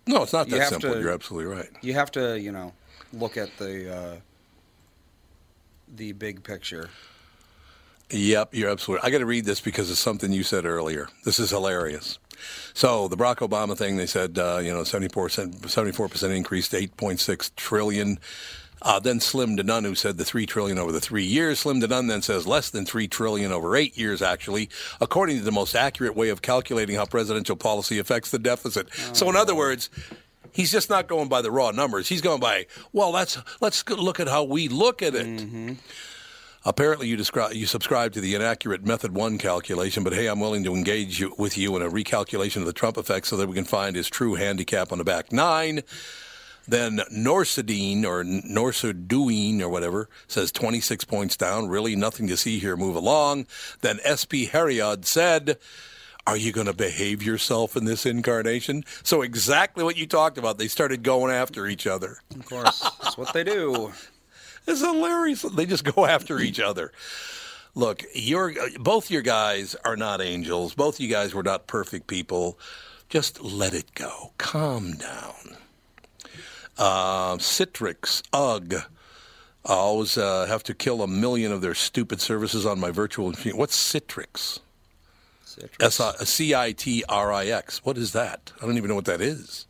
No, 0.06 0.22
it's 0.22 0.32
not 0.32 0.48
that 0.48 0.68
simple. 0.68 0.94
to- 0.94 1.00
You're 1.00 1.12
absolutely 1.12 1.52
right. 1.54 1.68
you 1.82 1.92
have 1.94 2.10
to, 2.12 2.38
you 2.40 2.50
know, 2.52 2.72
look 3.12 3.36
at 3.36 3.50
the 3.58 3.94
uh, 3.94 4.16
the 5.94 6.12
big 6.12 6.42
picture. 6.42 6.88
Yep, 8.10 8.54
you're 8.54 8.70
absolutely. 8.70 9.06
I 9.06 9.10
got 9.10 9.18
to 9.18 9.26
read 9.26 9.44
this 9.44 9.60
because 9.60 9.90
it's 9.90 10.00
something 10.00 10.32
you 10.32 10.42
said 10.42 10.64
earlier. 10.66 11.08
This 11.24 11.38
is 11.38 11.50
hilarious. 11.50 12.18
So 12.74 13.08
the 13.08 13.16
Barack 13.16 13.36
Obama 13.46 13.76
thing, 13.76 13.96
they 13.96 14.06
said, 14.06 14.38
uh, 14.38 14.60
you 14.62 14.72
know, 14.72 14.84
74 14.84 15.28
percent 15.28 16.32
increase 16.34 16.68
to 16.68 16.76
8.6 16.88 17.54
trillion. 17.56 18.18
Uh, 18.82 18.98
then 18.98 19.20
Slim 19.20 19.56
to 19.56 19.62
None, 19.62 19.84
who 19.84 19.94
said 19.94 20.18
the 20.18 20.24
three 20.24 20.44
trillion 20.44 20.76
over 20.78 20.90
the 20.92 21.00
three 21.00 21.24
years. 21.24 21.60
Slim 21.60 21.80
to 21.80 21.86
None 21.86 22.08
then 22.08 22.20
says 22.20 22.46
less 22.46 22.68
than 22.68 22.84
three 22.84 23.06
trillion 23.06 23.52
over 23.52 23.76
eight 23.76 23.96
years, 23.96 24.20
actually, 24.20 24.68
according 25.00 25.38
to 25.38 25.44
the 25.44 25.52
most 25.52 25.74
accurate 25.74 26.16
way 26.16 26.28
of 26.28 26.42
calculating 26.42 26.96
how 26.96 27.06
presidential 27.06 27.56
policy 27.56 27.98
affects 27.98 28.30
the 28.30 28.38
deficit. 28.40 28.88
So, 29.12 29.30
in 29.30 29.36
other 29.36 29.54
words, 29.54 29.88
he's 30.52 30.72
just 30.72 30.90
not 30.90 31.06
going 31.06 31.28
by 31.28 31.42
the 31.42 31.50
raw 31.50 31.70
numbers. 31.70 32.08
He's 32.08 32.20
going 32.20 32.40
by, 32.40 32.66
well, 32.92 33.12
that's 33.12 33.38
let's 33.60 33.88
look 33.88 34.18
at 34.18 34.28
how 34.28 34.42
we 34.42 34.68
look 34.68 35.00
at 35.00 35.14
it. 35.14 35.76
Apparently, 36.64 37.08
you 37.08 37.16
describe 37.16 37.54
you 37.54 37.66
subscribe 37.66 38.12
to 38.12 38.20
the 38.20 38.34
inaccurate 38.34 38.84
Method 38.84 39.14
One 39.14 39.38
calculation, 39.38 40.04
but 40.04 40.12
hey, 40.12 40.26
I'm 40.26 40.38
willing 40.38 40.62
to 40.64 40.74
engage 40.74 41.18
you, 41.18 41.34
with 41.36 41.58
you 41.58 41.74
in 41.76 41.82
a 41.82 41.90
recalculation 41.90 42.58
of 42.58 42.66
the 42.66 42.72
Trump 42.72 42.96
effect 42.96 43.26
so 43.26 43.36
that 43.36 43.48
we 43.48 43.54
can 43.54 43.64
find 43.64 43.96
his 43.96 44.08
true 44.08 44.34
handicap 44.34 44.92
on 44.92 44.98
the 44.98 45.04
back 45.04 45.32
nine. 45.32 45.82
Then 46.66 46.98
Norsadine 47.12 48.04
or 48.04 48.24
Norsaduine 48.24 49.60
or 49.60 49.68
whatever 49.68 50.08
says 50.26 50.52
26 50.52 51.04
points 51.04 51.36
down. 51.36 51.68
Really, 51.68 51.96
nothing 51.96 52.28
to 52.28 52.36
see 52.36 52.58
here. 52.58 52.76
Move 52.76 52.96
along. 52.96 53.46
Then 53.80 53.98
SP 54.06 54.46
Heriod 54.50 55.04
said. 55.04 55.58
Are 56.24 56.36
you 56.36 56.52
going 56.52 56.68
to 56.68 56.72
behave 56.72 57.20
yourself 57.20 57.76
in 57.76 57.84
this 57.84 58.06
incarnation? 58.06 58.84
So 59.02 59.22
exactly 59.22 59.82
what 59.82 59.96
you 59.96 60.06
talked 60.06 60.38
about. 60.38 60.56
They 60.56 60.68
started 60.68 61.02
going 61.02 61.34
after 61.34 61.66
each 61.66 61.84
other. 61.84 62.18
Of 62.30 62.46
course, 62.46 62.80
that's 63.02 63.18
what 63.18 63.32
they 63.34 63.42
do. 63.42 63.92
It's 64.64 64.80
hilarious. 64.80 65.42
They 65.42 65.66
just 65.66 65.82
go 65.82 66.06
after 66.06 66.38
each 66.38 66.60
other. 66.60 66.92
Look, 67.74 68.04
your 68.14 68.54
both 68.78 69.10
your 69.10 69.22
guys 69.22 69.74
are 69.84 69.96
not 69.96 70.20
angels. 70.20 70.74
Both 70.74 71.00
you 71.00 71.08
guys 71.08 71.34
were 71.34 71.42
not 71.42 71.66
perfect 71.66 72.06
people. 72.06 72.58
Just 73.08 73.42
let 73.42 73.74
it 73.74 73.92
go. 73.94 74.32
Calm 74.38 74.92
down. 74.92 75.56
Uh, 76.82 77.36
Citrix, 77.36 78.22
UGG, 78.32 78.74
I 79.64 79.72
always 79.72 80.18
uh, 80.18 80.46
have 80.46 80.64
to 80.64 80.74
kill 80.74 81.00
a 81.00 81.06
million 81.06 81.52
of 81.52 81.60
their 81.60 81.74
stupid 81.74 82.20
services 82.20 82.66
on 82.66 82.80
my 82.80 82.90
virtual 82.90 83.30
machine. 83.30 83.56
What's 83.56 83.76
Citrix? 83.76 84.58
Citrix. 85.46 85.80
S 85.80 86.00
I 86.00 86.12
C 86.24 86.54
I 86.56 86.72
T 86.72 87.04
R 87.08 87.32
I 87.32 87.46
X. 87.46 87.84
What 87.84 87.96
is 87.96 88.12
that? 88.14 88.50
I 88.60 88.66
don't 88.66 88.76
even 88.76 88.88
know 88.88 88.96
what 88.96 89.04
that 89.04 89.20
is. 89.20 89.66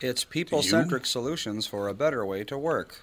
It's 0.00 0.24
people 0.24 0.62
centric 0.62 1.06
solutions 1.06 1.64
for 1.68 1.86
a 1.86 1.94
better 1.94 2.26
way 2.26 2.42
to 2.42 2.58
work. 2.58 3.00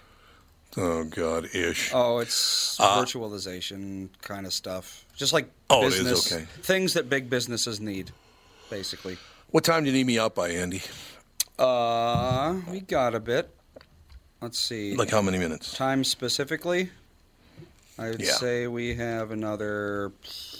Oh 0.75 1.05
God, 1.05 1.47
ish. 1.53 1.91
Oh, 1.93 2.19
it's 2.19 2.77
Uh, 2.77 3.01
virtualization 3.01 4.09
kind 4.21 4.45
of 4.45 4.51
stuff. 4.53 5.05
Just 5.15 5.31
like 5.31 5.49
Oh, 5.69 5.83
it 5.83 5.87
is, 5.87 5.93
business 5.99 6.33
okay. 6.33 6.45
things 6.61 6.93
that 6.95 7.09
big 7.09 7.29
businesses 7.29 7.79
need, 7.79 8.11
basically. 8.69 9.17
What 9.51 9.63
time 9.63 9.85
do 9.85 9.91
you 9.91 9.95
need 9.95 10.07
me 10.07 10.19
out 10.19 10.35
by, 10.35 10.49
Andy? 10.49 10.81
Uh, 11.61 12.55
we 12.69 12.79
got 12.79 13.13
a 13.15 13.19
bit. 13.19 13.49
Let's 14.41 14.57
see. 14.57 14.95
Like 14.95 15.11
how 15.11 15.21
many 15.21 15.37
minutes? 15.37 15.73
Time 15.73 16.03
specifically? 16.03 16.89
I'd 17.99 18.19
Yeah. 18.21 18.33
say 18.33 18.67
we 18.67 18.95
have 18.95 19.29
another 19.31 20.11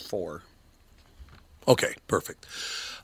four. 0.08 0.44
Okay, 1.68 1.96
perfect. 2.08 2.46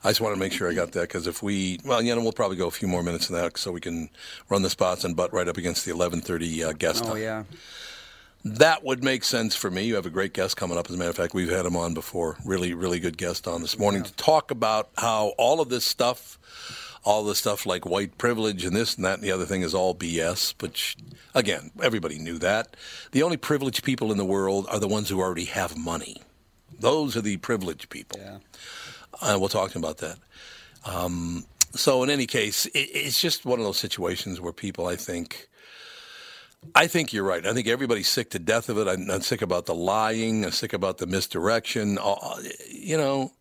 I 0.04 0.10
just 0.10 0.20
want 0.20 0.34
to 0.34 0.38
make 0.38 0.52
sure 0.52 0.70
I 0.70 0.74
got 0.74 0.92
that 0.92 1.02
because 1.02 1.26
if 1.26 1.42
we, 1.42 1.80
well, 1.84 2.00
you 2.00 2.14
know, 2.14 2.20
we'll 2.20 2.30
probably 2.32 2.56
go 2.56 2.68
a 2.68 2.70
few 2.70 2.86
more 2.86 3.02
minutes 3.02 3.28
in 3.28 3.34
that 3.34 3.58
so 3.58 3.72
we 3.72 3.80
can 3.80 4.10
run 4.48 4.62
the 4.62 4.70
spots 4.70 5.02
and 5.04 5.16
butt 5.16 5.32
right 5.32 5.48
up 5.48 5.56
against 5.56 5.84
the 5.84 5.92
11:30 5.92 6.64
uh, 6.68 6.72
guest 6.72 7.02
Oh 7.04 7.08
time. 7.14 7.18
yeah. 7.22 7.42
That 8.44 8.84
would 8.84 9.02
make 9.02 9.24
sense 9.24 9.56
for 9.56 9.68
me. 9.68 9.82
You 9.82 9.96
have 9.96 10.06
a 10.06 10.10
great 10.10 10.32
guest 10.32 10.56
coming 10.56 10.78
up. 10.78 10.88
As 10.88 10.94
a 10.94 10.98
matter 10.98 11.10
of 11.10 11.16
fact, 11.16 11.34
we've 11.34 11.50
had 11.50 11.66
him 11.66 11.76
on 11.76 11.92
before. 11.94 12.36
Really, 12.44 12.72
really 12.72 13.00
good 13.00 13.18
guest 13.18 13.48
on 13.48 13.62
this 13.62 13.76
morning 13.76 14.04
to 14.04 14.12
talk 14.12 14.52
about 14.52 14.90
how 14.96 15.34
all 15.38 15.60
of 15.60 15.68
this 15.70 15.84
stuff, 15.84 16.38
all 17.04 17.24
the 17.24 17.34
stuff 17.34 17.66
like 17.66 17.86
white 17.86 18.18
privilege 18.18 18.64
and 18.64 18.74
this 18.74 18.96
and 18.96 19.04
that 19.04 19.14
and 19.14 19.22
the 19.22 19.32
other 19.32 19.46
thing 19.46 19.62
is 19.62 19.74
all 19.74 19.94
BS. 19.94 20.60
Which, 20.60 20.96
again, 21.34 21.70
everybody 21.82 22.18
knew 22.18 22.38
that. 22.38 22.76
The 23.12 23.22
only 23.22 23.36
privileged 23.36 23.84
people 23.84 24.12
in 24.12 24.18
the 24.18 24.24
world 24.24 24.66
are 24.70 24.80
the 24.80 24.88
ones 24.88 25.08
who 25.08 25.20
already 25.20 25.46
have 25.46 25.76
money. 25.76 26.22
Those 26.80 27.16
are 27.16 27.22
the 27.22 27.36
privileged 27.38 27.88
people. 27.88 28.20
Yeah. 28.20 28.38
Uh, 29.20 29.36
we'll 29.38 29.48
talk 29.48 29.74
about 29.74 29.98
that. 29.98 30.18
Um, 30.84 31.44
so, 31.74 32.02
in 32.02 32.10
any 32.10 32.26
case, 32.26 32.66
it, 32.66 32.78
it's 32.92 33.20
just 33.20 33.44
one 33.44 33.58
of 33.58 33.64
those 33.64 33.78
situations 33.78 34.40
where 34.40 34.52
people, 34.52 34.86
I 34.86 34.96
think, 34.96 35.48
I 36.74 36.86
think 36.86 37.12
you're 37.12 37.24
right. 37.24 37.44
I 37.44 37.52
think 37.52 37.68
everybody's 37.68 38.08
sick 38.08 38.30
to 38.30 38.38
death 38.38 38.68
of 38.68 38.78
it. 38.78 38.88
I'm, 38.88 39.10
I'm 39.10 39.20
sick 39.20 39.42
about 39.42 39.66
the 39.66 39.74
lying. 39.74 40.44
I'm 40.44 40.50
sick 40.50 40.72
about 40.72 40.98
the 40.98 41.06
misdirection. 41.06 41.98
Uh, 42.00 42.42
you 42.68 42.96
know, 42.96 43.32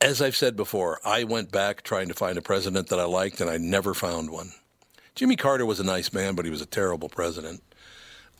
as 0.00 0.20
I've 0.20 0.36
said 0.36 0.56
before, 0.56 1.00
I 1.04 1.24
went 1.24 1.50
back 1.50 1.82
trying 1.82 2.08
to 2.08 2.14
find 2.14 2.36
a 2.38 2.42
president 2.42 2.88
that 2.88 2.98
I 2.98 3.04
liked, 3.04 3.40
and 3.40 3.50
I 3.50 3.56
never 3.58 3.94
found 3.94 4.30
one. 4.30 4.52
Jimmy 5.14 5.36
Carter 5.36 5.64
was 5.64 5.80
a 5.80 5.84
nice 5.84 6.12
man, 6.12 6.34
but 6.34 6.44
he 6.44 6.50
was 6.50 6.60
a 6.60 6.66
terrible 6.66 7.08
president. 7.08 7.62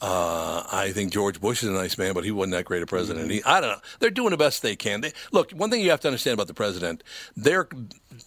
Uh, 0.03 0.65
I 0.71 0.91
think 0.93 1.13
George 1.13 1.41
Bush 1.41 1.63
is 1.63 1.69
a 1.69 1.73
nice 1.73 1.97
man, 1.97 2.15
but 2.15 2.25
he 2.25 2.31
wasn't 2.31 2.53
that 2.53 2.65
great 2.65 2.83
a 2.83 2.87
president. 2.87 3.31
He, 3.31 3.43
I 3.45 3.61
don't 3.61 3.71
know. 3.71 3.81
They're 4.01 4.11
doing 4.11 4.31
the 4.31 4.37
best 4.37 4.61
they 4.61 4.77
can. 4.77 5.01
They, 5.01 5.13
look, 5.33 5.53
one 5.53 5.71
thing 5.71 5.81
you 5.81 5.91
have 5.91 6.01
to 6.01 6.09
understand 6.09 6.35
about 6.35 6.49
the 6.49 6.55
president, 6.55 7.03
they're 7.37 7.69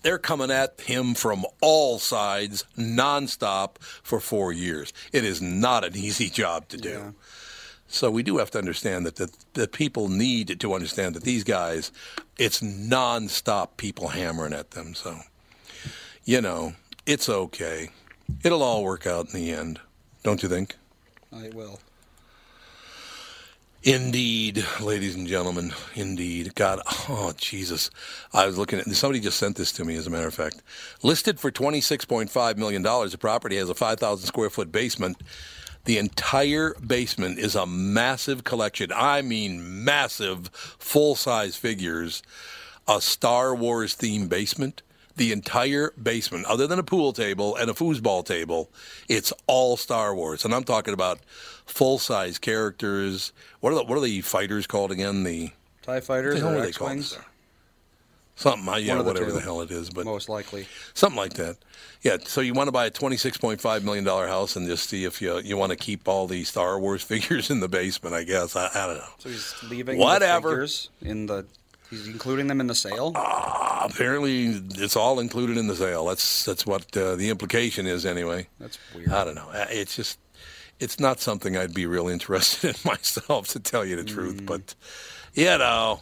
they're 0.01 0.17
coming 0.17 0.49
at 0.49 0.79
him 0.81 1.13
from 1.13 1.45
all 1.61 1.99
sides, 1.99 2.65
nonstop, 2.77 3.77
for 3.79 4.19
four 4.19 4.51
years. 4.53 4.91
It 5.11 5.23
is 5.23 5.41
not 5.41 5.83
an 5.83 5.95
easy 5.95 6.29
job 6.29 6.67
to 6.69 6.77
do. 6.77 7.13
So 7.87 8.11
we 8.11 8.23
do 8.23 8.37
have 8.37 8.51
to 8.51 8.57
understand 8.57 9.05
that 9.05 9.15
the, 9.15 9.31
the 9.53 9.67
people 9.67 10.09
need 10.09 10.59
to 10.59 10.73
understand 10.73 11.15
that 11.15 11.23
these 11.23 11.43
guys, 11.43 11.91
it's 12.37 12.61
nonstop 12.61 13.77
people 13.77 14.09
hammering 14.09 14.53
at 14.53 14.71
them. 14.71 14.93
So, 14.93 15.19
you 16.25 16.41
know, 16.41 16.73
it's 17.05 17.29
okay. 17.29 17.89
It'll 18.43 18.63
all 18.63 18.83
work 18.83 19.07
out 19.07 19.33
in 19.33 19.39
the 19.39 19.51
end, 19.51 19.79
don't 20.23 20.43
you 20.43 20.49
think? 20.49 20.75
I 21.33 21.49
will. 21.53 21.79
Indeed, 23.83 24.65
ladies 24.81 25.15
and 25.15 25.27
gentlemen, 25.27 25.71
indeed. 25.95 26.55
God, 26.55 26.81
oh, 27.07 27.31
Jesus. 27.37 27.89
I 28.33 28.45
was 28.45 28.57
looking 28.57 28.79
at, 28.79 28.85
somebody 28.87 29.21
just 29.21 29.37
sent 29.37 29.55
this 29.55 29.71
to 29.73 29.85
me, 29.85 29.95
as 29.95 30.07
a 30.07 30.09
matter 30.09 30.27
of 30.27 30.33
fact. 30.33 30.61
Listed 31.03 31.39
for 31.39 31.51
$26.5 31.51 32.57
million, 32.57 32.83
the 32.83 33.17
property 33.17 33.55
has 33.55 33.69
a 33.69 33.75
5,000 33.75 34.27
square 34.27 34.49
foot 34.49 34.73
basement. 34.73 35.21
The 35.87 35.97
entire 35.99 36.73
basement 36.85 37.39
is 37.39 37.55
a 37.55 37.65
massive 37.65 38.43
collection. 38.43 38.91
I 38.93 39.21
mean, 39.21 39.85
massive, 39.85 40.49
full 40.49 41.15
size 41.15 41.55
figures. 41.55 42.21
A 42.89 42.99
Star 42.99 43.55
Wars 43.55 43.95
themed 43.95 44.27
basement. 44.27 44.81
The 45.15 45.31
entire 45.31 45.91
basement, 45.91 46.45
other 46.45 46.67
than 46.67 46.77
a 46.77 46.83
pool 46.83 47.13
table 47.13 47.55
and 47.55 47.69
a 47.69 47.73
foosball 47.73 48.25
table, 48.25 48.69
it's 49.07 49.31
all 49.47 49.77
Star 49.77 50.13
Wars. 50.13 50.43
And 50.43 50.53
I'm 50.53 50.65
talking 50.65 50.93
about 50.93 51.19
full 51.65 51.99
size 51.99 52.37
characters. 52.37 53.31
What 53.61 53.71
are 53.71 53.77
the 53.77 53.83
what 53.85 53.97
are 53.97 54.01
the 54.01 54.19
fighters 54.19 54.67
called 54.67 54.91
again? 54.91 55.23
The 55.23 55.51
TIE 55.83 56.01
fighters 56.01 56.43
What 56.43 56.49
the 56.51 56.55
or 56.57 56.57
are 56.57 56.61
they 56.63 56.67
X 56.67 56.77
called, 56.77 56.91
Wings? 56.91 57.07
sir? 57.11 57.23
Something. 58.37 58.73
Yeah, 58.85 58.95
the 58.95 59.03
whatever 59.03 59.25
two. 59.25 59.31
the 59.33 59.41
hell 59.41 59.59
it 59.61 59.69
is, 59.71 59.89
but 59.89 60.05
Most 60.05 60.29
likely. 60.29 60.65
something 60.93 61.17
like 61.17 61.33
that. 61.33 61.57
Yeah. 62.03 62.17
So 62.23 62.39
you 62.39 62.53
want 62.53 62.69
to 62.69 62.71
buy 62.71 62.85
a 62.85 62.89
twenty-six 62.89 63.37
point 63.37 63.59
five 63.59 63.83
million 63.83 64.05
dollar 64.05 64.27
house 64.27 64.55
and 64.55 64.65
just 64.67 64.89
see 64.89 65.03
if 65.03 65.21
you 65.21 65.39
you 65.39 65.57
want 65.57 65.71
to 65.71 65.75
keep 65.75 66.07
all 66.07 66.25
the 66.27 66.43
Star 66.45 66.79
Wars 66.79 67.03
figures 67.11 67.49
in 67.49 67.59
the 67.59 67.67
basement. 67.67 68.15
I 68.15 68.23
guess 68.23 68.55
I, 68.55 68.69
I 68.73 68.87
don't 68.87 68.97
know. 68.97 69.03
So 69.17 69.27
he's 69.29 69.53
leaving 69.69 69.97
Whatever. 69.97 70.49
the 70.49 70.55
figures 70.55 70.89
in 71.01 71.25
the. 71.25 71.45
He's 71.89 72.05
including 72.07 72.47
them 72.47 72.59
in 72.59 72.67
the 72.67 72.75
sale. 72.75 73.13
Uh, 73.15 73.87
apparently, 73.89 74.47
it's 74.75 74.97
all 74.97 75.21
included 75.21 75.55
in 75.57 75.67
the 75.67 75.75
sale. 75.75 76.05
That's 76.05 76.43
that's 76.43 76.65
what 76.65 76.95
uh, 76.97 77.15
the 77.15 77.29
implication 77.29 77.87
is, 77.87 78.05
anyway. 78.05 78.47
That's 78.59 78.77
weird. 78.93 79.07
I 79.09 79.23
don't 79.23 79.35
know. 79.35 79.47
Uh, 79.53 79.67
It's 79.69 79.95
just, 79.95 80.19
it's 80.81 80.99
not 80.99 81.21
something 81.21 81.55
I'd 81.55 81.73
be 81.73 81.85
real 81.85 82.09
interested 82.15 82.75
in 82.75 82.81
myself, 82.85 83.47
to 83.49 83.59
tell 83.61 83.85
you 83.85 83.95
the 83.95 84.03
truth. 84.03 84.45
But, 84.45 84.75
you 85.33 85.45
know, 85.45 86.01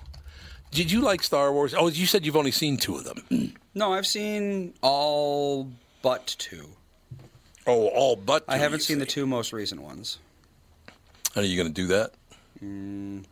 did 0.76 0.92
you 0.92 1.02
like 1.02 1.24
Star 1.24 1.52
Wars? 1.52 1.74
Oh, 1.74 1.88
you 1.88 2.06
said 2.06 2.26
you've 2.26 2.36
only 2.36 2.52
seen 2.52 2.78
two 2.78 2.96
of 2.96 3.06
them. 3.06 3.54
No, 3.74 3.94
I've 3.94 4.06
seen 4.06 4.74
all 4.82 5.72
but 6.02 6.36
two. 6.38 6.70
Oh, 7.66 7.88
all 7.88 8.16
but 8.16 8.44
I 8.48 8.58
haven't 8.58 8.82
seen 8.82 9.00
the 9.00 9.06
two 9.06 9.26
most 9.26 9.52
recent 9.54 9.82
ones. 9.82 10.20
Are 11.36 11.42
you 11.42 11.58
going 11.58 11.74
to 11.74 11.82
do 11.82 11.88
that? 11.88 12.12
Mm, 12.64 13.26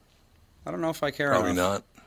I 0.65 0.71
don't 0.71 0.81
know 0.81 0.89
if 0.89 1.03
I 1.03 1.11
care. 1.11 1.29
Probably 1.29 1.51
enough. 1.51 1.83
not. 1.83 2.03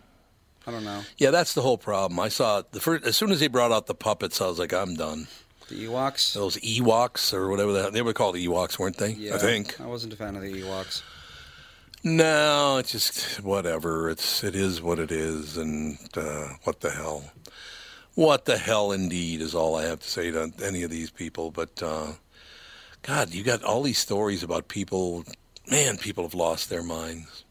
I 0.67 0.71
don't 0.73 0.85
know. 0.85 1.03
Yeah, 1.19 1.31
that's 1.31 1.55
the 1.55 1.63
whole 1.63 1.79
problem. 1.79 2.19
I 2.19 2.29
saw 2.29 2.63
the 2.73 2.81
first 2.81 3.05
as 3.05 3.17
soon 3.17 3.31
as 3.31 3.39
they 3.39 3.47
brought 3.47 3.71
out 3.73 3.87
the 3.87 3.95
puppets, 3.95 4.41
I 4.41 4.49
was 4.49 4.59
like, 4.59 4.73
I'm 4.73 4.95
done. 4.97 5.29
The 5.69 5.87
Ewoks. 5.87 6.35
Those 6.35 6.57
Ewoks 6.59 7.33
or 7.33 7.49
whatever 7.49 7.73
the 7.73 7.83
hell 7.83 7.91
they 7.91 8.03
were 8.03 8.13
called 8.13 8.35
Ewoks, 8.35 8.79
weren't 8.79 8.97
they? 8.97 9.13
Yeah, 9.13 9.35
I 9.37 9.39
think. 9.39 9.81
I 9.81 9.87
wasn't 9.87 10.13
a 10.13 10.17
fan 10.17 10.35
of 10.37 10.43
the 10.43 10.53
Ewoks. 10.63 11.03
No, 12.07 12.77
it's 12.79 12.93
just 12.93 13.43
whatever. 13.43 14.09
It's 14.09 14.45
it 14.45 14.55
is 14.55 14.81
what 14.81 15.01
it 15.01 15.11
is, 15.11 15.57
and 15.57 15.99
uh, 16.17 16.51
what 16.63 16.79
the 16.79 16.91
hell? 16.91 17.33
What 18.15 18.45
the 18.45 18.59
hell, 18.59 18.93
indeed, 18.93 19.41
is 19.41 19.57
all 19.57 19.75
I 19.75 19.87
have 19.87 19.99
to 19.99 20.09
say 20.09 20.31
to 20.31 20.53
any 20.63 20.85
of 20.85 20.91
these 20.93 21.11
people. 21.11 21.51
But 21.51 21.83
uh, 21.83 22.13
God, 23.03 23.35
you 23.35 23.43
got 23.43 23.65
all 23.65 23.83
these 23.83 23.99
stories 23.99 24.45
about 24.45 24.69
people. 24.69 25.25
Man, 25.69 25.97
people 25.97 26.23
have 26.23 26.33
lost 26.33 26.71
their 26.71 26.85
minds. 26.85 27.43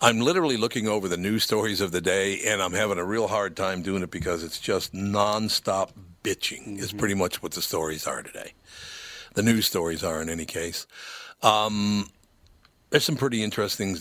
I'm 0.00 0.20
literally 0.20 0.56
looking 0.56 0.86
over 0.86 1.08
the 1.08 1.16
news 1.16 1.42
stories 1.42 1.80
of 1.80 1.90
the 1.90 2.00
day, 2.00 2.38
and 2.46 2.62
I'm 2.62 2.74
having 2.74 2.98
a 2.98 3.04
real 3.04 3.26
hard 3.26 3.56
time 3.56 3.82
doing 3.82 4.04
it 4.04 4.12
because 4.12 4.44
it's 4.44 4.60
just 4.60 4.94
nonstop 4.94 5.90
bitching. 6.22 6.78
Is 6.78 6.92
pretty 6.92 7.14
much 7.14 7.42
what 7.42 7.50
the 7.50 7.62
stories 7.62 8.06
are 8.06 8.22
today. 8.22 8.52
The 9.34 9.42
news 9.42 9.66
stories 9.66 10.04
are, 10.04 10.22
in 10.22 10.28
any 10.28 10.44
case. 10.44 10.86
Um, 11.42 12.10
there's 12.90 13.04
some 13.04 13.16
pretty 13.16 13.42
interesting, 13.42 13.96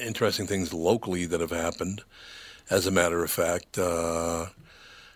interesting 0.00 0.46
things 0.46 0.72
locally 0.72 1.26
that 1.26 1.40
have 1.40 1.50
happened. 1.50 2.02
As 2.70 2.86
a 2.86 2.90
matter 2.90 3.22
of 3.22 3.30
fact, 3.30 3.76
uh, 3.78 4.46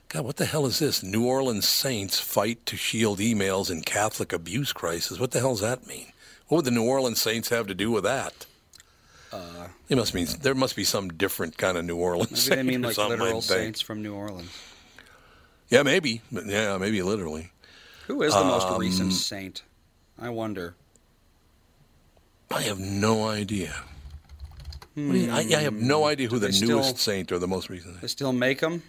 God, 0.09 0.24
what 0.24 0.36
the 0.36 0.44
hell 0.46 0.66
is 0.66 0.78
this? 0.78 1.02
New 1.02 1.24
Orleans 1.26 1.66
Saints 1.68 2.18
fight 2.20 2.64
to 2.66 2.76
shield 2.76 3.18
emails 3.20 3.70
in 3.70 3.82
Catholic 3.82 4.32
abuse 4.32 4.72
crisis. 4.72 5.18
What 5.18 5.30
the 5.30 5.40
hell 5.40 5.52
does 5.52 5.60
that 5.60 5.86
mean? 5.86 6.12
What 6.48 6.56
would 6.59 6.64
the 6.66 6.70
New 6.70 6.84
Orleans 6.86 7.20
Saints 7.20 7.48
have 7.50 7.66
to 7.66 7.74
do 7.74 7.90
with 7.90 8.05
that? 8.05 8.46
Uh, 9.30 9.68
It 9.90 9.96
must 9.96 10.14
mean 10.14 10.26
there 10.40 10.55
must 10.55 10.74
be 10.76 10.84
some 10.84 11.09
different 11.10 11.59
kind 11.59 11.76
of 11.76 11.84
New 11.84 11.96
Orleans. 11.96 12.48
maybe 12.48 12.62
they 12.62 12.62
mean 12.62 12.82
like 12.82 12.96
literal 12.96 13.38
I'd 13.38 13.42
saints 13.44 13.80
from 13.82 14.00
New 14.02 14.14
Orleans. 14.14 14.50
Yeah, 15.68 15.82
maybe. 15.82 16.22
Yeah, 16.32 16.78
maybe 16.78 17.02
literally. 17.02 17.52
Who 18.06 18.22
is 18.22 18.32
the 18.32 18.44
most 18.44 18.66
Um, 18.68 18.80
recent 18.80 19.12
saint? 19.12 19.62
I 20.18 20.30
wonder. 20.30 20.74
I 22.50 22.62
have 22.62 22.78
no 22.78 23.28
idea. 23.28 23.74
What 24.94 25.16
you- 25.16 25.30
I, 25.30 25.40
I 25.40 25.60
have 25.62 25.74
no 25.74 26.06
idea 26.06 26.28
who 26.28 26.36
Hmm. 26.38 26.46
Do 26.46 26.50
the 26.52 26.66
newest 26.66 26.88
still- 26.88 26.96
saint 26.98 27.32
or 27.32 27.38
the 27.38 27.46
most 27.48 27.68
recent. 27.68 28.00
They 28.00 28.08
still 28.08 28.32
make 28.32 28.60
them? 28.60 28.82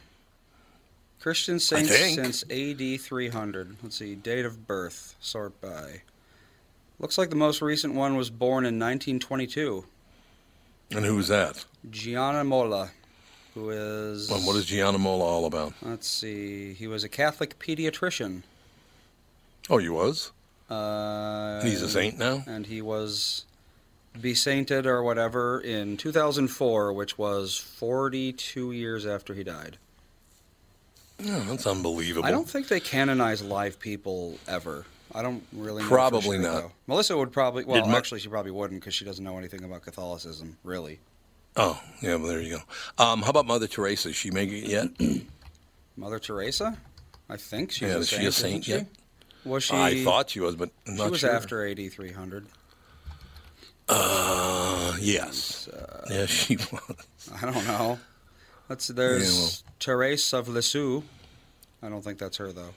Christian 1.20 1.60
saints 1.60 1.92
since 1.92 2.44
AD 2.50 2.98
300. 2.98 3.76
Let's 3.84 3.98
see, 3.98 4.16
date 4.16 4.46
of 4.46 4.66
birth, 4.66 5.16
sort 5.20 5.60
by. 5.60 6.02
Looks 6.98 7.18
like 7.18 7.30
the 7.30 7.36
most 7.36 7.62
recent 7.62 7.94
one 7.94 8.16
was 8.16 8.30
born 8.30 8.66
in 8.66 8.80
1922. 8.80 9.86
And 10.92 11.06
who's 11.06 11.28
that? 11.28 11.66
Gianna 11.92 12.44
Molla, 12.46 12.92
who 13.54 13.70
is. 13.70 14.30
Well, 14.30 14.40
what 14.40 14.56
is 14.56 14.66
Gianna 14.66 14.98
Molla 14.98 15.26
all 15.26 15.46
about? 15.46 15.74
Let's 15.82 16.08
see, 16.08 16.74
he 16.74 16.88
was 16.88 17.04
a 17.04 17.10
Catholic 17.10 17.60
pediatrician. 17.60 18.44
Oh, 19.70 19.78
he 19.78 19.90
was? 19.90 20.32
Uh, 20.70 21.62
He's 21.64 21.82
a 21.82 21.90
saint 21.90 22.18
now? 22.18 22.44
And 22.48 22.66
he 22.66 22.82
was 22.82 23.46
be 24.20 24.34
sainted 24.34 24.86
or 24.86 25.04
whatever 25.04 25.60
in 25.60 25.98
2004, 25.98 26.94
which 26.94 27.18
was 27.18 27.58
42 27.58 28.72
years 28.72 29.06
after 29.06 29.34
he 29.34 29.44
died. 29.44 29.78
Oh, 31.26 31.46
that's 31.50 31.68
unbelievable. 31.68 32.26
I 32.26 32.32
don't 32.32 32.50
think 32.50 32.68
they 32.70 32.80
canonize 32.80 33.44
live 33.44 33.80
people 33.80 34.38
ever. 34.48 34.86
I 35.14 35.22
don't 35.22 35.44
really 35.52 35.82
know 35.82 35.90
Probably 35.90 36.38
sure, 36.38 36.40
not. 36.40 36.62
though. 36.62 36.72
Melissa 36.88 37.18
would 37.18 37.32
probably. 37.32 37.66
Well, 37.66 37.84
Did 37.84 37.94
actually, 37.94 38.20
she 38.20 38.30
probably 38.30 38.52
wouldn't 38.52 38.80
because 38.80 38.94
she 38.94 39.06
doesn't 39.06 39.24
know 39.24 39.38
anything 39.38 39.64
about 39.64 39.82
Catholicism, 39.82 40.58
really. 40.64 41.00
Oh, 41.56 41.82
yeah, 42.02 42.16
well, 42.16 42.28
there 42.28 42.42
you 42.42 42.58
go. 42.58 43.04
Um, 43.04 43.22
how 43.24 43.32
about 43.32 43.48
Mother 43.48 43.68
Teresa? 43.68 44.10
Is 44.10 44.16
she 44.16 44.32
making 44.32 44.64
it 44.64 44.70
yet? 44.70 44.90
Mother 45.98 46.20
Teresa? 46.20 46.78
I 47.28 47.38
think 47.38 47.72
she's 47.72 47.90
yeah, 47.90 47.96
a 47.96 48.00
is 48.00 48.10
saint. 48.10 48.22
she 48.22 48.28
a 48.28 48.32
saint 48.32 48.68
yet? 48.68 48.88
Was 49.44 49.64
she? 49.64 49.76
I 49.76 50.04
thought 50.04 50.30
she 50.30 50.40
was, 50.40 50.56
but 50.56 50.70
she 50.86 50.94
was 50.94 51.20
sure. 51.20 51.32
after 51.32 51.68
AD 51.68 51.92
300. 51.92 52.46
Uh, 53.90 54.96
yes. 55.00 55.68
yes, 56.10 56.30
she 56.30 56.56
was. 56.72 57.30
I 57.42 57.52
don't 57.52 57.66
know. 57.68 58.00
Let's. 58.70 58.88
There's 58.88 59.64
Therese 59.80 60.32
of 60.34 60.48
Lisieux. 60.48 61.02
I 61.82 61.90
don't 61.90 62.02
think 62.04 62.20
that's 62.20 62.38
her 62.38 62.52
though. 62.52 62.74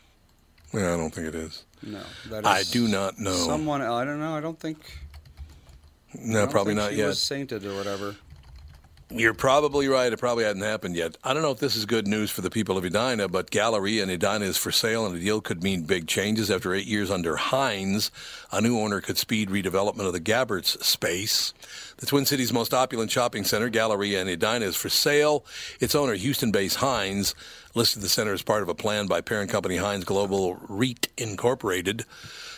Yeah, 0.73 0.95
I 0.95 0.97
don't 0.97 1.11
think 1.11 1.29
it 1.29 1.35
is. 1.35 1.65
No, 1.83 2.01
that 2.31 2.41
is 2.41 2.47
I 2.47 2.63
do 2.73 2.89
not 2.89 3.19
know. 3.19 3.33
Someone. 3.35 3.83
I 3.83 4.05
don't 4.05 4.21
know. 4.21 4.35
I 4.35 4.41
don't 4.41 4.59
think. 4.59 4.79
No, 6.15 6.39
I 6.39 6.41
don't 6.43 6.51
probably 6.51 6.75
think 6.75 6.85
not 6.85 6.91
she 6.93 6.99
yet. 6.99 7.07
Was 7.09 7.23
sainted 7.23 7.67
or 7.67 7.75
whatever. 7.77 8.17
You're 9.15 9.35
probably 9.35 9.89
right. 9.89 10.11
It 10.11 10.19
probably 10.19 10.45
hadn't 10.45 10.63
happened 10.63 10.97
yet. 10.97 11.19
I 11.23 11.35
don't 11.35 11.43
know 11.43 11.51
if 11.51 11.59
this 11.59 11.77
is 11.77 11.85
good 11.85 12.07
news 12.07 12.31
for 12.31 12.41
the 12.41 12.49
people 12.49 12.79
of 12.79 12.85
Edina, 12.85 13.29
but 13.29 13.51
Galleria 13.51 14.03
in 14.03 14.09
Edina 14.09 14.47
is 14.47 14.57
for 14.57 14.73
sale, 14.73 15.05
and 15.05 15.15
the 15.15 15.21
deal 15.21 15.43
could 15.43 15.63
mean 15.63 15.83
big 15.83 16.07
changes. 16.07 16.51
After 16.51 16.73
eight 16.73 16.87
years 16.87 17.11
under 17.11 17.37
Hines, 17.37 18.11
a 18.51 18.63
new 18.63 18.79
owner 18.79 19.03
could 19.03 19.19
speed 19.19 19.51
redevelopment 19.51 20.07
of 20.07 20.15
the 20.15 20.21
Gabberts 20.21 20.83
space. 20.83 21.53
The 21.99 22.07
Twin 22.07 22.27
Cities' 22.27 22.53
most 22.53 22.75
opulent 22.75 23.11
shopping 23.11 23.45
center, 23.45 23.69
Galleria 23.69 24.21
and 24.21 24.29
Edina, 24.29 24.65
is 24.65 24.77
for 24.77 24.89
sale. 24.89 25.45
Its 25.81 25.95
owner, 25.95 26.15
Houston-based 26.15 26.77
Hines, 26.77 27.35
listed 27.75 28.03
the 28.03 28.09
center 28.09 28.33
as 28.33 28.43
part 28.43 28.63
of 28.63 28.69
a 28.69 28.75
plan 28.75 29.07
by 29.07 29.21
parent 29.21 29.51
company 29.51 29.77
Hines 29.77 30.05
Global 30.05 30.57
REIT 30.69 31.09
Incorporated 31.17 32.05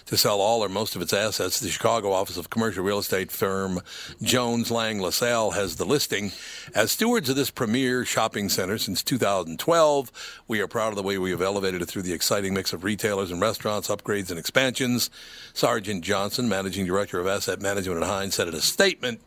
to 0.06 0.16
sell 0.16 0.40
all 0.40 0.62
or 0.62 0.68
most 0.68 0.96
of 0.96 1.02
its 1.02 1.12
assets. 1.12 1.60
The 1.60 1.68
Chicago 1.68 2.12
office 2.12 2.36
of 2.36 2.50
commercial 2.50 2.84
real 2.84 2.98
estate 2.98 3.30
firm 3.30 3.80
Jones 4.20 4.70
Lang 4.70 5.00
LaSalle 5.00 5.52
has 5.52 5.76
the 5.76 5.86
listing. 5.86 6.32
As 6.74 6.92
stewards 6.92 7.28
of 7.28 7.36
this 7.36 7.50
premier 7.50 8.04
shopping 8.04 8.48
center 8.48 8.78
since 8.78 9.02
2012, 9.02 10.42
we 10.46 10.60
are 10.60 10.68
proud 10.68 10.88
of 10.88 10.96
the 10.96 11.02
way 11.02 11.18
we 11.18 11.30
have 11.30 11.42
elevated 11.42 11.82
it 11.82 11.86
through 11.86 12.02
the 12.02 12.12
exciting 12.12 12.54
mix 12.54 12.72
of 12.72 12.84
retailers 12.84 13.30
and 13.30 13.40
restaurants, 13.40 13.88
upgrades 13.88 14.30
and 14.30 14.38
expansions. 14.38 15.10
Sergeant 15.52 16.04
Johnson, 16.04 16.48
managing 16.48 16.86
director 16.86 17.20
of 17.20 17.26
asset 17.26 17.60
management 17.60 18.02
at 18.02 18.08
Hines, 18.08 18.34
said 18.34 18.48
in 18.48 18.54
a 18.54 18.60
statement. 18.60 19.20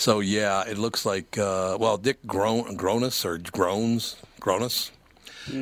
So 0.00 0.20
yeah, 0.20 0.64
it 0.66 0.78
looks 0.78 1.04
like 1.04 1.36
uh, 1.36 1.76
well, 1.78 1.98
Dick 1.98 2.22
Gron- 2.26 2.74
Gronis 2.74 3.22
or 3.22 3.36
Groans 3.36 4.16
Gronis 4.40 4.92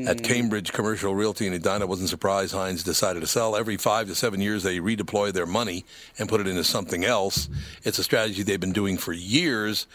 at 0.06 0.23
Cambridge 0.23 0.73
Commercial 0.73 1.12
Realty 1.12 1.48
in 1.48 1.52
Edina 1.52 1.89
wasn't 1.89 2.09
surprised 2.09 2.55
Hines 2.55 2.85
decided 2.85 3.19
to 3.19 3.27
sell. 3.27 3.56
Every 3.56 3.77
five 3.77 4.06
to 4.06 4.15
seven 4.15 4.40
years, 4.40 4.62
they 4.62 4.78
redeploy 4.78 5.32
their 5.32 5.44
money 5.44 5.85
and 6.20 6.28
put 6.28 6.40
it 6.40 6.47
into 6.47 6.62
something 6.62 7.05
else. 7.05 7.48
It's 7.82 7.98
a 7.98 8.05
strategy 8.05 8.44
they've 8.44 8.60
been 8.60 8.73
doing 8.73 8.97
for 8.97 9.12
years. 9.12 9.89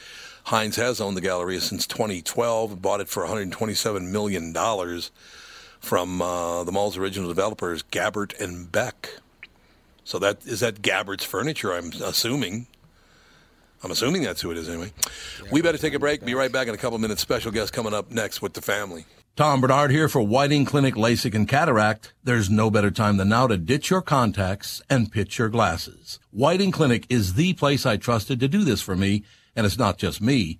Hines 0.46 0.76
has 0.76 1.00
owned 1.00 1.16
the 1.16 1.22
Galleria 1.22 1.62
since 1.62 1.88
2012, 1.88 2.82
bought 2.82 3.00
it 3.00 3.08
for 3.08 3.24
127 3.24 4.12
million 4.12 4.52
dollars 4.52 5.12
from 5.80 6.22
uh, 6.22 6.66
the 6.66 6.72
mall's 6.74 6.98
original 6.98 7.30
developers, 7.30 7.82
Gabbert 7.82 8.38
and 8.42 8.70
Beck. 8.70 9.20
So 10.04 10.20
that 10.20 10.46
is 10.46 10.60
that 10.60 10.82
Gabbert's 10.82 11.24
furniture. 11.24 11.72
I'm 11.72 11.94
assuming. 12.04 12.68
I'm 13.84 13.92
assuming 13.92 14.24
that's 14.24 14.42
who 14.42 14.50
it 14.52 14.58
is 14.58 14.70
anyway. 14.70 14.94
we 15.52 15.62
better 15.62 15.78
take 15.78 15.94
a 15.94 16.00
break. 16.00 16.24
Be 16.24 16.36
right 16.36 16.52
back 16.52 16.68
in 16.68 16.74
a 16.74 16.78
couple 16.78 16.98
minutes. 17.00 17.22
Special 17.22 17.52
guest 17.52 17.74
coming 17.74 17.94
up 17.94 18.12
next 18.12 18.42
with 18.42 18.54
the 18.54 18.62
family. 18.62 19.06
Tom 19.36 19.62
Barnard 19.62 19.92
here 19.92 20.08
for 20.08 20.22
Whiting 20.22 20.64
Clinic 20.64 20.94
LASIK 20.94 21.34
and 21.34 21.48
Cataract. 21.48 22.14
There's 22.24 22.50
no 22.50 22.70
better 22.70 22.92
time 22.92 23.18
than 23.18 23.30
now 23.30 23.48
to 23.48 23.58
ditch 23.58 23.90
your 23.90 24.02
contacts 24.02 24.82
and 24.90 25.12
pitch 25.12 25.40
your 25.40 25.50
glasses. 25.50 26.20
Whiting 26.32 26.72
Clinic 26.72 27.08
is 27.10 27.34
the 27.34 27.54
place 27.54 27.86
I 27.86 27.98
trusted 27.98 28.40
to 28.40 28.48
do 28.48 28.64
this 28.64 28.82
for 28.82 28.96
me, 28.96 29.24
and 29.56 29.66
it's 29.66 29.78
not 29.78 29.98
just 29.98 30.22
me. 30.22 30.60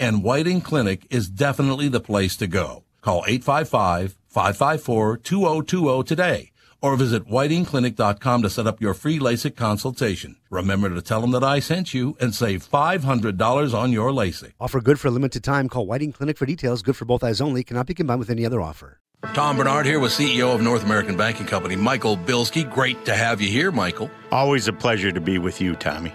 And 0.00 0.24
Whiting 0.24 0.62
Clinic 0.62 1.06
is 1.10 1.28
definitely 1.28 1.88
the 1.88 2.00
place 2.00 2.34
to 2.38 2.46
go. 2.46 2.84
Call 3.02 3.22
855-554-2020 3.24 6.06
today 6.06 6.52
or 6.82 6.96
visit 6.96 7.28
whitingclinic.com 7.28 8.42
to 8.42 8.48
set 8.48 8.66
up 8.66 8.80
your 8.80 8.94
free 8.94 9.18
LASIK 9.18 9.54
consultation. 9.54 10.36
Remember 10.48 10.88
to 10.88 11.02
tell 11.02 11.20
them 11.20 11.32
that 11.32 11.44
I 11.44 11.60
sent 11.60 11.92
you 11.92 12.16
and 12.18 12.34
save 12.34 12.66
$500 12.66 13.74
on 13.74 13.92
your 13.92 14.10
LASIK. 14.10 14.54
Offer 14.58 14.80
good 14.80 14.98
for 14.98 15.08
a 15.08 15.10
limited 15.10 15.44
time. 15.44 15.68
Call 15.68 15.84
Whiting 15.84 16.12
Clinic 16.12 16.38
for 16.38 16.46
details. 16.46 16.80
Good 16.80 16.96
for 16.96 17.04
both 17.04 17.22
eyes 17.22 17.42
only. 17.42 17.62
Cannot 17.62 17.86
be 17.86 17.92
combined 17.92 18.20
with 18.20 18.30
any 18.30 18.46
other 18.46 18.62
offer. 18.62 19.00
Tom 19.34 19.58
Barnard 19.58 19.84
here 19.84 20.00
with 20.00 20.12
CEO 20.12 20.54
of 20.54 20.62
North 20.62 20.82
American 20.82 21.18
Banking 21.18 21.44
Company, 21.44 21.76
Michael 21.76 22.16
Bilski. 22.16 22.64
Great 22.72 23.04
to 23.04 23.14
have 23.14 23.42
you 23.42 23.48
here, 23.48 23.70
Michael. 23.70 24.10
Always 24.32 24.66
a 24.66 24.72
pleasure 24.72 25.12
to 25.12 25.20
be 25.20 25.36
with 25.36 25.60
you, 25.60 25.76
Tommy. 25.76 26.14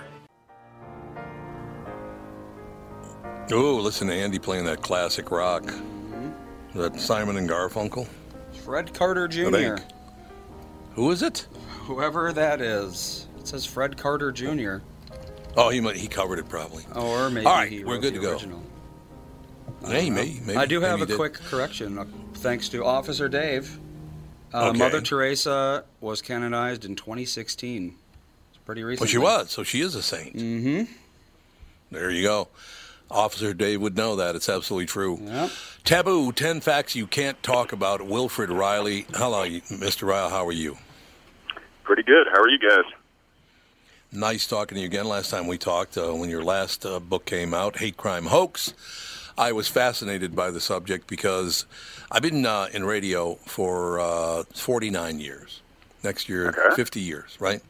Oh, 3.51 3.75
listen 3.77 4.07
to 4.07 4.13
Andy 4.13 4.39
playing 4.39 4.65
that 4.65 4.81
classic 4.81 5.29
rock. 5.31 5.65
Is 5.67 6.75
that 6.75 6.99
Simon 6.99 7.37
and 7.37 7.49
Garfunkel? 7.49 8.07
Fred 8.63 8.93
Carter 8.93 9.27
Jr. 9.27 9.81
Who 10.93 11.11
is 11.11 11.21
it? 11.21 11.47
Whoever 11.81 12.31
that 12.33 12.61
is. 12.61 13.27
It 13.39 13.47
says 13.47 13.65
Fred 13.65 13.97
Carter 13.97 14.31
Jr. 14.31 14.77
Oh, 15.57 15.69
he 15.69 15.81
might, 15.81 15.97
he 15.97 16.07
covered 16.07 16.39
it 16.39 16.47
probably. 16.47 16.85
Oh, 16.95 17.09
or 17.11 17.29
maybe 17.29 17.45
All 17.45 17.53
right, 17.55 17.69
he 17.69 17.83
we're 17.83 17.97
good 17.97 18.13
the 18.13 18.19
to 18.19 18.25
go. 18.25 18.31
original. 18.31 18.63
Hey, 19.85 20.09
maybe, 20.09 20.39
maybe 20.45 20.57
I 20.57 20.65
do 20.65 20.79
have 20.79 20.99
maybe 20.99 21.13
a 21.13 21.15
quick 21.15 21.33
correction, 21.33 21.97
uh, 21.97 22.05
thanks 22.35 22.69
to 22.69 22.85
Officer 22.85 23.27
Dave. 23.27 23.77
Uh, 24.53 24.69
Okay. 24.69 24.77
Mother 24.79 25.01
Teresa 25.01 25.83
was 26.01 26.21
canonized 26.21 26.85
in 26.85 26.95
2016. 26.95 27.95
It's 28.49 28.57
pretty 28.65 28.83
recent. 28.83 29.01
Well, 29.01 29.09
she 29.09 29.17
was, 29.17 29.49
so 29.51 29.63
she 29.63 29.81
is 29.81 29.95
a 29.95 30.03
saint. 30.03 30.35
Mm-hmm. 30.35 30.83
There 31.91 32.11
you 32.11 32.23
go. 32.23 32.47
Officer 33.11 33.53
Dave 33.53 33.81
would 33.81 33.95
know 33.95 34.15
that. 34.15 34.35
It's 34.35 34.49
absolutely 34.49 34.87
true. 34.87 35.19
Yep. 35.21 35.49
Taboo 35.83 36.31
10 36.31 36.61
facts 36.61 36.95
you 36.95 37.07
can't 37.07 37.41
talk 37.43 37.71
about. 37.73 38.05
Wilfred 38.05 38.49
Reilly. 38.49 39.05
Hello, 39.13 39.43
Mr. 39.45 40.07
Reilly. 40.07 40.29
How 40.29 40.45
are 40.47 40.51
you? 40.51 40.77
Pretty 41.83 42.03
good. 42.03 42.27
How 42.31 42.41
are 42.41 42.49
you 42.49 42.59
guys? 42.59 42.85
Nice 44.13 44.45
talking 44.45 44.75
to 44.75 44.81
you 44.81 44.87
again. 44.87 45.05
Last 45.05 45.29
time 45.29 45.47
we 45.47 45.57
talked, 45.57 45.97
uh, 45.97 46.13
when 46.13 46.29
your 46.29 46.43
last 46.43 46.85
uh, 46.85 46.99
book 46.99 47.25
came 47.25 47.53
out, 47.53 47.77
Hate 47.77 47.95
Crime 47.95 48.25
Hoax, 48.25 48.73
I 49.37 49.53
was 49.53 49.67
fascinated 49.67 50.35
by 50.35 50.51
the 50.51 50.59
subject 50.59 51.07
because 51.07 51.65
I've 52.11 52.21
been 52.21 52.45
uh, 52.45 52.67
in 52.73 52.83
radio 52.83 53.35
for 53.45 53.99
uh, 53.99 54.43
49 54.53 55.19
years. 55.19 55.61
Next 56.03 56.27
year, 56.27 56.73
50 56.75 56.99
years, 56.99 57.37
right? 57.39 57.61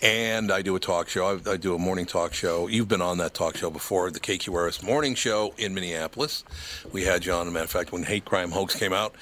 And 0.00 0.50
I 0.50 0.62
do 0.62 0.74
a 0.74 0.80
talk 0.80 1.10
show. 1.10 1.26
I, 1.26 1.50
I 1.52 1.56
do 1.58 1.74
a 1.74 1.78
morning 1.78 2.06
talk 2.06 2.32
show. 2.32 2.66
You've 2.66 2.88
been 2.88 3.02
on 3.02 3.18
that 3.18 3.34
talk 3.34 3.58
show 3.58 3.68
before, 3.68 4.10
the 4.10 4.20
KQRS 4.20 4.82
Morning 4.82 5.14
Show 5.14 5.52
in 5.58 5.74
Minneapolis. 5.74 6.44
We 6.92 7.04
had 7.04 7.26
you 7.26 7.32
on. 7.32 7.46
As 7.46 7.50
a 7.50 7.52
matter 7.52 7.64
of 7.64 7.70
fact, 7.70 7.92
when 7.92 8.04
Hate 8.04 8.24
Crime 8.24 8.52
Hoax 8.52 8.74
came 8.74 8.94
out. 8.94 9.14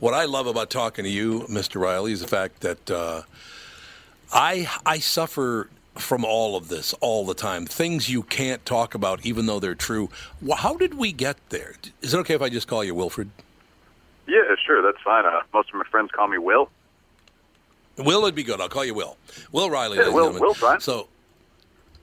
What 0.00 0.12
I 0.12 0.24
love 0.24 0.48
about 0.48 0.70
talking 0.70 1.04
to 1.04 1.10
you, 1.10 1.40
Mr. 1.48 1.80
Reilly, 1.80 2.12
is 2.12 2.20
the 2.20 2.26
fact 2.26 2.60
that 2.62 2.90
uh, 2.90 3.22
I 4.32 4.68
I 4.84 4.98
suffer 4.98 5.70
from 5.94 6.24
all 6.24 6.56
of 6.56 6.68
this 6.68 6.94
all 6.94 7.24
the 7.26 7.34
time. 7.34 7.66
Things 7.66 8.08
you 8.08 8.22
can't 8.22 8.64
talk 8.64 8.94
about, 8.94 9.24
even 9.24 9.46
though 9.46 9.60
they're 9.60 9.74
true. 9.74 10.08
How 10.56 10.76
did 10.76 10.94
we 10.94 11.12
get 11.12 11.36
there? 11.50 11.74
Is 12.02 12.14
it 12.14 12.18
okay 12.18 12.34
if 12.34 12.42
I 12.42 12.48
just 12.48 12.68
call 12.68 12.82
you 12.82 12.94
Wilfred? 12.94 13.30
Yeah, 14.26 14.42
sure, 14.64 14.82
that's 14.82 15.02
fine. 15.04 15.26
Uh, 15.26 15.40
most 15.52 15.68
of 15.70 15.74
my 15.74 15.84
friends 15.90 16.10
call 16.12 16.28
me 16.28 16.38
Will. 16.38 16.70
Will 17.98 18.22
would 18.22 18.34
be 18.34 18.42
good. 18.42 18.60
I'll 18.60 18.68
call 18.68 18.84
you 18.84 18.94
Will. 18.94 19.16
Will 19.52 19.70
Reilly. 19.70 19.98
Yeah, 19.98 20.08
Will- 20.08 20.32
gentlemen. 20.32 20.54
Fine. 20.54 20.80
So, 20.80 21.08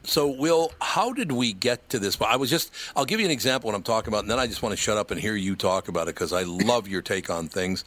so 0.03 0.27
Will, 0.27 0.72
how 0.81 1.11
did 1.11 1.31
we 1.31 1.53
get 1.53 1.89
to 1.89 1.99
this? 1.99 2.19
I 2.22 2.35
was 2.35 2.49
just. 2.49 2.72
I'll 2.95 3.05
give 3.05 3.19
you 3.19 3.26
an 3.26 3.31
example 3.31 3.68
what 3.69 3.76
I'm 3.76 3.84
talking 3.84 4.09
about, 4.09 4.22
and 4.23 4.31
then 4.31 4.39
I 4.39 4.47
just 4.47 4.61
want 4.61 4.73
to 4.73 4.77
shut 4.77 4.97
up 4.97 5.11
and 5.11 5.19
hear 5.19 5.35
you 5.35 5.55
talk 5.55 5.88
about 5.88 6.03
it 6.07 6.15
because 6.15 6.34
I 6.34 6.43
love 6.43 6.88
your 6.88 7.01
take 7.01 7.30
on 7.30 7.47
things. 7.47 7.84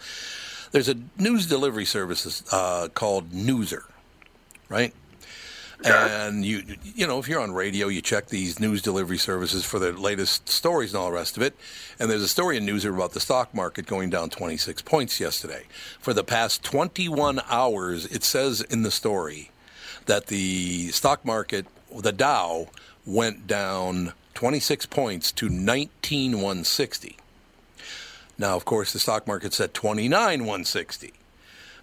There's 0.73 0.89
a 0.89 0.97
news 1.19 1.47
delivery 1.47 1.85
service 1.85 2.45
uh, 2.53 2.89
called 2.95 3.31
Newser, 3.31 3.83
right? 4.69 4.95
And 5.85 6.45
you, 6.45 6.63
you 6.83 7.07
know, 7.07 7.19
if 7.19 7.29
you're 7.29 7.41
on 7.41 7.53
radio, 7.53 7.89
you 7.89 8.03
check 8.03 8.27
these 8.27 8.61
news 8.61 8.83
delivery 8.83 9.19
services 9.19 9.65
for 9.65 9.79
the 9.79 9.93
latest 9.93 10.49
stories 10.49 10.93
and 10.93 11.01
all 11.01 11.11
the 11.11 11.17
rest 11.17 11.37
of 11.37 11.43
it. 11.43 11.57
And 11.99 12.11
there's 12.11 12.23
a 12.23 12.29
story 12.29 12.57
in 12.57 12.67
Newser 12.67 12.95
about 12.95 13.13
the 13.13 13.21
stock 13.21 13.55
market 13.55 13.87
going 13.87 14.11
down 14.11 14.31
26 14.31 14.83
points 14.83 15.21
yesterday. 15.21 15.65
For 15.99 16.13
the 16.13 16.25
past 16.25 16.63
21 16.63 17.41
hours, 17.49 18.07
it 18.07 18.25
says 18.25 18.61
in 18.61 18.83
the 18.83 18.91
story 18.91 19.51
that 20.07 20.27
the 20.27 20.89
stock 20.89 21.25
market, 21.25 21.67
the 21.97 22.13
Dow, 22.13 22.69
went 23.07 23.47
down 23.47 24.13
26 24.35 24.87
points 24.87 25.33
to 25.33 25.49
19,160. 25.49 27.17
Now, 28.39 28.57
of 28.57 28.65
course, 28.65 28.93
the 28.93 28.99
stock 28.99 29.27
market's 29.27 29.61
at 29.61 29.75
29,160 29.75 31.13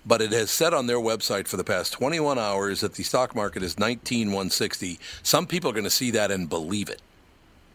but 0.08 0.22
it 0.22 0.32
has 0.32 0.50
said 0.50 0.74
on 0.74 0.88
their 0.88 0.98
website 0.98 1.48
for 1.48 1.58
the 1.58 1.64
past 1.64 1.92
21 1.94 2.40
hours 2.40 2.80
that 2.80 2.94
the 2.94 3.04
stock 3.04 3.36
market 3.36 3.62
is 3.62 3.78
19,160. 3.78 5.00
Some 5.22 5.46
people 5.46 5.70
are 5.70 5.74
going 5.74 5.84
to 5.84 5.90
see 5.90 6.12
that 6.12 6.32
and 6.32 6.48
believe 6.48 6.90
it. 6.90 7.02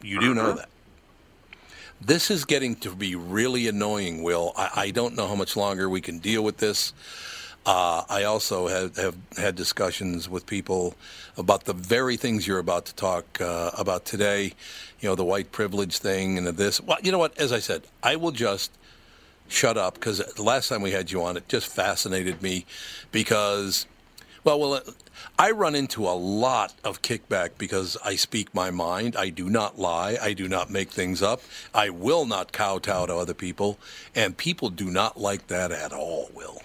You 0.03 0.19
do 0.19 0.35
know 0.35 0.55
that. 0.55 0.69
This 2.01 2.31
is 2.31 2.45
getting 2.45 2.75
to 2.77 2.91
be 2.95 3.15
really 3.15 3.69
annoying, 3.69 4.23
Will. 4.23 4.53
I, 4.57 4.71
I 4.75 4.91
don't 4.91 5.15
know 5.15 5.29
how 5.29 5.37
much 5.37 5.57
longer 5.57 5.89
we 5.89 6.01
can 6.01 6.19
deal 6.19 6.43
with 6.43 6.57
this. 6.57 6.93
Uh, 7.65 8.03
I 8.09 8.25
also 8.25 8.67
have, 8.67 8.97
have 8.97 9.17
had 9.37 9.55
discussions 9.55 10.29
with 10.29 10.47
people 10.47 10.97
about 11.37 11.65
the 11.65 11.75
very 11.75 12.17
things 12.17 12.45
you're 12.45 12.59
about 12.59 12.87
to 12.87 12.95
talk 12.95 13.41
uh, 13.41 13.71
about 13.79 14.05
today. 14.05 14.55
You 14.99 15.11
know, 15.11 15.15
the 15.15 15.25
white 15.25 15.53
privilege 15.53 15.99
thing 15.99 16.39
and 16.39 16.47
this. 16.49 16.81
Well, 16.81 16.99
you 17.03 17.13
know 17.13 17.19
what? 17.19 17.39
As 17.39 17.53
I 17.53 17.61
said, 17.61 17.83
I 18.03 18.17
will 18.17 18.33
just 18.33 18.73
shut 19.53 19.77
up 19.77 19.95
because 19.95 20.19
the 20.19 20.43
last 20.43 20.69
time 20.69 20.83
we 20.83 20.93
had 20.93 21.11
you 21.11 21.23
on, 21.23 21.37
it 21.37 21.49
just 21.49 21.66
fascinated 21.66 22.43
me 22.43 22.65
because, 23.11 23.87
well, 24.45 24.59
well, 24.59 24.81
I 25.39 25.51
run 25.51 25.74
into 25.74 26.07
a 26.07 26.11
lot 26.11 26.74
of 26.85 27.03
kickback 27.03 27.51
because 27.59 27.97
I 28.05 28.16
speak 28.16 28.55
my 28.55 28.70
mind. 28.70 29.16
I 29.16 29.29
do 29.29 29.49
not 29.49 29.79
lie. 29.79 30.16
I 30.20 30.33
do 30.33 30.49
not 30.49 30.70
make 30.70 30.91
things 30.91 31.23
up. 31.23 31.43
I 31.74 31.91
will 31.91 32.27
not 32.27 32.53
kowtow 32.53 33.07
to 33.07 33.15
other 33.15 33.35
people, 33.35 33.79
and 34.15 34.37
people 34.37 34.70
do 34.70 34.91
not 34.91 35.20
like 35.20 35.47
that 35.49 35.70
at 35.70 35.93
all. 35.93 36.31
Will. 36.35 36.62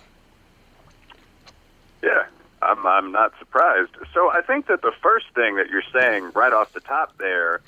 Yeah, 2.02 2.26
I'm, 2.62 2.86
I'm 2.86 3.12
not 3.12 3.34
surprised. 3.40 3.92
So 4.14 4.32
I 4.32 4.42
think 4.42 4.68
that 4.68 4.82
the 4.82 4.94
first 5.02 5.28
thing 5.36 5.56
that 5.58 5.70
you're 5.70 5.84
saying 5.94 6.32
right 6.34 6.54
off 6.54 6.74
the 6.74 6.80
top 6.80 7.18
there 7.18 7.62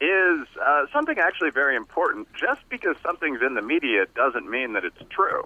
is 0.00 0.46
uh, 0.60 0.86
something 0.92 1.18
actually 1.18 1.50
very 1.50 1.76
important. 1.76 2.28
Just 2.38 2.60
because 2.68 2.96
something's 3.02 3.40
in 3.42 3.54
the 3.54 3.62
media 3.62 4.06
doesn't 4.14 4.48
mean 4.50 4.72
that 4.74 4.84
it's 4.84 4.98
true. 5.10 5.44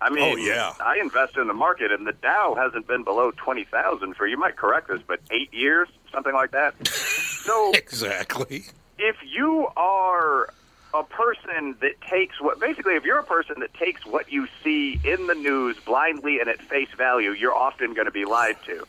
I 0.00 0.10
mean, 0.10 0.34
Oh, 0.34 0.36
yeah. 0.36 0.74
I 0.78 0.98
invest 1.00 1.36
in 1.38 1.46
the 1.46 1.54
market, 1.54 1.90
and 1.90 2.06
the 2.06 2.12
Dow 2.12 2.54
hasn't 2.54 2.86
been 2.86 3.02
below 3.02 3.30
twenty 3.30 3.64
thousand 3.64 4.14
for 4.16 4.26
you 4.26 4.36
might 4.36 4.56
correct 4.56 4.88
this, 4.88 5.00
but 5.06 5.20
eight 5.30 5.52
years, 5.54 5.88
something 6.12 6.34
like 6.34 6.50
that. 6.52 6.74
So 7.46 7.70
exactly. 7.74 8.64
if 8.98 9.14
you 9.24 9.68
are 9.76 10.52
a 10.92 11.04
person 11.04 11.76
that 11.80 11.92
takes 12.10 12.40
what 12.40 12.58
basically 12.58 12.94
if 12.96 13.04
you're 13.04 13.20
a 13.20 13.24
person 13.24 13.60
that 13.60 13.72
takes 13.74 14.04
what 14.04 14.32
you 14.32 14.48
see 14.64 14.98
in 15.04 15.28
the 15.28 15.34
news 15.36 15.76
blindly 15.86 16.40
and 16.40 16.48
at 16.48 16.60
face 16.62 16.88
value 16.98 17.30
you're 17.30 17.54
often 17.54 17.94
going 17.94 18.06
to 18.06 18.10
be 18.10 18.24
lied 18.24 18.56
to 18.66 18.84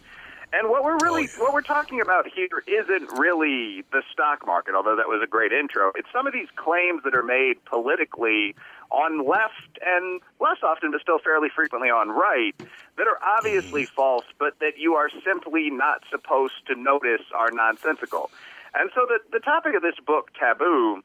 and 0.54 0.70
what 0.70 0.84
we're 0.84 0.98
really 1.00 1.28
oh, 1.38 1.44
what 1.44 1.54
we're 1.54 1.62
talking 1.62 2.02
about 2.02 2.28
here 2.28 2.64
isn't 2.68 3.18
really 3.18 3.84
the 3.92 4.02
stock 4.12 4.46
market 4.46 4.76
although 4.76 4.96
that 4.96 5.08
was 5.08 5.22
a 5.24 5.28
great 5.28 5.52
intro. 5.52 5.92
It's 5.96 6.08
some 6.12 6.28
of 6.28 6.34
these 6.34 6.48
claims 6.56 7.04
that 7.04 7.16
are 7.16 7.24
made 7.24 7.64
politically 7.66 8.56
on 8.92 9.28
left 9.28 9.80
and 9.86 10.22
less 10.40 10.58
often 10.64 10.92
but 10.92 11.02
still 11.02 11.20
fairly 11.20 11.50
frequently 11.54 11.90
on 11.90 12.10
right 12.10 12.56
that 12.98 13.08
are 13.08 13.20
obviously 13.22 13.84
mm. 13.84 13.90
false 13.90 14.26
but 14.40 14.60
that 14.60 14.78
you 14.78 14.94
are 14.94 15.10
simply 15.26 15.70
not 15.70 16.04
supposed 16.10 16.66
to 16.68 16.76
notice 16.76 17.24
are 17.36 17.52
nonsensical. 17.52 18.30
And 18.74 18.90
so 18.94 19.06
the, 19.08 19.20
the 19.32 19.40
topic 19.40 19.76
of 19.76 19.82
this 19.82 19.96
book 20.06 20.32
taboo 20.40 21.02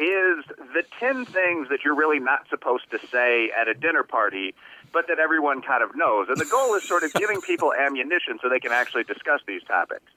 is 0.00 0.44
the 0.74 0.84
10 1.00 1.24
things 1.24 1.68
that 1.70 1.80
you're 1.84 1.94
really 1.94 2.20
not 2.20 2.48
supposed 2.48 2.90
to 2.90 2.98
say 3.08 3.50
at 3.50 3.68
a 3.68 3.74
dinner 3.74 4.04
party, 4.04 4.54
but 4.92 5.06
that 5.08 5.18
everyone 5.18 5.62
kind 5.62 5.82
of 5.82 5.94
knows. 5.94 6.28
And 6.28 6.36
the 6.38 6.46
goal 6.46 6.74
is 6.74 6.82
sort 6.86 7.02
of 7.02 7.12
giving 7.14 7.40
people 7.40 7.72
ammunition 7.72 8.38
so 8.42 8.48
they 8.48 8.60
can 8.60 8.72
actually 8.72 9.04
discuss 9.04 9.40
these 9.46 9.62
topics. 9.64 10.10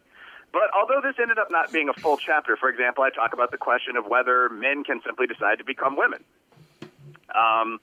But 0.51 0.69
although 0.75 1.01
this 1.01 1.15
ended 1.21 1.37
up 1.37 1.47
not 1.49 1.71
being 1.71 1.89
a 1.89 1.93
full 1.93 2.17
chapter, 2.17 2.57
for 2.57 2.69
example, 2.69 3.03
I 3.03 3.09
talk 3.09 3.33
about 3.33 3.51
the 3.51 3.57
question 3.57 3.95
of 3.95 4.05
whether 4.05 4.49
men 4.49 4.83
can 4.83 5.01
simply 5.05 5.27
decide 5.27 5.59
to 5.59 5.63
become 5.63 5.95
women. 5.95 6.23
Um, 7.33 7.79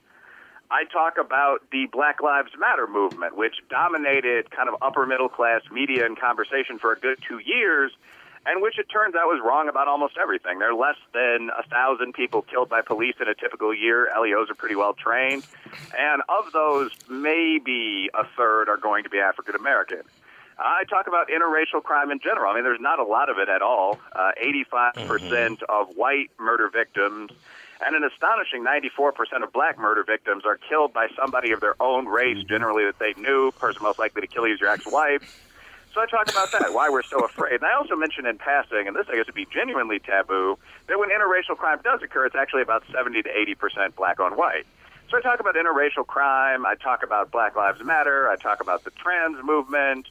I 0.71 0.83
talk 0.85 1.17
about 1.19 1.65
the 1.71 1.87
Black 1.91 2.21
Lives 2.21 2.51
Matter 2.59 2.85
movement, 2.85 3.35
which 3.35 3.55
dominated 3.69 4.51
kind 4.51 4.69
of 4.69 4.75
upper 4.83 5.07
middle 5.07 5.29
class 5.29 5.61
media 5.71 6.05
and 6.05 6.19
conversation 6.19 6.77
for 6.77 6.93
a 6.93 6.99
good 6.99 7.17
two 7.27 7.39
years, 7.39 7.91
and 8.45 8.61
which 8.61 8.79
it 8.79 8.87
turns 8.89 9.15
out 9.15 9.27
was 9.27 9.41
wrong 9.43 9.69
about 9.69 9.87
almost 9.87 10.17
everything. 10.21 10.59
There 10.59 10.71
are 10.71 10.75
less 10.75 10.97
than 11.13 11.49
a 11.57 11.63
thousand 11.67 12.13
people 12.13 12.41
killed 12.41 12.69
by 12.69 12.81
police 12.81 13.15
in 13.19 13.27
a 13.27 13.35
typical 13.35 13.73
year. 13.73 14.09
LEOs 14.19 14.49
are 14.49 14.55
pretty 14.55 14.75
well 14.75 14.93
trained, 14.93 15.45
and 15.97 16.21
of 16.29 16.51
those, 16.51 16.91
maybe 17.09 18.09
a 18.13 18.25
third 18.37 18.69
are 18.69 18.77
going 18.77 19.03
to 19.03 19.09
be 19.09 19.19
African 19.19 19.55
American. 19.55 20.01
I 20.61 20.83
talk 20.89 21.07
about 21.07 21.29
interracial 21.29 21.81
crime 21.81 22.11
in 22.11 22.19
general. 22.19 22.51
I 22.51 22.55
mean, 22.55 22.63
there's 22.63 22.81
not 22.81 22.99
a 22.99 23.03
lot 23.03 23.29
of 23.29 23.37
it 23.37 23.47
at 23.47 23.61
all. 23.61 23.97
Uh, 24.11 24.31
85% 24.43 25.63
of 25.69 25.95
white 25.95 26.31
murder 26.37 26.69
victims 26.69 27.31
and 27.81 27.95
an 27.95 28.03
astonishing 28.03 28.65
94% 28.65 29.43
of 29.43 29.53
black 29.53 29.77
murder 29.77 30.03
victims 30.03 30.43
are 30.45 30.57
killed 30.57 30.91
by 30.93 31.07
somebody 31.15 31.51
of 31.51 31.61
their 31.61 31.81
own 31.81 32.07
race, 32.07 32.43
generally 32.43 32.83
that 32.85 32.99
they 32.99 33.13
knew. 33.19 33.51
Person 33.53 33.83
most 33.83 33.99
likely 33.99 34.21
to 34.21 34.27
kill 34.27 34.45
you 34.47 34.53
is 34.53 34.59
your 34.59 34.69
ex-wife. 34.69 35.48
So 35.99 36.03
I 36.03 36.23
talk 36.23 36.29
about 36.31 36.49
that, 36.53 36.73
why 36.73 36.89
we're 36.89 37.03
so 37.03 37.19
afraid. 37.25 37.55
And 37.55 37.65
I 37.65 37.73
also 37.73 37.93
mention 37.93 38.25
in 38.25 38.37
passing, 38.37 38.87
and 38.87 38.95
this 38.95 39.07
I 39.11 39.17
guess 39.17 39.25
would 39.25 39.35
be 39.35 39.45
genuinely 39.53 39.99
taboo, 39.99 40.57
that 40.87 40.97
when 40.97 41.09
interracial 41.09 41.57
crime 41.57 41.79
does 41.83 42.01
occur, 42.01 42.25
it's 42.25 42.35
actually 42.35 42.61
about 42.61 42.83
70 42.93 43.21
to 43.23 43.29
80% 43.29 43.95
black 43.95 44.21
on 44.21 44.37
white. 44.37 44.65
So 45.09 45.17
I 45.17 45.21
talk 45.21 45.41
about 45.41 45.55
interracial 45.55 46.07
crime. 46.07 46.65
I 46.65 46.75
talk 46.75 47.03
about 47.03 47.31
Black 47.31 47.57
Lives 47.57 47.83
Matter. 47.83 48.29
I 48.29 48.37
talk 48.37 48.61
about 48.61 48.85
the 48.85 48.91
trans 48.91 49.43
movement. 49.43 50.07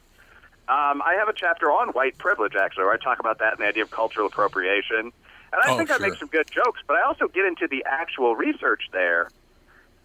Um, 0.67 1.01
I 1.01 1.15
have 1.17 1.27
a 1.27 1.33
chapter 1.33 1.71
on 1.71 1.87
white 1.89 2.19
privilege, 2.19 2.53
actually, 2.55 2.83
where 2.83 2.93
I 2.93 2.97
talk 2.97 3.19
about 3.19 3.39
that 3.39 3.53
and 3.53 3.61
the 3.61 3.65
idea 3.67 3.81
of 3.81 3.89
cultural 3.89 4.27
appropriation. 4.27 4.99
And 5.51 5.61
I 5.65 5.73
Oh, 5.73 5.77
think 5.77 5.89
I 5.89 5.97
make 5.97 6.13
some 6.15 6.27
good 6.27 6.51
jokes, 6.51 6.81
but 6.85 6.97
I 6.97 7.01
also 7.01 7.27
get 7.29 7.45
into 7.45 7.67
the 7.67 7.83
actual 7.89 8.35
research 8.35 8.83
there. 8.91 9.29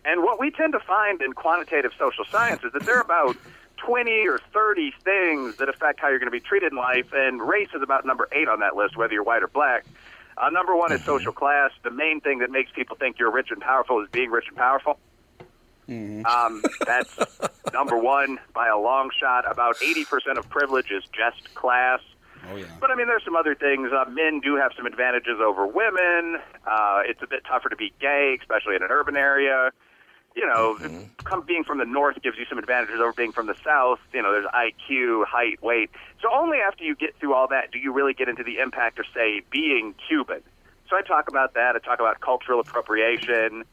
And 0.07 0.23
what 0.23 0.41
we 0.41 0.51
tend 0.51 0.73
to 0.73 0.81
find 0.81 1.21
in 1.21 1.35
quantitative 1.35 1.93
social 1.99 2.25
science 2.25 2.63
is 2.65 2.73
that 2.73 2.85
there 2.87 2.97
are 2.97 3.03
about 3.03 3.37
20 3.87 4.29
or 4.29 4.39
30 4.53 4.93
things 5.05 5.57
that 5.57 5.69
affect 5.69 6.01
how 6.01 6.09
you're 6.09 6.19
going 6.19 6.31
to 6.31 6.33
be 6.33 6.41
treated 6.41 6.73
in 6.73 6.79
life, 6.79 7.13
and 7.13 7.41
race 7.41 7.69
is 7.75 7.83
about 7.83 8.07
number 8.07 8.29
eight 8.33 8.49
on 8.49 8.61
that 8.61 8.77
list, 8.77 8.97
whether 8.97 9.13
you're 9.13 9.23
white 9.23 9.43
or 9.43 9.49
black. 9.49 9.85
Uh, 10.37 10.51
number 10.51 10.75
one 10.75 10.93
is 10.93 11.05
social 11.05 11.33
class. 11.33 11.71
The 11.83 11.91
main 11.91 12.21
thing 12.21 12.39
that 12.39 12.51
makes 12.51 12.71
people 12.73 12.97
think 12.97 13.19
you're 13.19 13.31
rich 13.31 13.51
and 13.51 13.61
powerful 13.61 14.03
is 14.03 14.09
being 14.11 14.31
rich 14.31 14.47
and 14.49 14.57
powerful. 14.57 14.99
Um, 16.25 16.63
that's 16.87 17.19
number 17.73 17.97
one 17.97 18.39
by 18.55 18.69
a 18.69 18.79
long 18.79 19.11
shot. 19.21 19.51
About 19.51 19.77
80% 19.77 20.39
of 20.39 20.49
privilege 20.49 20.91
is 20.91 21.05
just 21.13 21.55
class. 21.55 22.01
Oh 22.51 22.57
yeah. 22.57 22.65
But 22.81 22.91
I 22.91 22.95
mean, 22.95 23.07
there's 23.07 23.25
some 23.25 23.37
other 23.37 23.55
things. 23.55 23.91
Uh, 23.93 24.09
men 24.11 24.41
do 24.41 24.57
have 24.57 24.73
some 24.77 24.87
advantages 24.87 25.39
over 25.41 25.67
women. 25.67 26.39
Uh, 26.67 27.01
it's 27.05 27.23
a 27.23 27.27
bit 27.27 27.43
tougher 27.47 27.69
to 27.69 27.77
be 27.77 27.93
gay, 28.01 28.37
especially 28.41 28.77
in 28.77 28.83
an 28.83 28.91
urban 28.91 29.17
area. 29.17 29.71
You 30.35 30.47
know, 30.47 30.77
Mm-hmm. 30.81 31.03
come, 31.25 31.43
being 31.47 31.65
from 31.65 31.79
the 31.79 31.85
north 31.85 32.21
gives 32.23 32.37
you 32.39 32.45
some 32.49 32.59
advantages 32.59 33.01
over 33.01 33.13
being 33.13 33.33
from 33.33 33.47
the 33.47 33.57
south. 33.65 34.01
You 34.13 34.23
know, 34.23 34.33
there's 34.33 34.47
IQ, 34.47 35.25
height, 35.27 35.63
weight. 35.63 35.91
So 36.21 36.29
only 36.35 36.59
after 36.59 36.85
you 36.85 36.95
get 36.95 37.17
through 37.19 37.35
all 37.35 37.49
that 37.49 37.71
do 37.71 37.79
you 37.79 37.93
really 37.93 38.15
get 38.15 38.29
into 38.29 38.43
the 38.43 38.59
impact 38.59 38.99
of, 38.99 39.07
say, 39.15 39.43
being 39.51 39.95
Cuban. 40.09 40.43
So 40.91 40.97
I 40.97 41.03
talk 41.03 41.29
about 41.29 41.55
that. 41.55 41.77
I 41.77 41.79
talk 41.79 42.01
about 42.01 42.21
cultural 42.21 42.61
appropriation, 42.61 43.65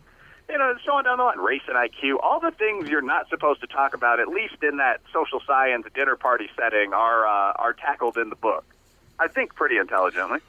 you 0.50 0.58
know, 0.58 0.76
so 0.86 0.94
on 0.94 1.04
down 1.04 1.18
the 1.18 1.24
line, 1.24 1.40
race 1.40 1.62
and 1.68 1.76
IQ. 1.76 2.18
All 2.22 2.40
the 2.40 2.52
things 2.52 2.90
you're 2.90 3.02
not 3.02 3.30
supposed 3.30 3.62
to 3.62 3.68
talk 3.68 3.94
about, 3.94 4.20
at 4.20 4.28
least 4.28 4.56
in 4.64 4.78
that 4.78 5.02
social 5.12 5.42
science 5.46 5.86
dinner 5.94 6.16
party 6.16 6.50
setting, 6.58 6.94
are 6.94 7.26
uh, 7.26 7.54
are 7.56 7.74
tackled 7.74 8.18
in 8.18 8.30
the 8.30 8.36
book. 8.36 8.64
I 9.20 9.28
think 9.28 9.56
pretty 9.56 9.78
intelligently. 9.78 10.40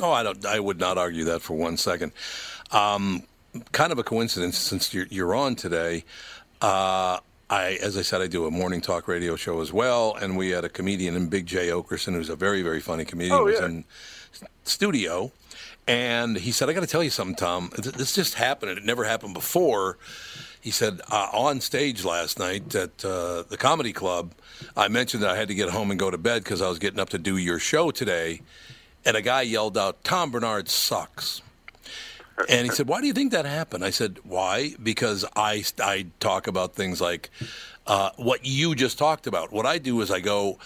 Oh, 0.00 0.12
I 0.12 0.22
don't. 0.22 0.44
I 0.46 0.60
would 0.60 0.78
not 0.78 0.98
argue 0.98 1.24
that 1.24 1.42
for 1.42 1.54
one 1.56 1.76
second. 1.76 2.12
Um, 2.70 3.22
kind 3.72 3.92
of 3.92 3.98
a 3.98 4.02
coincidence 4.02 4.58
since 4.58 4.92
you're, 4.94 5.06
you're 5.10 5.34
on 5.34 5.54
today. 5.56 6.04
Uh, 6.60 7.18
I, 7.48 7.78
as 7.82 7.96
I 7.96 8.02
said, 8.02 8.20
I 8.20 8.26
do 8.28 8.46
a 8.46 8.50
morning 8.50 8.80
talk 8.80 9.08
radio 9.08 9.34
show 9.36 9.60
as 9.60 9.72
well, 9.72 10.14
and 10.14 10.36
we 10.36 10.50
had 10.50 10.64
a 10.64 10.68
comedian 10.68 11.16
in 11.16 11.28
Big 11.28 11.46
Jay 11.46 11.68
Oakerson, 11.68 12.12
who's 12.14 12.28
a 12.28 12.36
very, 12.36 12.62
very 12.62 12.80
funny 12.80 13.04
comedian, 13.04 13.36
Oh, 13.40 13.44
was 13.44 13.58
in 13.58 13.84
studio, 14.64 15.32
and 15.88 16.36
he 16.36 16.52
said, 16.52 16.68
"I 16.68 16.72
got 16.72 16.80
to 16.80 16.86
tell 16.86 17.02
you 17.02 17.10
something, 17.10 17.34
Tom. 17.36 17.70
Th- 17.70 17.94
This 17.94 18.14
just 18.14 18.34
happened. 18.34 18.70
and 18.70 18.78
It 18.78 18.84
never 18.84 19.04
happened 19.04 19.34
before." 19.34 19.98
He 20.60 20.70
said, 20.70 21.00
uh, 21.10 21.28
on 21.32 21.62
stage 21.62 22.04
last 22.04 22.38
night 22.38 22.74
at 22.74 23.02
uh, 23.02 23.44
the 23.48 23.56
comedy 23.58 23.94
club, 23.94 24.32
I 24.76 24.88
mentioned 24.88 25.22
that 25.22 25.30
I 25.30 25.36
had 25.36 25.48
to 25.48 25.54
get 25.54 25.70
home 25.70 25.90
and 25.90 25.98
go 25.98 26.10
to 26.10 26.18
bed 26.18 26.44
because 26.44 26.60
I 26.60 26.68
was 26.68 26.78
getting 26.78 27.00
up 27.00 27.08
to 27.10 27.18
do 27.18 27.38
your 27.38 27.58
show 27.58 27.90
today. 27.90 28.42
And 29.06 29.16
a 29.16 29.22
guy 29.22 29.40
yelled 29.40 29.78
out, 29.78 30.04
Tom 30.04 30.30
Barnard 30.30 30.68
sucks. 30.68 31.40
And 32.48 32.66
he 32.66 32.72
said, 32.72 32.88
Why 32.88 33.00
do 33.00 33.06
you 33.06 33.12
think 33.12 33.32
that 33.32 33.44
happened? 33.44 33.84
I 33.84 33.90
said, 33.90 34.18
Why? 34.24 34.74
Because 34.82 35.24
I, 35.36 35.64
I 35.82 36.06
talk 36.20 36.46
about 36.46 36.74
things 36.74 37.00
like 37.00 37.30
uh, 37.86 38.10
what 38.16 38.44
you 38.44 38.74
just 38.74 38.98
talked 38.98 39.26
about. 39.26 39.52
What 39.52 39.66
I 39.66 39.78
do 39.78 40.00
is 40.00 40.10
I 40.10 40.20
go, 40.20 40.58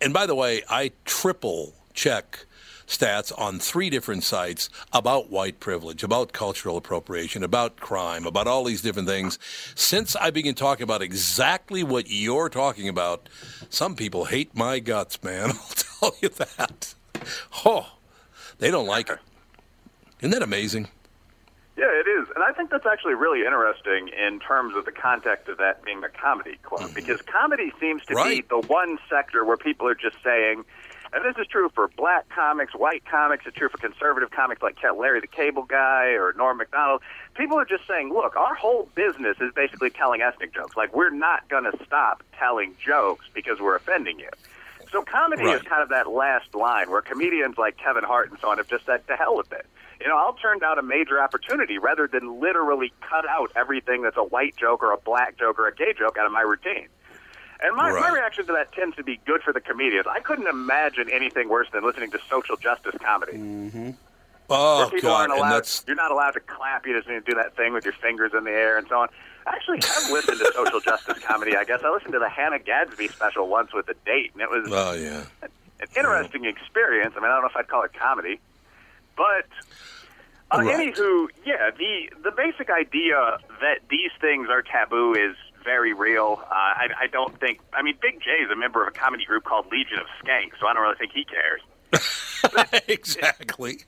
and 0.00 0.12
by 0.12 0.26
the 0.26 0.34
way, 0.34 0.62
I 0.68 0.92
triple 1.04 1.74
check 1.94 2.46
stats 2.88 3.30
on 3.38 3.58
three 3.58 3.90
different 3.90 4.24
sites 4.24 4.70
about 4.92 5.30
white 5.30 5.60
privilege, 5.60 6.02
about 6.02 6.32
cultural 6.32 6.76
appropriation, 6.76 7.44
about 7.44 7.76
crime, 7.76 8.26
about 8.26 8.46
all 8.46 8.64
these 8.64 8.80
different 8.82 9.06
things. 9.06 9.38
Since 9.74 10.16
I 10.16 10.30
began 10.30 10.54
talking 10.54 10.84
about 10.84 11.02
exactly 11.02 11.84
what 11.84 12.06
you're 12.08 12.48
talking 12.48 12.88
about, 12.88 13.28
some 13.68 13.94
people 13.94 14.24
hate 14.24 14.56
my 14.56 14.78
guts, 14.78 15.22
man. 15.22 15.50
I'll 16.00 16.10
tell 16.10 16.16
you 16.22 16.30
that. 16.30 16.94
Oh, 17.64 17.92
they 18.58 18.70
don't 18.70 18.86
like 18.86 19.10
it. 19.10 19.18
Isn't 20.20 20.30
that 20.30 20.42
amazing? 20.42 20.88
Yeah, 21.78 21.92
it 21.94 22.08
is. 22.08 22.26
And 22.34 22.42
I 22.42 22.50
think 22.52 22.70
that's 22.70 22.86
actually 22.86 23.14
really 23.14 23.46
interesting 23.46 24.08
in 24.08 24.40
terms 24.40 24.74
of 24.74 24.84
the 24.84 24.90
context 24.90 25.48
of 25.48 25.58
that 25.58 25.84
being 25.84 26.02
a 26.02 26.08
comedy 26.08 26.58
club, 26.64 26.80
mm-hmm. 26.80 26.94
because 26.94 27.22
comedy 27.22 27.72
seems 27.78 28.04
to 28.06 28.14
Right. 28.14 28.42
be 28.42 28.60
the 28.60 28.66
one 28.66 28.98
sector 29.08 29.44
where 29.44 29.56
people 29.56 29.86
are 29.86 29.94
just 29.94 30.16
saying, 30.24 30.64
and 31.12 31.24
this 31.24 31.40
is 31.40 31.46
true 31.46 31.70
for 31.72 31.86
black 31.96 32.28
comics, 32.30 32.74
white 32.74 33.04
comics, 33.06 33.46
it's 33.46 33.56
true 33.56 33.68
for 33.68 33.78
conservative 33.78 34.32
comics 34.32 34.60
like 34.60 34.76
Larry 34.82 35.20
the 35.20 35.28
Cable 35.28 35.62
Guy 35.62 36.16
or 36.18 36.34
Norm 36.36 36.58
MacDonald. 36.58 37.00
People 37.36 37.56
are 37.60 37.64
just 37.64 37.86
saying, 37.86 38.12
look, 38.12 38.34
our 38.34 38.56
whole 38.56 38.88
business 38.96 39.36
is 39.40 39.52
basically 39.54 39.90
telling 39.90 40.20
ethnic 40.20 40.52
jokes. 40.52 40.76
Like, 40.76 40.92
we're 40.94 41.10
not 41.10 41.48
going 41.48 41.64
to 41.64 41.78
stop 41.86 42.24
telling 42.36 42.74
jokes 42.84 43.26
because 43.32 43.60
we're 43.60 43.76
offending 43.76 44.18
you. 44.18 44.30
So 44.90 45.02
comedy 45.02 45.44
is 45.44 45.62
kind 45.62 45.82
of 45.82 45.90
that 45.90 46.10
last 46.10 46.54
line 46.54 46.90
where 46.90 47.02
comedians 47.02 47.56
like 47.56 47.76
Kevin 47.76 48.04
Hart 48.04 48.30
and 48.30 48.38
so 48.40 48.48
on 48.48 48.58
have 48.58 48.68
just 48.68 48.84
said, 48.84 49.06
to 49.06 49.16
hell 49.16 49.36
with 49.36 49.52
it. 49.52 49.66
You 50.00 50.08
know, 50.08 50.16
I'll 50.16 50.34
turn 50.34 50.58
down 50.60 50.78
a 50.78 50.82
major 50.82 51.20
opportunity 51.20 51.78
rather 51.78 52.06
than 52.06 52.40
literally 52.40 52.92
cut 53.00 53.28
out 53.28 53.50
everything 53.56 54.02
that's 54.02 54.16
a 54.16 54.22
white 54.22 54.56
joke 54.56 54.82
or 54.82 54.92
a 54.92 54.98
black 54.98 55.38
joke 55.38 55.58
or 55.58 55.66
a 55.66 55.74
gay 55.74 55.92
joke 55.98 56.16
out 56.18 56.26
of 56.26 56.32
my 56.32 56.42
routine. 56.42 56.88
And 57.60 57.76
my, 57.76 57.90
my 57.90 58.10
reaction 58.10 58.46
to 58.46 58.52
that 58.52 58.72
tends 58.72 58.94
to 58.96 59.02
be 59.02 59.18
good 59.26 59.42
for 59.42 59.52
the 59.52 59.60
comedians. 59.60 60.06
I 60.08 60.20
couldn't 60.20 60.46
imagine 60.46 61.10
anything 61.10 61.48
worse 61.48 61.66
than 61.72 61.84
listening 61.84 62.12
to 62.12 62.20
social 62.30 62.56
justice 62.56 62.94
comedy. 63.02 63.32
Mm-hmm. 63.32 63.90
Oh, 64.50 64.78
where 64.78 64.90
people 64.90 65.10
God. 65.10 65.30
allowed, 65.30 65.50
that's, 65.50 65.84
you're 65.86 65.96
not 65.96 66.12
allowed 66.12 66.30
to 66.32 66.40
clap. 66.40 66.86
You 66.86 66.96
just 66.96 67.08
need 67.08 67.24
to 67.26 67.32
do 67.32 67.34
that 67.34 67.56
thing 67.56 67.72
with 67.72 67.84
your 67.84 67.94
fingers 67.94 68.32
in 68.36 68.44
the 68.44 68.50
air 68.50 68.78
and 68.78 68.86
so 68.88 69.00
on. 69.00 69.08
Actually, 69.46 69.78
I've 69.82 70.10
listened 70.12 70.38
to 70.38 70.52
social 70.54 70.80
justice 70.80 71.18
comedy. 71.18 71.56
I 71.56 71.64
guess 71.64 71.80
I 71.84 71.90
listened 71.90 72.12
to 72.12 72.18
the 72.18 72.28
Hannah 72.28 72.60
Gadsby 72.60 73.08
special 73.08 73.48
once 73.48 73.72
with 73.74 73.88
a 73.88 73.94
date, 74.06 74.30
and 74.34 74.42
it 74.42 74.48
was 74.48 74.68
oh, 74.70 74.92
yeah. 74.94 75.24
an 75.42 75.88
interesting 75.96 76.44
experience. 76.44 77.14
I 77.16 77.20
mean, 77.20 77.30
I 77.30 77.34
don't 77.34 77.42
know 77.42 77.48
if 77.48 77.56
I'd 77.56 77.68
call 77.68 77.82
it 77.82 77.92
comedy, 77.92 78.40
but 79.18 79.44
uh, 80.56 80.62
Right. 80.62 80.94
anywho, 80.94 81.26
yeah, 81.44 81.70
the 81.76 82.08
the 82.24 82.30
basic 82.30 82.70
idea 82.70 83.36
that 83.60 83.80
these 83.90 84.10
things 84.22 84.48
are 84.48 84.62
taboo 84.62 85.12
is 85.14 85.36
very 85.62 85.92
real. 85.92 86.40
Uh, 86.40 86.54
I, 86.54 86.86
I 87.02 87.06
don't 87.08 87.38
think. 87.38 87.60
I 87.74 87.82
mean, 87.82 87.96
Big 88.00 88.22
Jay 88.22 88.40
is 88.42 88.50
a 88.50 88.56
member 88.56 88.80
of 88.80 88.88
a 88.88 88.92
comedy 88.92 89.26
group 89.26 89.44
called 89.44 89.66
Legion 89.70 89.98
of 89.98 90.06
Skanks, 90.24 90.58
so 90.58 90.66
I 90.66 90.72
don't 90.72 90.82
really 90.82 90.96
think 90.96 91.12
he 91.12 91.26
cares. 91.26 91.60
exactly. 92.88 93.80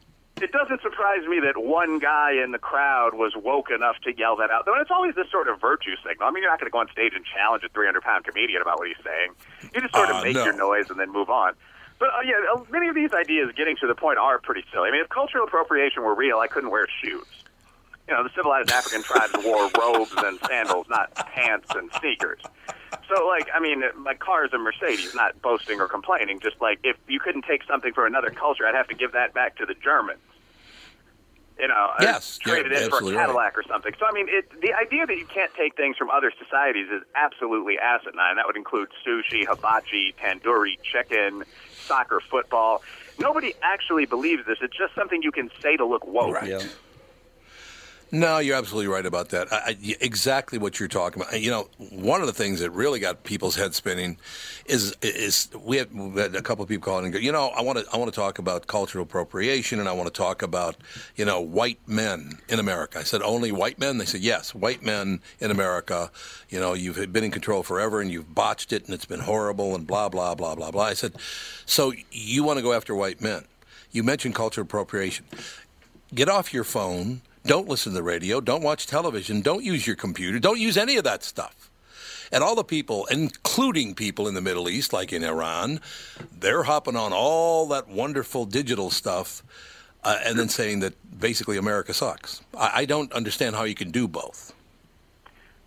It 0.42 0.52
doesn't 0.52 0.80
surprise 0.80 1.26
me 1.28 1.38
that 1.40 1.60
one 1.62 1.98
guy 1.98 2.32
in 2.42 2.52
the 2.52 2.58
crowd 2.58 3.12
was 3.14 3.32
woke 3.36 3.70
enough 3.70 3.96
to 4.04 4.16
yell 4.16 4.36
that 4.36 4.50
out. 4.50 4.64
Though 4.64 4.74
it's 4.80 4.90
always 4.90 5.14
this 5.14 5.30
sort 5.30 5.48
of 5.48 5.60
virtue 5.60 5.96
signal. 6.06 6.28
I 6.28 6.30
mean, 6.30 6.42
you're 6.42 6.50
not 6.50 6.58
going 6.58 6.68
to 6.68 6.72
go 6.72 6.78
on 6.78 6.88
stage 6.92 7.12
and 7.14 7.24
challenge 7.26 7.62
a 7.62 7.68
300 7.68 8.02
pound 8.02 8.24
comedian 8.24 8.62
about 8.62 8.78
what 8.78 8.88
he's 8.88 8.96
saying. 9.04 9.32
You 9.74 9.82
just 9.82 9.94
sort 9.94 10.08
of 10.08 10.16
Uh, 10.16 10.22
make 10.24 10.34
no. 10.36 10.44
your 10.44 10.56
noise 10.56 10.88
and 10.88 10.98
then 10.98 11.12
move 11.12 11.28
on. 11.28 11.52
But 12.00 12.08
uh, 12.08 12.22
yeah, 12.24 12.34
uh, 12.52 12.64
many 12.70 12.88
of 12.88 12.94
these 12.94 13.12
ideas 13.12 13.52
getting 13.56 13.76
to 13.76 13.86
the 13.86 13.94
point 13.94 14.18
are 14.18 14.40
pretty 14.40 14.64
silly. 14.72 14.88
I 14.88 14.92
mean, 14.92 15.02
if 15.02 15.10
cultural 15.10 15.44
appropriation 15.44 16.02
were 16.02 16.14
real, 16.14 16.38
I 16.38 16.48
couldn't 16.48 16.70
wear 16.70 16.86
shoes. 17.04 17.26
You 18.08 18.14
know, 18.14 18.24
the 18.24 18.30
civilized 18.34 18.72
African 18.72 19.02
tribes 19.02 19.34
wore 19.44 19.70
robes 19.78 20.12
and 20.16 20.40
sandals, 20.48 20.86
not 20.88 21.14
pants 21.14 21.68
and 21.76 21.92
sneakers. 22.00 22.40
So, 23.08 23.26
like, 23.28 23.48
I 23.54 23.60
mean, 23.60 23.82
my 23.96 24.14
car 24.14 24.46
is 24.46 24.52
a 24.52 24.58
Mercedes, 24.58 25.14
not 25.14 25.40
boasting 25.42 25.80
or 25.80 25.86
complaining. 25.86 26.40
Just 26.40 26.60
like 26.60 26.80
if 26.82 26.96
you 27.06 27.20
couldn't 27.20 27.44
take 27.44 27.62
something 27.64 27.92
from 27.92 28.06
another 28.06 28.30
culture, 28.30 28.66
I'd 28.66 28.74
have 28.74 28.88
to 28.88 28.94
give 28.94 29.12
that 29.12 29.34
back 29.34 29.56
to 29.58 29.66
the 29.66 29.74
Germans. 29.74 30.20
You 31.58 31.68
know, 31.68 31.90
uh, 31.92 31.98
Yes, 32.00 32.38
trade 32.38 32.64
yeah, 32.70 32.78
it 32.78 32.84
in 32.84 32.88
for 32.88 32.96
a 32.96 32.96
absolutely 32.96 33.16
right. 33.16 33.26
Cadillac 33.26 33.58
or 33.58 33.62
something. 33.68 33.92
So, 34.00 34.06
I 34.06 34.12
mean, 34.12 34.26
it, 34.30 34.50
the 34.62 34.72
idea 34.72 35.06
that 35.06 35.16
you 35.18 35.26
can't 35.26 35.52
take 35.54 35.76
things 35.76 35.98
from 35.98 36.08
other 36.08 36.32
societies 36.42 36.88
is 36.90 37.02
absolutely 37.14 37.78
asinine. 37.78 38.36
That 38.36 38.46
would 38.46 38.56
include 38.56 38.88
sushi, 39.06 39.46
hibachi, 39.46 40.14
tandoori 40.18 40.80
chicken, 40.82 41.44
soccer, 41.90 42.20
football. 42.30 42.82
Nobody 43.18 43.52
actually 43.62 44.06
believes 44.06 44.46
this. 44.46 44.58
It's 44.62 44.76
just 44.76 44.94
something 44.94 45.22
you 45.22 45.32
can 45.32 45.50
say 45.60 45.76
to 45.76 45.84
look 45.84 46.06
woke. 46.06 46.36
Right. 46.36 46.48
No, 48.12 48.38
you're 48.38 48.56
absolutely 48.56 48.88
right 48.88 49.06
about 49.06 49.28
that. 49.28 49.52
I, 49.52 49.56
I, 49.56 49.76
exactly 50.00 50.58
what 50.58 50.80
you're 50.80 50.88
talking 50.88 51.22
about. 51.22 51.40
You 51.40 51.50
know, 51.50 51.68
one 51.90 52.20
of 52.20 52.26
the 52.26 52.32
things 52.32 52.58
that 52.58 52.72
really 52.72 52.98
got 52.98 53.22
people's 53.22 53.54
heads 53.54 53.76
spinning 53.76 54.16
is 54.66 54.96
is 55.00 55.48
we 55.62 55.76
had, 55.76 55.94
we 55.94 56.20
had 56.20 56.34
a 56.34 56.42
couple 56.42 56.64
of 56.64 56.68
people 56.68 56.84
calling 56.84 57.04
and 57.04 57.14
go, 57.14 57.20
you 57.20 57.30
know, 57.30 57.48
I 57.48 57.62
want 57.62 57.78
to 57.78 57.86
I 57.92 57.98
want 57.98 58.12
to 58.12 58.16
talk 58.20 58.40
about 58.40 58.66
cultural 58.66 59.04
appropriation 59.04 59.78
and 59.78 59.88
I 59.88 59.92
want 59.92 60.12
to 60.12 60.12
talk 60.12 60.42
about 60.42 60.76
you 61.14 61.24
know 61.24 61.40
white 61.40 61.78
men 61.86 62.40
in 62.48 62.58
America. 62.58 62.98
I 62.98 63.04
said 63.04 63.22
only 63.22 63.52
white 63.52 63.78
men. 63.78 63.98
They 63.98 64.06
said 64.06 64.22
yes, 64.22 64.54
white 64.56 64.82
men 64.82 65.20
in 65.38 65.52
America. 65.52 66.10
You 66.48 66.58
know, 66.58 66.74
you've 66.74 67.12
been 67.12 67.24
in 67.24 67.30
control 67.30 67.62
forever 67.62 68.00
and 68.00 68.10
you've 68.10 68.34
botched 68.34 68.72
it 68.72 68.86
and 68.86 68.94
it's 68.94 69.04
been 69.04 69.20
horrible 69.20 69.76
and 69.76 69.86
blah 69.86 70.08
blah 70.08 70.34
blah 70.34 70.56
blah 70.56 70.72
blah. 70.72 70.84
I 70.84 70.94
said, 70.94 71.14
so 71.64 71.92
you 72.10 72.42
want 72.42 72.58
to 72.58 72.62
go 72.62 72.72
after 72.72 72.92
white 72.92 73.20
men? 73.20 73.44
You 73.92 74.02
mentioned 74.02 74.34
cultural 74.34 74.64
appropriation 74.64 75.26
get 76.14 76.28
off 76.28 76.52
your 76.52 76.64
phone. 76.64 77.22
Don't 77.44 77.68
listen 77.68 77.92
to 77.92 77.98
the 77.98 78.02
radio. 78.02 78.40
Don't 78.40 78.62
watch 78.62 78.86
television. 78.86 79.40
Don't 79.40 79.64
use 79.64 79.86
your 79.86 79.96
computer. 79.96 80.38
Don't 80.38 80.60
use 80.60 80.76
any 80.76 80.96
of 80.96 81.04
that 81.04 81.22
stuff. 81.24 81.70
And 82.32 82.44
all 82.44 82.54
the 82.54 82.64
people, 82.64 83.06
including 83.06 83.94
people 83.94 84.28
in 84.28 84.34
the 84.34 84.40
Middle 84.40 84.68
East, 84.68 84.92
like 84.92 85.12
in 85.12 85.24
Iran, 85.24 85.80
they're 86.38 86.62
hopping 86.62 86.96
on 86.96 87.12
all 87.12 87.66
that 87.68 87.88
wonderful 87.88 88.44
digital 88.44 88.90
stuff 88.90 89.42
uh, 90.04 90.18
and 90.24 90.38
then 90.38 90.48
saying 90.48 90.80
that 90.80 90.94
basically 91.18 91.56
America 91.56 91.92
sucks. 91.92 92.42
I, 92.56 92.70
I 92.74 92.84
don't 92.84 93.12
understand 93.12 93.56
how 93.56 93.64
you 93.64 93.74
can 93.74 93.90
do 93.90 94.06
both. 94.06 94.54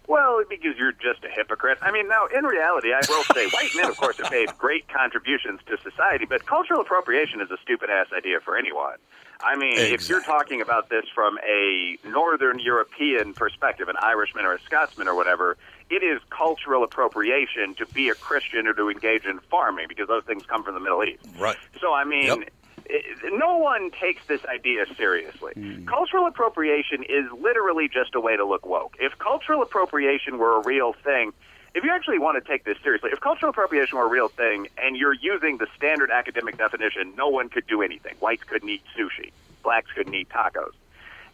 Well, 0.07 0.43
because 0.49 0.77
you're 0.77 0.91
just 0.91 1.23
a 1.23 1.29
hypocrite. 1.29 1.77
I 1.81 1.91
mean, 1.91 2.07
now, 2.07 2.27
in 2.27 2.45
reality, 2.45 2.93
I 2.93 3.01
will 3.07 3.23
say 3.33 3.47
white 3.53 3.69
men, 3.75 3.89
of 3.89 3.97
course, 3.97 4.17
have 4.17 4.31
made 4.31 4.49
great 4.57 4.87
contributions 4.87 5.59
to 5.67 5.77
society, 5.77 6.25
but 6.25 6.45
cultural 6.45 6.81
appropriation 6.81 7.41
is 7.41 7.49
a 7.51 7.57
stupid 7.61 7.89
ass 7.89 8.07
idea 8.15 8.39
for 8.39 8.57
anyone. 8.57 8.97
I 9.45 9.55
mean, 9.55 9.77
if 9.77 10.07
you're 10.09 10.21
talking 10.21 10.61
about 10.61 10.89
this 10.89 11.05
from 11.13 11.37
a 11.39 11.97
Northern 12.05 12.59
European 12.59 13.33
perspective, 13.33 13.89
an 13.89 13.95
Irishman 14.01 14.45
or 14.45 14.53
a 14.53 14.61
Scotsman 14.61 15.07
or 15.07 15.15
whatever, 15.15 15.57
it 15.89 16.03
is 16.03 16.21
cultural 16.29 16.83
appropriation 16.83 17.75
to 17.75 17.85
be 17.87 18.09
a 18.09 18.15
Christian 18.15 18.67
or 18.67 18.73
to 18.73 18.89
engage 18.89 19.25
in 19.25 19.39
farming 19.51 19.87
because 19.89 20.07
those 20.07 20.23
things 20.23 20.43
come 20.45 20.63
from 20.63 20.73
the 20.73 20.79
Middle 20.79 21.03
East. 21.03 21.25
Right. 21.37 21.57
So, 21.81 21.93
I 21.93 22.03
mean, 22.05 22.45
Yep. 22.87 23.33
no 23.33 23.57
one 23.57 23.91
takes 23.91 24.25
this 24.27 24.43
idea 24.45 24.85
seriously. 24.95 25.53
Hmm. 25.53 25.85
Cultural 25.85 26.25
appropriation 26.27 27.03
is 27.03 27.25
literally 27.39 27.87
just 27.87 28.15
a 28.15 28.19
way 28.19 28.35
to 28.37 28.45
look 28.45 28.65
woke. 28.65 28.95
If 28.99 29.17
cultural 29.19 29.61
appropriation 29.61 30.37
were 30.37 30.57
a 30.57 30.63
real 30.63 30.93
thing, 30.93 31.33
if 31.75 31.83
you 31.83 31.91
actually 31.91 32.19
want 32.19 32.43
to 32.43 32.47
take 32.49 32.63
this 32.63 32.77
seriously, 32.83 33.09
if 33.11 33.19
cultural 33.19 33.49
appropriation 33.49 33.97
were 33.97 34.05
a 34.05 34.09
real 34.09 34.27
thing 34.27 34.67
and 34.77 34.95
you're 34.95 35.13
using 35.13 35.57
the 35.57 35.67
standard 35.75 36.11
academic 36.11 36.57
definition, 36.57 37.13
no 37.17 37.29
one 37.29 37.49
could 37.49 37.65
do 37.67 37.81
anything. 37.81 38.15
Whites 38.19 38.43
couldn't 38.43 38.69
eat 38.69 38.83
sushi, 38.97 39.31
blacks 39.63 39.89
couldn't 39.95 40.13
eat 40.13 40.29
tacos. 40.29 40.73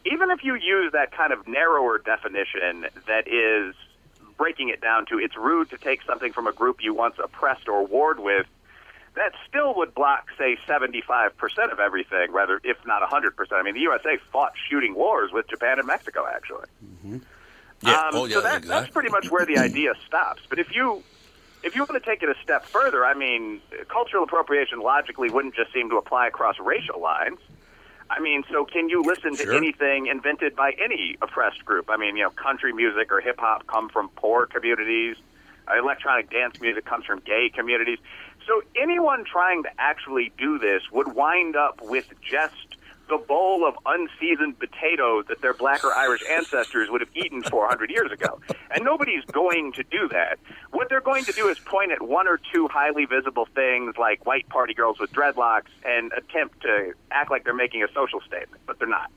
even 0.05 0.31
if 0.31 0.43
you 0.43 0.55
use 0.55 0.91
that 0.93 1.11
kind 1.11 1.33
of 1.33 1.47
narrower 1.47 1.97
definition 1.97 2.85
that 3.07 3.27
is 3.27 3.75
breaking 4.37 4.69
it 4.69 4.79
down 4.81 5.05
to 5.07 5.19
it's 5.19 5.35
rude 5.35 5.69
to 5.69 5.77
take 5.77 6.01
something 6.03 6.31
from 6.31 6.47
a 6.47 6.53
group 6.53 6.81
you 6.81 6.93
once 6.93 7.15
oppressed 7.21 7.67
or 7.67 7.85
warred 7.85 8.19
with, 8.19 8.47
that 9.15 9.33
still 9.47 9.75
would 9.75 9.93
block, 9.93 10.27
say, 10.37 10.57
75% 10.67 11.71
of 11.71 11.79
everything, 11.79 12.31
rather, 12.31 12.61
if 12.63 12.77
not 12.85 13.01
100%. 13.01 13.31
I 13.51 13.63
mean, 13.63 13.73
the 13.73 13.81
USA 13.81 14.17
fought 14.31 14.53
shooting 14.69 14.95
wars 14.95 15.31
with 15.33 15.49
Japan 15.49 15.79
and 15.79 15.87
Mexico, 15.87 16.25
actually. 16.31 16.67
Mm-hmm. 16.85 17.17
Yeah. 17.81 17.91
Um, 17.93 18.09
oh, 18.13 18.25
yeah, 18.25 18.35
so 18.35 18.41
that, 18.41 18.57
exactly. 18.57 18.69
that's 18.69 18.89
pretty 18.91 19.09
much 19.09 19.29
where 19.31 19.45
the 19.45 19.57
idea 19.57 19.93
stops. 20.07 20.41
But 20.49 20.59
if 20.59 20.73
you 20.75 21.03
if 21.63 21.75
you 21.75 21.81
want 21.81 22.01
to 22.01 22.09
take 22.09 22.23
it 22.23 22.29
a 22.29 22.35
step 22.41 22.65
further, 22.65 23.05
I 23.05 23.13
mean, 23.13 23.61
cultural 23.89 24.23
appropriation 24.23 24.79
logically 24.79 25.29
wouldn't 25.29 25.55
just 25.55 25.73
seem 25.73 25.89
to 25.89 25.97
apply 25.97 26.27
across 26.27 26.57
racial 26.59 27.01
lines. 27.01 27.39
I 28.09 28.19
mean, 28.19 28.43
so 28.49 28.65
can 28.65 28.89
you 28.89 29.03
listen 29.03 29.35
to 29.35 29.43
Sure. 29.43 29.53
anything 29.55 30.07
invented 30.07 30.55
by 30.55 30.71
any 30.83 31.17
oppressed 31.21 31.63
group? 31.65 31.89
I 31.89 31.97
mean, 31.97 32.17
you 32.17 32.23
know, 32.23 32.31
country 32.31 32.73
music 32.73 33.11
or 33.11 33.21
hip 33.21 33.39
hop 33.39 33.67
come 33.67 33.89
from 33.89 34.09
poor 34.15 34.45
communities. 34.47 35.17
Uh, 35.67 35.77
electronic 35.77 36.31
dance 36.31 36.59
music 36.59 36.85
comes 36.85 37.05
from 37.05 37.19
gay 37.19 37.51
communities. 37.53 37.99
So 38.47 38.63
anyone 38.81 39.25
trying 39.25 39.61
to 39.63 39.69
actually 39.77 40.31
do 40.39 40.57
this 40.57 40.81
would 40.91 41.13
wind 41.13 41.55
up 41.55 41.81
with 41.83 42.07
just 42.21 42.77
the 43.09 43.17
bowl 43.17 43.67
of 43.67 43.75
unseasoned 43.85 44.59
potatoes 44.59 45.25
that 45.27 45.41
their 45.41 45.53
black 45.53 45.83
or 45.83 45.93
Irish 45.93 46.21
ancestors 46.29 46.89
would 46.89 47.01
have 47.01 47.09
eaten 47.15 47.41
400 47.43 47.89
years 47.89 48.11
ago. 48.11 48.39
And 48.71 48.85
nobody's 48.85 49.25
going 49.25 49.73
to 49.73 49.83
do 49.83 50.07
that. 50.09 50.39
What 50.71 50.89
they're 50.89 51.01
going 51.01 51.25
to 51.25 51.31
do 51.31 51.47
is 51.49 51.59
point 51.59 51.91
at 51.91 52.01
one 52.01 52.27
or 52.27 52.39
two 52.53 52.67
highly 52.67 53.05
visible 53.05 53.47
things 53.53 53.95
like 53.97 54.25
white 54.25 54.47
party 54.49 54.73
girls 54.73 54.99
with 54.99 55.11
dreadlocks 55.11 55.71
and 55.83 56.11
attempt 56.13 56.61
to 56.61 56.93
act 57.11 57.31
like 57.31 57.43
they're 57.43 57.53
making 57.53 57.83
a 57.83 57.87
social 57.93 58.21
statement, 58.21 58.61
but 58.65 58.77
they're 58.79 58.87
not. 58.87 59.11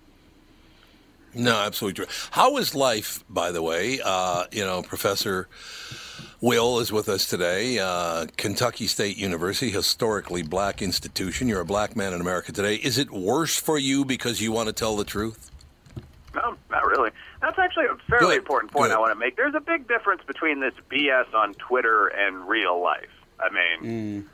No, 1.34 1.54
absolutely 1.54 2.04
true. 2.04 2.14
How 2.30 2.56
is 2.58 2.74
life, 2.74 3.24
by 3.28 3.52
the 3.52 3.62
way? 3.62 4.00
Uh, 4.04 4.44
you 4.52 4.64
know, 4.64 4.82
Professor 4.82 5.48
Will 6.42 6.80
is 6.80 6.90
with 6.90 7.08
us 7.08 7.24
today. 7.26 7.78
Uh, 7.78 8.26
Kentucky 8.36 8.88
State 8.88 9.16
University, 9.16 9.70
historically 9.70 10.42
black 10.42 10.82
institution. 10.82 11.46
You're 11.46 11.60
a 11.60 11.64
black 11.64 11.94
man 11.94 12.12
in 12.12 12.20
America 12.20 12.50
today. 12.50 12.74
Is 12.74 12.98
it 12.98 13.12
worse 13.12 13.56
for 13.56 13.78
you 13.78 14.04
because 14.04 14.40
you 14.40 14.50
want 14.50 14.66
to 14.66 14.72
tell 14.72 14.96
the 14.96 15.04
truth? 15.04 15.52
No, 16.34 16.56
not 16.68 16.84
really. 16.84 17.10
That's 17.40 17.60
actually 17.60 17.84
a 17.84 17.96
fairly 18.10 18.34
important 18.34 18.72
point. 18.72 18.90
I 18.90 18.98
want 18.98 19.12
to 19.12 19.18
make. 19.18 19.36
There's 19.36 19.54
a 19.54 19.60
big 19.60 19.86
difference 19.86 20.22
between 20.26 20.58
this 20.58 20.74
BS 20.90 21.32
on 21.32 21.54
Twitter 21.54 22.08
and 22.08 22.48
real 22.48 22.82
life. 22.82 23.10
I 23.38 23.48
mean, 23.50 24.28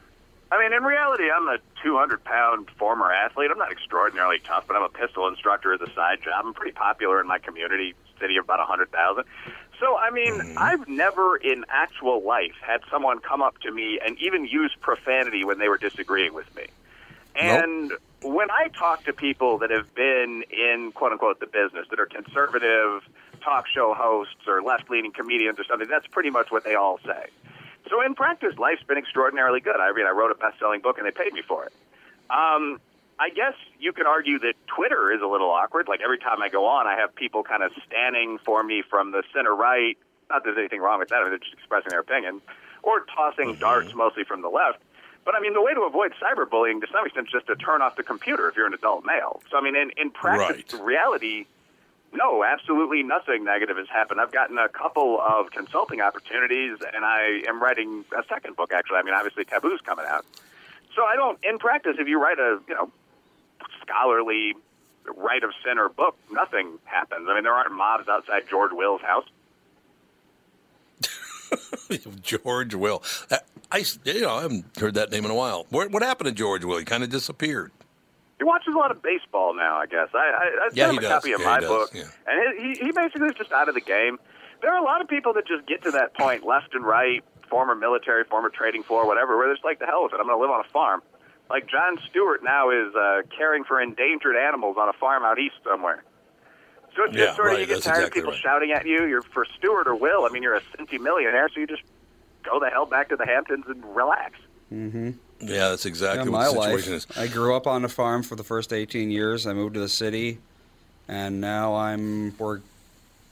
I 0.51 0.59
mean, 0.59 0.73
in 0.73 0.85
reality, 0.85 1.25
I'm 1.31 1.47
a 1.47 1.59
200 1.83 2.25
pound 2.25 2.71
former 2.79 3.13
athlete. 3.13 3.51
I'm 3.51 3.59
not 3.59 3.71
extraordinarily 3.71 4.39
tough, 4.39 4.65
but 4.67 4.77
I'm 4.77 4.83
a 4.83 4.89
pistol 4.89 5.29
instructor 5.29 5.75
as 5.75 5.83
a 5.83 5.93
side 5.93 6.23
job. 6.25 6.43
I'm 6.47 6.55
pretty 6.55 6.73
popular 6.73 7.21
in 7.21 7.27
my 7.27 7.39
community, 7.39 7.95
city 8.19 8.39
of 8.39 8.45
about 8.45 8.61
100,000. 8.61 9.25
So, 9.81 9.97
I 9.97 10.11
mean, 10.11 10.57
I've 10.57 10.89
never 10.89 11.37
in 11.37 11.65
actual 11.69 12.23
life 12.23 12.57
had 12.61 12.81
someone 12.91 13.21
come 13.21 13.43
up 13.43 13.59
to 13.61 13.71
me 13.71 14.01
and 14.05 14.19
even 14.21 14.45
use 14.45 14.75
profanity 14.81 15.45
when 15.45 15.59
they 15.59 15.69
were 15.69 15.79
disagreeing 15.79 16.35
with 16.35 16.53
me. 16.57 16.67
And 17.37 17.93
when 18.23 18.51
I 18.51 18.69
talk 18.69 19.05
to 19.05 19.13
people 19.13 19.59
that 19.59 19.71
have 19.71 19.95
been 19.95 20.43
in 20.51 20.91
quote 20.93 21.13
unquote 21.13 21.39
the 21.39 21.47
business, 21.47 21.87
that 21.91 22.01
are 22.01 22.07
conservative 22.07 23.03
talk 23.41 23.67
show 23.69 23.95
hosts 23.95 24.49
or 24.49 24.61
left 24.63 24.91
leaning 24.91 25.13
comedians 25.13 25.61
or 25.61 25.65
something, 25.65 25.89
that's 25.89 26.07
pretty 26.09 26.31
much 26.31 26.51
what 26.51 26.65
they 26.65 26.75
all 26.75 26.99
say. 27.07 27.27
So 27.89 28.05
in 28.05 28.15
practice, 28.15 28.59
life's 28.59 28.83
been 28.83 28.99
extraordinarily 28.99 29.61
good. 29.61 29.77
I 29.77 29.93
mean, 29.93 30.07
I 30.07 30.11
wrote 30.11 30.33
a 30.33 30.35
best 30.35 30.59
selling 30.59 30.81
book 30.81 30.99
and 30.99 31.07
they 31.07 31.13
paid 31.13 31.33
me 31.33 31.43
for 31.47 31.65
it. 31.65 31.73
Um, 32.29 32.81
I 33.21 33.31
guess 33.31 33.55
you 33.81 33.93
could 33.93 34.07
argue 34.07 34.39
that 34.41 34.55
Twitter 34.67 35.13
is 35.13 35.21
a 35.23 35.27
little 35.27 35.51
awkward. 35.51 35.89
Like 35.89 36.01
every 36.03 36.19
time 36.19 36.41
I 36.41 36.49
go 36.49 36.67
on, 36.67 36.87
I 36.87 36.97
have 36.97 37.15
people 37.15 37.43
kind 37.43 37.63
of 37.63 37.73
standing 37.87 38.39
for 38.45 38.63
me 38.63 38.83
from 38.89 39.11
the 39.11 39.23
center 39.35 39.55
right. 39.55 39.99
Not 40.31 40.45
that 40.45 40.51
there's 40.51 40.59
anything 40.59 40.81
wrong 40.81 40.99
with 41.01 41.09
that, 41.09 41.25
they're 41.25 41.39
just 41.39 41.53
expressing 41.53 41.89
their 41.91 42.01
opinion, 42.01 42.41
or 42.83 43.01
tossing 43.07 43.51
mm-hmm. 43.51 43.61
darts 43.61 43.95
mostly 43.95 44.25
from 44.25 44.43
the 44.43 44.49
left. 44.49 44.79
But 45.25 45.35
I 45.35 45.41
mean, 45.41 45.53
the 45.53 45.63
way 45.63 45.75
to 45.75 45.83
avoid 45.83 46.13
cyberbullying 46.23 46.81
to 46.81 46.87
some 46.93 47.05
extent 47.05 47.27
is 47.27 47.33
just 47.33 47.47
to 47.49 47.57
turn 47.57 47.83
off 47.83 47.97
the 47.97 48.03
computer 48.03 48.49
if 48.49 48.57
you're 48.57 48.67
an 48.67 48.75
adult 48.75 49.05
male. 49.05 49.43
So 49.51 49.59
I 49.59 49.63
mean, 49.63 49.75
in, 49.75 49.91
in 49.97 50.11
practice, 50.11 50.79
reality, 50.81 51.47
no, 52.13 52.45
absolutely 52.45 53.03
nothing 53.03 53.45
negative 53.45 53.77
has 53.77 53.89
happened. 53.89 54.21
I've 54.21 54.33
gotten 54.33 54.57
a 54.59 54.69
couple 54.69 55.21
of 55.21 55.51
consulting 55.51 56.01
opportunities, 56.01 56.79
and 56.95 57.05
I 57.05 57.43
am 57.49 57.61
writing 57.61 58.05
a 58.17 58.23
second 58.29 58.57
book. 58.57 58.73
Actually, 58.73 58.99
I 58.99 59.03
mean, 59.03 59.15
obviously, 59.15 59.45
Taboo's 59.45 59.81
coming 59.81 60.07
out. 60.09 60.25
So 60.95 61.05
I 61.05 61.17
don't. 61.17 61.39
In 61.43 61.59
practice, 61.59 61.97
if 61.99 62.09
you 62.09 62.21
write 62.23 62.39
a 62.39 62.61
you 62.69 62.75
know 62.75 62.91
scholarly 63.83 64.55
right 65.17 65.43
of 65.43 65.51
center 65.65 65.89
book, 65.89 66.17
nothing 66.31 66.79
happens. 66.85 67.27
I 67.29 67.35
mean, 67.35 67.45
there 67.45 67.55
aren't 67.55 67.73
mobs 67.73 68.09
outside 68.09 68.43
George 68.51 68.73
Will's 68.73 69.01
house. 69.01 69.25
George 72.23 72.75
Will. 72.75 73.03
I, 73.71 73.85
you 74.05 74.21
know, 74.23 74.35
I 74.37 74.43
haven't 74.43 74.67
heard 74.79 74.95
that 74.95 75.11
name 75.11 75.25
in 75.25 75.31
a 75.31 75.35
while. 75.35 75.67
What, 75.71 75.91
what 75.91 76.03
happened 76.03 76.27
to 76.29 76.35
George 76.35 76.65
Will? 76.65 76.79
He 76.79 76.85
kind 76.85 77.03
of 77.03 77.11
disappeared. 77.11 77.73
He 78.39 78.45
watches 78.45 78.73
a 78.75 78.79
lot 78.79 78.91
of 78.91 79.03
baseball 79.03 79.55
now, 79.55 79.77
I 79.79 79.87
guess. 79.87 80.09
I, 80.15 80.19
I, 80.19 80.21
I 80.21 80.69
Yeah, 80.73 80.91
him 80.91 80.99
a 80.99 81.01
does. 81.01 81.11
copy 81.11 81.33
of 81.33 81.41
Yeah, 81.41 81.47
my 81.47 81.61
book, 81.61 81.91
Yeah. 81.95 82.05
and 82.27 82.59
he, 82.61 82.85
he 82.85 82.93
basically 82.93 83.29
is 83.29 83.35
just 83.37 83.51
out 83.53 83.69
of 83.69 83.75
the 83.75 83.81
game. 83.81 84.19
There 84.63 84.73
are 84.73 84.79
a 84.81 84.85
lot 84.85 85.01
of 85.01 85.09
people 85.09 85.33
that 85.35 85.47
just 85.47 85.67
get 85.67 85.83
to 85.85 85.91
that 85.93 86.15
point, 86.15 86.45
left 86.47 86.75
and 86.75 86.85
right, 86.85 87.25
former 87.49 87.75
military, 87.75 88.25
former 88.25 88.49
trading 88.51 88.83
floor, 88.83 89.07
whatever, 89.07 89.37
where 89.37 89.47
they're 89.47 89.55
just 89.55 89.65
like, 89.65 89.79
the 89.79 89.87
hell 89.87 90.03
with 90.05 90.13
it. 90.13 90.21
I'm 90.21 90.27
going 90.27 90.37
to 90.39 90.43
live 90.43 90.51
on 90.51 90.61
a 90.61 90.69
farm. 90.69 91.03
Like 91.51 91.67
Jon 91.69 91.99
Stewart 92.11 92.43
now 92.45 92.71
is 92.71 92.95
uh, 92.95 93.23
caring 93.37 93.65
for 93.65 93.81
endangered 93.81 94.37
animals 94.37 94.77
on 94.79 94.89
a 94.89 94.93
farm 94.93 95.23
out 95.25 95.39
east 95.39 95.57
somewhere. 95.65 96.05
So 96.95 97.05
it's 97.05 97.15
Yeah, 97.17 97.27
just 97.27 97.37
sort 97.37 97.49
of 97.49 97.53
right, 97.53 97.61
you 97.61 97.67
get 97.67 97.75
that's 97.75 97.87
tired 97.87 97.97
exactly 97.99 98.21
of 98.21 98.25
people 98.27 98.33
right. 98.33 98.41
shouting 98.43 98.73
at 98.73 98.87
you. 98.87 99.07
You're 99.07 99.23
for 99.23 99.47
Stewart 99.57 99.87
or 99.87 99.95
Will. 99.95 100.25
I 100.25 100.29
mean, 100.31 100.43
you're 100.43 100.57
a 100.57 100.61
centy 100.61 101.01
millionaire, 101.01 101.49
so 101.53 101.61
you 101.61 101.67
just 101.67 101.83
go 102.43 102.61
the 102.61 102.69
hell 102.69 102.87
back 102.87 103.09
to 103.11 103.17
the 103.17 103.25
Hamptons 103.27 103.65
and 103.69 103.83
relax. 103.97 104.35
Mm-hmm. 104.73 105.11
Yeah, 105.41 105.69
that's 105.71 105.87
exactly 105.87 106.25
yeah, 106.27 106.31
what 106.31 106.39
my 106.39 106.45
the 106.47 106.53
life. 106.53 106.71
situation 106.71 106.95
is. 106.95 107.07
I 107.17 107.29
grew 107.29 107.55
up 107.55 107.67
on 107.67 107.85
a 107.85 107.89
farm 107.89 108.23
for 108.23 108.37
the 108.37 108.45
first 108.45 108.73
18 108.73 109.11
years. 109.11 109.47
I 109.47 109.53
moved 109.53 109.75
to 109.75 109.81
the 109.81 109.89
city, 109.89 110.39
and 111.07 111.41
now 111.41 111.75
I'm 111.77 112.37
we're 112.37 112.61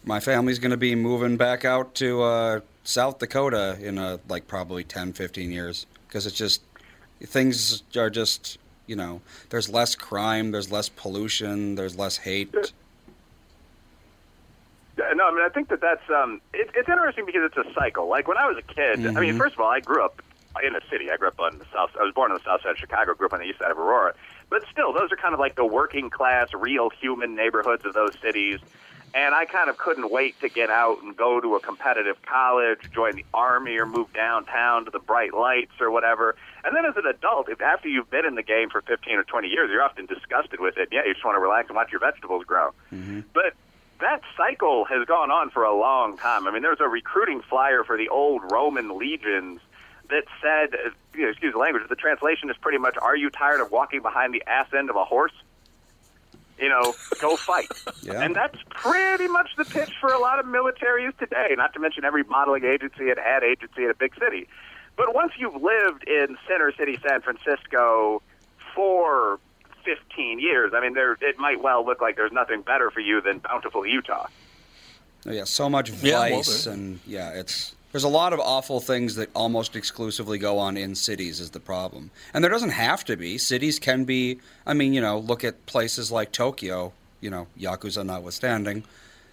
my 0.04 0.20
family's 0.20 0.60
going 0.60 0.70
to 0.70 0.76
be 0.76 0.94
moving 0.94 1.36
back 1.36 1.64
out 1.64 1.94
to 1.96 2.22
uh, 2.22 2.60
South 2.84 3.18
Dakota 3.18 3.76
in 3.80 3.98
a, 3.98 4.20
like 4.28 4.46
probably 4.46 4.84
10, 4.84 5.12
15 5.12 5.50
years 5.50 5.86
because 6.06 6.26
it's 6.26 6.36
just 6.36 6.62
things 7.22 7.82
are 7.96 8.10
just 8.10 8.58
you 8.86 8.96
know 8.96 9.20
there's 9.50 9.68
less 9.68 9.94
crime, 9.94 10.50
there's 10.50 10.70
less 10.70 10.88
pollution, 10.88 11.74
there's 11.74 11.96
less 11.96 12.18
hate. 12.18 12.54
Yeah, 14.98 15.12
no, 15.14 15.28
I 15.28 15.30
mean, 15.30 15.44
I 15.44 15.50
think 15.50 15.68
that 15.68 15.80
that's 15.80 16.08
um, 16.10 16.40
it, 16.54 16.70
it's 16.74 16.88
interesting 16.88 17.26
because 17.26 17.42
it's 17.44 17.56
a 17.68 17.72
cycle. 17.74 18.08
Like 18.08 18.28
when 18.28 18.38
I 18.38 18.46
was 18.46 18.56
a 18.56 18.62
kid, 18.62 19.06
I 19.06 19.20
mean, 19.20 19.34
Mhm. 19.34 19.38
first 19.38 19.54
of 19.54 19.60
all, 19.60 19.70
I 19.70 19.80
grew 19.80 20.02
up 20.02 20.22
in 20.64 20.74
a 20.74 20.80
city. 20.88 21.10
I 21.10 21.18
grew 21.18 21.28
up 21.28 21.38
on 21.38 21.58
the 21.58 21.66
south. 21.70 21.90
I 22.00 22.02
was 22.02 22.14
born 22.14 22.30
on 22.32 22.38
the 22.38 22.44
south 22.44 22.62
side 22.62 22.70
of 22.70 22.78
Chicago. 22.78 23.12
Grew 23.12 23.26
up 23.26 23.34
on 23.34 23.40
the 23.40 23.44
east 23.46 23.58
side 23.58 23.70
of 23.70 23.78
Aurora. 23.78 24.14
But 24.48 24.62
still, 24.70 24.94
those 24.94 25.12
are 25.12 25.16
kind 25.16 25.34
of 25.34 25.40
like 25.40 25.54
the 25.54 25.66
working 25.66 26.08
class, 26.08 26.48
real 26.54 26.88
human 26.88 27.34
neighborhoods 27.34 27.84
of 27.84 27.92
those 27.92 28.14
cities. 28.22 28.58
And 29.14 29.34
I 29.34 29.46
kind 29.46 29.70
of 29.70 29.78
couldn't 29.78 30.10
wait 30.10 30.38
to 30.40 30.48
get 30.48 30.68
out 30.68 31.02
and 31.02 31.16
go 31.16 31.40
to 31.40 31.54
a 31.56 31.60
competitive 31.60 32.20
college, 32.22 32.78
join 32.92 33.16
the 33.16 33.24
army, 33.32 33.76
or 33.78 33.86
move 33.86 34.12
downtown 34.12 34.84
to 34.84 34.90
the 34.90 34.98
bright 34.98 35.32
lights 35.32 35.72
or 35.80 35.90
whatever. 35.90 36.36
And 36.64 36.76
then 36.76 36.84
as 36.84 36.96
an 36.96 37.06
adult, 37.06 37.48
if 37.48 37.62
after 37.62 37.88
you've 37.88 38.10
been 38.10 38.26
in 38.26 38.34
the 38.34 38.42
game 38.42 38.68
for 38.68 38.82
15 38.82 39.14
or 39.16 39.24
20 39.24 39.48
years, 39.48 39.70
you're 39.72 39.82
often 39.82 40.06
disgusted 40.06 40.60
with 40.60 40.76
it. 40.76 40.88
Yeah, 40.92 41.04
you 41.06 41.14
just 41.14 41.24
want 41.24 41.36
to 41.36 41.40
relax 41.40 41.68
and 41.68 41.76
watch 41.76 41.90
your 41.90 42.00
vegetables 42.00 42.44
grow. 42.44 42.72
But 43.32 43.54
that 44.00 44.20
cycle 44.36 44.84
has 44.84 45.06
gone 45.06 45.30
on 45.30 45.48
for 45.48 45.62
a 45.64 45.74
long 45.74 46.18
time. 46.18 46.46
I 46.46 46.50
mean, 46.50 46.62
there's 46.62 46.80
a 46.80 46.88
recruiting 46.88 47.40
flyer 47.40 47.84
for 47.84 47.96
the 47.96 48.10
old 48.10 48.42
Roman 48.52 48.98
legions 48.98 49.60
that 50.10 50.24
said, 50.42 50.74
uh, 50.74 50.90
you 51.14 51.22
know, 51.22 51.30
excuse 51.30 51.52
the 51.54 51.58
language, 51.58 51.82
the 51.88 51.96
translation 51.96 52.50
is 52.50 52.56
pretty 52.58 52.78
much, 52.78 52.96
"Are 53.00 53.16
you 53.16 53.30
tired 53.30 53.60
of 53.60 53.72
walking 53.72 54.02
behind 54.02 54.34
the 54.34 54.42
ass 54.46 54.72
end 54.76 54.90
of 54.90 54.96
a 54.96 55.04
horse? 55.04 55.32
You 56.58 56.68
know, 56.68 56.94
go 57.20 57.36
fight." 57.36 57.68
Yeah. 58.02 58.22
And 58.22 58.34
that's 58.34 58.58
pretty 58.70 59.28
much 59.28 59.50
the 59.56 59.64
pitch 59.64 59.92
for 60.00 60.12
a 60.12 60.18
lot 60.18 60.38
of 60.38 60.46
militaries 60.46 61.16
today. 61.18 61.54
Not 61.56 61.72
to 61.74 61.80
mention 61.80 62.04
every 62.04 62.24
modeling 62.24 62.64
agency 62.64 63.10
and 63.10 63.18
ad 63.18 63.42
agency 63.42 63.84
in 63.84 63.90
a 63.90 63.94
big 63.94 64.14
city. 64.18 64.48
But 64.96 65.14
once 65.14 65.32
you've 65.38 65.60
lived 65.62 66.04
in 66.08 66.38
Center 66.48 66.72
City, 66.76 66.98
San 67.06 67.20
Francisco, 67.20 68.22
for 68.74 69.38
15 69.84 70.40
years, 70.40 70.72
I 70.74 70.80
mean, 70.80 70.94
there 70.94 71.12
it 71.20 71.38
might 71.38 71.62
well 71.62 71.84
look 71.84 72.00
like 72.00 72.16
there's 72.16 72.32
nothing 72.32 72.62
better 72.62 72.90
for 72.90 73.00
you 73.00 73.20
than 73.20 73.38
bountiful 73.38 73.86
Utah. 73.86 74.26
Oh, 75.26 75.32
yeah, 75.32 75.44
so 75.44 75.68
much 75.68 75.90
Yeah, 76.02 76.20
well, 76.20 76.36
vice 76.36 76.66
and 76.66 77.00
yeah, 77.06 77.30
it's 77.30 77.75
there's 77.92 78.04
a 78.04 78.08
lot 78.08 78.32
of 78.32 78.40
awful 78.40 78.80
things 78.80 79.14
that 79.14 79.30
almost 79.34 79.76
exclusively 79.76 80.38
go 80.38 80.58
on 80.58 80.76
in 80.76 80.94
cities 80.94 81.40
is 81.40 81.50
the 81.50 81.60
problem. 81.60 82.10
And 82.34 82.42
there 82.42 82.50
doesn't 82.50 82.70
have 82.70 83.04
to 83.04 83.16
be. 83.16 83.38
Cities 83.38 83.78
can 83.78 84.04
be 84.04 84.40
I 84.66 84.74
mean, 84.74 84.92
you 84.92 85.00
know, 85.00 85.18
look 85.18 85.44
at 85.44 85.66
places 85.66 86.10
like 86.10 86.32
Tokyo, 86.32 86.92
you 87.20 87.30
know, 87.30 87.46
Yakuza 87.58 88.04
notwithstanding. 88.04 88.84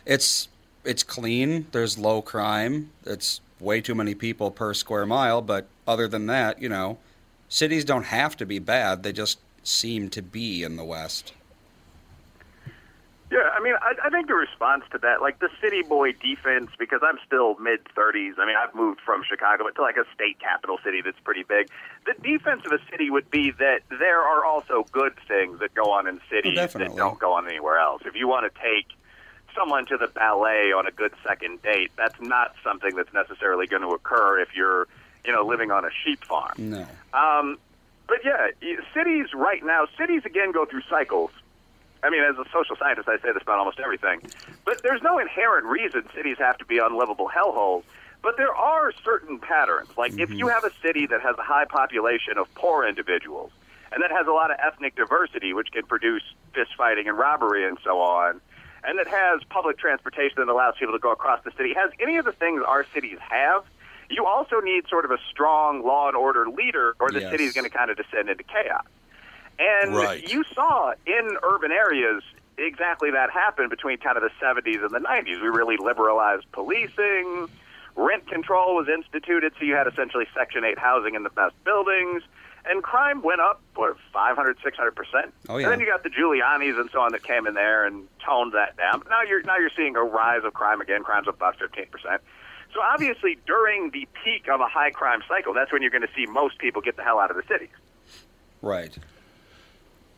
It's 0.06 0.48
it's 0.86 1.04
clean, 1.04 1.68
there's 1.72 1.98
low 1.98 2.22
crime, 2.22 2.92
it's 3.06 3.42
way 3.60 3.82
too 3.82 3.96
many 3.96 4.14
people 4.14 4.52
per 4.52 4.74
square 4.74 5.06
mile, 5.06 5.42
but 5.42 5.68
other 5.88 6.08
than 6.08 6.26
that, 6.28 6.62
you 6.62 6.70
know, 6.70 6.98
cities 7.48 7.86
don't 7.86 8.06
have 8.06 8.36
to 8.38 8.46
be 8.46 8.60
bad, 8.60 9.04
they 9.04 9.14
just 9.14 9.40
seem 9.64 10.10
to 10.10 10.22
be 10.22 10.64
in 10.64 10.76
the 10.76 10.84
West. 10.84 11.34
Yeah, 13.34 13.50
I 13.58 13.64
mean, 13.64 13.74
I, 13.82 13.96
I 14.06 14.10
think 14.12 14.28
the 14.28 14.36
response 14.36 14.84
to 14.92 15.00
that, 15.00 15.20
like 15.20 15.40
the 15.40 15.50
city 15.60 15.82
boy 15.82 16.12
defense, 16.12 16.70
because 16.78 17.02
I'm 17.02 17.18
still 17.26 17.58
mid 17.58 17.84
30s. 17.98 18.34
I 18.38 18.46
mean, 18.46 18.56
I've 18.56 18.76
moved 18.76 19.02
from 19.04 19.24
Chicago 19.28 19.64
but 19.64 19.74
to 19.74 19.82
like 19.82 19.98
a 19.98 20.06
state 20.14 20.38
capital 20.40 20.78
city 20.84 21.02
that's 21.02 21.20
pretty 21.24 21.42
big. 21.42 21.68
The 22.06 22.14
defense 22.22 22.62
of 22.68 22.74
a 22.74 22.80
city 22.92 23.10
would 23.10 23.32
be 23.32 23.50
that 23.50 23.80
there 23.90 24.22
are 24.22 24.46
also 24.46 24.86
good 24.92 25.14
things 25.28 25.60
that 25.62 25.74
go 25.74 25.90
on 25.90 26.08
in 26.08 26.22
cities 26.30 26.56
that 26.74 26.96
don't 26.96 27.18
go 27.18 27.34
on 27.34 27.48
anywhere 27.48 27.80
else. 27.80 28.04
If 28.06 28.16
you 28.16 28.28
want 28.28 28.54
to 28.54 28.62
take 28.62 28.86
someone 29.58 29.88
to 29.88 29.98
the 29.98 30.10
ballet 30.10 30.72
on 30.72 30.86
a 30.86 30.92
good 30.92 31.14
second 31.28 31.64
date, 31.64 31.90
that's 31.98 32.22
not 32.22 32.54
something 32.64 32.96
that's 32.96 33.14
necessarily 33.16 33.66
going 33.66 33.82
to 33.82 33.90
occur 33.90 34.42
if 34.42 34.50
you're, 34.56 34.88
you 35.26 35.34
know, 35.34 35.44
living 35.44 35.72
on 35.72 35.86
a 35.86 35.90
sheep 36.06 36.24
farm. 36.24 36.54
No. 36.60 36.86
Um, 37.16 37.58
but 38.08 38.20
yeah, 38.24 38.52
cities 38.94 39.28
right 39.34 39.66
now, 39.66 39.88
cities 39.98 40.22
again 40.24 40.52
go 40.52 40.66
through 40.66 40.84
cycles. 40.88 41.32
I 42.04 42.10
mean, 42.10 42.24
as 42.24 42.38
a 42.38 42.46
social 42.52 42.76
scientist, 42.76 43.08
I 43.08 43.18
say 43.18 43.32
this 43.34 43.42
about 43.42 43.60
almost 43.60 43.80
everything. 43.80 44.22
But 44.66 44.84
there's 44.84 45.02
no 45.02 45.20
inherent 45.20 45.66
reason 45.66 46.04
cities 46.14 46.38
have 46.40 46.58
to 46.58 46.66
be 46.66 46.78
unlivable 46.78 47.30
hellholes. 47.30 47.84
But 48.22 48.38
there 48.38 48.54
are 48.54 48.92
certain 49.04 49.40
patterns. 49.40 49.90
Like 49.98 50.14
if 50.14 50.30
you 50.30 50.46
mm-hmm. 50.46 50.50
have 50.50 50.64
a 50.64 50.72
city 50.82 51.08
that 51.08 51.22
has 51.22 51.36
a 51.38 51.44
high 51.44 51.66
population 51.66 52.38
of 52.38 52.54
poor 52.56 52.88
individuals, 52.88 53.52
and 53.92 54.02
that 54.02 54.12
has 54.12 54.28
a 54.28 54.32
lot 54.32 54.52
of 54.52 54.58
ethnic 54.66 54.96
diversity, 54.96 55.54
which 55.54 55.72
can 55.72 55.86
produce 55.86 56.24
fist 56.54 56.72
fighting 56.78 57.08
and 57.08 57.18
robbery 57.18 57.68
and 57.68 57.78
so 57.84 58.00
on, 58.00 58.42
and 58.84 58.98
that 58.98 59.08
has 59.08 59.42
public 59.50 59.78
transportation 59.78 60.36
that 60.38 60.50
allows 60.50 60.76
people 60.80 60.94
to 60.94 61.00
go 61.00 61.12
across 61.12 61.44
the 61.44 61.52
city, 61.58 61.74
has 61.74 61.92
any 62.02 62.18
of 62.18 62.26
the 62.26 62.32
things 62.32 62.62
our 62.66 62.86
cities 62.94 63.18
have, 63.22 63.64
you 64.10 64.26
also 64.26 64.60
need 64.60 64.88
sort 64.90 65.06
of 65.06 65.12
a 65.12 65.18
strong 65.30 65.86
law 65.86 66.08
and 66.08 66.18
order 66.18 66.48
leader, 66.48 66.96
or 67.00 67.12
the 67.12 67.22
Yes. 67.22 67.32
city 67.32 67.44
is 67.46 67.54
going 67.54 67.70
to 67.70 67.76
kind 67.76 67.90
of 67.90 67.98
descend 67.98 68.30
into 68.30 68.44
chaos. 68.44 68.86
And 69.60 69.96
Right. 69.96 70.24
you 70.28 70.44
saw 70.54 70.94
in 71.06 71.38
urban 71.44 71.72
areas 71.72 72.24
exactly 72.58 73.12
that 73.12 73.30
happen 73.32 73.70
between 73.70 73.98
kind 73.98 74.18
of 74.18 74.24
the 74.24 74.32
70s 74.42 74.84
and 74.84 74.92
the 74.92 75.00
90s. 75.00 75.42
We 75.42 75.48
really 75.48 75.78
liberalized 75.78 76.52
policing. 76.52 77.50
Rent 77.96 78.28
control 78.28 78.76
was 78.76 78.88
instituted, 78.88 79.54
so 79.60 79.66
you 79.66 79.76
had 79.76 79.88
essentially 79.88 80.26
Section 80.36 80.64
8 80.64 80.78
housing 80.80 81.16
in 81.16 81.24
the 81.24 81.30
best 81.30 81.54
buildings. 81.64 82.24
And 82.66 82.82
crime 82.82 83.22
went 83.22 83.42
up, 83.42 83.62
what, 83.76 83.98
500, 84.14 84.58
600%? 84.60 85.32
Oh, 85.50 85.58
yeah. 85.58 85.66
And 85.66 85.74
then 85.74 85.80
you 85.82 85.86
got 85.86 86.04
the 86.04 86.10
Giulianis 86.10 86.80
and 86.80 86.90
so 86.92 87.02
on 87.02 87.12
that 87.12 87.24
came 87.24 87.46
in 87.46 87.56
there 87.56 87.86
and 87.86 88.08
toned 88.26 88.54
that 88.54 88.78
down. 88.78 89.00
But 89.00 89.10
now 89.10 89.22
you're, 89.22 89.44
now 89.44 89.58
you're 89.58 89.70
seeing 89.76 89.96
a 89.96 90.04
rise 90.04 90.44
of 90.46 90.54
crime 90.54 90.80
again. 90.80 91.04
Crime's 91.04 91.28
up 91.28 91.36
about 91.36 91.58
15%. 91.60 91.88
So 92.74 92.82
obviously, 92.82 93.38
during 93.46 93.92
the 93.92 94.08
peak 94.24 94.48
of 94.50 94.62
a 94.62 94.68
high 94.68 94.92
crime 94.92 95.22
cycle, 95.28 95.54
that's 95.54 95.72
when 95.72 95.82
you're 95.82 95.92
going 95.92 96.08
to 96.08 96.14
see 96.16 96.26
most 96.26 96.58
people 96.58 96.82
get 96.82 96.96
the 96.96 97.04
hell 97.04 97.20
out 97.20 97.30
of 97.30 97.38
the 97.38 97.44
cities. 97.44 97.70
Right. 98.62 98.98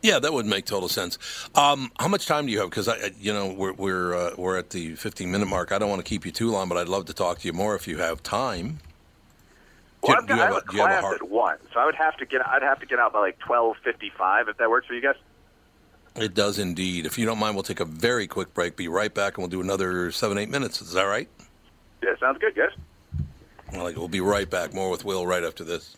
Yeah, 0.06 0.19
that 0.19 0.32
would 0.34 0.45
make 0.45 0.65
total 0.65 0.88
sense. 0.88 1.18
Um, 1.56 1.91
how 1.99 2.07
much 2.07 2.27
time 2.27 2.45
do 2.45 2.52
you 2.52 2.60
have? 2.60 2.69
Because 2.69 2.88
I, 2.88 3.10
you 3.19 3.34
know, 3.34 3.52
we're 3.52 3.73
we're 3.73 4.14
uh, 4.15 4.36
we're 4.38 4.56
at 4.57 4.69
the 4.69 4.94
15 4.95 5.32
minute 5.32 5.48
mark. 5.48 5.72
I 5.72 5.80
don't 5.80 5.90
want 5.90 5.99
to 5.99 6.07
keep 6.07 6.26
you 6.27 6.32
too 6.32 6.52
long, 6.52 6.69
but 6.69 6.77
I'd 6.77 6.88
love 6.88 7.06
to 7.06 7.14
talk 7.14 7.40
to 7.40 7.48
you 7.48 7.53
more 7.53 7.73
if 7.76 7.88
you 7.88 7.98
have 7.98 8.22
time. 8.22 8.77
Well, 10.03 10.15
Do- 10.18 10.22
I've 10.22 10.27
do 10.27 10.34
you 10.36 10.40
got, 10.40 10.52
I 10.52 10.53
have 10.53 10.53
have 10.53 10.64
a- 10.64 10.68
a 10.68 10.72
do 10.72 10.77
have 10.77 10.86
a 10.86 10.90
class 10.91 11.02
hard- 11.02 11.15
at 11.23 11.30
one, 11.30 11.57
so 11.73 11.80
I 11.80 11.86
would 11.86 11.95
have 11.95 12.15
to 12.18 12.26
get 12.27 12.45
I'd 12.48 12.61
have 12.61 12.80
to 12.82 12.86
get 12.86 12.99
out 12.99 13.14
by 13.14 13.19
like 13.19 13.40
twelve 13.40 13.77
fifty 13.84 14.11
five 14.15 14.48
if 14.48 14.57
that 14.57 14.69
works 14.69 14.86
for 14.86 14.94
you 14.94 15.02
guys. 15.02 15.15
It 16.15 16.36
does 16.36 16.60
indeed. 16.60 17.07
If 17.07 17.18
you 17.18 17.26
don't 17.26 17.40
mind, 17.40 17.56
we'll 17.56 17.64
take 17.64 17.80
a 17.80 17.86
very 17.86 18.27
quick 18.27 18.53
break. 18.53 18.77
Be 18.77 18.88
right 18.88 19.11
back, 19.14 19.34
and 19.38 19.41
we'll 19.44 19.49
do 19.49 19.60
another 19.61 20.11
seven 20.11 20.38
eight 20.38 20.49
minutes. 20.49 20.82
Is 20.84 20.94
that 20.94 21.03
right? 21.06 21.27
Yeah, 22.03 22.11
sounds 22.19 22.38
good, 22.38 22.53
guys. 22.56 22.69
Well, 23.73 23.91
we'll 23.95 24.07
be 24.07 24.22
right 24.22 24.48
back. 24.48 24.72
More 24.73 24.91
with 24.91 25.03
Will 25.03 25.26
right 25.26 25.44
after 25.44 25.64
this. 25.64 25.98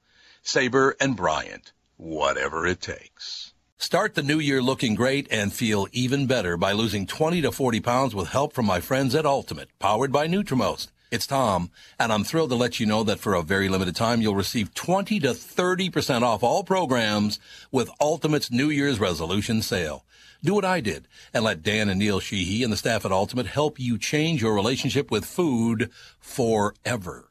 Sabre 0.43 0.95
and 0.99 1.15
Bryant, 1.15 1.71
whatever 1.97 2.65
it 2.65 2.81
takes. 2.81 3.53
Start 3.77 4.15
the 4.15 4.23
new 4.23 4.39
year 4.39 4.61
looking 4.61 4.95
great 4.95 5.27
and 5.29 5.53
feel 5.53 5.87
even 5.91 6.25
better 6.25 6.57
by 6.57 6.71
losing 6.71 7.05
20 7.05 7.41
to 7.43 7.51
40 7.51 7.79
pounds 7.79 8.15
with 8.15 8.29
help 8.29 8.51
from 8.51 8.65
my 8.65 8.79
friends 8.81 9.13
at 9.13 9.25
Ultimate, 9.25 9.69
powered 9.77 10.11
by 10.11 10.27
Nutrimost. 10.27 10.87
It's 11.11 11.27
Tom, 11.27 11.69
and 11.99 12.11
I'm 12.11 12.23
thrilled 12.23 12.49
to 12.49 12.55
let 12.55 12.79
you 12.79 12.87
know 12.87 13.03
that 13.03 13.19
for 13.19 13.35
a 13.35 13.43
very 13.43 13.69
limited 13.69 13.95
time, 13.95 14.21
you'll 14.21 14.35
receive 14.35 14.73
20 14.73 15.19
to 15.19 15.29
30% 15.29 16.23
off 16.23 16.41
all 16.41 16.63
programs 16.63 17.39
with 17.71 17.91
Ultimate's 18.01 18.49
New 18.49 18.69
Year's 18.69 18.99
resolution 18.99 19.61
sale. 19.61 20.05
Do 20.43 20.55
what 20.55 20.65
I 20.65 20.79
did 20.79 21.07
and 21.33 21.43
let 21.43 21.61
Dan 21.61 21.87
and 21.87 21.99
Neil 21.99 22.19
Sheehy 22.19 22.63
and 22.63 22.73
the 22.73 22.77
staff 22.77 23.05
at 23.05 23.11
Ultimate 23.11 23.45
help 23.45 23.79
you 23.79 23.99
change 23.99 24.41
your 24.41 24.55
relationship 24.55 25.11
with 25.11 25.23
food 25.23 25.91
forever. 26.19 27.30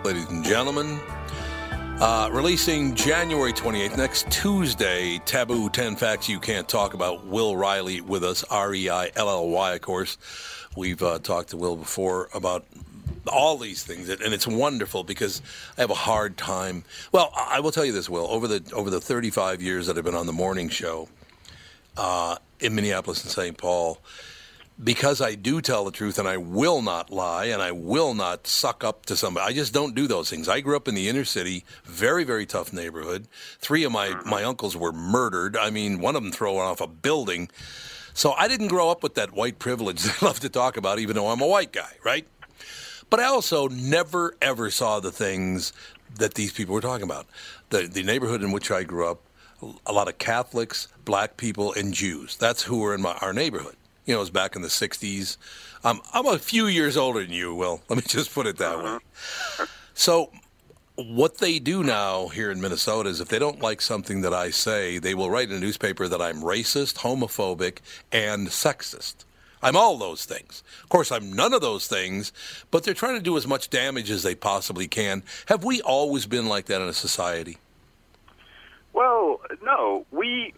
Ladies 0.04 0.30
and 0.30 0.44
gentlemen, 0.44 1.00
uh, 2.00 2.28
releasing 2.32 2.94
January 2.94 3.52
28th, 3.52 3.96
next 3.96 4.30
Tuesday, 4.30 5.20
Taboo 5.24 5.68
10 5.70 5.96
Facts 5.96 6.28
You 6.28 6.38
Can't 6.40 6.68
Talk 6.68 6.94
About. 6.94 7.26
Will 7.26 7.56
Reilly 7.56 8.00
with 8.00 8.24
us, 8.24 8.44
R-E-I-L-L-Y, 8.44 9.74
of 9.74 9.80
course. 9.80 10.18
We've 10.76 11.02
uh, 11.02 11.18
talked 11.20 11.50
to 11.50 11.56
Will 11.56 11.76
before 11.76 12.28
about 12.34 12.64
all 13.28 13.56
these 13.56 13.84
things, 13.84 14.08
and 14.08 14.34
it's 14.34 14.48
wonderful 14.48 15.04
because 15.04 15.42
I 15.78 15.82
have 15.82 15.90
a 15.90 15.94
hard 15.94 16.36
time. 16.36 16.82
Well, 17.12 17.30
I 17.36 17.50
I 17.52 17.60
will 17.60 17.70
tell 17.70 17.84
you 17.84 17.92
this, 17.92 18.10
Will. 18.10 18.26
Over 18.26 18.48
the 18.48 18.62
over 18.74 18.90
the 18.90 19.00
35 19.00 19.62
years 19.62 19.86
that 19.86 19.96
I've 19.96 20.04
been 20.04 20.14
on 20.14 20.26
the 20.26 20.32
morning 20.32 20.68
show 20.68 21.08
uh, 21.96 22.36
in 22.60 22.74
Minneapolis 22.74 23.22
and 23.22 23.30
St. 23.30 23.56
Paul, 23.56 23.98
because 24.82 25.20
I 25.20 25.34
do 25.34 25.60
tell 25.60 25.84
the 25.84 25.90
truth 25.90 26.18
and 26.18 26.26
I 26.26 26.36
will 26.38 26.82
not 26.82 27.10
lie 27.10 27.46
and 27.46 27.62
I 27.62 27.72
will 27.72 28.14
not 28.14 28.46
suck 28.46 28.82
up 28.82 29.06
to 29.06 29.16
somebody. 29.16 29.46
I 29.46 29.54
just 29.54 29.72
don't 29.72 29.94
do 29.94 30.06
those 30.06 30.30
things. 30.30 30.48
I 30.48 30.60
grew 30.60 30.76
up 30.76 30.88
in 30.88 30.94
the 30.94 31.08
inner 31.08 31.24
city, 31.24 31.64
very, 31.84 32.24
very 32.24 32.46
tough 32.46 32.72
neighborhood. 32.72 33.28
Three 33.58 33.84
of 33.84 33.92
my, 33.92 34.20
my 34.24 34.44
uncles 34.44 34.76
were 34.76 34.92
murdered. 34.92 35.56
I 35.56 35.70
mean, 35.70 36.00
one 36.00 36.16
of 36.16 36.22
them 36.22 36.32
thrown 36.32 36.58
off 36.58 36.80
a 36.80 36.86
building. 36.86 37.50
So 38.14 38.32
I 38.32 38.48
didn't 38.48 38.68
grow 38.68 38.90
up 38.90 39.02
with 39.02 39.14
that 39.14 39.32
white 39.32 39.58
privilege 39.58 40.06
I 40.22 40.24
love 40.24 40.40
to 40.40 40.48
talk 40.48 40.76
about, 40.76 40.98
even 40.98 41.16
though 41.16 41.28
I'm 41.28 41.40
a 41.40 41.46
white 41.46 41.72
guy, 41.72 41.92
right? 42.04 42.26
But 43.10 43.20
I 43.20 43.24
also 43.24 43.68
never, 43.68 44.34
ever 44.40 44.70
saw 44.70 45.00
the 45.00 45.12
things 45.12 45.72
that 46.18 46.34
these 46.34 46.52
people 46.52 46.74
were 46.74 46.80
talking 46.80 47.04
about. 47.04 47.26
The, 47.70 47.86
the 47.86 48.02
neighborhood 48.02 48.42
in 48.42 48.52
which 48.52 48.70
I 48.70 48.84
grew 48.84 49.06
up, 49.06 49.20
a 49.86 49.92
lot 49.92 50.08
of 50.08 50.18
Catholics, 50.18 50.88
black 51.04 51.36
people, 51.36 51.72
and 51.72 51.94
Jews. 51.94 52.36
That's 52.36 52.62
who 52.62 52.78
were 52.78 52.94
in 52.94 53.02
my, 53.02 53.16
our 53.20 53.32
neighborhood. 53.32 53.76
You 54.06 54.14
know, 54.14 54.18
it 54.18 54.20
was 54.20 54.30
back 54.30 54.56
in 54.56 54.62
the 54.62 54.68
60s. 54.68 55.36
Um, 55.84 56.00
I'm 56.12 56.26
a 56.26 56.38
few 56.38 56.66
years 56.66 56.96
older 56.96 57.20
than 57.20 57.32
you, 57.32 57.54
Will. 57.54 57.82
Let 57.88 57.96
me 57.96 58.04
just 58.06 58.34
put 58.34 58.46
it 58.46 58.58
that 58.58 58.82
way. 58.82 58.98
So, 59.94 60.30
what 60.96 61.38
they 61.38 61.58
do 61.58 61.82
now 61.82 62.28
here 62.28 62.50
in 62.50 62.60
Minnesota 62.60 63.08
is 63.08 63.20
if 63.20 63.28
they 63.28 63.38
don't 63.38 63.60
like 63.60 63.80
something 63.80 64.20
that 64.22 64.34
I 64.34 64.50
say, 64.50 64.98
they 64.98 65.14
will 65.14 65.30
write 65.30 65.50
in 65.50 65.56
a 65.56 65.60
newspaper 65.60 66.06
that 66.06 66.20
I'm 66.20 66.42
racist, 66.42 66.98
homophobic, 66.98 67.78
and 68.10 68.48
sexist. 68.48 69.24
I'm 69.62 69.76
all 69.76 69.96
those 69.96 70.24
things. 70.24 70.62
Of 70.82 70.88
course, 70.88 71.12
I'm 71.12 71.32
none 71.32 71.54
of 71.54 71.60
those 71.60 71.86
things, 71.86 72.32
but 72.70 72.82
they're 72.82 72.94
trying 72.94 73.16
to 73.16 73.22
do 73.22 73.36
as 73.36 73.46
much 73.46 73.70
damage 73.70 74.10
as 74.10 74.24
they 74.24 74.34
possibly 74.34 74.88
can. 74.88 75.22
Have 75.46 75.64
we 75.64 75.80
always 75.80 76.26
been 76.26 76.46
like 76.46 76.66
that 76.66 76.82
in 76.82 76.88
a 76.88 76.92
society? 76.92 77.58
Well, 78.92 79.40
no, 79.62 80.06
we. 80.10 80.54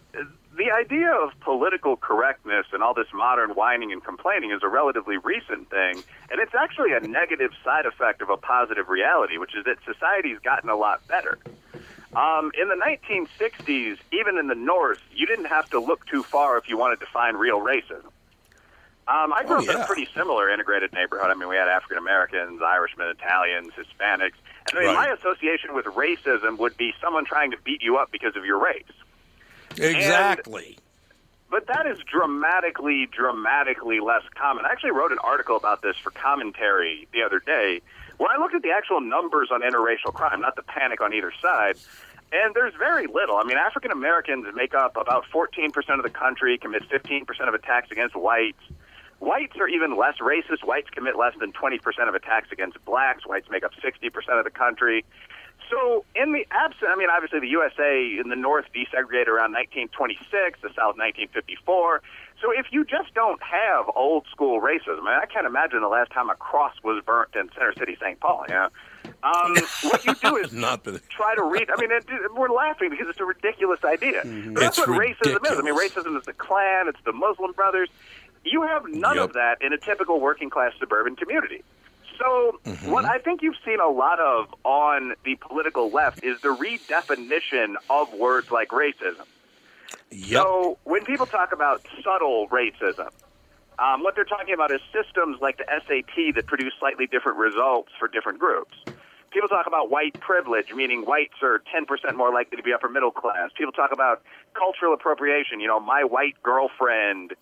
The 0.57 0.71
idea 0.71 1.11
of 1.11 1.37
political 1.41 1.97
correctness 1.97 2.67
and 2.71 2.81
all 2.81 2.93
this 2.93 3.07
modern 3.13 3.51
whining 3.51 3.91
and 3.91 4.01
complaining 4.01 4.51
is 4.51 4.61
a 4.63 4.69
relatively 4.69 5.17
recent 5.17 5.69
thing, 5.69 6.01
and 6.31 6.39
it's 6.39 6.55
actually 6.55 6.93
a 6.93 7.01
negative 7.01 7.51
side 7.61 7.85
effect 7.85 8.21
of 8.21 8.29
a 8.29 8.37
positive 8.37 8.87
reality, 8.87 9.37
which 9.37 9.53
is 9.53 9.65
that 9.65 9.77
society's 9.85 10.39
gotten 10.39 10.69
a 10.69 10.75
lot 10.77 11.05
better. 11.09 11.37
Um, 12.15 12.51
in 12.57 12.69
the 12.69 12.75
1960s, 12.75 13.97
even 14.13 14.37
in 14.37 14.47
the 14.47 14.55
North, 14.55 15.01
you 15.13 15.25
didn't 15.25 15.45
have 15.45 15.69
to 15.71 15.79
look 15.81 16.05
too 16.05 16.23
far 16.23 16.57
if 16.57 16.69
you 16.69 16.77
wanted 16.77 17.01
to 17.01 17.05
find 17.07 17.37
real 17.37 17.59
racism. 17.59 18.09
Um, 19.07 19.31
I 19.33 19.43
grew 19.45 19.57
Oh, 19.57 19.59
up 19.63 19.69
in 19.75 19.81
a 19.81 19.85
pretty 19.85 20.07
similar 20.15 20.49
integrated 20.49 20.91
neighborhood. 20.91 21.29
I 21.29 21.35
mean, 21.35 21.47
we 21.47 21.55
had 21.55 21.67
African 21.67 21.97
Americans, 21.99 22.59
Irishmen, 22.61 23.07
Italians, 23.09 23.69
Hispanics. 23.77 24.33
And 24.71 24.79
I 24.79 24.79
mean, 24.79 24.95
Right. 24.95 25.07
my 25.09 25.13
association 25.13 25.75
with 25.75 25.85
racism 25.85 26.57
would 26.57 26.75
be 26.75 26.93
someone 26.99 27.23
trying 27.25 27.51
to 27.51 27.57
beat 27.63 27.83
you 27.83 27.97
up 27.97 28.11
because 28.11 28.35
of 28.35 28.45
your 28.45 28.57
race. 28.57 28.83
Exactly. 29.77 30.77
But 31.51 31.67
that 31.67 31.85
is 31.85 31.99
dramatically, 31.99 33.05
dramatically 33.11 33.99
less 33.99 34.23
common. 34.35 34.65
I 34.65 34.69
actually 34.71 34.91
wrote 34.91 35.11
an 35.11 35.19
article 35.19 35.55
about 35.55 35.81
this 35.83 35.95
for 35.97 36.09
commentary 36.09 37.07
the 37.13 37.21
other 37.21 37.39
day 37.39 37.81
where 38.17 38.29
I 38.31 38.37
looked 38.39 38.55
at 38.55 38.63
the 38.63 38.71
actual 38.71 39.01
numbers 39.01 39.49
on 39.51 39.61
interracial 39.61 40.13
crime, 40.13 40.41
not 40.41 40.55
the 40.55 40.63
panic 40.63 41.01
on 41.01 41.13
either 41.13 41.31
side. 41.41 41.77
And 42.31 42.55
there's 42.55 42.73
very 42.73 43.05
little. 43.05 43.37
I 43.37 43.43
mean, 43.43 43.57
African 43.57 43.91
Americans 43.91 44.47
make 44.55 44.73
up 44.73 44.97
about 44.97 45.25
14% 45.31 45.75
of 45.97 46.03
the 46.03 46.09
country, 46.09 46.57
commit 46.57 46.89
15% 46.89 47.47
of 47.47 47.53
attacks 47.53 47.91
against 47.91 48.15
whites. 48.15 48.57
Whites 49.19 49.55
are 49.59 49.67
even 49.67 49.97
less 49.97 50.17
racist. 50.19 50.63
Whites 50.63 50.89
commit 50.89 51.15
less 51.17 51.33
than 51.39 51.51
20% 51.51 51.79
of 52.07 52.15
attacks 52.15 52.51
against 52.51 52.83
blacks. 52.85 53.25
Whites 53.25 53.49
make 53.49 53.63
up 53.63 53.71
60% 53.83 54.37
of 54.37 54.43
the 54.43 54.51
country. 54.51 55.05
So, 55.69 56.05
in 56.15 56.31
the 56.31 56.45
absence, 56.51 56.89
I 56.89 56.95
mean, 56.95 57.07
obviously 57.09 57.39
the 57.39 57.47
USA 57.47 58.19
in 58.21 58.29
the 58.29 58.35
North 58.35 58.65
desegregated 58.75 59.27
around 59.27 59.53
1926, 59.53 60.61
the 60.61 60.69
South 60.69 60.97
1954. 60.99 62.01
So, 62.39 62.51
if 62.51 62.67
you 62.71 62.85
just 62.85 63.13
don't 63.15 63.41
have 63.41 63.89
old 63.95 64.27
school 64.29 64.61
racism, 64.61 65.01
I, 65.01 65.17
mean, 65.17 65.19
I 65.23 65.25
can't 65.25 65.47
imagine 65.47 65.81
the 65.81 65.87
last 65.87 66.11
time 66.11 66.29
a 66.29 66.35
cross 66.35 66.75
was 66.83 67.03
burnt 67.03 67.29
in 67.35 67.49
Center 67.53 67.73
City, 67.73 67.97
St. 67.99 68.19
Paul. 68.19 68.45
You 68.47 68.53
know, 68.55 68.69
um, 69.23 69.55
what 69.83 70.05
you 70.05 70.13
do 70.15 70.35
is 70.35 70.53
Not 70.53 70.83
that. 70.83 71.09
try 71.09 71.33
to 71.35 71.43
read. 71.43 71.69
I 71.75 71.81
mean, 71.81 71.91
it, 71.91 72.05
we're 72.35 72.49
laughing 72.49 72.89
because 72.91 73.07
it's 73.09 73.19
a 73.19 73.25
ridiculous 73.25 73.83
idea. 73.83 74.21
But 74.23 74.59
that's 74.59 74.77
It's 74.77 74.87
what 74.87 74.99
racism 74.99 75.51
is. 75.51 75.57
I 75.57 75.61
mean, 75.61 75.75
racism 75.77 76.17
is 76.17 76.25
the 76.25 76.33
Klan. 76.33 76.87
It's 76.87 77.01
the 77.05 77.13
Muslim 77.13 77.53
Brothers. 77.53 77.89
You 78.45 78.61
have 78.63 78.83
none 78.87 79.17
of 79.17 79.33
that 79.33 79.57
in 79.61 79.73
a 79.73 79.77
typical 79.77 80.21
working 80.21 80.49
class 80.49 80.71
suburban 80.79 81.15
community. 81.15 81.63
So, 82.19 82.59
Mm-hmm. 82.65 82.91
what 82.91 83.05
I 83.05 83.17
think 83.19 83.41
you've 83.41 83.59
seen 83.65 83.79
a 83.79 83.89
lot 83.89 84.19
of 84.19 84.47
on 84.63 85.13
the 85.25 85.35
political 85.35 85.91
left 85.91 86.19
is 86.23 86.37
the 86.43 86.49
redefinition 86.55 87.75
of 87.89 88.13
words 88.13 88.47
like 88.51 88.69
racism. 88.69 89.25
So, 90.31 90.77
when 90.83 91.03
people 91.05 91.25
talk 91.25 91.49
about 91.51 91.81
subtle 92.03 92.47
racism, 92.49 93.09
um, 93.79 94.03
what 94.03 94.15
they're 94.15 94.23
talking 94.23 94.53
about 94.53 94.71
is 94.71 94.79
systems 94.93 95.39
like 95.41 95.57
the 95.57 95.65
SAT 95.67 96.35
that 96.35 96.47
produce 96.47 96.73
slightly 96.79 97.07
different 97.07 97.37
results 97.37 97.91
for 97.99 98.07
different 98.07 98.39
groups. 98.39 98.75
People 99.33 99.49
talk 99.49 99.67
about 99.67 99.91
white 99.91 100.15
privilege, 100.21 100.67
meaning 100.73 101.03
whites 101.05 101.35
are 101.43 101.59
10% 101.75 102.15
more 102.15 102.31
likely 102.31 102.55
to 102.55 102.63
be 102.63 102.71
upper 102.71 102.87
middle 102.87 103.11
class. 103.11 103.49
People 103.57 103.73
talk 103.73 103.91
about 103.91 104.21
cultural 104.53 104.93
appropriation. 104.93 105.59
You 105.59 105.67
know, 105.67 105.79
my 105.79 106.05
white 106.05 106.35
girlfriend 106.41 107.33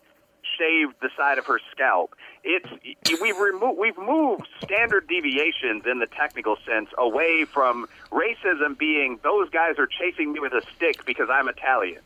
shaved 0.57 0.95
the 1.01 1.09
side 1.17 1.37
of 1.37 1.45
her 1.45 1.59
scalp. 1.71 2.15
It's 2.43 2.69
we've 3.21 3.37
removed 3.37 3.79
we've 3.79 3.97
moved 3.97 4.47
standard 4.63 5.07
deviations 5.07 5.83
in 5.85 5.99
the 5.99 6.07
technical 6.07 6.57
sense 6.65 6.89
away 6.97 7.45
from 7.45 7.87
racism 8.11 8.77
being 8.77 9.19
those 9.23 9.49
guys 9.49 9.79
are 9.79 9.87
chasing 9.87 10.33
me 10.33 10.39
with 10.39 10.53
a 10.53 10.61
stick 10.75 11.05
because 11.05 11.29
I'm 11.31 11.47
Italian. 11.47 12.01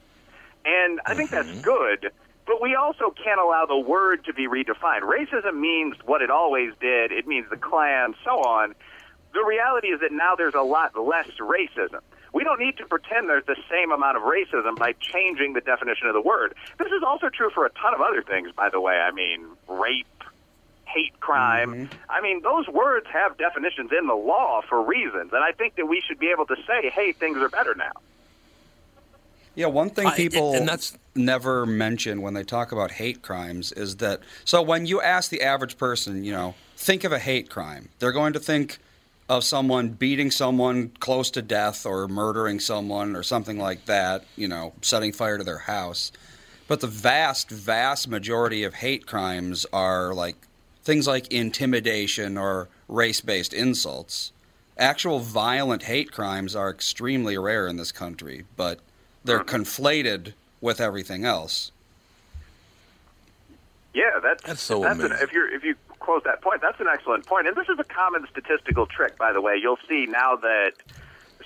And 0.65 0.99
I 1.05 1.13
think 1.13 1.29
that's 1.29 1.47
mm-hmm. 1.47 1.61
good, 1.61 2.11
but 2.45 2.61
we 2.61 2.75
also 2.75 3.11
can't 3.23 3.39
allow 3.39 3.65
the 3.65 3.79
word 3.79 4.25
to 4.25 4.33
be 4.33 4.47
redefined. 4.47 5.01
Racism 5.01 5.59
means 5.59 5.95
what 6.05 6.21
it 6.21 6.29
always 6.29 6.73
did. 6.79 7.11
It 7.11 7.27
means 7.27 7.49
the 7.49 7.57
Klan, 7.57 8.15
so 8.23 8.31
on. 8.43 8.75
The 9.33 9.43
reality 9.43 9.89
is 9.89 10.01
that 10.01 10.11
now 10.11 10.35
there's 10.35 10.55
a 10.55 10.61
lot 10.61 10.97
less 10.97 11.29
racism. 11.39 12.01
We 12.33 12.43
don't 12.43 12.59
need 12.59 12.77
to 12.77 12.85
pretend 12.85 13.29
there's 13.29 13.45
the 13.45 13.55
same 13.69 13.91
amount 13.91 14.17
of 14.17 14.23
racism 14.23 14.75
by 14.77 14.93
changing 14.99 15.53
the 15.53 15.61
definition 15.61 16.07
of 16.07 16.13
the 16.13 16.21
word. 16.21 16.53
This 16.77 16.87
is 16.87 17.03
also 17.05 17.29
true 17.29 17.49
for 17.49 17.65
a 17.65 17.69
ton 17.71 17.93
of 17.93 18.01
other 18.01 18.21
things, 18.21 18.51
by 18.55 18.69
the 18.69 18.79
way. 18.81 18.95
I 18.95 19.11
mean, 19.11 19.45
rape, 19.67 20.05
hate 20.85 21.19
crime. 21.19 21.73
Mm-hmm. 21.73 21.93
I 22.09 22.21
mean, 22.21 22.41
those 22.41 22.67
words 22.67 23.07
have 23.11 23.37
definitions 23.37 23.91
in 23.97 24.07
the 24.07 24.15
law 24.15 24.61
for 24.67 24.81
reasons, 24.81 25.31
and 25.33 25.43
I 25.43 25.51
think 25.51 25.75
that 25.75 25.85
we 25.87 26.01
should 26.05 26.19
be 26.19 26.29
able 26.29 26.45
to 26.47 26.55
say, 26.67 26.89
hey, 26.89 27.11
things 27.11 27.37
are 27.37 27.49
better 27.49 27.75
now. 27.75 27.91
Yeah, 29.55 29.67
one 29.67 29.89
thing 29.89 30.05
I- 30.05 30.15
people 30.15 30.53
and 30.53 30.67
that's- 30.67 30.97
never 31.15 31.65
mention 31.65 32.21
when 32.21 32.35
they 32.35 32.43
talk 32.43 32.71
about 32.71 32.91
hate 32.91 33.23
crimes 33.23 33.71
is 33.71 33.97
that 33.97 34.19
so 34.45 34.61
when 34.61 34.85
you 34.85 35.01
ask 35.01 35.31
the 35.31 35.41
average 35.41 35.79
person, 35.79 36.23
you 36.23 36.31
know, 36.31 36.53
think 36.75 37.03
of 37.03 37.11
a 37.11 37.17
hate 37.17 37.49
crime, 37.49 37.89
they're 37.97 38.11
going 38.11 38.33
to 38.33 38.39
think 38.39 38.77
of 39.29 39.43
someone 39.43 39.89
beating 39.89 40.31
someone 40.31 40.89
close 40.99 41.29
to 41.31 41.41
death 41.41 41.85
or 41.85 42.07
murdering 42.07 42.59
someone 42.59 43.15
or 43.15 43.23
something 43.23 43.57
like 43.57 43.85
that, 43.85 44.23
you 44.35 44.47
know, 44.47 44.73
setting 44.81 45.11
fire 45.11 45.37
to 45.37 45.43
their 45.43 45.57
house. 45.57 46.11
But 46.67 46.81
the 46.81 46.87
vast, 46.87 47.49
vast 47.49 48.07
majority 48.07 48.63
of 48.63 48.75
hate 48.75 49.05
crimes 49.05 49.65
are 49.73 50.13
like 50.13 50.35
things 50.83 51.07
like 51.07 51.31
intimidation 51.31 52.37
or 52.37 52.69
race 52.87 53.21
based 53.21 53.53
insults. 53.53 54.31
Actual 54.77 55.19
violent 55.19 55.83
hate 55.83 56.11
crimes 56.11 56.55
are 56.55 56.69
extremely 56.69 57.37
rare 57.37 57.67
in 57.67 57.77
this 57.77 57.91
country, 57.91 58.45
but 58.55 58.79
they're 59.23 59.39
mm-hmm. 59.39 59.61
conflated 59.61 60.33
with 60.61 60.79
everything 60.79 61.25
else. 61.25 61.71
Yeah, 63.93 64.19
that's 64.21 64.43
That's 64.43 64.61
so 64.61 64.83
an, 64.83 65.01
amazing. 65.01 65.17
if 65.21 65.33
you 65.33 65.49
if 65.51 65.63
you 65.63 65.75
close 66.07 66.23
that 66.23 66.41
point, 66.41 66.61
that's 66.61 66.79
an 66.79 66.87
excellent 66.87 67.25
point. 67.25 67.47
And 67.47 67.57
this 67.57 67.67
is 67.67 67.77
a 67.77 67.83
common 67.83 68.25
statistical 68.31 68.85
trick, 68.85 69.17
by 69.17 69.33
the 69.33 69.41
way. 69.41 69.59
You'll 69.61 69.83
see 69.89 70.05
now 70.07 70.37
that 70.37 70.71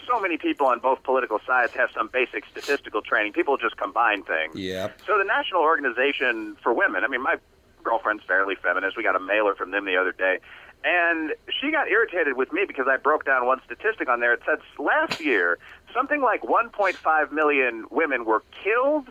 so 0.07 0.19
many 0.21 0.37
people 0.37 0.67
on 0.67 0.79
both 0.79 1.01
political 1.01 1.39
sides 1.47 1.73
have 1.73 1.89
some 1.95 2.09
basic 2.13 2.45
statistical 2.45 3.01
training. 3.01 3.33
People 3.33 3.57
just 3.57 3.75
combine 3.77 4.21
things. 4.21 4.55
Yep. 4.55 5.01
So 5.07 5.17
the 5.17 5.23
National 5.23 5.61
Organization 5.61 6.55
for 6.61 6.73
Women, 6.73 7.03
I 7.03 7.07
mean, 7.07 7.23
my 7.23 7.37
girlfriend's 7.83 8.23
fairly 8.23 8.53
feminist. 8.53 8.95
We 8.95 9.03
got 9.03 9.15
a 9.15 9.19
mailer 9.19 9.55
from 9.55 9.71
them 9.71 9.85
the 9.85 9.97
other 9.97 10.11
day. 10.11 10.37
And 10.83 11.33
she 11.59 11.71
got 11.71 11.87
irritated 11.87 12.37
with 12.37 12.53
me 12.53 12.65
because 12.67 12.85
I 12.87 12.97
broke 12.97 13.25
down 13.25 13.47
one 13.47 13.61
statistic 13.65 14.09
on 14.09 14.19
there. 14.19 14.33
It 14.33 14.41
said 14.45 14.59
last 14.77 15.19
year, 15.19 15.57
something 15.91 16.21
like 16.21 16.43
1.5 16.43 17.31
million 17.31 17.85
women 17.89 18.25
were 18.25 18.43
killed, 18.63 19.07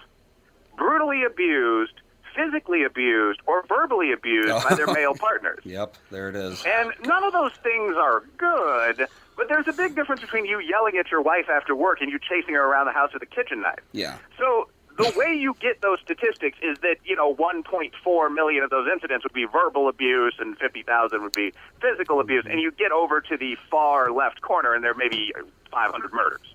brutally 0.76 1.24
abused, 1.24 1.94
physically 2.34 2.84
abused, 2.84 3.40
or 3.46 3.64
verbally 3.66 4.12
abused 4.12 4.68
by 4.68 4.74
their 4.74 4.86
male 4.92 5.14
partners. 5.14 5.60
Yep, 5.64 5.96
there 6.10 6.28
it 6.28 6.36
is. 6.36 6.64
And 6.66 6.92
none 7.06 7.24
of 7.24 7.32
those 7.32 7.52
things 7.62 7.96
are 7.96 8.22
good, 8.36 9.06
but 9.36 9.48
there's 9.48 9.68
a 9.68 9.72
big 9.72 9.94
difference 9.94 10.20
between 10.20 10.44
you 10.44 10.60
yelling 10.60 10.96
at 10.96 11.10
your 11.10 11.22
wife 11.22 11.48
after 11.48 11.74
work 11.74 12.00
and 12.00 12.10
you 12.10 12.18
chasing 12.18 12.54
her 12.54 12.64
around 12.64 12.86
the 12.86 12.92
house 12.92 13.12
with 13.12 13.22
a 13.22 13.26
kitchen 13.26 13.62
knife. 13.62 13.80
Yeah. 13.92 14.18
So 14.38 14.68
the 14.96 15.12
way 15.16 15.34
you 15.34 15.54
get 15.60 15.80
those 15.80 15.98
statistics 16.00 16.58
is 16.62 16.78
that, 16.80 16.96
you 17.04 17.16
know, 17.16 17.34
1.4 17.34 18.34
million 18.34 18.62
of 18.62 18.70
those 18.70 18.86
incidents 18.92 19.24
would 19.24 19.32
be 19.32 19.46
verbal 19.46 19.88
abuse 19.88 20.34
and 20.38 20.58
50,000 20.58 21.22
would 21.22 21.32
be 21.32 21.52
physical 21.80 22.20
abuse. 22.20 22.44
And 22.48 22.60
you 22.60 22.70
get 22.70 22.92
over 22.92 23.20
to 23.22 23.36
the 23.36 23.56
far 23.70 24.12
left 24.12 24.42
corner 24.42 24.74
and 24.74 24.84
there 24.84 24.94
may 24.94 25.08
be 25.08 25.32
500 25.72 26.12
murders. 26.12 26.54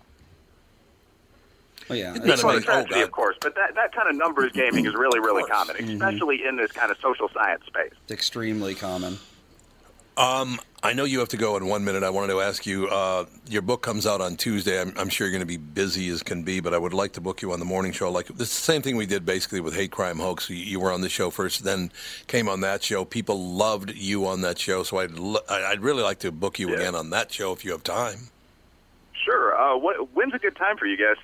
Oh, 1.90 1.94
yeah. 1.94 2.12
Isn't 2.14 2.30
It's 2.30 2.44
not 2.44 2.54
a 2.54 2.58
amazing? 2.58 2.70
Oh, 2.70 2.74
tragedy, 2.74 3.02
of 3.02 3.12
course, 3.12 3.36
but 3.42 3.54
that, 3.56 3.76
that 3.76 3.94
kind 3.94 4.10
of 4.10 4.16
numbers 4.16 4.52
gaming 4.54 4.86
is 4.86 4.94
really, 4.96 5.20
really 5.20 5.44
common, 5.44 5.76
Mm-hmm. 5.76 5.92
especially 6.02 6.44
in 6.46 6.56
this 6.58 6.72
kind 6.72 6.92
of 6.92 6.98
social 7.00 7.30
science 7.30 7.64
space. 7.66 7.92
It's 8.04 8.12
extremely 8.12 8.74
common. 8.76 9.18
Um, 10.18 10.60
I 10.82 10.94
know 10.94 11.04
you 11.04 11.20
have 11.20 11.28
to 11.30 11.38
go 11.38 11.58
in 11.58 11.66
one 11.68 11.84
minute. 11.84 12.02
I 12.04 12.10
wanted 12.10 12.32
to 12.32 12.40
ask 12.40 12.66
you. 12.66 12.88
Uh, 12.88 13.26
your 13.50 13.62
book 13.62 13.82
comes 13.82 14.08
out 14.08 14.22
on 14.22 14.38
Tuesday. 14.38 14.80
I'm, 14.80 14.94
I'm 14.98 15.10
sure 15.10 15.28
you're 15.28 15.32
going 15.34 15.42
to 15.42 15.46
be 15.46 15.58
busy 15.58 16.08
as 16.08 16.24
can 16.24 16.44
be, 16.44 16.62
but 16.62 16.74
I 16.74 16.78
would 16.78 16.94
like 16.94 17.12
to 17.14 17.22
book 17.22 17.42
you 17.42 17.52
on 17.52 17.60
the 17.60 17.66
morning 17.66 17.92
show. 17.92 18.10
Like 18.10 18.28
this 18.28 18.38
the 18.38 18.46
same 18.46 18.82
thing 18.82 18.96
we 18.96 19.06
did 19.06 19.26
basically 19.26 19.60
with 19.60 19.76
Hate 19.76 19.92
Crime 19.92 20.18
Hoax. 20.18 20.50
You, 20.50 20.56
you 20.56 20.80
were 20.80 20.92
on 20.94 21.02
the 21.02 21.10
show 21.10 21.30
first, 21.32 21.66
then 21.66 21.92
came 22.28 22.48
on 22.48 22.62
that 22.62 22.82
show. 22.82 23.04
People 23.04 23.44
loved 23.56 23.92
you 23.94 24.26
on 24.26 24.40
that 24.42 24.58
show, 24.58 24.84
so 24.84 25.00
I'd 25.00 25.12
lo- 25.20 25.42
I- 25.50 25.66
I'd 25.66 25.82
really 25.82 26.02
like 26.04 26.20
to 26.20 26.32
book 26.32 26.60
you 26.60 26.74
again 26.74 26.96
on 26.96 27.10
that 27.10 27.30
show 27.34 27.52
if 27.52 27.66
you 27.66 27.72
have 27.72 27.84
time. 27.84 28.30
Sure. 29.26 29.54
Uh, 29.60 29.76
what, 29.78 30.14
when's 30.14 30.34
a 30.34 30.40
good 30.40 30.56
time 30.56 30.78
for 30.78 30.86
you 30.86 30.96
guys? 30.96 31.18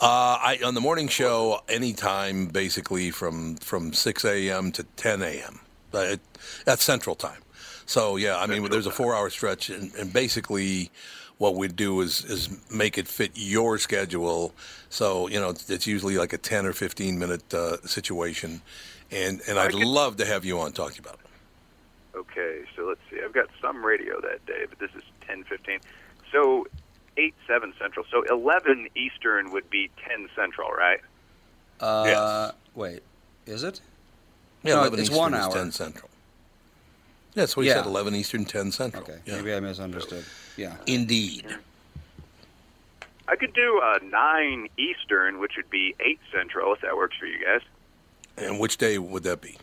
Uh, 0.00 0.38
I 0.40 0.58
on 0.64 0.72
the 0.72 0.80
morning 0.80 1.08
show 1.08 1.60
anytime 1.68 2.46
basically 2.46 3.10
from 3.10 3.56
from 3.56 3.92
6 3.92 4.24
a.m. 4.24 4.72
to 4.72 4.82
10 4.82 5.20
a.m. 5.20 5.60
Uh, 5.92 6.16
that's 6.64 6.82
Central 6.82 7.14
Time. 7.14 7.42
So 7.84 8.16
yeah, 8.16 8.38
I 8.38 8.46
mean 8.46 8.70
there's 8.70 8.86
a 8.86 8.90
four-hour 8.90 9.28
stretch, 9.28 9.68
and, 9.68 9.94
and 9.96 10.10
basically 10.10 10.90
what 11.36 11.54
we 11.54 11.68
do 11.68 12.00
is 12.00 12.24
is 12.24 12.48
make 12.70 12.96
it 12.96 13.08
fit 13.08 13.32
your 13.34 13.76
schedule. 13.76 14.54
So 14.88 15.28
you 15.28 15.38
know 15.38 15.50
it's, 15.50 15.68
it's 15.68 15.86
usually 15.86 16.16
like 16.16 16.32
a 16.32 16.38
10 16.38 16.64
or 16.64 16.72
15 16.72 17.18
minute 17.18 17.52
uh, 17.52 17.76
situation, 17.82 18.62
and 19.10 19.42
and 19.46 19.58
I'd 19.58 19.74
love 19.74 20.16
to 20.16 20.24
have 20.24 20.46
you 20.46 20.60
on 20.60 20.72
talking 20.72 21.00
about 21.00 21.14
it. 21.14 22.16
Okay, 22.16 22.62
so 22.74 22.86
let's 22.86 23.00
see. 23.10 23.18
I've 23.22 23.34
got 23.34 23.50
some 23.60 23.84
radio 23.84 24.18
that 24.22 24.46
day, 24.46 24.64
but 24.66 24.78
this 24.78 24.90
is 24.96 25.02
ten 25.26 25.44
fifteen. 25.44 25.80
So 26.32 26.66
eight 27.20 27.34
seven 27.46 27.72
central. 27.78 28.06
So 28.10 28.22
eleven 28.22 28.88
Eastern 28.94 29.50
would 29.52 29.68
be 29.70 29.90
ten 30.06 30.28
central, 30.34 30.70
right? 30.70 31.00
Uh, 31.80 32.52
Wait, 32.74 33.02
is 33.46 33.62
it? 33.62 33.80
Yeah, 34.62 34.74
No, 34.74 34.80
11 34.80 35.00
it's 35.00 35.08
Eastern 35.08 35.18
one 35.18 35.34
is 35.34 35.40
hour. 35.46 35.52
10 35.54 35.72
Central. 35.72 36.10
Yeah, 37.34 37.42
that's 37.42 37.56
what 37.56 37.62
he 37.62 37.68
Yeah. 37.70 37.76
said. 37.76 37.86
11 37.86 38.14
Eastern, 38.14 38.44
10 38.44 38.70
Central. 38.72 39.02
Okay, 39.02 39.18
Yeah. 39.24 39.36
maybe 39.36 39.54
I 39.54 39.60
misunderstood. 39.60 40.24
Yeah. 40.58 40.76
Indeed. 40.86 41.46
I 43.26 43.36
could 43.36 43.54
do 43.54 43.80
uh, 43.82 43.98
nine 44.02 44.68
Eastern, 44.76 45.38
which 45.38 45.52
would 45.56 45.70
be 45.70 45.94
eight 46.00 46.20
Central, 46.30 46.74
if 46.74 46.80
that 46.82 46.96
works 46.96 47.16
for 47.18 47.24
you 47.26 47.42
guys. 47.44 47.62
And 48.36 48.58
which 48.60 48.76
day 48.76 48.98
would 48.98 49.22
that 49.22 49.40
be? 49.40 49.56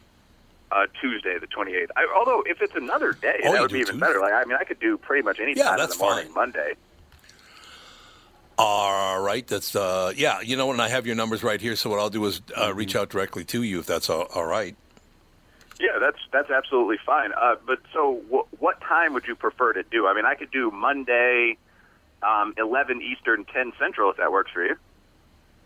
Uh, 0.71 0.88
Tuesday, 0.99 1.38
the 1.38 1.47
twenty 1.47 1.75
eighth. 1.75 1.91
Although, 2.15 2.41
if 2.47 2.61
it's 2.61 2.75
another 2.75 3.13
day, 3.13 3.39
Oh, 3.43 3.53
that 3.53 3.61
would 3.61 3.71
be 3.71 3.79
even 3.79 3.93
Tuesday. 3.95 4.07
better. 4.07 4.19
Like, 4.19 4.34
I 4.34 4.43
mean, 4.45 4.57
I 4.59 4.63
could 4.63 4.79
do 4.79 4.97
pretty 4.97 5.21
much 5.23 5.39
any 5.39 5.53
Yeah, 5.53 5.65
time 5.65 5.73
in 5.75 5.79
that's 5.81 5.97
the 5.97 6.03
morning, 6.03 6.25
fine. 6.25 6.34
Monday. 6.34 6.73
All 8.57 9.21
right, 9.21 9.45
that's 9.45 9.75
uh, 9.75 10.13
yeah. 10.15 10.41
You 10.41 10.57
know, 10.57 10.71
and 10.71 10.81
I 10.81 10.89
have 10.89 11.05
your 11.05 11.15
numbers 11.15 11.43
right 11.43 11.61
here. 11.61 11.75
So 11.75 11.89
what 11.89 11.99
I'll 11.99 12.09
do 12.09 12.25
is 12.25 12.41
uh, 12.55 12.73
reach 12.73 12.95
out 12.95 13.09
directly 13.09 13.43
to 13.45 13.61
you 13.61 13.79
if 13.79 13.85
that's 13.85 14.09
all, 14.09 14.23
all 14.34 14.45
right. 14.45 14.75
Yeah, 15.79 15.99
that's 15.99 16.17
that's 16.31 16.49
absolutely 16.49 16.97
fine. 17.05 17.34
Uh, 17.34 17.55
but 17.67 17.79
so, 17.93 18.19
wh- 18.31 18.61
what 18.61 18.81
time 18.81 19.13
would 19.13 19.27
you 19.27 19.35
prefer 19.35 19.73
to 19.73 19.84
do? 19.84 20.07
I 20.07 20.15
mean, 20.15 20.25
I 20.25 20.34
could 20.34 20.49
do 20.49 20.71
Monday, 20.71 21.57
um, 22.23 22.55
eleven 22.57 22.99
Eastern, 22.99 23.45
ten 23.45 23.73
Central, 23.77 24.09
if 24.09 24.17
that 24.17 24.31
works 24.31 24.51
for 24.51 24.65
you. 24.65 24.75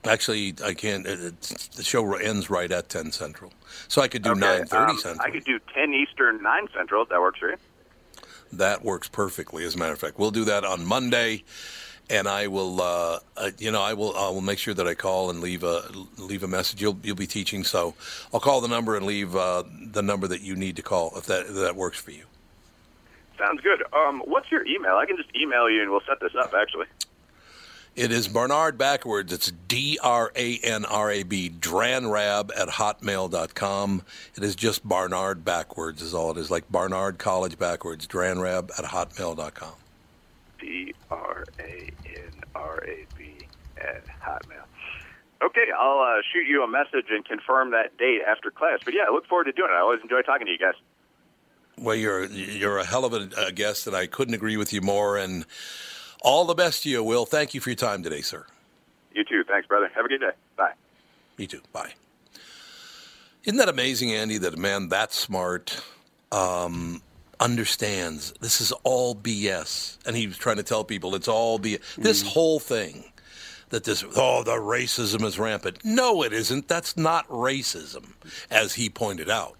Actually, 0.04 0.56
I 0.66 0.74
can't. 0.74 1.06
It's, 1.08 1.68
the 1.70 1.84
show 1.84 2.16
ends 2.16 2.50
right 2.50 2.70
at 2.72 2.90
ten 2.90 3.14
central, 3.14 3.54
so 3.88 4.02
I 4.02 4.10
could 4.10 4.24
do 4.24 4.32
Okay, 4.32 4.40
nine 4.42 4.66
thirty 4.66 4.92
um, 4.92 4.98
central. 4.98 5.26
I 5.26 5.32
could 5.32 5.46
do 5.46 5.60
ten 5.74 5.94
Eastern, 5.94 6.44
nine 6.44 6.68
Central, 6.76 7.04
if 7.04 7.10
that 7.10 7.22
works 7.22 7.40
for 7.40 7.52
you. 7.52 7.58
That 8.52 8.84
works 8.84 9.08
perfectly. 9.08 9.64
As 9.64 9.76
a 9.76 9.78
matter 9.78 9.94
of 9.94 10.00
fact, 10.00 10.20
we'll 10.20 10.32
do 10.32 10.44
that 10.46 10.66
on 10.66 10.86
Monday, 10.86 11.44
and 12.12 12.28
I 12.28 12.48
will. 12.48 12.82
Uh, 12.82 13.20
uh, 13.38 13.52
you 13.58 13.72
know, 13.72 13.82
I 13.82 13.94
will. 13.94 14.16
I 14.16 14.30
will 14.30 14.42
make 14.42 14.60
sure 14.60 14.74
that 14.74 14.88
I 14.88 14.94
call 14.94 15.30
and 15.30 15.40
leave 15.40 15.64
a 15.64 15.84
leave 16.18 16.44
a 16.44 16.48
message. 16.48 16.82
You'll 16.82 16.98
you'll 17.02 17.16
be 17.16 17.26
teaching, 17.28 17.64
so 17.64 17.96
I'll 18.34 18.40
call 18.42 18.62
the 18.62 18.68
number 18.68 18.96
and 18.98 19.06
leave 19.06 19.36
uh, 19.36 19.64
the 19.92 20.02
number 20.04 20.28
that 20.28 20.42
you 20.42 20.56
need 20.56 20.76
to 20.76 20.82
call 20.84 21.14
if 21.16 21.26
that 21.26 21.48
if 21.48 21.56
that 21.56 21.76
works 21.76 22.00
for 22.00 22.12
you. 22.12 22.26
Sounds 23.40 23.62
good. 23.62 23.82
Um, 23.94 24.22
what's 24.26 24.52
your 24.52 24.68
email? 24.68 24.98
I 24.98 25.06
can 25.06 25.18
just 25.18 25.30
email 25.36 25.70
you, 25.70 25.82
and 25.82 25.90
we'll 25.90 26.04
set 26.08 26.20
this 26.20 26.36
up. 26.36 26.54
Actually, 26.54 26.86
It 27.96 28.12
is 28.12 28.28
Barnard 28.28 28.78
backwards. 28.78 29.34
It's 29.34 29.52
D 29.68 29.98
R 30.04 30.32
A 30.36 30.58
N 30.60 30.86
R 30.86 31.10
A 31.10 31.24
B, 31.24 31.50
Dranrab 31.50 32.52
at 32.56 32.68
hotmail.com. 32.68 34.04
It 34.36 34.44
is 34.44 34.56
just 34.56 34.88
Barnard 34.88 35.44
backwards, 35.46 36.02
is 36.02 36.14
all 36.14 36.32
it 36.32 36.38
is. 36.38 36.52
Like 36.52 36.70
Barnard 36.72 37.18
College 37.18 37.58
backwards, 37.58 38.06
Dranrab 38.06 38.70
at 38.78 38.86
hotmail.com. 38.86 39.74
D 40.62 40.94
R 41.10 41.44
A 41.60 41.92
N 42.06 42.32
R 42.56 42.84
A 42.86 43.06
B 43.18 43.36
at 43.78 44.06
Hotmail. 44.22 44.64
Okay, 45.44 45.66
I'll 45.78 46.00
uh, 46.00 46.22
shoot 46.32 46.48
you 46.48 46.64
a 46.64 46.68
message 46.68 47.08
and 47.10 47.26
confirm 47.26 47.72
that 47.72 47.98
date 47.98 48.22
after 48.28 48.52
class. 48.52 48.80
But 48.86 48.94
yeah, 48.94 49.04
I 49.10 49.12
look 49.12 49.26
forward 49.26 49.46
to 49.46 49.52
doing 49.52 49.72
it. 49.72 49.74
I 49.74 49.80
always 49.80 50.00
enjoy 50.02 50.22
talking 50.22 50.46
to 50.46 50.52
you 50.52 50.60
guys. 50.60 50.76
Well, 51.78 51.96
you're, 51.96 52.26
you're 52.26 52.78
a 52.78 52.86
hell 52.86 53.06
of 53.06 53.14
a, 53.14 53.30
a 53.48 53.52
guest, 53.52 53.88
and 53.88 53.96
I 53.96 54.06
couldn't 54.06 54.36
agree 54.36 54.56
with 54.56 54.72
you 54.72 54.82
more. 54.82 55.18
And 55.18 55.46
all 56.22 56.46
the 56.46 56.54
best 56.54 56.84
to 56.84 56.90
you, 56.90 57.04
Will. 57.04 57.26
Thank 57.26 57.56
you 57.56 57.60
for 57.60 57.72
your 57.72 57.76
time 57.76 58.04
today, 58.04 58.22
sir. 58.22 58.46
You 59.14 59.24
too. 59.24 59.44
Thanks, 59.48 59.68
brother. 59.68 59.90
Have 59.96 60.06
a 60.06 60.08
good 60.08 60.22
day. 60.22 60.32
Bye. 60.56 60.74
You 61.38 61.48
too. 61.48 61.62
Bye. 61.74 61.94
Isn't 63.44 63.58
that 63.58 63.70
amazing, 63.70 64.12
Andy, 64.12 64.38
that 64.38 64.54
a 64.54 64.58
man 64.58 64.90
that 64.90 65.12
smart 65.12 65.84
um, 66.32 67.02
understands 67.42 68.34
this 68.40 68.62
is 68.62 68.72
all 68.84 69.16
BS? 69.16 69.98
And 70.06 70.16
he 70.16 70.28
was 70.28 70.38
trying 70.38 70.58
to 70.58 70.64
tell 70.64 70.86
people 70.86 71.16
it's 71.16 71.28
all 71.28 71.60
BS. 71.60 71.96
This 71.96 72.22
whole 72.22 72.60
thing 72.60 73.12
that 73.70 73.84
this, 73.84 74.06
oh, 74.16 74.44
the 74.44 74.52
racism 74.52 75.24
is 75.24 75.38
rampant. 75.38 75.84
No, 75.84 76.24
it 76.24 76.32
isn't. 76.32 76.68
That's 76.68 76.96
not 76.96 77.28
racism, 77.28 78.14
as 78.50 78.76
he 78.76 78.90
pointed 78.90 79.30
out. 79.30 79.58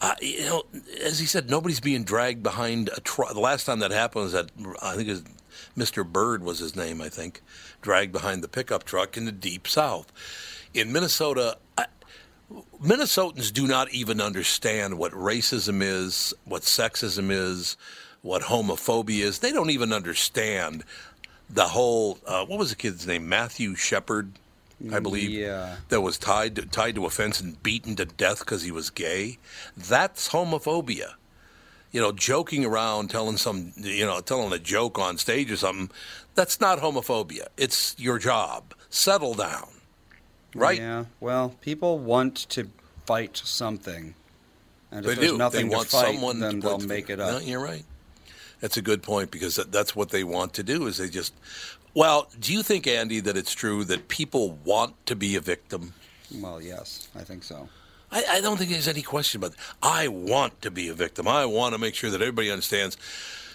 Uh, 0.00 0.14
you 0.20 0.44
know, 0.44 0.62
as 1.02 1.18
he 1.18 1.26
said, 1.26 1.50
nobody's 1.50 1.80
being 1.80 2.04
dragged 2.04 2.42
behind 2.42 2.88
a 2.96 3.00
truck. 3.00 3.32
The 3.34 3.40
last 3.40 3.64
time 3.64 3.80
that 3.80 3.90
happened 3.90 4.24
was 4.24 4.32
that 4.32 4.50
I 4.80 4.94
think 4.94 5.08
it 5.08 5.12
was 5.12 5.24
Mr. 5.76 6.06
Byrd 6.06 6.44
was 6.44 6.60
his 6.60 6.76
name. 6.76 7.00
I 7.00 7.08
think 7.08 7.42
dragged 7.82 8.12
behind 8.12 8.42
the 8.42 8.48
pickup 8.48 8.84
truck 8.84 9.16
in 9.16 9.24
the 9.24 9.32
deep 9.32 9.66
south. 9.66 10.12
In 10.72 10.92
Minnesota, 10.92 11.58
I, 11.76 11.86
Minnesotans 12.82 13.52
do 13.52 13.66
not 13.66 13.92
even 13.92 14.20
understand 14.20 14.98
what 14.98 15.12
racism 15.12 15.82
is, 15.82 16.32
what 16.44 16.62
sexism 16.62 17.30
is, 17.30 17.76
what 18.22 18.42
homophobia 18.42 19.24
is. 19.24 19.40
They 19.40 19.52
don't 19.52 19.70
even 19.70 19.92
understand 19.92 20.84
the 21.50 21.64
whole. 21.64 22.18
Uh, 22.26 22.44
what 22.46 22.58
was 22.58 22.70
the 22.70 22.76
kid's 22.76 23.06
name? 23.06 23.28
Matthew 23.28 23.74
Shepard, 23.74 24.32
I 24.92 25.00
believe. 25.00 25.30
Yeah. 25.30 25.76
That 25.88 26.00
was 26.00 26.18
tied 26.18 26.56
to, 26.56 26.62
tied 26.62 26.94
to 26.94 27.04
a 27.04 27.10
fence 27.10 27.40
and 27.40 27.62
beaten 27.62 27.96
to 27.96 28.06
death 28.06 28.40
because 28.40 28.62
he 28.62 28.70
was 28.70 28.90
gay. 28.90 29.38
That's 29.76 30.30
homophobia. 30.30 31.14
You 31.90 32.00
know, 32.00 32.12
joking 32.12 32.64
around, 32.64 33.08
telling 33.08 33.38
some, 33.38 33.72
you 33.76 34.04
know, 34.04 34.20
telling 34.20 34.52
a 34.52 34.58
joke 34.58 34.98
on 34.98 35.16
stage 35.18 35.50
or 35.50 35.56
something. 35.56 35.90
That's 36.34 36.60
not 36.60 36.78
homophobia. 36.78 37.48
It's 37.56 37.94
your 37.98 38.18
job. 38.18 38.74
Settle 38.90 39.34
down. 39.34 39.68
Right? 40.54 40.78
Yeah. 40.78 41.04
Well, 41.20 41.54
people 41.60 41.98
want 41.98 42.36
to 42.50 42.68
fight 43.06 43.36
something, 43.36 44.14
and 44.90 45.04
if 45.04 45.06
They 45.06 45.14
there's 45.20 45.32
do. 45.32 45.38
nothing 45.38 45.68
they 45.68 45.78
to 45.78 45.84
fight, 45.84 46.14
someone 46.14 46.40
then 46.40 46.60
they'll 46.60 46.78
make 46.78 47.10
it 47.10 47.18
No, 47.18 47.36
up. 47.36 47.46
you're 47.46 47.60
right. 47.62 47.84
That's 48.60 48.76
a 48.76 48.82
good 48.82 49.02
point 49.02 49.30
because 49.30 49.56
that's 49.56 49.94
what 49.94 50.08
they 50.10 50.24
want 50.24 50.54
to 50.54 50.62
do. 50.62 50.86
Is 50.86 50.96
they 50.98 51.08
just. 51.08 51.32
Well, 51.94 52.28
do 52.38 52.52
you 52.52 52.62
think, 52.62 52.86
Andy, 52.86 53.20
that 53.20 53.36
it's 53.36 53.52
true 53.54 53.84
that 53.84 54.08
people 54.08 54.58
want 54.64 54.94
to 55.06 55.16
be 55.16 55.36
a 55.36 55.40
victim? 55.40 55.94
Well, 56.34 56.60
yes, 56.60 57.08
I 57.14 57.22
think 57.22 57.42
so. 57.44 57.68
I, 58.10 58.24
I 58.30 58.40
don't 58.40 58.56
think 58.56 58.70
there's 58.70 58.88
any 58.88 59.02
question 59.02 59.40
about 59.40 59.52
that. 59.52 59.60
I 59.82 60.08
want 60.08 60.60
to 60.62 60.70
be 60.70 60.88
a 60.88 60.94
victim. 60.94 61.28
I 61.28 61.44
want 61.44 61.74
to 61.74 61.78
make 61.78 61.94
sure 61.94 62.10
that 62.10 62.20
everybody 62.20 62.50
understands. 62.50 62.96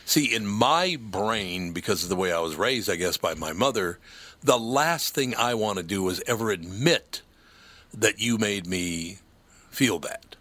See, 0.06 0.34
in 0.34 0.45
my 0.45 0.98
brain, 0.99 1.72
because 1.74 2.03
of 2.03 2.10
the 2.10 2.15
way 2.15 2.32
I 2.32 2.40
was 2.40 2.56
raised, 2.56 2.90
I 2.90 2.95
guess, 2.95 3.18
by 3.18 3.34
my 3.36 3.53
mother, 3.53 3.99
the 4.44 4.57
last 4.60 5.14
thing 5.15 5.34
I 5.36 5.53
want 5.53 5.78
to 5.78 5.84
do 5.84 6.07
is 6.10 6.22
ever 6.28 6.52
admit 6.52 7.22
that 7.94 8.20
you 8.20 8.38
made 8.38 8.68
me 8.68 9.20
feel 9.70 9.99
bad. 9.99 10.36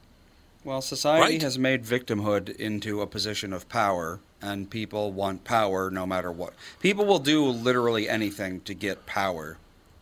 Well, 0.65 0.81
society 0.81 1.35
Right? 1.35 1.43
has 1.43 1.59
made 1.59 1.85
victimhood 1.85 2.55
into 2.57 3.01
a 3.01 3.07
position 3.07 3.53
of 3.53 3.69
power, 3.69 4.21
and 4.41 4.71
people 4.71 5.13
want 5.13 5.45
power 5.45 5.91
no 5.91 6.07
matter 6.07 6.31
what. 6.31 6.55
People 6.81 7.05
will 7.05 7.19
do 7.19 7.45
literally 7.47 8.09
anything 8.09 8.61
to 8.63 8.75
get 8.75 9.07
power. 9.07 9.59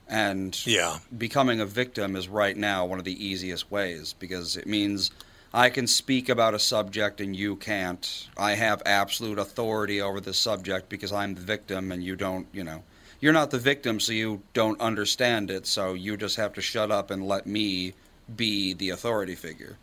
And 0.08 0.58
Yeah. 0.66 0.98
becoming 1.16 1.60
a 1.60 1.66
victim 1.66 2.16
is 2.16 2.28
right 2.28 2.56
now 2.56 2.84
one 2.84 2.98
of 2.98 3.04
the 3.04 3.24
easiest 3.24 3.70
ways 3.70 4.14
because 4.18 4.56
it 4.56 4.66
means 4.66 5.10
I 5.52 5.70
can 5.70 5.86
speak 5.86 6.28
about 6.28 6.54
a 6.54 6.58
subject 6.58 7.20
and 7.20 7.34
you 7.34 7.56
can't. 7.56 8.28
I 8.36 8.54
have 8.54 8.82
absolute 8.86 9.38
authority 9.38 10.00
over 10.00 10.20
the 10.20 10.34
subject 10.34 10.88
because 10.88 11.12
I'm 11.12 11.34
the 11.34 11.40
victim 11.40 11.90
and 11.92 12.02
you 12.04 12.16
don't, 12.16 12.46
you 12.52 12.64
know. 12.64 12.82
You're 13.20 13.32
not 13.32 13.50
the 13.50 13.58
victim, 13.58 14.00
so 14.00 14.12
you 14.12 14.42
don't 14.54 14.80
understand 14.80 15.50
it, 15.50 15.66
so 15.66 15.92
you 15.92 16.16
just 16.16 16.36
have 16.36 16.54
to 16.54 16.60
shut 16.62 16.90
up 16.90 17.10
and 17.10 17.26
let 17.26 17.46
me 17.46 17.92
be 18.34 18.72
the 18.72 18.90
authority 18.90 19.34
figure. 19.34 19.76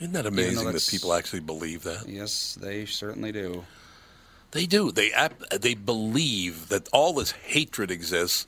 Isn't 0.00 0.12
that 0.12 0.26
amazing 0.26 0.70
that 0.70 0.86
people 0.90 1.12
actually 1.14 1.40
believe 1.40 1.84
that? 1.84 2.08
Yes, 2.08 2.58
they 2.60 2.86
certainly 2.86 3.32
do. 3.32 3.64
They 4.50 4.66
do. 4.66 4.90
They 4.90 5.12
ap- 5.12 5.48
they 5.50 5.74
believe 5.74 6.68
that 6.68 6.88
all 6.92 7.14
this 7.14 7.30
hatred 7.30 7.90
exists, 7.90 8.46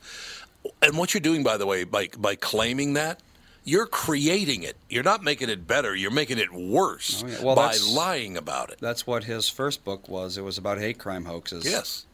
and 0.82 0.98
what 0.98 1.14
you're 1.14 1.20
doing, 1.20 1.42
by 1.42 1.56
the 1.56 1.66
way, 1.66 1.84
by 1.84 2.08
by 2.18 2.34
claiming 2.34 2.94
that, 2.94 3.20
you're 3.64 3.86
creating 3.86 4.64
it. 4.64 4.76
You're 4.90 5.02
not 5.02 5.22
making 5.22 5.48
it 5.48 5.66
better. 5.66 5.94
You're 5.94 6.10
making 6.10 6.38
it 6.38 6.52
worse 6.52 7.22
Oh, 7.24 7.28
yeah. 7.28 7.42
Well, 7.42 7.56
by 7.56 7.76
lying 7.88 8.36
about 8.36 8.70
it. 8.70 8.78
That's 8.80 9.06
what 9.06 9.24
his 9.24 9.48
first 9.48 9.84
book 9.84 10.08
was. 10.08 10.36
It 10.36 10.42
was 10.42 10.58
about 10.58 10.78
hate 10.78 10.98
crime 10.98 11.24
hoaxes. 11.24 11.64
Yes, 11.64 12.04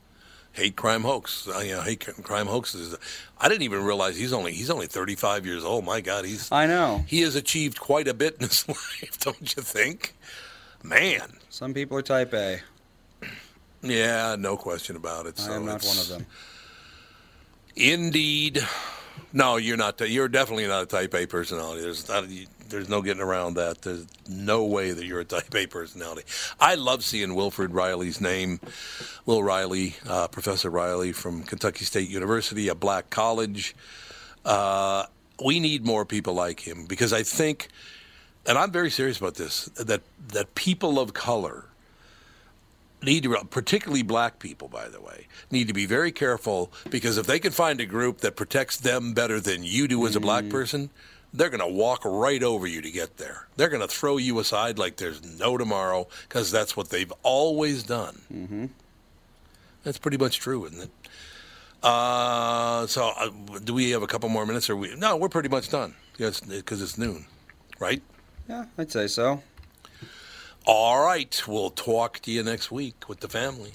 hate 0.52 0.76
crime 0.76 1.02
hoax. 1.02 1.46
Uh, 1.48 1.60
you 1.60 1.72
know, 1.72 1.82
hate 1.82 2.04
cr- 2.04 2.20
crime 2.22 2.46
hoaxes. 2.46 2.96
I 3.38 3.48
didn't 3.48 3.62
even 3.62 3.84
realize 3.84 4.16
he's 4.16 4.32
only 4.32 4.52
he's 4.52 4.70
only 4.70 4.86
35 4.86 5.46
years 5.46 5.64
old. 5.64 5.84
My 5.84 6.00
God, 6.00 6.24
he's 6.24 6.50
I 6.52 6.66
know. 6.66 7.04
he 7.06 7.20
has 7.22 7.36
achieved 7.36 7.78
quite 7.80 8.08
a 8.08 8.14
bit 8.14 8.34
in 8.40 8.48
his 8.48 8.66
life, 8.68 9.18
don't 9.20 9.56
you 9.56 9.62
think? 9.62 10.14
Man, 10.82 11.38
Some 11.50 11.74
people 11.74 11.96
are 11.98 12.02
type 12.02 12.32
A. 12.34 12.60
yeah, 13.82 14.36
no 14.38 14.56
question 14.56 14.96
about 14.96 15.26
it. 15.26 15.38
I 15.38 15.42
So 15.42 15.52
am 15.52 15.66
not 15.66 15.82
one 15.84 15.98
of 15.98 16.08
them. 16.08 16.26
Indeed. 17.76 18.66
No, 19.32 19.56
you're 19.56 19.76
not. 19.76 20.00
You're 20.00 20.28
definitely 20.28 20.66
not 20.66 20.82
a 20.82 20.86
Type 20.86 21.14
A 21.14 21.26
personality. 21.26 21.82
There's 21.82 22.08
not, 22.08 22.24
there's 22.70 22.88
no 22.88 23.02
getting 23.02 23.22
around 23.22 23.54
that. 23.54 23.82
There's 23.82 24.06
no 24.28 24.64
way 24.64 24.92
that 24.92 25.04
you're 25.04 25.20
a 25.20 25.24
Type 25.24 25.54
A 25.54 25.66
personality. 25.66 26.22
I 26.58 26.76
love 26.76 27.04
seeing 27.04 27.34
Wilfred 27.34 27.72
Reilly's 27.74 28.20
name, 28.20 28.60
Will 29.26 29.42
Reilly, 29.42 29.96
uh, 30.08 30.28
Professor 30.28 30.70
Reilly 30.70 31.12
from 31.12 31.42
Kentucky 31.42 31.84
State 31.84 32.08
University, 32.08 32.68
a 32.68 32.74
black 32.74 33.10
college. 33.10 33.74
Uh, 34.44 35.06
we 35.44 35.60
need 35.60 35.84
more 35.84 36.04
people 36.04 36.34
like 36.34 36.60
him 36.60 36.86
because 36.86 37.12
I 37.12 37.22
think, 37.22 37.68
and 38.46 38.56
I'm 38.56 38.70
very 38.70 38.90
serious 38.90 39.18
about 39.18 39.34
this, 39.34 39.66
that 39.76 40.02
that 40.28 40.54
people 40.54 40.98
of 40.98 41.12
color 41.12 41.66
need 43.02 43.22
to, 43.24 43.44
particularly 43.50 44.02
black 44.02 44.38
people, 44.38 44.68
by 44.68 44.88
the 44.88 45.00
way, 45.00 45.26
need 45.50 45.68
to 45.68 45.74
be 45.74 45.86
very 45.86 46.12
careful 46.12 46.70
because 46.90 47.16
if 47.16 47.26
they 47.26 47.38
can 47.38 47.52
find 47.52 47.80
a 47.80 47.86
group 47.86 48.18
that 48.18 48.36
protects 48.36 48.76
them 48.76 49.14
better 49.14 49.40
than 49.40 49.62
you 49.62 49.88
do 49.88 50.06
as 50.06 50.16
a 50.16 50.20
black 50.20 50.48
person, 50.48 50.90
they're 51.32 51.50
going 51.50 51.60
to 51.60 51.66
walk 51.66 52.04
right 52.04 52.42
over 52.42 52.66
you 52.66 52.82
to 52.82 52.90
get 52.90 53.16
there. 53.16 53.46
They're 53.56 53.68
going 53.68 53.82
to 53.82 53.88
throw 53.88 54.16
you 54.16 54.38
aside 54.38 54.78
like 54.78 54.96
there's 54.96 55.38
no 55.38 55.56
tomorrow 55.56 56.08
because 56.28 56.50
that's 56.50 56.76
what 56.76 56.90
they've 56.90 57.12
always 57.22 57.82
done. 57.82 58.20
Mm-hmm. 58.32 58.66
That's 59.84 59.98
pretty 59.98 60.18
much 60.18 60.38
true, 60.38 60.66
isn't 60.66 60.82
it? 60.82 60.90
Uh, 61.82 62.86
so, 62.86 63.12
uh, 63.16 63.30
do 63.64 63.72
we 63.72 63.90
have 63.90 64.02
a 64.02 64.06
couple 64.06 64.28
more 64.28 64.44
minutes? 64.44 64.68
Or 64.68 64.76
we? 64.76 64.94
No, 64.96 65.16
we're 65.16 65.30
pretty 65.30 65.48
much 65.48 65.70
done. 65.70 65.94
Yes, 66.18 66.40
because 66.40 66.82
it's 66.82 66.98
noon, 66.98 67.24
right? 67.78 68.02
Yeah, 68.48 68.66
I'd 68.76 68.92
say 68.92 69.06
so. 69.06 69.42
All 70.66 71.02
right. 71.02 71.42
We'll 71.48 71.70
talk 71.70 72.18
to 72.20 72.30
you 72.30 72.42
next 72.42 72.70
week 72.70 73.08
with 73.08 73.20
the 73.20 73.28
family. 73.28 73.72